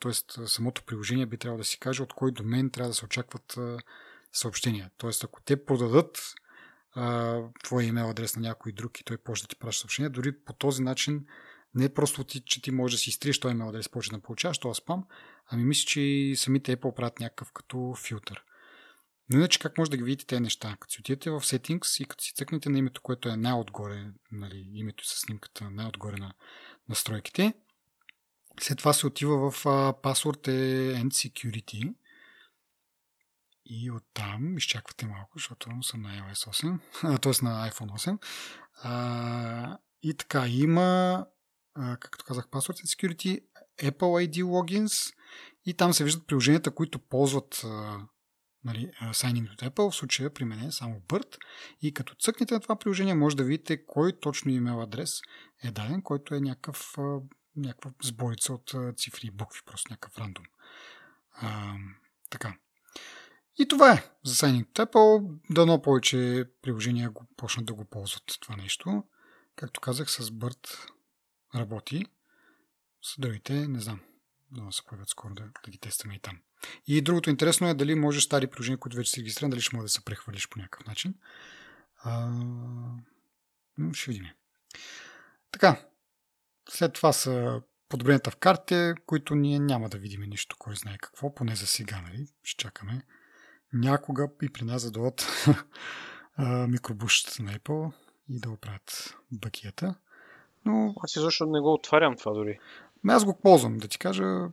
т.е. 0.00 0.12
самото 0.46 0.82
приложение 0.82 1.26
би 1.26 1.38
трябвало 1.38 1.58
да 1.58 1.64
си 1.64 1.78
каже 1.78 2.02
от 2.02 2.12
кой 2.12 2.32
домен 2.32 2.70
трябва 2.70 2.88
да 2.88 2.94
се 2.94 3.04
очакват 3.04 3.58
съобщения. 4.32 4.90
Т.е. 4.98 5.10
ако 5.24 5.40
те 5.40 5.64
продадат 5.64 6.34
твоя 7.64 7.86
имейл 7.86 8.10
адрес 8.10 8.36
на 8.36 8.42
някой 8.42 8.72
друг 8.72 9.00
и 9.00 9.04
той 9.04 9.16
почне 9.16 9.44
да 9.44 9.48
ти 9.48 9.56
праща 9.56 9.80
съобщения, 9.80 10.10
дори 10.10 10.38
по 10.38 10.52
този 10.52 10.82
начин 10.82 11.26
не 11.74 11.94
просто 11.94 12.24
ти, 12.24 12.40
че 12.40 12.62
ти 12.62 12.70
можеш 12.70 12.98
да 12.98 13.02
си 13.02 13.10
изтриеш 13.10 13.40
този 13.40 13.52
имейл 13.52 13.68
адрес, 13.68 13.88
почне 13.88 14.18
да 14.18 14.22
получаваш 14.22 14.58
този 14.58 14.78
спам, 14.78 15.04
ами 15.46 15.64
мисля, 15.64 15.86
че 15.86 16.00
и 16.00 16.36
самите 16.36 16.76
Apple 16.76 16.94
правят 16.94 17.20
някакъв 17.20 17.52
като 17.52 17.94
филтър. 18.06 18.44
Но 19.30 19.38
иначе 19.38 19.58
как 19.58 19.78
може 19.78 19.90
да 19.90 19.96
ги 19.96 20.02
видите 20.02 20.26
тези 20.26 20.40
неща? 20.40 20.76
Като 20.80 20.92
си 20.92 21.00
отидете 21.00 21.30
в 21.30 21.40
Settings 21.40 22.02
и 22.02 22.06
като 22.06 22.24
си 22.24 22.34
цъкнете 22.34 22.68
на 22.68 22.78
името, 22.78 23.02
което 23.02 23.28
е 23.28 23.36
най-отгоре, 23.36 24.06
нали, 24.32 24.70
името 24.72 25.06
с 25.06 25.20
снимката 25.20 25.70
най-отгоре 25.70 26.16
на 26.16 26.32
настройките, 26.88 27.54
след 28.60 28.78
това 28.78 28.92
се 28.92 29.06
отива 29.06 29.50
в 29.50 29.64
Password 30.02 30.48
and 31.02 31.08
Security 31.08 31.94
и 33.66 33.90
оттам 33.90 34.58
изчаквате 34.58 35.06
малко, 35.06 35.38
защото 35.38 35.82
съм 35.82 36.02
на 36.02 36.08
iOS 36.08 36.78
8, 37.02 37.20
т.е. 37.20 37.44
на 37.44 37.70
iPhone 37.70 37.90
8. 37.90 38.18
А, 38.82 39.78
и 40.02 40.14
така, 40.14 40.48
има, 40.48 41.26
а, 41.74 41.96
както 41.96 42.24
казах, 42.24 42.48
Password 42.48 42.84
and 42.84 42.86
Security, 42.86 43.40
Apple 43.78 44.28
ID 44.28 44.42
Logins 44.42 45.14
и 45.66 45.74
там 45.74 45.92
се 45.92 46.04
виждат 46.04 46.26
приложенията, 46.26 46.74
които 46.74 46.98
ползват 46.98 47.62
а, 47.64 47.98
нали, 48.64 48.90
Signing 49.02 49.52
от 49.52 49.60
Apple, 49.60 49.90
в 49.90 49.94
случая 49.94 50.34
при 50.34 50.44
мен 50.44 50.62
е 50.62 50.72
само 50.72 51.00
BIRD 51.00 51.36
и 51.82 51.94
като 51.94 52.14
цъкнете 52.14 52.54
на 52.54 52.60
това 52.60 52.76
приложение 52.76 53.14
може 53.14 53.36
да 53.36 53.44
видите 53.44 53.86
кой 53.86 54.20
точно 54.20 54.50
имейл 54.50 54.82
адрес 54.82 55.20
е 55.62 55.70
даден, 55.70 56.02
който 56.02 56.34
е 56.34 56.40
някакъв, 56.40 56.94
някаква 57.56 57.90
сборица 58.02 58.52
от 58.52 58.74
цифри 58.96 59.26
и 59.26 59.30
букви, 59.30 59.60
просто 59.66 59.92
някакъв 59.92 60.18
рандом. 60.18 60.44
А, 61.32 61.74
така. 62.30 62.56
И 63.58 63.68
това 63.68 63.92
е 63.92 64.10
за 64.24 64.34
Signing 64.34 64.66
to 64.66 64.86
Apple. 64.86 65.38
Дано 65.50 65.82
повече 65.82 66.44
приложения 66.62 67.10
го 67.10 67.26
почнат 67.36 67.66
да 67.66 67.74
го 67.74 67.84
ползват 67.84 68.24
това 68.40 68.56
нещо. 68.56 69.04
Както 69.56 69.80
казах, 69.80 70.10
с 70.10 70.30
Bird 70.30 70.88
работи. 71.54 72.06
С 73.02 73.20
другите 73.20 73.68
не 73.68 73.80
знам. 73.80 74.00
Да 74.50 74.72
се 74.72 74.84
появят 74.84 75.08
скоро 75.08 75.34
да, 75.34 75.42
да 75.64 75.70
ги 75.70 75.78
тестваме 75.78 76.14
и 76.14 76.18
там. 76.18 76.38
И 76.86 77.02
другото 77.02 77.30
интересно 77.30 77.68
е 77.68 77.74
дали 77.74 77.94
можеш 77.94 78.24
стари 78.24 78.46
приложения, 78.46 78.78
които 78.78 78.96
вече 78.96 79.10
си 79.10 79.20
регистриран, 79.20 79.50
дали 79.50 79.60
ще 79.60 79.76
може 79.76 79.84
да 79.84 79.88
се 79.88 80.04
прехвърлиш 80.04 80.48
по 80.48 80.58
някакъв 80.58 80.86
начин. 80.86 81.14
А, 82.02 82.30
ще 83.92 84.10
видим. 84.10 84.30
Така. 85.52 85.86
След 86.68 86.92
това 86.92 87.12
са 87.12 87.62
подобренията 87.88 88.30
в 88.30 88.36
картите, 88.36 88.94
които 89.06 89.34
ние 89.34 89.58
няма 89.58 89.88
да 89.88 89.98
видим 89.98 90.20
нищо, 90.20 90.56
кой 90.58 90.76
знае 90.76 90.96
какво, 91.00 91.34
поне 91.34 91.56
за 91.56 91.66
сега, 91.66 92.00
нали? 92.00 92.26
Ще 92.42 92.62
чакаме 92.62 93.02
някога 93.72 94.28
и 94.42 94.48
при 94.48 94.64
нас 94.64 94.84
да 94.84 94.90
дойдат 94.90 95.46
микробушата 96.68 97.42
на 97.42 97.52
Apple 97.52 97.92
и 98.28 98.40
да 98.40 98.50
оправят 98.50 99.16
бакията. 99.32 99.94
Но... 100.64 100.94
Аз 101.00 101.16
изобщо 101.16 101.46
не 101.46 101.60
го 101.60 101.72
отварям 101.72 102.16
това 102.16 102.32
дори. 102.32 102.58
Аз 103.08 103.24
го 103.24 103.40
ползвам, 103.40 103.78
да 103.78 103.88
ти 103.88 103.98
кажа. 103.98 104.48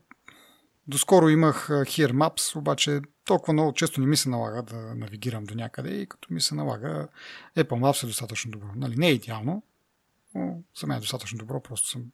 Доскоро 0.88 1.30
имах 1.30 1.68
Here 1.68 2.12
Maps, 2.12 2.56
обаче 2.56 3.02
толкова 3.26 3.54
много 3.54 3.74
често 3.74 4.02
не 4.02 4.08
ми 4.08 4.18
се 4.18 4.30
налага 4.30 4.64
да 4.64 4.96
навигирам 4.96 5.44
до 5.44 5.56
някъде 5.56 5.90
и 5.90 6.08
като 6.08 6.34
ми 6.34 6.42
се 6.42 6.56
налага 6.56 7.08
Apple 7.58 7.80
Maps 7.80 8.04
е 8.04 8.08
достатъчно 8.08 8.52
добро. 8.52 8.68
Нали, 8.76 8.96
не 8.98 9.08
е 9.08 9.14
идеално, 9.14 9.64
но 10.36 10.64
за 10.80 10.88
мен 10.88 10.98
е 10.98 11.02
достатъчно 11.02 11.38
добро, 11.38 11.64
просто 11.64 11.88
съм 11.88 12.12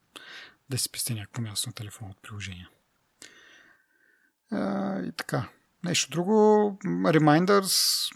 да 0.70 0.78
си 0.78 0.92
пестя 0.92 1.14
някакво 1.14 1.42
място 1.42 1.70
на 1.70 1.74
телефон 1.74 2.10
от 2.10 2.22
приложения. 2.22 2.70
А, 4.52 5.00
и 5.02 5.12
така. 5.12 5.50
Нещо 5.84 6.12
друго, 6.12 6.32
Reminders, 6.86 8.10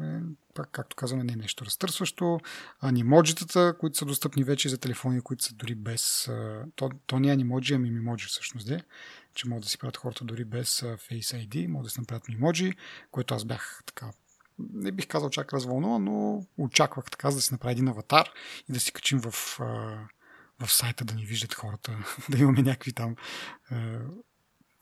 е, 0.00 0.20
пак, 0.54 0.70
както 0.70 0.96
казваме, 0.96 1.24
не 1.24 1.32
е 1.32 1.36
нещо 1.36 1.64
разтърсващо. 1.64 2.40
Анимоджитата, 2.80 3.74
които 3.80 3.98
са 3.98 4.04
достъпни 4.04 4.44
вече 4.44 4.68
за 4.68 4.78
телефони, 4.78 5.20
които 5.20 5.44
са 5.44 5.54
дори 5.54 5.74
без... 5.74 6.30
То, 6.76 6.90
то 7.06 7.18
не 7.18 7.28
е 7.28 7.32
анимоджи, 7.32 7.74
ами 7.74 7.90
мимоджи 7.90 8.26
всъщност, 8.26 8.66
де, 8.66 8.82
че 9.34 9.48
могат 9.48 9.62
да 9.62 9.68
си 9.68 9.78
правят 9.78 9.96
хората 9.96 10.24
дори 10.24 10.44
без 10.44 10.80
Face 10.80 11.48
ID, 11.48 11.66
могат 11.66 11.84
да 11.84 11.90
си 11.90 12.00
направят 12.00 12.28
мимоджи, 12.28 12.72
което 13.10 13.34
аз 13.34 13.44
бях 13.44 13.82
така 13.86 14.10
не 14.58 14.92
бих 14.92 15.06
казал 15.08 15.30
чак 15.30 15.52
развълнуван, 15.52 16.04
но 16.04 16.42
очаквах 16.58 17.10
така, 17.10 17.30
за 17.30 17.36
да 17.36 17.42
си 17.42 17.54
направя 17.54 17.72
един 17.72 17.88
аватар 17.88 18.30
и 18.68 18.72
да 18.72 18.80
си 18.80 18.92
качим 18.92 19.18
в, 19.18 19.30
в 20.60 20.68
сайта 20.68 21.04
да 21.04 21.14
ни 21.14 21.24
виждат 21.24 21.54
хората, 21.54 21.98
да 22.30 22.38
имаме 22.38 22.62
някакви 22.62 22.92
там 22.92 23.16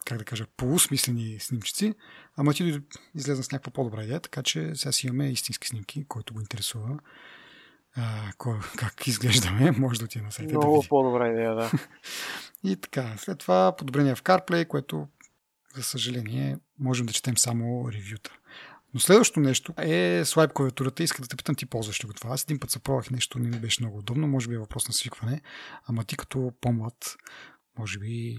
как 0.05 0.19
да 0.19 0.25
кажа, 0.25 0.47
полусмислени 0.57 1.41
снимчици, 1.41 1.95
ама 2.37 2.55
ти 2.55 2.81
излезна 3.15 3.45
с 3.45 3.53
някаква 3.53 3.73
по-добра 3.73 4.03
идея, 4.03 4.21
така 4.21 4.43
че 4.43 4.75
сега 4.75 4.93
си 4.93 5.07
имаме 5.07 5.31
истински 5.31 5.69
снимки, 5.69 6.05
който 6.05 6.35
го 6.35 6.41
интересува. 6.41 6.99
А, 7.97 8.33
кой, 8.39 8.59
как 8.77 9.07
изглеждаме, 9.07 9.71
може 9.79 9.99
да 9.99 10.05
отиде 10.05 10.25
на 10.25 10.33
сайта. 10.33 10.53
Много 10.53 10.83
да 10.83 10.89
по-добра 10.89 11.31
идея, 11.31 11.55
да. 11.55 11.71
и 12.65 12.77
така, 12.77 13.15
след 13.19 13.39
това 13.39 13.77
подобрение 13.77 14.15
в 14.15 14.23
CarPlay, 14.23 14.67
което, 14.67 15.09
за 15.75 15.83
съжаление, 15.83 16.59
можем 16.79 17.07
да 17.07 17.13
четем 17.13 17.39
само 17.39 17.93
ревюта. 17.93 18.37
Но 18.95 19.01
следващото 19.01 19.41
нещо 19.41 19.75
е 19.79 20.23
слайп 20.25 20.53
клавиатурата. 20.53 21.03
Иска 21.03 21.23
да 21.23 21.29
те 21.29 21.37
питам, 21.37 21.55
ти 21.55 21.67
ползваш 21.67 22.05
ли 22.05 22.07
го 22.07 22.13
това? 22.13 22.31
Аз 22.35 22.43
един 22.43 22.59
път 22.59 22.71
се 22.71 22.79
пробвах 22.79 23.11
нещо, 23.11 23.39
не 23.39 23.49
ми 23.49 23.61
беше 23.61 23.83
много 23.83 23.99
удобно. 23.99 24.29
Може 24.29 24.49
би 24.49 24.55
е 24.55 24.59
въпрос 24.59 24.89
на 24.89 24.95
свикване. 24.95 25.41
Ама 25.87 26.05
ти 26.05 26.17
като 26.17 26.53
по-млад, 26.61 27.17
може 27.79 27.99
би 27.99 28.37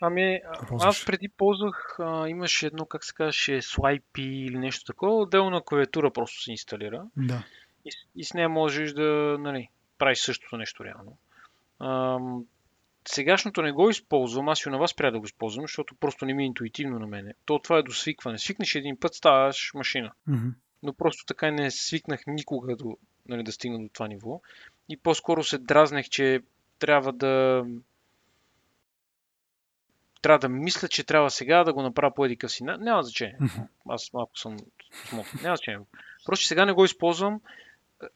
Ами, 0.00 0.40
аз 0.80 1.04
преди 1.04 1.28
ползвах, 1.28 1.96
а, 1.98 2.28
имаше 2.28 2.66
едно, 2.66 2.86
как 2.86 3.04
се 3.04 3.14
казваше, 3.14 3.52
Swipe 3.52 4.18
или 4.18 4.58
нещо 4.58 4.84
такова, 4.84 5.14
отделна 5.14 5.62
клавиатура 5.64 6.10
просто 6.10 6.42
се 6.42 6.50
инсталира. 6.50 7.04
Да. 7.16 7.44
И, 7.84 7.90
и 8.16 8.24
с 8.24 8.34
нея 8.34 8.48
можеш 8.48 8.92
да, 8.92 9.36
нали, 9.40 9.68
правиш 9.98 10.18
същото 10.18 10.56
нещо 10.56 10.84
реално. 10.84 11.18
А, 11.78 12.18
сегашното 13.08 13.62
не 13.62 13.72
го 13.72 13.90
използвам, 13.90 14.48
аз 14.48 14.66
и 14.66 14.68
на 14.68 14.78
вас 14.78 14.90
спря 14.90 15.10
да 15.10 15.18
го 15.18 15.26
използвам, 15.26 15.64
защото 15.64 15.94
просто 15.94 16.24
не 16.24 16.34
ми 16.34 16.42
е 16.42 16.46
интуитивно 16.46 16.98
на 16.98 17.06
мене. 17.06 17.34
То 17.44 17.58
това 17.58 17.78
е 17.78 17.82
до 17.82 17.92
свикване. 17.92 18.38
Свикнеш 18.38 18.74
един 18.74 18.96
път, 19.00 19.14
ставаш 19.14 19.70
машина. 19.74 20.12
Mm-hmm. 20.28 20.52
Но 20.82 20.92
просто 20.92 21.24
така 21.26 21.50
не 21.50 21.70
свикнах 21.70 22.20
никога 22.26 22.76
до, 22.76 22.96
нали, 23.28 23.42
да 23.42 23.52
стигна 23.52 23.78
до 23.78 23.88
това 23.92 24.08
ниво. 24.08 24.40
И 24.88 24.96
по-скоро 24.96 25.44
се 25.44 25.58
дразнех, 25.58 26.08
че 26.08 26.40
трябва 26.78 27.12
да 27.12 27.64
трябва 30.22 30.38
да 30.38 30.48
мисля, 30.48 30.88
че 30.88 31.04
трябва 31.04 31.30
сега 31.30 31.64
да 31.64 31.72
го 31.72 31.82
направя 31.82 32.14
по 32.14 32.24
едикъв 32.24 32.52
си. 32.52 32.64
Няма 32.64 33.02
значение. 33.02 33.38
Аз 33.88 34.12
малко 34.12 34.38
съм 34.38 34.56
смотан. 35.08 35.40
Няма 35.42 35.56
значение. 35.56 35.80
Просто 36.24 36.46
сега 36.46 36.64
не 36.64 36.72
го 36.72 36.84
използвам. 36.84 37.40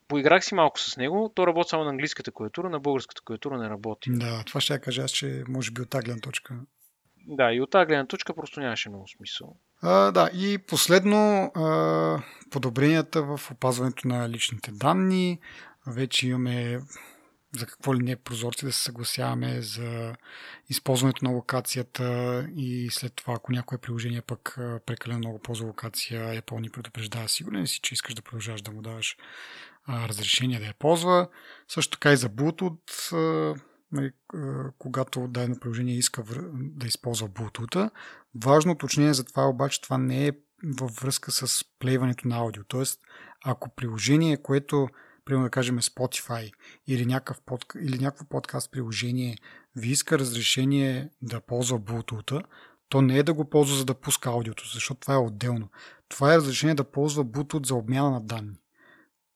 Поиграх 0.08 0.44
си 0.44 0.54
малко 0.54 0.80
с 0.80 0.96
него. 0.96 1.32
То 1.34 1.46
работи 1.46 1.68
само 1.68 1.84
на 1.84 1.90
английската 1.90 2.32
клавиатура, 2.32 2.70
на 2.70 2.80
българската 2.80 3.22
клавиатура 3.24 3.58
не 3.58 3.68
работи. 3.68 4.10
Да, 4.12 4.42
това 4.46 4.60
ще 4.60 4.72
я 4.72 4.80
кажа 4.80 5.02
аз, 5.02 5.10
че 5.10 5.44
може 5.48 5.70
би 5.70 5.82
от 5.82 5.90
тази 5.90 6.04
гледна 6.04 6.20
точка. 6.20 6.54
Да, 7.26 7.52
и 7.52 7.60
от 7.60 7.70
тази 7.70 7.86
гледна 7.86 8.06
точка 8.06 8.34
просто 8.34 8.60
нямаше 8.60 8.88
много 8.88 9.08
смисъл. 9.08 9.56
А, 9.82 10.12
да, 10.12 10.30
и 10.34 10.58
последно 10.58 11.44
а, 11.54 12.22
подобренията 12.50 13.22
в 13.22 13.40
опазването 13.50 14.08
на 14.08 14.28
личните 14.28 14.70
данни. 14.70 15.40
Вече 15.86 16.26
имаме 16.26 16.80
за 17.56 17.66
какво 17.66 17.94
ли 17.94 17.98
не 17.98 18.16
прозорци 18.16 18.64
да 18.64 18.72
се 18.72 18.82
съгласяваме 18.82 19.62
за 19.62 20.14
използването 20.68 21.24
на 21.24 21.30
локацията 21.30 22.46
и 22.56 22.88
след 22.90 23.14
това, 23.14 23.34
ако 23.34 23.52
някое 23.52 23.78
приложение 23.78 24.22
пък 24.22 24.58
прекалено 24.86 25.18
много 25.18 25.38
ползва 25.38 25.66
локация, 25.66 26.42
Apple 26.42 26.60
ни 26.60 26.70
предупреждава 26.70 27.28
сигурен 27.28 27.66
си, 27.66 27.80
че 27.80 27.94
искаш 27.94 28.14
да 28.14 28.22
продължаваш 28.22 28.62
да 28.62 28.70
му 28.70 28.82
даваш 28.82 29.16
разрешение 29.88 30.58
да 30.58 30.66
я 30.66 30.74
ползва. 30.78 31.28
Също 31.68 31.90
така 31.90 32.12
и 32.12 32.16
за 32.16 32.28
Bluetooth, 32.28 33.12
нали, 33.92 34.10
когато 34.78 35.28
дадено 35.28 35.60
приложение 35.60 35.94
иска 35.94 36.24
да 36.52 36.86
използва 36.86 37.28
Bluetooth. 37.28 37.90
Важно 38.44 38.72
уточнение 38.72 39.14
за 39.14 39.24
това 39.24 39.48
обаче, 39.48 39.82
това 39.82 39.98
не 39.98 40.26
е 40.26 40.32
във 40.64 40.90
връзка 40.90 41.32
с 41.32 41.64
плейването 41.78 42.28
на 42.28 42.36
аудио. 42.36 42.64
Тоест, 42.64 43.00
ако 43.44 43.74
приложение, 43.74 44.42
което 44.42 44.88
примерно 45.24 45.46
да 45.46 45.50
кажем 45.50 45.78
Spotify 45.78 46.52
или, 46.86 47.06
някакъв 47.06 47.40
под, 47.46 47.64
или 47.82 47.98
някакво 47.98 48.24
подкаст 48.24 48.72
приложение 48.72 49.36
ви 49.76 49.88
иска 49.88 50.18
разрешение 50.18 51.10
да 51.22 51.40
ползва 51.40 51.80
Bluetooth, 51.80 52.44
то 52.88 53.02
не 53.02 53.18
е 53.18 53.22
да 53.22 53.34
го 53.34 53.50
ползва 53.50 53.76
за 53.76 53.84
да 53.84 53.94
пуска 53.94 54.30
аудиото, 54.30 54.64
защото 54.72 55.00
това 55.00 55.14
е 55.14 55.18
отделно. 55.18 55.68
Това 56.08 56.34
е 56.34 56.36
разрешение 56.36 56.74
да 56.74 56.90
ползва 56.90 57.24
Bluetooth 57.24 57.66
за 57.66 57.74
обмяна 57.74 58.10
на 58.10 58.20
данни. 58.20 58.56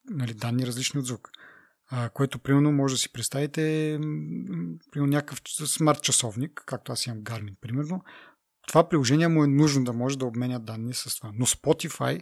Нали, 0.09 0.33
данни 0.33 0.67
различни 0.67 0.99
от 0.99 1.05
звук. 1.05 1.31
А, 1.87 2.09
което, 2.09 2.39
примерно, 2.39 2.71
може 2.71 2.93
да 2.93 2.97
си 2.97 3.13
представите 3.13 3.61
примерно, 4.91 5.11
някакъв 5.11 5.41
смарт 5.47 6.01
часовник, 6.01 6.63
както 6.65 6.91
аз 6.91 7.05
имам 7.05 7.21
Garmin, 7.21 7.55
примерно. 7.61 8.03
Това 8.67 8.89
приложение 8.89 9.27
му 9.27 9.43
е 9.43 9.47
нужно 9.47 9.83
да 9.83 9.93
може 9.93 10.17
да 10.17 10.25
обменя 10.25 10.59
данни 10.59 10.93
с 10.93 11.15
това. 11.15 11.31
Но 11.33 11.45
Spotify 11.45 12.21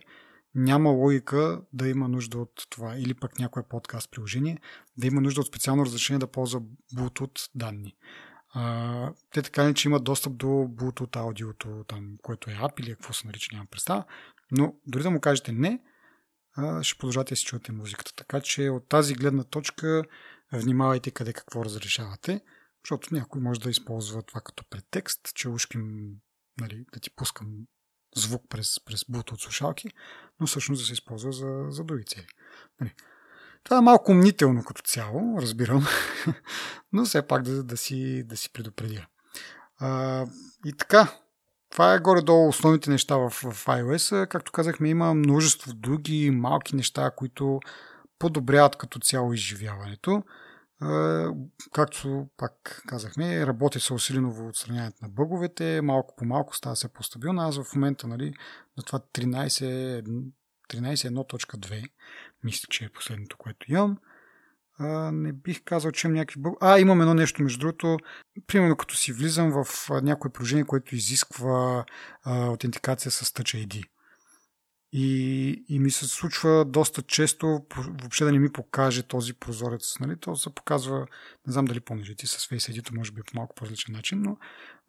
няма 0.55 0.89
логика 0.89 1.61
да 1.73 1.87
има 1.87 2.07
нужда 2.07 2.37
от 2.37 2.67
това. 2.69 2.97
Или 2.97 3.13
пък 3.13 3.39
някое 3.39 3.63
подкаст 3.63 4.11
приложение 4.11 4.57
да 4.97 5.07
има 5.07 5.21
нужда 5.21 5.41
от 5.41 5.47
специално 5.47 5.85
разрешение 5.85 6.19
да 6.19 6.27
ползва 6.27 6.61
Bluetooth 6.95 7.49
данни. 7.55 7.95
А, 8.53 9.13
те 9.33 9.41
така 9.41 9.63
не, 9.63 9.73
че 9.73 9.87
имат 9.87 10.03
достъп 10.03 10.37
до 10.37 10.47
Bluetooth 10.47 11.15
аудиото, 11.15 11.85
там, 11.87 12.17
което 12.21 12.49
е 12.49 12.53
app 12.53 12.81
или 12.81 12.89
какво 12.89 13.13
се 13.13 13.27
нарича, 13.27 13.49
нямам 13.53 13.67
представа. 13.67 14.03
Но 14.51 14.75
дори 14.87 15.03
да 15.03 15.09
му 15.09 15.19
кажете 15.19 15.51
не, 15.51 15.79
ще 16.81 16.97
продължате 16.97 17.29
да 17.29 17.35
си 17.35 17.45
чувате 17.45 17.71
музиката. 17.71 18.13
Така 18.15 18.41
че 18.41 18.69
от 18.69 18.89
тази 18.89 19.13
гледна 19.13 19.43
точка 19.43 20.03
внимавайте 20.51 21.11
къде 21.11 21.33
какво 21.33 21.65
разрешавате, 21.65 22.41
защото 22.85 23.13
някой 23.15 23.41
може 23.41 23.59
да 23.59 23.69
използва 23.69 24.23
това 24.23 24.41
като 24.41 24.63
претекст, 24.69 25.19
че 25.35 25.49
ушким 25.49 26.09
нали, 26.59 26.85
да 26.93 26.99
ти 26.99 27.15
пускам 27.15 27.47
звук 28.15 28.43
през, 28.49 28.79
през 28.85 29.03
Bluetooth 29.03 29.43
слушалки, 29.43 29.87
но 30.39 30.47
всъщност 30.47 30.81
да 30.81 30.85
се 30.85 30.93
използва 30.93 31.31
за, 31.31 31.65
за 31.69 31.83
други 31.83 32.05
цели. 32.05 32.27
Нали. 32.81 32.95
Това 33.63 33.77
е 33.77 33.81
малко 33.81 34.11
умнително 34.11 34.63
като 34.63 34.81
цяло, 34.81 35.41
разбирам, 35.41 35.87
но 36.93 37.05
все 37.05 37.27
пак 37.27 37.43
да, 37.43 37.63
да, 37.63 37.77
си, 37.77 38.23
да 38.23 38.37
си 38.37 38.53
предупредя. 38.53 39.07
А, 39.79 40.25
и 40.65 40.73
така, 40.73 41.19
това 41.73 41.93
е 41.93 41.99
горе-долу 41.99 42.47
основните 42.47 42.89
неща 42.89 43.17
в, 43.17 43.29
в 43.29 43.65
iOS. 43.65 44.27
Както 44.27 44.51
казахме, 44.51 44.89
има 44.89 45.13
множество 45.13 45.73
други 45.73 46.31
малки 46.31 46.75
неща, 46.75 47.11
които 47.11 47.59
подобряват 48.19 48.75
като 48.75 48.99
цяло 48.99 49.33
изживяването. 49.33 50.23
Както 51.73 52.27
пак 52.37 52.83
казахме, 52.87 53.47
работи 53.47 53.79
се 53.79 53.93
усилено 53.93 54.31
в 54.31 54.47
отстраняването 54.47 54.97
на 55.01 55.09
бъговете, 55.09 55.81
малко 55.81 56.15
по 56.15 56.25
малко 56.25 56.55
става 56.55 56.75
се 56.75 56.93
по-стабилно. 56.93 57.41
Аз 57.41 57.63
в 57.63 57.75
момента 57.75 58.07
нали, 58.07 58.33
на 58.77 58.83
това 58.83 58.99
13.1.2, 58.99 61.83
мисля, 62.43 62.67
че 62.69 62.85
е 62.85 62.89
последното, 62.89 63.37
което 63.37 63.71
имам. 63.71 63.97
А, 64.79 65.11
не 65.11 65.33
бих 65.33 65.63
казал, 65.63 65.91
че 65.91 66.07
имам 66.07 66.15
някакви. 66.15 66.41
А, 66.61 66.79
имам 66.79 67.01
едно 67.01 67.13
нещо, 67.13 67.43
между 67.43 67.59
другото. 67.59 67.97
Примерно, 68.47 68.77
като 68.77 68.95
си 68.95 69.13
влизам 69.13 69.51
в 69.51 69.89
някое 70.01 70.31
приложение, 70.31 70.63
което 70.63 70.95
изисква 70.95 71.85
а, 72.23 72.45
аутентикация 72.45 73.11
с 73.11 73.25
Touch 73.25 73.67
ID. 73.67 73.83
И, 74.95 75.65
и 75.69 75.79
ми 75.79 75.91
се 75.91 76.07
случва 76.07 76.65
доста 76.65 77.01
често 77.01 77.61
въобще 77.75 78.25
да 78.25 78.31
не 78.31 78.39
ми 78.39 78.51
покаже 78.51 79.03
този 79.03 79.33
прозорец. 79.33 79.99
Нали? 79.99 80.19
То 80.19 80.35
се 80.35 80.55
показва, 80.55 81.07
не 81.47 81.53
знам 81.53 81.65
дали 81.65 81.79
помниш 81.79 82.15
ти 82.17 82.27
с 82.27 82.37
Face 82.37 82.81
ID, 82.81 82.97
може 82.97 83.11
би 83.11 83.21
по 83.23 83.31
малко 83.35 83.55
по-различен 83.55 83.95
начин, 83.95 84.21
но 84.21 84.37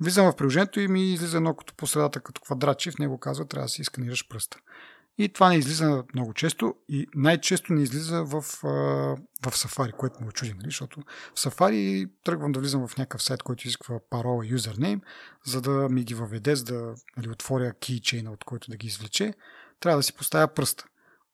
влизам 0.01 0.33
в 0.33 0.37
приложението 0.37 0.81
и 0.81 0.89
ми 0.89 1.13
излиза 1.13 1.37
едно 1.37 1.57
като 1.57 1.75
по 1.75 1.87
средата, 1.87 2.21
като 2.21 2.41
квадратче, 2.41 2.91
в 2.91 2.99
него 2.99 3.19
казва 3.19 3.49
трябва 3.49 3.65
да 3.65 3.69
си 3.69 3.85
сканираш 3.85 4.29
пръста. 4.29 4.59
И 5.19 5.29
това 5.29 5.49
не 5.49 5.57
излиза 5.57 6.05
много 6.15 6.35
често 6.35 6.75
и 6.89 7.07
най-често 7.15 7.73
не 7.73 7.83
излиза 7.83 8.25
в, 8.25 8.41
в 9.43 9.51
Safari, 9.51 9.93
което 9.93 10.23
му 10.23 10.29
очуди, 10.29 10.55
нали? 10.55 10.65
защото 10.65 11.01
в 11.35 11.39
Safari 11.39 12.11
тръгвам 12.25 12.53
да 12.53 12.61
влизам 12.61 12.89
в 12.89 12.99
някакъв 12.99 13.23
сайт, 13.23 13.43
който 13.43 13.67
изисква 13.67 14.01
парола 14.11 14.47
и 14.47 14.49
юзернейм, 14.49 15.01
за 15.47 15.61
да 15.61 15.89
ми 15.89 16.05
ги 16.05 16.15
въведе, 16.15 16.57
за 16.57 16.65
да 16.65 16.95
нали, 17.17 17.31
отворя 17.31 17.73
keychain, 17.73 18.29
от 18.29 18.45
който 18.45 18.71
да 18.71 18.77
ги 18.77 18.87
извлече 18.87 19.35
трябва 19.81 19.99
да 19.99 20.03
си 20.03 20.13
поставя 20.13 20.49
пръста. 20.49 20.85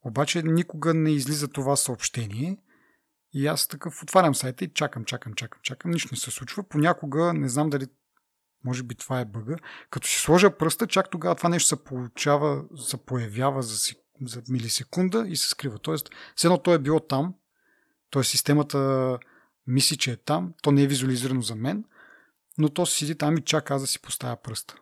Обаче 0.05 0.43
никога 0.43 0.94
не 0.94 1.11
излиза 1.11 1.48
това 1.48 1.77
съобщение 1.77 2.57
и 3.32 3.47
аз 3.47 3.69
такъв 3.69 4.02
отварям 4.02 4.35
сайта 4.35 4.65
и 4.65 4.73
чакам, 4.73 5.05
чакам, 5.05 5.35
чакам, 5.35 5.61
чакам. 5.62 5.90
Нищо 5.90 6.09
не 6.12 6.19
се 6.19 6.31
случва. 6.31 6.62
Понякога, 6.62 7.32
не 7.35 7.48
знам 7.48 7.70
дали 7.70 7.86
може 8.64 8.82
би 8.82 8.94
това 8.94 9.20
е 9.20 9.24
бъга. 9.24 9.56
Като 9.90 10.08
си 10.08 10.18
сложа 10.18 10.56
пръста, 10.56 10.86
чак 10.86 11.10
тогава 11.10 11.34
това 11.34 11.48
нещо 11.48 11.68
се 11.68 11.84
получава, 11.84 12.64
се 12.76 12.96
появява 12.96 13.62
за, 13.62 13.78
си, 13.78 13.96
за 14.22 14.42
милисекунда 14.48 15.24
и 15.28 15.36
се 15.36 15.48
скрива. 15.48 15.78
Тоест, 15.78 16.10
все 16.36 16.46
едно 16.46 16.58
то 16.58 16.74
е 16.74 16.78
било 16.78 17.00
там, 17.00 17.34
т.е. 18.10 18.24
системата 18.24 19.18
мисли, 19.66 19.96
че 19.96 20.12
е 20.12 20.16
там, 20.16 20.52
то 20.62 20.72
не 20.72 20.82
е 20.82 20.86
визуализирано 20.86 21.42
за 21.42 21.54
мен, 21.54 21.84
но 22.58 22.68
то 22.68 22.86
си 22.86 22.98
седи 22.98 23.18
там 23.18 23.38
и 23.38 23.44
чака 23.44 23.74
аз 23.74 23.80
да 23.80 23.86
си 23.86 24.02
поставя 24.02 24.36
пръста. 24.36 24.74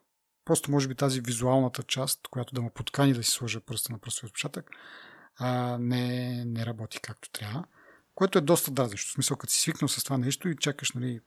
Просто 0.44 0.70
може 0.70 0.88
би 0.88 0.94
тази 0.94 1.20
визуалната 1.20 1.82
част, 1.82 2.28
която 2.28 2.54
да 2.54 2.62
ме 2.62 2.70
подкани 2.70 3.12
да 3.12 3.22
си 3.22 3.30
сложа 3.30 3.60
пръста 3.60 3.92
на 3.92 3.98
пръстовия 3.98 4.28
отпечатък, 4.28 4.70
не, 5.78 6.44
не 6.44 6.66
работи 6.66 7.00
както 7.02 7.30
трябва. 7.30 7.64
Което 8.14 8.38
е 8.38 8.40
доста 8.40 8.70
дразнещо. 8.70 9.10
В 9.10 9.12
смисъл, 9.12 9.36
като 9.36 9.52
си 9.52 9.60
свикнал 9.60 9.88
с 9.88 10.04
това 10.04 10.18
нещо 10.18 10.48
и 10.48 10.56
чакаш, 10.56 10.92
нали, 10.92 11.20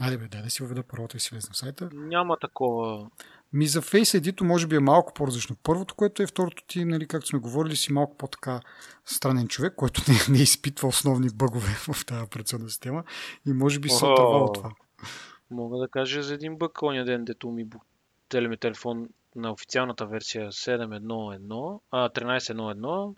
Айде 0.00 0.18
бе, 0.18 0.28
дай 0.28 0.42
да 0.42 0.50
си 0.50 0.62
въведа 0.62 0.82
паролата 0.82 1.16
и 1.16 1.20
си 1.20 1.30
влезна 1.32 1.52
в 1.52 1.56
сайта. 1.56 1.90
Няма 1.92 2.36
такова. 2.40 3.10
Ми 3.52 3.66
за 3.66 3.82
Face 3.82 4.20
ID 4.20 4.40
може 4.40 4.66
би 4.66 4.76
е 4.76 4.80
малко 4.80 5.14
по-различно. 5.14 5.56
Първото, 5.62 5.94
което 5.94 6.22
е 6.22 6.26
второто 6.26 6.64
ти, 6.66 6.84
нали, 6.84 7.06
както 7.06 7.26
сме 7.26 7.38
говорили, 7.38 7.76
си 7.76 7.92
малко 7.92 8.16
по-така 8.16 8.60
странен 9.04 9.48
човек, 9.48 9.74
който 9.76 10.02
не, 10.08 10.36
не 10.36 10.42
изпитва 10.42 10.88
основни 10.88 11.28
бъгове 11.34 11.66
в 11.92 12.06
тази 12.06 12.22
операционна 12.22 12.68
система 12.68 13.04
и 13.46 13.52
може 13.52 13.80
би 13.80 13.88
се 13.88 14.04
отърва 14.04 14.44
от 14.44 14.54
това. 14.54 14.70
Мога 15.50 15.78
да 15.78 15.88
кажа 15.88 16.22
за 16.22 16.34
един 16.34 16.56
бък, 16.56 16.82
оня 16.82 17.04
ден, 17.04 17.24
дето 17.24 17.50
ми 17.50 17.66
телеми 18.28 18.56
телефон 18.56 19.08
на 19.36 19.52
официалната 19.52 20.06
версия 20.06 20.52
7.1.1, 20.52 21.80
а 21.90 22.08
13.1.1, 22.08 23.14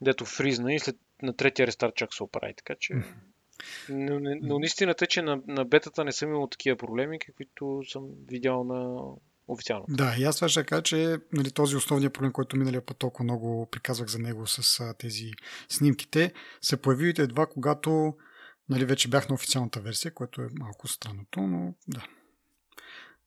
дето 0.00 0.24
фризна 0.24 0.74
и 0.74 0.78
след 0.78 0.96
на 1.22 1.36
третия 1.36 1.66
рестарт 1.66 1.94
чак 1.94 2.14
се 2.14 2.22
оправи, 2.22 2.54
така 2.56 2.74
че... 2.80 2.94
Но, 3.88 4.20
но, 4.20 4.30
но 4.42 4.60
истината 4.60 5.04
е, 5.04 5.08
че 5.08 5.22
на, 5.22 5.40
на 5.46 5.64
бетата 5.64 6.04
не 6.04 6.12
съм 6.12 6.28
имал 6.28 6.46
такива 6.46 6.76
проблеми, 6.76 7.18
каквито 7.18 7.82
съм 7.88 8.02
видял 8.28 8.64
на 8.64 9.02
официално. 9.48 9.84
Да, 9.88 10.14
и 10.18 10.24
аз 10.24 10.36
това 10.36 10.48
ще 10.48 10.64
кажа, 10.64 10.82
че 10.82 11.16
нали, 11.32 11.50
този 11.50 11.76
основният 11.76 12.12
проблем, 12.12 12.32
който 12.32 12.56
миналия 12.56 12.86
път 12.86 12.98
толкова 12.98 13.24
много 13.24 13.68
приказвах 13.70 14.08
за 14.08 14.18
него 14.18 14.46
с 14.46 14.80
а, 14.80 14.94
тези 14.94 15.30
снимките, 15.68 16.32
се 16.60 16.82
появи 16.82 17.14
едва 17.18 17.46
когато 17.46 18.14
нали, 18.68 18.84
вече 18.84 19.08
бях 19.08 19.28
на 19.28 19.34
официалната 19.34 19.80
версия, 19.80 20.14
което 20.14 20.42
е 20.42 20.48
малко 20.52 20.88
странното, 20.88 21.40
но 21.40 21.74
да. 21.88 22.06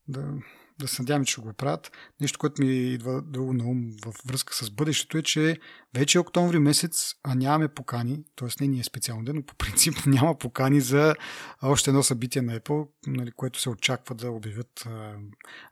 Да, 0.07 0.33
да 0.81 0.87
се 0.87 1.01
надяваме, 1.01 1.25
че 1.25 1.41
го 1.41 1.53
правят. 1.53 1.91
Нещо, 2.21 2.39
което 2.39 2.61
ми 2.61 2.93
идва 2.93 3.21
друго 3.21 3.53
на 3.53 3.63
ум 3.63 3.91
във 4.05 4.15
връзка 4.25 4.53
с 4.53 4.71
бъдещето 4.71 5.17
е, 5.17 5.23
че 5.23 5.59
вече 5.95 6.17
е 6.17 6.21
октомври 6.21 6.59
месец, 6.59 7.13
а 7.23 7.35
нямаме 7.35 7.67
покани, 7.67 8.23
т.е. 8.35 8.47
не 8.61 8.67
ние 8.67 8.83
специално 8.83 9.25
ден, 9.25 9.35
но 9.35 9.43
по 9.43 9.55
принцип 9.57 10.05
няма 10.05 10.37
покани 10.37 10.81
за 10.81 11.15
още 11.61 11.89
едно 11.89 12.03
събитие 12.03 12.41
на 12.41 12.59
Apple, 12.59 12.87
нали, 13.07 13.31
което 13.31 13.59
се 13.59 13.69
очаква 13.69 14.15
да 14.15 14.31
обявят 14.31 14.79
uh, 14.79 15.17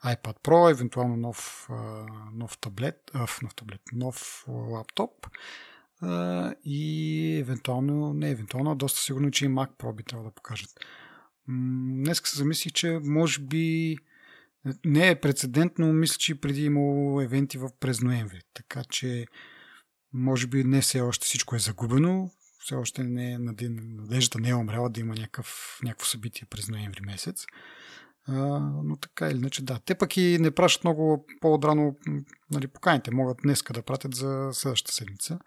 iPad 0.05 0.39
Pro, 0.43 0.71
евентуално 0.71 1.17
нов, 1.17 1.67
uh, 1.69 2.07
нов 2.33 2.57
таблет, 2.57 3.11
uh, 3.13 3.43
нов 3.43 3.55
таблет, 3.55 3.81
нов 3.93 4.45
лаптоп 4.47 5.27
uh, 6.03 6.55
и 6.65 7.37
евентуално, 7.39 8.13
не 8.13 8.29
евентуално, 8.29 8.75
доста 8.75 8.99
сигурно, 8.99 9.31
че 9.31 9.45
и 9.45 9.49
Mac 9.49 9.69
Pro 9.77 9.95
би 9.95 10.03
трябвало 10.03 10.29
да 10.29 10.35
покажат. 10.35 10.69
Днес 11.47 12.21
се 12.25 12.37
замислих, 12.37 12.73
че 12.73 12.99
може 13.03 13.41
би 13.41 13.97
не 14.85 15.09
е 15.09 15.19
прецедент, 15.19 15.73
но 15.77 15.93
мисля, 15.93 16.17
че 16.17 16.41
преди 16.41 16.65
имало 16.65 17.21
евенти 17.21 17.57
в 17.57 17.69
през 17.79 18.01
ноември. 18.01 18.41
Така 18.53 18.83
че, 18.83 19.25
може 20.13 20.47
би 20.47 20.63
не 20.63 20.81
все 20.81 21.01
още 21.01 21.25
всичко 21.25 21.55
е 21.55 21.59
загубено. 21.59 22.31
Все 22.59 22.75
още 22.75 23.03
не 23.03 23.31
е, 23.31 23.37
надеждата 23.39 24.39
не 24.39 24.49
е 24.49 24.55
умряла 24.55 24.89
да 24.89 24.99
има 24.99 25.15
някакъв, 25.15 25.79
някакво 25.83 26.05
събитие 26.05 26.47
през 26.49 26.69
ноември 26.69 27.01
месец. 27.01 27.45
А, 28.27 28.33
но 28.83 28.97
така 28.97 29.29
или 29.29 29.37
иначе, 29.37 29.63
да. 29.63 29.79
Те 29.85 29.95
пък 29.95 30.17
и 30.17 30.37
не 30.39 30.51
пращат 30.51 30.83
много 30.83 31.25
по-отрано 31.41 31.95
нали, 32.51 32.67
поканите. 32.67 33.11
Могат 33.11 33.37
днеска 33.43 33.73
да 33.73 33.81
пратят 33.81 34.15
за 34.15 34.49
следващата 34.53 34.93
седмица. 34.93 35.39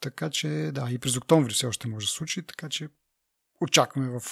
Така 0.00 0.30
че, 0.30 0.48
да, 0.48 0.88
и 0.90 0.98
през 0.98 1.16
октомври 1.16 1.52
все 1.52 1.66
още 1.66 1.88
може 1.88 2.06
да 2.06 2.10
случи, 2.10 2.42
така 2.42 2.68
че 2.68 2.88
очакваме 3.60 4.08
в 4.08 4.22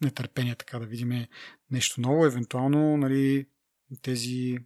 нетърпение 0.00 0.54
така 0.54 0.78
да 0.78 0.86
видим 0.86 1.26
нещо 1.70 2.00
ново, 2.00 2.26
евентуално 2.26 2.96
нали, 2.96 3.46
тези 4.02 4.58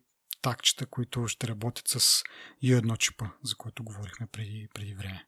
такчета, 0.43 0.87
които 0.87 1.29
ще 1.29 1.49
работят 1.49 1.89
с 1.89 2.23
U1 2.65 2.99
чипа, 2.99 3.27
за 3.43 3.55
което 3.55 3.85
говорихме 3.85 4.27
преди, 4.27 4.69
преди 4.75 4.95
време. 4.95 5.27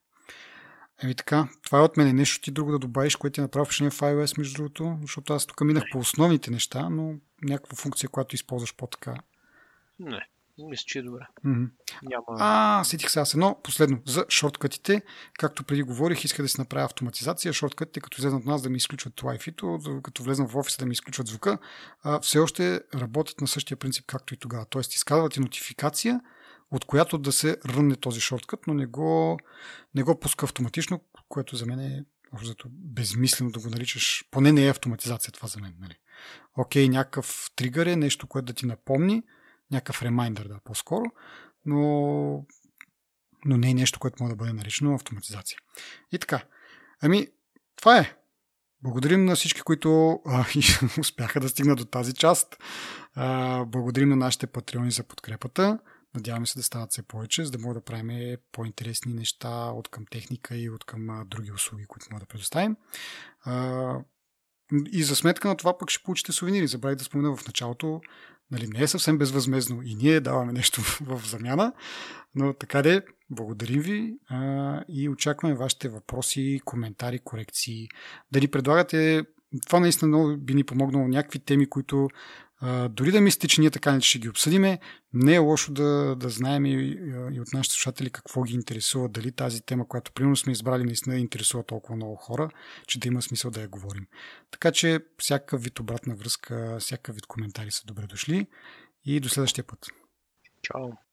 Еми 1.03 1.15
така, 1.15 1.49
това 1.63 1.79
е 1.79 1.83
от 1.83 1.97
мен. 1.97 2.17
Нещо 2.17 2.41
ти 2.41 2.51
друго 2.51 2.73
да 2.73 2.79
добавиш, 2.79 3.17
което 3.17 3.35
ти 3.35 3.41
направи 3.41 3.65
впечатление 3.65 3.91
в 3.91 4.01
iOS, 4.01 4.39
между 4.39 4.55
другото, 4.55 4.99
защото 5.01 5.33
аз 5.33 5.47
тук 5.47 5.61
минах 5.61 5.85
по 5.93 5.99
основните 5.99 6.51
неща, 6.51 6.89
но 6.89 7.15
някаква 7.43 7.77
функция, 7.77 8.09
която 8.09 8.35
използваш 8.35 8.77
по-така. 8.77 9.15
Не. 9.99 10.29
Мисля, 10.59 10.85
че 10.87 10.99
е 10.99 11.03
добре. 11.03 11.27
Mm-hmm. 11.47 11.71
Няма... 12.03 12.25
А, 12.29 12.85
сетих 12.85 13.11
сега 13.11 13.25
с 13.25 13.35
едно 13.35 13.61
последно. 13.63 14.03
За 14.07 14.25
шорткътите, 14.29 15.03
както 15.39 15.65
преди 15.65 15.83
говорих, 15.83 16.25
иска 16.25 16.43
да 16.43 16.49
си 16.49 16.61
направя 16.61 16.85
автоматизация. 16.85 17.53
Шорткътите, 17.53 18.01
като 18.01 18.23
влезнат 18.23 18.41
от 18.41 18.47
нас 18.47 18.63
да 18.63 18.71
ми 18.71 18.77
изключват 18.77 19.15
Wi-Fi, 19.15 20.03
като 20.03 20.23
влезнат 20.23 20.51
в 20.51 20.57
офиса 20.57 20.79
да 20.79 20.87
ми 20.87 20.93
изключват 20.93 21.27
звука, 21.27 21.59
а, 22.03 22.21
все 22.21 22.39
още 22.39 22.81
работят 22.95 23.41
на 23.41 23.47
същия 23.47 23.77
принцип, 23.77 24.05
както 24.07 24.35
и 24.35 24.37
тогава. 24.37 24.67
Тоест, 24.67 24.95
изказват 24.95 25.37
и 25.37 25.41
нотификация, 25.41 26.21
от 26.71 26.85
която 26.85 27.19
да 27.19 27.33
се 27.33 27.57
рънне 27.69 27.97
този 27.97 28.21
шорткът, 28.21 28.67
но 28.67 28.75
не 28.75 28.87
го, 28.87 29.39
не 29.95 30.03
го 30.03 30.21
пуска 30.21 30.47
автоматично, 30.47 31.01
което 31.29 31.57
за 31.57 31.67
мен 31.67 31.81
е 31.81 32.05
общо 32.33 32.69
безмислено 32.71 33.51
да 33.51 33.61
го 33.61 33.71
наричаш. 33.71 34.25
Поне 34.31 34.53
не 34.53 34.67
е 34.67 34.71
автоматизация 34.71 35.33
това 35.33 35.49
за 35.49 35.61
мен. 35.61 35.75
Нали? 35.81 35.95
Окей, 36.57 36.89
някакъв 36.89 37.51
тригър 37.57 37.87
е 37.87 37.97
нещо, 37.97 38.27
което 38.27 38.47
да 38.47 38.53
ти 38.53 38.67
напомни, 38.67 39.23
някакъв 39.75 40.03
ремайндър, 40.03 40.49
да, 40.49 40.59
по-скоро, 40.65 41.05
но, 41.65 42.47
но 43.45 43.57
не 43.57 43.71
е 43.71 43.75
нещо, 43.75 43.99
което 43.99 44.23
може 44.23 44.31
да 44.31 44.37
бъде 44.37 44.53
наречено 44.53 44.95
автоматизация. 44.95 45.59
И 46.13 46.19
така. 46.19 46.45
Ами, 47.03 47.29
това 47.77 47.99
е. 47.99 48.17
Благодарим 48.83 49.25
на 49.25 49.37
всички, 49.37 49.61
които 49.61 50.21
а, 50.27 50.45
успяха 51.01 51.41
да 51.41 51.49
стигнат 51.49 51.79
до 51.79 51.85
тази 51.85 52.15
част. 52.15 52.57
А, 53.15 53.65
благодарим 53.65 54.09
на 54.09 54.17
нашите 54.17 54.47
патреони 54.47 54.91
за 54.91 55.05
подкрепата. 55.05 55.79
Надяваме 56.15 56.47
се 56.47 56.59
да 56.59 56.63
стават 56.63 56.91
все 56.91 57.03
повече, 57.03 57.45
за 57.45 57.51
да 57.51 57.59
мога 57.59 57.75
да 57.75 57.81
правим 57.81 58.37
по-интересни 58.53 59.15
неща 59.15 59.67
от 59.67 59.89
към 59.89 60.07
техника 60.11 60.57
и 60.57 60.71
от 60.71 60.85
към 60.85 61.11
а, 61.11 61.25
други 61.25 61.53
услуги, 61.53 61.87
които 61.87 62.07
мога 62.11 62.21
да 62.21 62.27
предоставим. 62.27 62.77
А, 63.45 63.99
и 64.93 65.03
за 65.03 65.17
сметка 65.17 65.49
на 65.49 65.57
това 65.57 65.79
пък 65.79 65.91
ще 65.91 66.03
получите 66.03 66.33
сувенири. 66.33 66.67
Забравих 66.67 66.99
да 66.99 67.05
спомена 67.05 67.37
в 67.37 67.47
началото 67.47 68.01
нали, 68.55 68.69
не 68.69 68.83
е 68.83 68.89
съвсем 68.89 69.19
безвъзмезно 69.19 69.83
и 69.83 69.95
ние 69.95 70.21
даваме 70.21 70.53
нещо 70.53 70.81
в 71.01 71.23
замяна, 71.27 71.73
но 72.35 72.53
така 72.53 72.83
де, 72.83 73.03
благодарим 73.31 73.81
ви 73.81 74.15
а, 74.29 74.81
и 74.89 75.09
очакваме 75.09 75.55
вашите 75.55 75.89
въпроси, 75.89 76.61
коментари, 76.65 77.19
корекции. 77.19 77.89
Дали 78.33 78.49
предлагате, 78.49 79.25
това 79.67 79.81
наистина 79.81 80.09
много 80.09 80.37
би 80.37 80.55
ни 80.55 80.65
помогнало 80.65 81.09
някакви 81.09 81.39
теми, 81.39 81.67
които 81.67 82.09
дори 82.91 83.13
да 83.13 83.21
мислите, 83.21 83.49
че 83.49 83.61
ние 83.61 83.71
така 83.71 83.93
не 83.93 84.01
ще 84.01 84.19
ги 84.19 84.29
обсъдиме, 84.29 84.79
не 85.13 85.35
е 85.35 85.39
лошо 85.39 85.73
да, 85.73 86.17
да 86.17 86.29
знаем 86.29 86.67
и, 86.67 86.73
и 87.33 87.41
от 87.41 87.53
нашите 87.53 87.75
слушатели 87.75 88.11
какво 88.11 88.43
ги 88.43 88.55
интересува, 88.55 89.09
дали 89.09 89.33
тази 89.33 89.63
тема, 89.63 89.89
която 89.89 90.13
примерно 90.13 90.37
сме 90.37 90.53
избрали, 90.53 90.85
наистина 90.85 91.19
интересува 91.19 91.65
толкова 91.65 91.97
много 91.97 92.17
хора, 92.17 92.51
че 92.87 93.01
да 93.01 93.09
има 93.09 93.23
смисъл 93.23 93.51
да 93.51 93.61
я 93.61 93.69
говорим. 93.69 94.07
Така 94.51 94.73
че 94.73 95.01
всякакъв 95.19 95.63
вид 95.63 95.81
обратна 95.81 96.15
връзка, 96.15 96.77
всякакъв 96.81 97.15
вид 97.15 97.27
коментари 97.27 97.71
са 97.71 97.83
добре 97.87 98.07
дошли 98.07 98.47
и 99.05 99.21
до 99.21 99.29
следващия 99.29 99.65
път. 99.65 99.87
Чао! 100.63 101.04